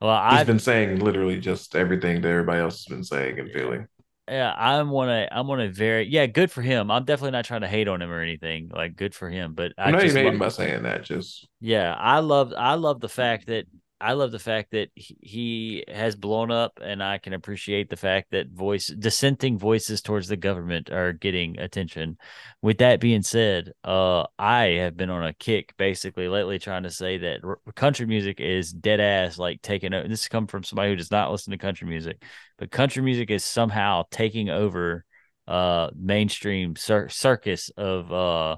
well, 0.00 0.30
He's 0.30 0.40
I've 0.40 0.46
been 0.46 0.58
saying 0.58 1.00
literally 1.00 1.38
just 1.40 1.76
everything 1.76 2.20
that 2.22 2.28
everybody 2.28 2.60
else 2.60 2.84
has 2.84 2.94
been 2.94 3.04
saying 3.04 3.38
and 3.38 3.50
feeling. 3.52 3.86
Yeah, 4.32 4.54
I'm 4.56 4.90
on 4.94 5.10
a 5.10 5.28
I'm 5.30 5.50
on 5.50 5.60
a 5.60 5.68
very 5.68 6.08
yeah, 6.08 6.24
good 6.24 6.50
for 6.50 6.62
him. 6.62 6.90
I'm 6.90 7.04
definitely 7.04 7.32
not 7.32 7.44
trying 7.44 7.60
to 7.60 7.68
hate 7.68 7.86
on 7.86 8.00
him 8.00 8.10
or 8.10 8.22
anything. 8.22 8.70
Like 8.72 8.96
good 8.96 9.14
for 9.14 9.28
him. 9.28 9.52
But 9.52 9.72
I 9.76 9.88
I'm 9.88 9.92
not 9.92 10.00
just 10.00 10.12
even 10.12 10.24
hating 10.24 10.38
by 10.38 10.48
saying 10.48 10.84
that. 10.84 11.04
Just 11.04 11.46
yeah, 11.60 11.94
I 11.94 12.20
love 12.20 12.54
I 12.56 12.74
love 12.74 13.00
the 13.00 13.10
fact 13.10 13.48
that 13.48 13.66
I 14.02 14.14
love 14.14 14.32
the 14.32 14.40
fact 14.40 14.72
that 14.72 14.90
he, 14.96 15.84
has 15.86 16.16
blown 16.16 16.50
up 16.50 16.80
and 16.82 17.00
I 17.00 17.18
can 17.18 17.32
appreciate 17.34 17.88
the 17.88 17.96
fact 17.96 18.32
that 18.32 18.50
voice 18.50 18.88
dissenting 18.88 19.58
voices 19.58 20.02
towards 20.02 20.26
the 20.26 20.36
government 20.36 20.90
are 20.90 21.12
getting 21.12 21.58
attention. 21.60 22.18
With 22.60 22.78
that 22.78 23.00
being 23.00 23.22
said, 23.22 23.72
uh 23.84 24.24
I 24.38 24.64
have 24.80 24.96
been 24.96 25.10
on 25.10 25.24
a 25.24 25.32
kick 25.32 25.74
basically 25.76 26.26
lately 26.26 26.58
trying 26.58 26.82
to 26.82 26.90
say 26.90 27.18
that 27.18 27.44
r- 27.44 27.60
country 27.76 28.06
music 28.06 28.40
is 28.40 28.72
dead 28.72 28.98
ass 28.98 29.38
like 29.38 29.62
taking 29.62 29.94
over. 29.94 30.08
This 30.08 30.22
has 30.22 30.28
come 30.28 30.48
from 30.48 30.64
somebody 30.64 30.90
who 30.90 30.96
does 30.96 31.12
not 31.12 31.30
listen 31.30 31.52
to 31.52 31.58
country 31.58 31.86
music 31.86 32.22
but 32.58 32.72
country 32.72 33.02
music 33.02 33.30
is 33.30 33.44
somehow 33.44 34.02
taking 34.10 34.50
over 34.50 35.04
uh 35.46 35.90
mainstream 35.96 36.74
cir- 36.74 37.08
circus 37.08 37.70
of 37.76 38.12
uh 38.12 38.56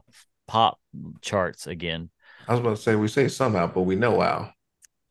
pop 0.48 0.80
charts 1.20 1.66
again 1.66 2.08
I 2.48 2.52
was 2.52 2.60
about 2.60 2.76
to 2.76 2.82
say 2.82 2.94
we 2.94 3.08
say 3.08 3.28
somehow, 3.28 3.66
but 3.66 3.82
we 3.82 3.96
know 3.96 4.20
how. 4.20 4.53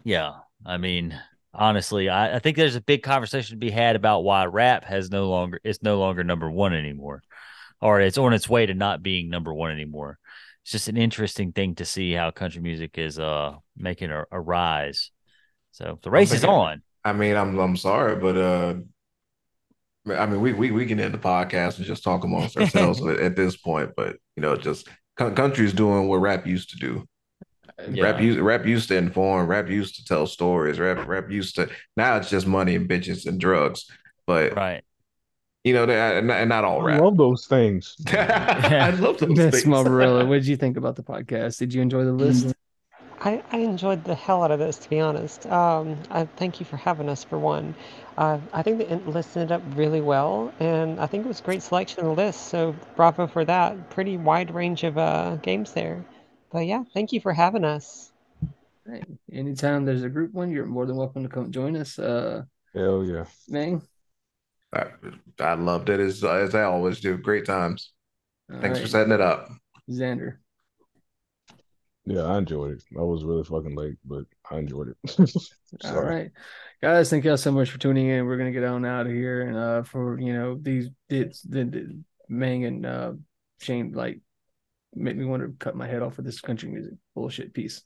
Yeah 0.03 0.33
i 0.65 0.77
mean 0.77 1.19
honestly 1.53 2.09
I, 2.09 2.35
I 2.35 2.39
think 2.39 2.57
there's 2.57 2.75
a 2.75 2.81
big 2.81 3.03
conversation 3.03 3.55
to 3.55 3.59
be 3.59 3.71
had 3.71 3.95
about 3.95 4.23
why 4.23 4.45
rap 4.45 4.85
has 4.85 5.11
no 5.11 5.29
longer 5.29 5.59
it's 5.63 5.83
no 5.83 5.99
longer 5.99 6.23
number 6.23 6.49
one 6.49 6.73
anymore 6.73 7.21
or 7.81 7.99
it's 7.99 8.17
on 8.17 8.33
its 8.33 8.49
way 8.49 8.65
to 8.65 8.73
not 8.73 9.03
being 9.03 9.29
number 9.29 9.53
one 9.53 9.71
anymore 9.71 10.17
it's 10.63 10.71
just 10.71 10.87
an 10.87 10.97
interesting 10.97 11.51
thing 11.51 11.75
to 11.75 11.85
see 11.85 12.13
how 12.13 12.31
country 12.31 12.61
music 12.61 12.97
is 12.97 13.19
uh 13.19 13.53
making 13.77 14.11
a, 14.11 14.25
a 14.31 14.39
rise 14.39 15.11
so 15.71 15.99
the 16.01 16.09
race 16.09 16.31
is 16.31 16.43
on 16.43 16.81
I 17.03 17.13
mean, 17.13 17.35
I'm 17.35 17.57
I'm 17.59 17.77
sorry, 17.77 18.15
but 18.15 18.37
uh, 18.37 18.75
I 20.13 20.25
mean, 20.25 20.41
we 20.41 20.53
we 20.53 20.71
we 20.71 20.85
can 20.85 20.99
end 20.99 21.13
the 21.13 21.17
podcast 21.17 21.77
and 21.77 21.85
just 21.85 22.03
talk 22.03 22.23
amongst 22.23 22.57
ourselves 22.57 23.01
at, 23.07 23.19
at 23.19 23.35
this 23.35 23.57
point. 23.57 23.91
But 23.95 24.17
you 24.35 24.41
know, 24.41 24.55
just 24.55 24.87
co- 25.17 25.31
country's 25.31 25.73
doing 25.73 26.07
what 26.07 26.17
rap 26.17 26.47
used 26.47 26.69
to 26.71 26.77
do. 26.77 27.05
Yeah. 27.89 28.03
Rap 28.03 28.21
used 28.21 28.39
rap 28.39 28.65
used 28.65 28.87
to 28.89 28.97
inform. 28.97 29.47
Rap 29.47 29.69
used 29.69 29.95
to 29.95 30.05
tell 30.05 30.27
stories. 30.27 30.79
Rap 30.79 31.07
rap 31.07 31.29
used 31.29 31.55
to. 31.55 31.69
Now 31.97 32.17
it's 32.17 32.29
just 32.29 32.47
money 32.47 32.75
and 32.75 32.89
bitches 32.89 33.25
and 33.25 33.39
drugs. 33.39 33.85
But 34.25 34.55
right 34.55 34.83
you 35.63 35.73
know, 35.73 35.85
and, 35.85 36.29
and 36.29 36.49
not 36.49 36.65
all 36.65 36.81
rap. 36.81 36.99
I 36.99 37.03
love 37.03 37.17
those 37.17 37.45
things. 37.45 37.95
I 38.07 38.89
love 38.99 39.17
those 39.19 39.29
Miss 39.29 39.61
things. 39.61 39.65
Barbarella, 39.65 40.25
what 40.25 40.35
did 40.35 40.47
you 40.47 40.57
think 40.57 40.77
about 40.77 40.95
the 40.95 41.03
podcast? 41.03 41.57
Did 41.57 41.73
you 41.73 41.81
enjoy 41.81 42.03
the 42.03 42.11
list? 42.11 42.53
I, 43.21 43.41
I 43.53 43.59
enjoyed 43.59 44.03
the 44.03 44.15
hell 44.15 44.43
out 44.43 44.51
of 44.51 44.59
this, 44.59 44.77
to 44.79 44.89
be 44.89 44.99
honest. 44.99 45.45
Um, 45.45 45.97
I 46.09 46.25
thank 46.25 46.59
you 46.59 46.65
for 46.65 46.75
having 46.75 47.07
us 47.07 47.23
for 47.23 47.39
one. 47.39 47.73
Uh, 48.17 48.39
I 48.51 48.61
think 48.61 48.79
the 48.79 48.95
list 49.09 49.37
ended 49.37 49.53
up 49.53 49.61
really 49.75 50.01
well, 50.01 50.53
and 50.59 50.99
I 50.99 51.07
think 51.07 51.23
it 51.23 51.29
was 51.29 51.39
a 51.39 51.43
great 51.43 51.63
selection 51.63 52.01
of 52.01 52.07
the 52.07 52.21
list. 52.21 52.49
So 52.49 52.75
bravo 52.97 53.25
for 53.25 53.45
that. 53.45 53.89
Pretty 53.89 54.17
wide 54.17 54.53
range 54.53 54.83
of 54.83 54.97
uh, 54.97 55.37
games 55.37 55.71
there. 55.71 56.03
But 56.53 56.67
yeah, 56.67 56.83
thank 56.93 57.11
you 57.11 57.19
for 57.19 57.33
having 57.33 57.63
us. 57.65 58.11
Right. 58.85 59.03
Anytime 59.31 59.85
there's 59.85 60.03
a 60.03 60.09
group 60.09 60.33
one, 60.33 60.51
you're 60.51 60.67
more 60.67 60.85
than 60.85 60.95
welcome 60.95 61.23
to 61.23 61.29
come 61.29 61.51
join 61.51 61.75
us. 61.75 61.97
Uh, 61.97 62.43
Hell 62.75 63.03
yeah. 63.03 63.25
Mang. 63.49 63.81
I, 64.71 64.85
I 65.39 65.55
loved 65.55 65.89
it 65.89 65.99
as 65.99 66.23
as 66.23 66.53
I 66.53 66.63
always 66.63 66.99
do. 66.99 67.17
Great 67.17 67.45
times. 67.45 67.91
All 68.53 68.61
Thanks 68.61 68.79
for 68.79 68.87
setting 68.87 69.13
it 69.13 69.21
up. 69.21 69.49
Xander. 69.89 70.37
Yeah, 72.05 72.23
I 72.23 72.37
enjoyed 72.37 72.73
it. 72.73 72.83
I 72.97 73.01
was 73.01 73.23
really 73.23 73.43
fucking 73.43 73.75
late, 73.75 73.97
but 74.05 74.25
I 74.51 74.59
enjoyed 74.59 74.89
it. 74.89 75.21
all 75.85 76.03
right, 76.03 76.31
Guys, 76.81 77.09
thank 77.09 77.23
y'all 77.23 77.37
so 77.37 77.51
much 77.51 77.71
for 77.71 77.79
tuning 77.79 78.09
in. 78.09 78.25
We're 78.25 78.37
gonna 78.37 78.51
get 78.51 78.63
on 78.63 78.85
out 78.85 79.07
of 79.07 79.11
here 79.11 79.47
and 79.47 79.57
uh 79.57 79.83
for 79.83 80.19
you 80.19 80.33
know 80.33 80.59
these 80.61 80.89
dits 81.09 81.41
the, 81.41 81.63
the 81.63 82.03
Mang 82.29 82.65
and 82.65 82.85
uh 82.85 83.13
Shane 83.59 83.93
like 83.93 84.19
make 84.95 85.17
me 85.17 85.25
want 85.25 85.43
to 85.43 85.53
cut 85.59 85.75
my 85.75 85.87
head 85.87 86.01
off 86.01 86.17
with 86.17 86.25
this 86.25 86.41
country 86.41 86.69
music 86.69 86.93
bullshit 87.15 87.53
piece. 87.53 87.83